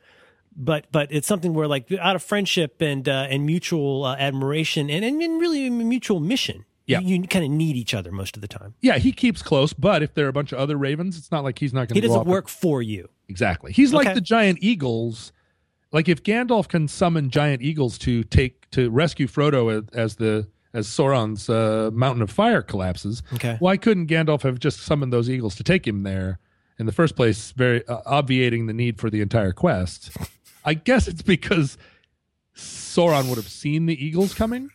but 0.57 0.87
but 0.93 1.11
it's 1.11 1.27
something 1.27 1.55
where 1.55 1.67
like 1.69 1.91
out 2.01 2.17
of 2.17 2.23
friendship 2.23 2.81
and 2.81 3.09
uh, 3.09 3.27
and 3.31 3.47
mutual 3.47 4.05
uh, 4.05 4.17
admiration 4.17 4.91
and, 4.91 5.05
and 5.05 5.23
and 5.23 5.41
really 5.41 5.67
a 5.67 5.71
mutual 5.71 6.21
mission. 6.21 6.65
Yeah. 6.85 6.99
you, 6.99 7.17
you 7.23 7.29
kind 7.29 7.45
of 7.45 7.51
need 7.53 7.77
each 7.77 7.95
other 7.95 8.11
most 8.11 8.37
of 8.37 8.41
the 8.43 8.49
time. 8.49 8.75
yeah, 8.81 8.99
he 8.99 9.13
keeps 9.13 9.41
close. 9.41 9.73
But 9.73 10.03
if 10.03 10.15
there 10.15 10.27
are 10.27 10.29
a 10.29 10.33
bunch 10.33 10.51
of 10.51 10.59
other 10.59 10.77
ravens, 10.77 11.17
it's 11.17 11.31
not 11.31 11.45
like 11.45 11.61
he's 11.61 11.73
not 11.73 11.87
going 11.89 11.95
to. 11.95 11.95
He 11.95 12.01
doesn't 12.01 12.27
work 12.27 12.49
for 12.49 12.83
you. 12.83 13.09
exactly. 13.29 13.73
He's 13.73 13.93
like 13.93 14.13
the 14.15 14.21
giant 14.21 14.59
eagles. 14.61 15.33
Like 15.93 16.09
if 16.09 16.23
Gandalf 16.25 16.69
can 16.69 16.89
summon 16.89 17.31
giant 17.31 17.63
eagles 17.63 17.99
to 17.99 18.25
take 18.25 18.69
to 18.71 18.91
rescue 18.91 19.29
Frodo 19.29 19.71
as, 19.73 19.89
as 19.95 20.17
the 20.17 20.49
as 20.75 20.89
Sauron's 20.89 21.49
uh, 21.49 21.91
mountain 21.93 22.23
of 22.23 22.31
fire 22.31 22.63
collapses, 22.63 23.23
Okay. 23.35 23.57
why 23.61 23.77
couldn't 23.77 24.07
Gandalf 24.09 24.43
have 24.43 24.59
just 24.59 24.81
summoned 24.81 25.13
those 25.13 25.29
eagles 25.31 25.55
to 25.57 25.63
take 25.63 25.87
him 25.87 26.03
there 26.03 26.39
in 26.83 26.87
the 26.87 26.93
first 26.93 27.15
place, 27.15 27.53
very 27.53 27.87
uh, 27.87 28.01
obviating 28.05 28.67
the 28.67 28.73
need 28.73 28.99
for 28.99 29.09
the 29.09 29.21
entire 29.21 29.53
quest? 29.53 30.11
I 30.65 30.75
guess 30.75 31.07
it's 31.07 31.23
because 31.23 31.79
Sauron 32.57 33.29
would 33.29 33.37
have 33.37 33.49
seen 33.49 33.87
the 33.87 34.05
eagles 34.05 34.35
coming, 34.35 34.71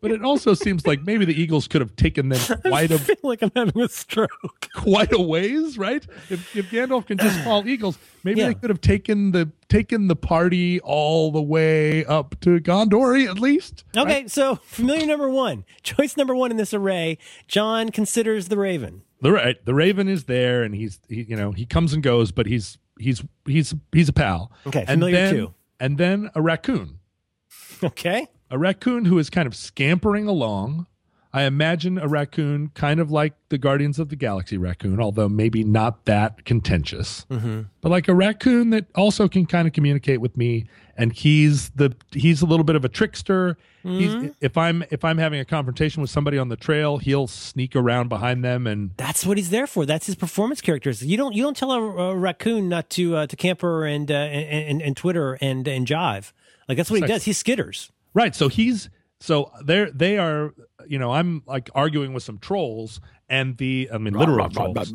but 0.00 0.10
it 0.10 0.22
also 0.24 0.54
seems 0.54 0.86
like 0.86 1.02
maybe 1.02 1.24
the 1.24 1.40
eagles 1.40 1.66
could 1.68 1.80
have 1.80 1.94
taken 1.96 2.28
them 2.28 2.40
quite 2.62 2.90
a 2.90 3.18
like 3.22 3.42
I'm 3.42 3.50
having 3.54 3.82
a 3.82 3.88
stroke. 3.88 4.68
quite 4.74 5.12
a 5.12 5.20
ways, 5.20 5.76
right? 5.78 6.04
If, 6.30 6.56
if 6.56 6.70
Gandalf 6.70 7.06
can 7.06 7.18
just 7.18 7.42
call 7.44 7.66
eagles, 7.66 7.98
maybe 8.24 8.40
Yeah. 8.40 8.48
they 8.48 8.54
could 8.54 8.70
have 8.70 8.80
taken 8.80 9.32
the 9.32 9.50
taken 9.68 10.08
the 10.08 10.16
party 10.16 10.80
all 10.80 11.30
the 11.30 11.42
way 11.42 12.04
up 12.04 12.38
to 12.40 12.58
Gondor 12.60 13.28
at 13.28 13.38
least. 13.38 13.84
Okay, 13.96 14.26
so 14.28 14.56
familiar 14.56 15.06
number 15.06 15.28
one, 15.28 15.64
choice 15.82 16.16
number 16.16 16.34
one 16.34 16.50
in 16.50 16.56
this 16.56 16.72
array. 16.72 17.18
John 17.48 17.90
considers 17.90 18.48
the 18.48 18.56
Raven. 18.56 19.02
The 19.20 19.32
right, 19.32 19.64
the 19.64 19.74
Raven 19.74 20.06
is 20.08 20.24
there, 20.24 20.62
and 20.62 20.74
he's 20.74 21.00
he, 21.08 21.22
you 21.22 21.36
know 21.36 21.50
he 21.52 21.66
comes 21.66 21.92
and 21.92 22.02
goes, 22.02 22.30
but 22.32 22.46
he's 22.46 22.78
he's 23.00 23.22
he's 23.46 23.74
he's 23.92 24.08
a 24.08 24.12
pal. 24.12 24.52
Okay, 24.66 24.80
and 24.80 24.88
familiar 24.88 25.16
then, 25.16 25.34
too. 25.34 25.54
And 25.80 25.98
then 25.98 26.30
a 26.34 26.40
raccoon, 26.42 26.98
Okay, 27.82 28.26
a 28.50 28.58
raccoon 28.58 29.04
who 29.04 29.18
is 29.18 29.30
kind 29.30 29.46
of 29.46 29.54
scampering 29.54 30.26
along. 30.26 30.86
I 31.30 31.42
imagine 31.42 31.98
a 31.98 32.08
raccoon 32.08 32.70
kind 32.74 33.00
of 33.00 33.10
like 33.10 33.34
the 33.50 33.58
Guardians 33.58 33.98
of 33.98 34.08
the 34.08 34.16
Galaxy 34.16 34.56
raccoon, 34.56 34.98
although 34.98 35.28
maybe 35.28 35.62
not 35.62 36.06
that 36.06 36.46
contentious. 36.46 37.26
Mm-hmm. 37.30 37.62
But 37.82 37.90
like 37.90 38.08
a 38.08 38.14
raccoon 38.14 38.70
that 38.70 38.86
also 38.94 39.28
can 39.28 39.44
kind 39.44 39.68
of 39.68 39.74
communicate 39.74 40.22
with 40.22 40.38
me, 40.38 40.66
and 40.96 41.12
he's 41.12 41.68
the 41.70 41.94
he's 42.12 42.40
a 42.40 42.46
little 42.46 42.64
bit 42.64 42.76
of 42.76 42.84
a 42.84 42.88
trickster. 42.88 43.58
Mm-hmm. 43.84 44.22
He's, 44.22 44.34
if 44.40 44.56
I'm 44.56 44.82
if 44.90 45.04
I'm 45.04 45.18
having 45.18 45.38
a 45.38 45.44
confrontation 45.44 46.00
with 46.00 46.10
somebody 46.10 46.38
on 46.38 46.48
the 46.48 46.56
trail, 46.56 46.96
he'll 46.96 47.26
sneak 47.26 47.76
around 47.76 48.08
behind 48.08 48.42
them 48.42 48.66
and 48.66 48.92
that's 48.96 49.26
what 49.26 49.36
he's 49.36 49.50
there 49.50 49.66
for. 49.66 49.84
That's 49.84 50.06
his 50.06 50.14
performance 50.14 50.62
characters. 50.62 51.04
You 51.04 51.18
don't 51.18 51.34
you 51.34 51.42
don't 51.42 51.56
tell 51.56 51.72
a, 51.72 51.80
a 51.80 52.16
raccoon 52.16 52.70
not 52.70 52.88
to 52.90 53.16
uh, 53.16 53.26
to 53.26 53.36
camper 53.36 53.84
and, 53.84 54.10
uh, 54.10 54.14
and 54.14 54.70
and 54.70 54.82
and 54.82 54.96
Twitter 54.96 55.34
and 55.42 55.68
and 55.68 55.86
jive. 55.86 56.32
Like 56.68 56.78
that's 56.78 56.90
what 56.90 57.00
he 57.00 57.06
does. 57.06 57.24
He 57.24 57.32
skitters. 57.32 57.90
Right. 58.14 58.34
So 58.34 58.48
he's 58.48 58.90
so 59.20 59.50
they're 59.64 59.90
they 59.90 60.18
are 60.18 60.54
you 60.86 60.98
know 60.98 61.12
I'm 61.12 61.42
like 61.46 61.70
arguing 61.74 62.12
with 62.12 62.22
some 62.22 62.38
trolls 62.38 63.00
and 63.28 63.56
the 63.56 63.90
I 63.92 63.98
mean 63.98 64.14
literal 64.14 64.48
trolls 64.48 64.92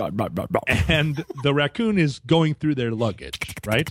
and 0.88 1.26
the 1.44 1.54
raccoon 1.54 1.98
is 1.98 2.20
going 2.20 2.56
through 2.56 2.76
their 2.76 2.92
luggage. 2.92 3.56
Right. 3.66 3.90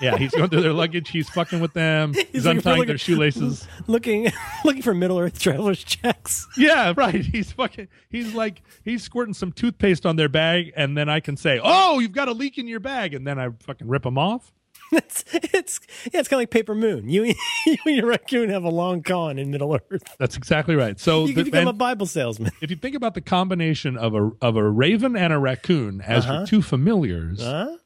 Yeah, 0.00 0.16
he's 0.16 0.30
going 0.30 0.48
through 0.48 0.62
their 0.62 0.72
luggage. 0.72 1.10
He's 1.10 1.28
fucking 1.30 1.60
with 1.60 1.72
them. 1.72 2.14
He's, 2.32 2.44
looking 2.44 2.60
for, 2.60 2.68
untying 2.70 2.78
like, 2.78 2.88
their 2.88 2.98
shoelaces. 2.98 3.66
Looking 3.88 4.30
looking 4.64 4.82
for 4.82 4.94
Middle 4.94 5.18
Earth 5.18 5.40
travelers 5.40 5.82
checks. 5.82 6.46
Yeah, 6.56 6.92
right. 6.96 7.24
He's 7.24 7.52
fucking. 7.52 7.88
He's 8.08 8.34
like 8.34 8.62
he's 8.84 9.02
squirting 9.02 9.34
some 9.34 9.52
toothpaste 9.52 10.06
on 10.06 10.16
their 10.16 10.28
bag, 10.28 10.72
and 10.76 10.96
then 10.96 11.08
I 11.08 11.20
can 11.20 11.36
say, 11.36 11.60
"Oh, 11.62 11.98
you've 11.98 12.12
got 12.12 12.28
a 12.28 12.32
leak 12.32 12.58
in 12.58 12.68
your 12.68 12.80
bag," 12.80 13.14
and 13.14 13.26
then 13.26 13.38
I 13.38 13.48
fucking 13.60 13.88
rip 13.88 14.04
them 14.04 14.18
off. 14.18 14.52
it's 14.92 15.24
it's 15.32 15.80
yeah, 16.12 16.20
it's 16.20 16.28
kind 16.28 16.38
of 16.38 16.42
like 16.42 16.50
Paper 16.50 16.74
Moon. 16.74 17.08
You, 17.08 17.24
you 17.66 17.76
and 17.86 17.96
your 17.96 18.06
raccoon 18.06 18.48
have 18.50 18.64
a 18.64 18.70
long 18.70 19.02
con 19.02 19.38
in 19.38 19.50
Middle 19.50 19.74
Earth. 19.74 20.02
That's 20.18 20.36
exactly 20.36 20.76
right. 20.76 20.98
So 20.98 21.26
You 21.26 21.34
the- 21.34 21.44
become 21.44 21.68
a 21.68 21.72
Bible 21.72 22.06
salesman. 22.06 22.52
if 22.60 22.70
you 22.70 22.76
think 22.76 22.94
about 22.96 23.14
the 23.14 23.20
combination 23.20 23.96
of 23.96 24.14
a 24.14 24.30
of 24.40 24.56
a 24.56 24.68
raven 24.68 25.16
and 25.16 25.32
a 25.32 25.38
raccoon 25.38 26.00
as 26.00 26.24
your 26.24 26.34
uh-huh. 26.36 26.46
two 26.46 26.62
familiars, 26.62 27.42
Huh? 27.42 27.76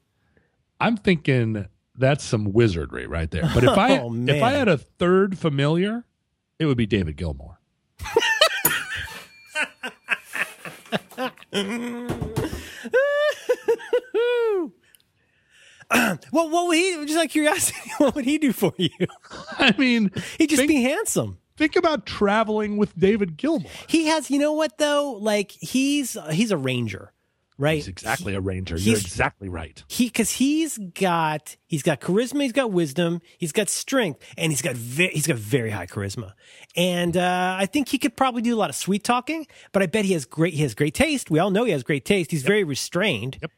I'm 0.81 0.97
thinking 0.97 1.67
that's 1.97 2.25
some 2.25 2.53
wizardry 2.53 3.07
right 3.07 3.31
there. 3.31 3.51
But 3.55 3.65
if 3.65 3.71
I 3.79 3.99
Oh, 3.99 4.15
if 4.15 4.43
I 4.43 4.53
had 4.53 4.69
a 4.69 4.79
third 4.79 5.39
familiar, 5.39 6.05
it 6.59 6.67
would 6.67 6.77
be 6.77 6.87
David 6.87 7.17
Gilmour. 7.17 7.59
Well, 16.33 16.49
what 16.51 16.69
would 16.69 16.77
he? 16.77 17.05
Just 17.07 17.19
out 17.19 17.25
of 17.27 17.31
curiosity, 17.31 17.79
what 17.99 18.15
would 18.15 18.25
he 18.25 18.39
do 18.39 18.53
for 18.53 18.73
you? 18.79 18.89
I 19.59 19.75
mean, 19.79 20.11
He'd 20.39 20.49
just 20.51 20.61
think, 20.61 20.69
be 20.69 20.83
handsome. 20.83 21.39
think 21.57 21.77
about 21.77 22.07
traveling 22.07 22.77
with 22.77 22.97
David 22.99 23.37
Gilmour. 23.37 23.71
He 23.87 24.07
has, 24.07 24.31
you 24.31 24.39
know 24.39 24.53
what 24.53 24.79
though? 24.79 25.13
Like 25.21 25.51
he's 25.53 26.17
he's 26.31 26.51
a 26.51 26.57
ranger, 26.57 27.13
right? 27.59 27.75
He's 27.77 27.89
exactly 27.89 28.35
a 28.35 28.41
ranger. 28.41 28.77
You're 28.77 28.97
exactly 28.97 29.49
right. 29.49 29.83
he 29.89 30.07
because 30.07 30.31
he's 30.33 30.79
got 30.79 31.57
he's 31.67 31.83
got 31.83 32.01
charisma, 32.01 32.43
he's 32.43 32.53
got 32.53 32.71
wisdom, 32.73 33.21
he's 33.39 33.53
got 33.53 33.69
strength, 33.69 34.21
and 34.39 34.51
he's 34.53 34.63
got 34.63 34.75
ve- 34.77 35.11
he's 35.13 35.27
got 35.27 35.37
very 35.37 35.71
high 35.71 35.87
charisma. 35.87 36.33
And 36.77 37.17
uh, 37.17 37.57
I 37.59 37.67
think 37.67 37.89
he 37.89 37.99
could 37.99 38.17
probably 38.17 38.43
do 38.43 38.55
a 38.55 38.59
lot 38.59 38.71
of 38.71 38.77
sweet 38.77 39.05
talking, 39.05 39.47
but 39.73 39.83
I 39.83 39.87
bet 39.87 40.05
he 40.07 40.15
has 40.15 40.25
great 40.25 40.55
he 40.55 40.63
has 40.63 40.75
great 40.75 40.95
taste. 40.95 41.31
We 41.31 41.39
all 41.39 41.51
know 41.51 41.65
he 41.65 41.73
has 41.73 41.83
great 41.83 42.05
taste. 42.05 42.31
He's 42.31 42.43
very 42.45 42.65
restrained. 42.65 43.39
Yep. 43.43 43.51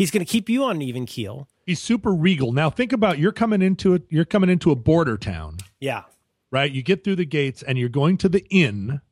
He's 0.00 0.10
going 0.10 0.24
to 0.24 0.32
keep 0.32 0.48
you 0.48 0.64
on 0.64 0.76
an 0.76 0.82
even 0.82 1.04
keel. 1.04 1.46
He's 1.66 1.78
super 1.78 2.10
regal. 2.14 2.52
Now 2.52 2.70
think 2.70 2.90
about 2.94 3.18
you're 3.18 3.32
coming 3.32 3.60
into 3.60 3.92
it. 3.92 4.04
You're 4.08 4.24
coming 4.24 4.48
into 4.48 4.70
a 4.70 4.74
border 4.74 5.18
town, 5.18 5.58
Yeah. 5.78 6.04
right? 6.50 6.72
You 6.72 6.82
get 6.82 7.04
through 7.04 7.16
the 7.16 7.26
gates 7.26 7.62
and 7.62 7.76
you're 7.76 7.90
going 7.90 8.16
to 8.16 8.30
the 8.30 8.46
inn, 8.48 9.02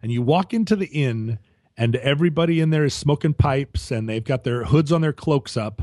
and 0.00 0.12
you 0.12 0.22
walk 0.22 0.54
into 0.54 0.76
the 0.76 0.86
inn, 0.86 1.40
and 1.76 1.96
everybody 1.96 2.60
in 2.60 2.70
there 2.70 2.84
is 2.84 2.94
smoking 2.94 3.34
pipes, 3.34 3.90
and 3.90 4.08
they've 4.08 4.22
got 4.22 4.44
their 4.44 4.66
hoods 4.66 4.92
on 4.92 5.00
their 5.00 5.12
cloaks 5.12 5.56
up, 5.56 5.82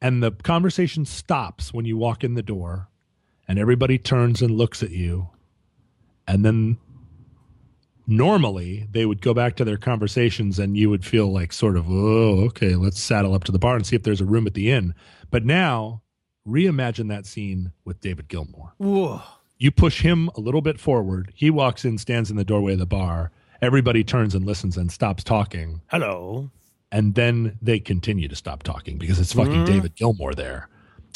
and 0.00 0.22
the 0.22 0.30
conversation 0.30 1.04
stops 1.04 1.74
when 1.74 1.84
you 1.84 1.96
walk 1.96 2.22
in 2.22 2.34
the 2.34 2.42
door, 2.42 2.88
and 3.48 3.58
everybody 3.58 3.98
turns 3.98 4.40
and 4.42 4.52
looks 4.52 4.84
at 4.84 4.90
you. 4.92 5.30
And 6.28 6.44
then 6.44 6.78
normally 8.06 8.86
they 8.90 9.06
would 9.06 9.20
go 9.20 9.34
back 9.34 9.56
to 9.56 9.64
their 9.64 9.76
conversations 9.76 10.58
and 10.58 10.76
you 10.76 10.90
would 10.90 11.04
feel 11.04 11.32
like 11.32 11.52
sort 11.52 11.76
of, 11.76 11.86
oh, 11.88 12.44
okay, 12.46 12.74
let's 12.76 13.00
saddle 13.00 13.34
up 13.34 13.44
to 13.44 13.52
the 13.52 13.58
bar 13.58 13.76
and 13.76 13.86
see 13.86 13.96
if 13.96 14.02
there's 14.02 14.20
a 14.20 14.26
room 14.26 14.46
at 14.46 14.54
the 14.54 14.70
inn. 14.70 14.94
But 15.30 15.44
now 15.44 16.02
reimagine 16.46 17.08
that 17.08 17.26
scene 17.26 17.72
with 17.84 18.00
David 18.00 18.28
Gilmour. 18.28 18.72
Whoa. 18.78 19.22
You 19.58 19.70
push 19.70 20.02
him 20.02 20.28
a 20.36 20.40
little 20.40 20.60
bit 20.60 20.80
forward. 20.80 21.32
He 21.34 21.50
walks 21.50 21.84
in, 21.84 21.98
stands 21.98 22.30
in 22.30 22.36
the 22.36 22.44
doorway 22.44 22.72
of 22.72 22.80
the 22.80 22.86
bar. 22.86 23.30
Everybody 23.60 24.02
turns 24.02 24.34
and 24.34 24.44
listens 24.44 24.76
and 24.76 24.90
stops 24.90 25.22
talking. 25.22 25.80
Hello. 25.86 26.50
And 26.90 27.14
then 27.14 27.58
they 27.62 27.78
continue 27.78 28.26
to 28.28 28.36
stop 28.36 28.64
talking 28.64 28.98
because 28.98 29.20
it's 29.20 29.32
fucking 29.32 29.64
mm. 29.64 29.66
David 29.66 29.94
Gilmour 29.94 30.34
there. 30.34 30.68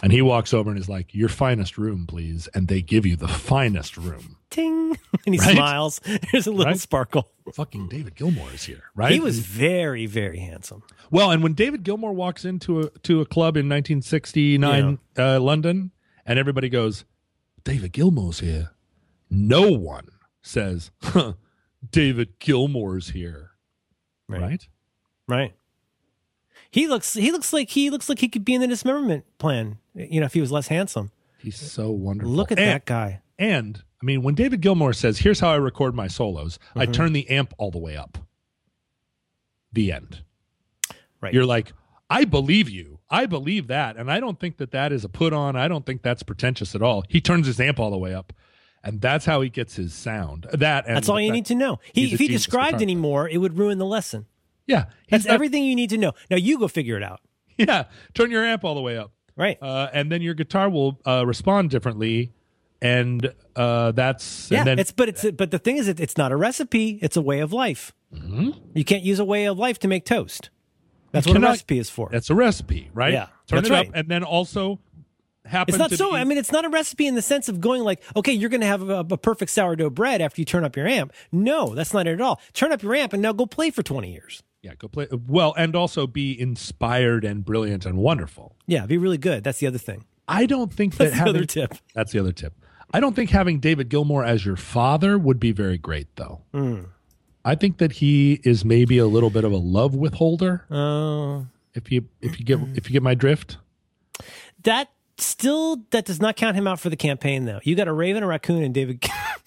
And 0.03 0.13
he 0.13 0.21
walks 0.23 0.53
over 0.53 0.71
and 0.71 0.79
is 0.79 0.89
like, 0.89 1.15
Your 1.15 1.29
finest 1.29 1.79
room, 1.79 2.07
please. 2.07 2.49
And 2.55 2.69
they 2.69 2.83
give 2.83 3.07
you 3.07 3.17
the 3.17 3.29
finest 3.29 3.97
room. 3.97 4.37
Ting. 4.51 4.99
And 5.27 5.35
he 5.35 5.41
Right? 5.41 5.55
smiles. 5.57 6.01
There's 6.33 6.47
a 6.47 6.51
little 6.51 6.67
Right? 6.73 6.79
sparkle. 6.79 7.31
Fucking 7.55 7.89
David 7.89 8.15
Gilmour 8.15 8.53
is 8.55 8.65
here, 8.65 8.85
right? 8.95 9.11
He 9.13 9.21
was 9.21 9.39
very, 9.41 10.07
very 10.07 10.39
handsome. 10.39 10.83
Well, 11.11 11.31
and 11.31 11.43
when 11.43 11.55
David 11.55 11.83
Gilmour 11.85 12.13
walks 12.13 12.45
into 12.45 12.81
a 12.83 12.91
to 13.01 13.21
a 13.21 13.27
club 13.27 13.57
in 13.57 13.69
1969 13.69 14.99
uh, 15.19 15.41
London, 15.41 15.93
and 16.27 16.39
everybody 16.39 16.69
goes, 16.69 17.05
"David 17.65 17.93
Gilmour's 17.93 18.41
here," 18.41 18.71
no 19.31 19.71
one 19.71 20.09
says, 20.43 20.91
huh, 21.03 21.35
"David 21.91 22.39
Gilmour's 22.41 23.11
here," 23.11 23.53
Right. 24.29 24.41
right? 24.43 24.69
Right. 25.29 25.55
He 26.77 26.87
looks 26.89 27.15
he 27.15 27.33
looks 27.33 27.55
like 27.55 27.71
he 27.71 27.89
looks 27.89 28.07
like 28.11 28.19
he 28.19 28.29
could 28.29 28.45
be 28.45 28.53
in 28.53 28.61
the 28.61 28.67
dismemberment 28.67 29.25
plan, 29.39 29.79
you 29.95 30.21
know, 30.21 30.27
if 30.27 30.35
he 30.35 30.43
was 30.43 30.53
less 30.53 30.69
handsome. 30.69 31.11
He's 31.39 31.57
so 31.57 31.91
wonderful. 31.91 32.31
Look 32.31 32.53
at 32.53 32.59
and, 32.59 32.69
that 32.69 32.85
guy. 32.85 33.23
And 33.39 33.83
I 34.03 34.05
mean, 34.05 34.23
when 34.23 34.35
David 34.35 34.61
Gilmour 34.61 34.93
says, 34.93 35.21
"Here's 35.21 35.41
how 35.41 35.49
I 35.49 35.57
record 35.57 35.95
my 35.95 36.07
solos," 36.07 36.59
Mm-hmm. 36.59 36.79
I 36.81 36.85
turn 36.85 37.15
the 37.15 37.31
amp 37.31 37.55
all 37.57 37.71
the 37.71 37.79
way 37.79 37.97
up. 37.97 38.19
The 39.73 39.91
end. 39.91 40.23
Right. 41.23 41.33
You're 41.33 41.47
like, 41.47 41.73
I 42.11 42.27
believe 42.27 42.69
you. 42.69 42.99
I 43.09 43.25
believe 43.25 43.69
that. 43.69 43.97
And 43.97 44.13
I 44.13 44.21
don't 44.21 44.39
think 44.39 44.59
that 44.59 44.73
that 44.73 44.93
is 44.93 45.03
a 45.03 45.09
put 45.09 45.33
on. 45.33 45.57
I 45.57 45.69
don't 45.69 45.87
think 45.87 46.03
that's 46.03 46.23
pretentious 46.23 46.75
at 46.75 46.83
all. 46.83 47.05
He 47.09 47.23
turns 47.23 47.47
his 47.47 47.59
amp 47.59 47.81
all 47.81 47.91
the 47.91 47.97
way 47.97 48.13
up. 48.13 48.35
And 48.85 49.01
that's 49.01 49.25
how 49.25 49.41
he 49.41 49.49
gets 49.49 49.77
his 49.77 49.95
sound. 49.95 50.47
That 50.53 50.87
and 50.87 50.95
That's 50.95 51.09
all 51.09 51.19
you 51.19 51.31
fact- 51.31 51.35
need 51.37 51.47
to 51.47 51.55
know. 51.55 51.81
He, 51.95 52.13
if 52.13 52.21
he 52.21 52.29
described 52.29 52.73
guitar 52.73 52.83
any 52.83 52.95
more, 52.95 53.27
it 53.27 53.39
would 53.39 53.57
ruin 53.57 53.79
the 53.79 53.87
lesson. 53.87 54.27
Yeah. 54.67 54.87
That's 55.11 55.25
not- 55.27 55.35
everything 55.35 55.65
you 55.65 55.75
need 55.77 55.91
to 55.91 55.99
know. 55.99 56.13
Now 56.31 56.37
you 56.37 56.59
go 56.59 56.69
figure 56.69 56.97
it 56.97 57.03
out. 57.03 57.21
Yeah. 57.59 57.85
Turn 58.13 58.31
your 58.31 58.45
amp 58.45 58.65
all 58.65 58.75
the 58.75 58.83
way 58.83 58.99
up. 58.99 59.13
Right. 59.35 59.57
Uh, 59.63 59.89
and 59.93 60.13
then 60.13 60.21
your 60.21 60.35
guitar 60.35 60.69
will 60.69 61.01
uh, 61.07 61.25
respond 61.27 61.71
differently. 61.71 62.33
And 62.83 63.33
uh, 63.57 63.93
that's 63.93 64.51
yeah. 64.51 64.59
and 64.59 64.67
then 64.67 64.79
it's 64.79 64.93
but 64.93 65.09
it's 65.09 65.25
but 65.31 65.51
the 65.51 65.59
thing 65.59 65.79
is, 65.79 65.89
it, 65.89 65.99
it's 65.99 66.19
not 66.19 66.33
a 66.33 66.37
recipe. 66.37 66.99
It's 67.01 67.17
a 67.17 67.23
way 67.23 67.41
of 67.41 67.55
life. 67.55 67.95
Mm-hmm. 68.15 68.51
You 68.75 68.85
can't 68.85 69.03
use 69.03 69.19
a 69.19 69.25
way 69.25 69.47
of 69.47 69.59
life 69.59 69.79
to 69.81 69.89
make 69.89 70.05
toast. 70.05 70.51
That's 71.13 71.27
You 71.27 71.33
what 71.33 71.43
a 71.43 71.47
recipe 71.47 71.79
is 71.79 71.89
for. 71.89 72.11
that's 72.13 72.29
a 72.29 72.35
recipe, 72.35 72.91
right? 72.93 73.15
Yeah, 73.15 73.29
Turn 73.47 73.65
it 73.65 73.71
right. 73.71 73.89
up 73.89 73.95
and 73.95 74.09
then 74.09 74.23
also 74.23 74.79
happen 75.47 75.73
It's 75.75 75.79
not 75.79 75.93
so. 75.93 76.11
be- 76.11 76.17
I 76.19 76.25
mean, 76.25 76.37
it's 76.37 76.53
not 76.53 76.67
a 76.67 76.69
recipe 76.69 77.07
in 77.07 77.15
the 77.15 77.23
sense 77.23 77.49
of 77.49 77.59
going 77.63 77.83
like, 77.83 78.03
okay, 78.17 78.33
you're 78.33 78.51
going 78.51 78.61
to 78.61 78.67
have 78.67 78.87
a, 78.91 78.99
a 79.11 79.17
perfect 79.17 79.51
sourdough 79.53 79.91
bread 79.91 80.21
after 80.21 80.43
you 80.43 80.45
turn 80.45 80.63
up 80.65 80.77
your 80.77 80.87
amp. 80.87 81.13
No, 81.33 81.75
that's 81.75 81.95
not 81.95 82.07
it 82.07 82.13
at 82.13 82.21
all. 82.21 82.39
Turn 82.53 82.71
up 82.73 82.83
your 82.83 82.95
amp 82.95 83.15
and 83.15 83.23
now 83.23 83.33
go 83.33 83.47
play 83.47 83.71
for 83.71 83.83
20 83.83 84.13
years. 84.13 84.43
Yeah, 84.63 84.75
go 84.75 84.89
play 84.89 85.07
well 85.29 85.55
and 85.57 85.77
also 85.77 86.07
be 86.07 86.39
inspired 86.39 87.25
and 87.25 87.45
brilliant 87.45 87.87
and 87.87 87.99
wonderful. 87.99 88.57
Yeah, 88.67 88.87
be 88.87 88.99
really 88.99 89.19
good. 89.19 89.45
That's 89.45 89.59
the 89.59 89.67
other 89.67 89.79
thing. 89.79 90.05
I 90.29 90.47
don't 90.47 90.73
think 90.73 90.97
That's 90.97 91.17
that 91.17 91.25
the 91.25 91.31
other 91.31 91.45
tip. 91.45 91.75
That's 91.95 92.13
the 92.13 92.19
other 92.19 92.33
tip. 92.33 92.53
I 92.93 93.01
don't 93.01 93.15
think 93.15 93.31
having 93.31 93.61
David 93.61 93.89
Gilmour 93.89 94.25
as 94.25 94.45
your 94.45 94.57
father 94.57 95.19
would 95.19 95.39
be 95.39 95.53
very 95.53 95.79
great, 95.79 96.09
though. 96.17 96.43
Hmm. 96.53 96.83
I 97.45 97.55
think 97.55 97.79
that 97.79 97.93
he 97.93 98.41
is 98.43 98.65
maybe 98.65 98.99
a 98.99 99.07
little 99.07 99.31
bit 99.31 99.45
of 99.45 99.53
a 99.53 99.57
love 99.57 99.95
withholder. 99.95 100.65
Oh, 100.71 101.47
If 101.75 101.93
you 101.93 102.09
if 102.21 102.41
you 102.41 102.45
get 102.45 102.59
if 102.75 102.89
you 102.89 102.93
get 102.93 103.05
my 103.05 103.15
drift, 103.15 103.59
that 104.65 104.91
still 105.19 105.85
that 105.91 106.07
does 106.07 106.21
not 106.21 106.35
count 106.37 106.57
him 106.57 106.67
out 106.67 106.81
for 106.81 106.91
the 106.91 106.97
campaign 106.97 107.45
though. 107.45 107.61
You 107.63 107.77
got 107.77 107.87
a 107.87 107.93
raven, 107.93 108.25
a 108.25 108.27
raccoon, 108.27 108.65
and 108.65 108.75
David. 108.75 109.05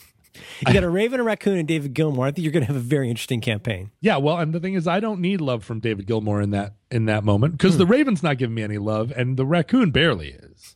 you 0.67 0.73
got 0.73 0.83
a 0.83 0.89
raven, 0.89 1.19
a 1.19 1.23
raccoon, 1.23 1.57
and 1.57 1.67
David 1.67 1.93
Gilmour. 1.93 2.25
I 2.27 2.31
think 2.31 2.43
you're 2.43 2.51
going 2.51 2.63
to 2.65 2.67
have 2.67 2.75
a 2.75 2.79
very 2.79 3.09
interesting 3.09 3.41
campaign. 3.41 3.91
yeah. 4.01 4.17
Well, 4.17 4.37
and 4.37 4.53
the 4.53 4.59
thing 4.59 4.73
is, 4.73 4.87
I 4.87 4.99
don't 4.99 5.21
need 5.21 5.41
love 5.41 5.63
from 5.63 5.79
David 5.79 6.07
Gilmour 6.07 6.41
in 6.41 6.51
that 6.51 6.73
in 6.91 7.05
that 7.05 7.23
moment 7.23 7.53
because 7.57 7.77
the 7.77 7.85
Raven's 7.85 8.23
not 8.23 8.37
giving 8.37 8.55
me 8.55 8.63
any 8.63 8.77
love, 8.77 9.11
and 9.15 9.37
the 9.37 9.45
raccoon 9.45 9.91
barely 9.91 10.29
is. 10.29 10.75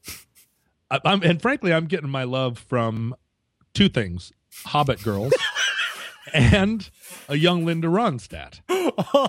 I, 0.92 1.00
I'm 1.06 1.22
and 1.24 1.42
frankly, 1.42 1.74
I'm 1.74 1.86
getting 1.86 2.10
my 2.10 2.24
love 2.24 2.58
from 2.60 3.16
two 3.74 3.90
things: 3.90 4.32
Hobbit 4.66 5.04
girls. 5.04 5.34
And 6.34 6.90
a 7.30 7.36
young 7.36 7.64
Linda 7.64 7.88
Ronstadt. 7.88 8.62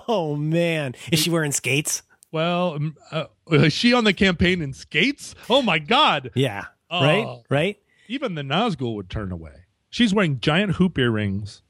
Oh 0.07 0.35
man, 0.35 0.95
is 1.11 1.19
she 1.19 1.29
wearing 1.29 1.51
skates? 1.51 2.01
Well, 2.31 2.73
um, 2.73 2.95
uh, 3.11 3.25
is 3.51 3.73
she 3.73 3.93
on 3.93 4.05
the 4.05 4.13
campaign 4.13 4.61
in 4.61 4.73
skates? 4.73 5.35
Oh 5.49 5.61
my 5.61 5.77
God! 5.77 6.31
Yeah. 6.35 6.65
Oh. 6.89 7.03
Right. 7.03 7.43
Right. 7.49 7.77
Even 8.07 8.35
the 8.35 8.41
Nazgul 8.41 8.95
would 8.95 9.09
turn 9.09 9.31
away. 9.31 9.64
She's 9.95 10.13
wearing 10.13 10.41
giant 10.41 10.73
hoop 10.73 10.97
earrings 10.97 11.61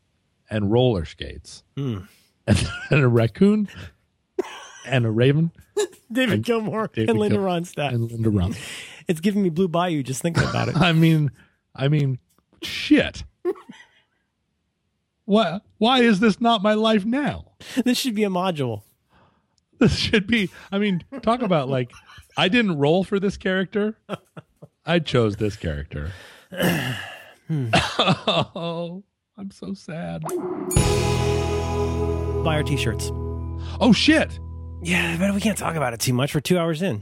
and 0.49 0.71
roller 0.71 1.05
skates, 1.05 1.61
Hmm. 1.77 1.99
and, 2.47 2.67
and 2.89 3.01
a 3.03 3.07
raccoon, 3.07 3.67
and 4.87 5.05
a 5.05 5.11
raven, 5.11 5.51
David 6.11 6.41
Gilmour 6.41 6.87
David 6.91 7.11
and 7.11 7.19
Linda 7.19 7.35
Gil- 7.35 7.45
Ronstadt. 7.45 7.93
and 7.93 8.11
Linda 8.11 8.31
Ron. 8.31 8.55
It's 9.07 9.19
giving 9.19 9.43
me 9.43 9.49
Blue 9.49 9.67
Bayou 9.67 10.01
just 10.01 10.23
thinking 10.23 10.41
about 10.41 10.69
it. 10.69 10.75
I 10.81 10.91
mean, 10.91 11.29
I 11.75 11.87
mean, 11.87 12.17
shit. 12.63 13.23
Why? 15.25 15.61
Why 15.77 15.99
is 15.99 16.19
this 16.19 16.41
not 16.41 16.63
my 16.63 16.73
life 16.73 17.05
now? 17.05 17.51
this 17.83 17.99
should 17.99 18.15
be 18.15 18.23
a 18.23 18.29
module. 18.29 18.81
This 19.77 19.95
should 19.95 20.25
be. 20.25 20.49
I 20.71 20.79
mean, 20.79 21.03
talk 21.21 21.43
about 21.43 21.69
like 21.69 21.91
I 22.37 22.47
didn't 22.47 22.79
roll 22.79 23.03
for 23.03 23.19
this 23.19 23.37
character. 23.37 23.99
I 24.83 24.97
chose 24.97 25.35
this 25.35 25.55
character. 25.57 26.11
oh, 27.99 29.03
I'm 29.37 29.51
so 29.51 29.73
sad. 29.73 30.23
Buy 32.43 32.55
our 32.55 32.63
t-shirts. 32.63 33.11
Oh 33.79 33.91
shit. 33.93 34.39
Yeah, 34.81 35.17
but 35.17 35.33
we 35.33 35.41
can't 35.41 35.57
talk 35.57 35.75
about 35.75 35.93
it 35.93 35.99
too 35.99 36.13
much. 36.13 36.35
We're 36.35 36.41
two 36.41 36.57
hours 36.57 36.81
in. 36.81 37.01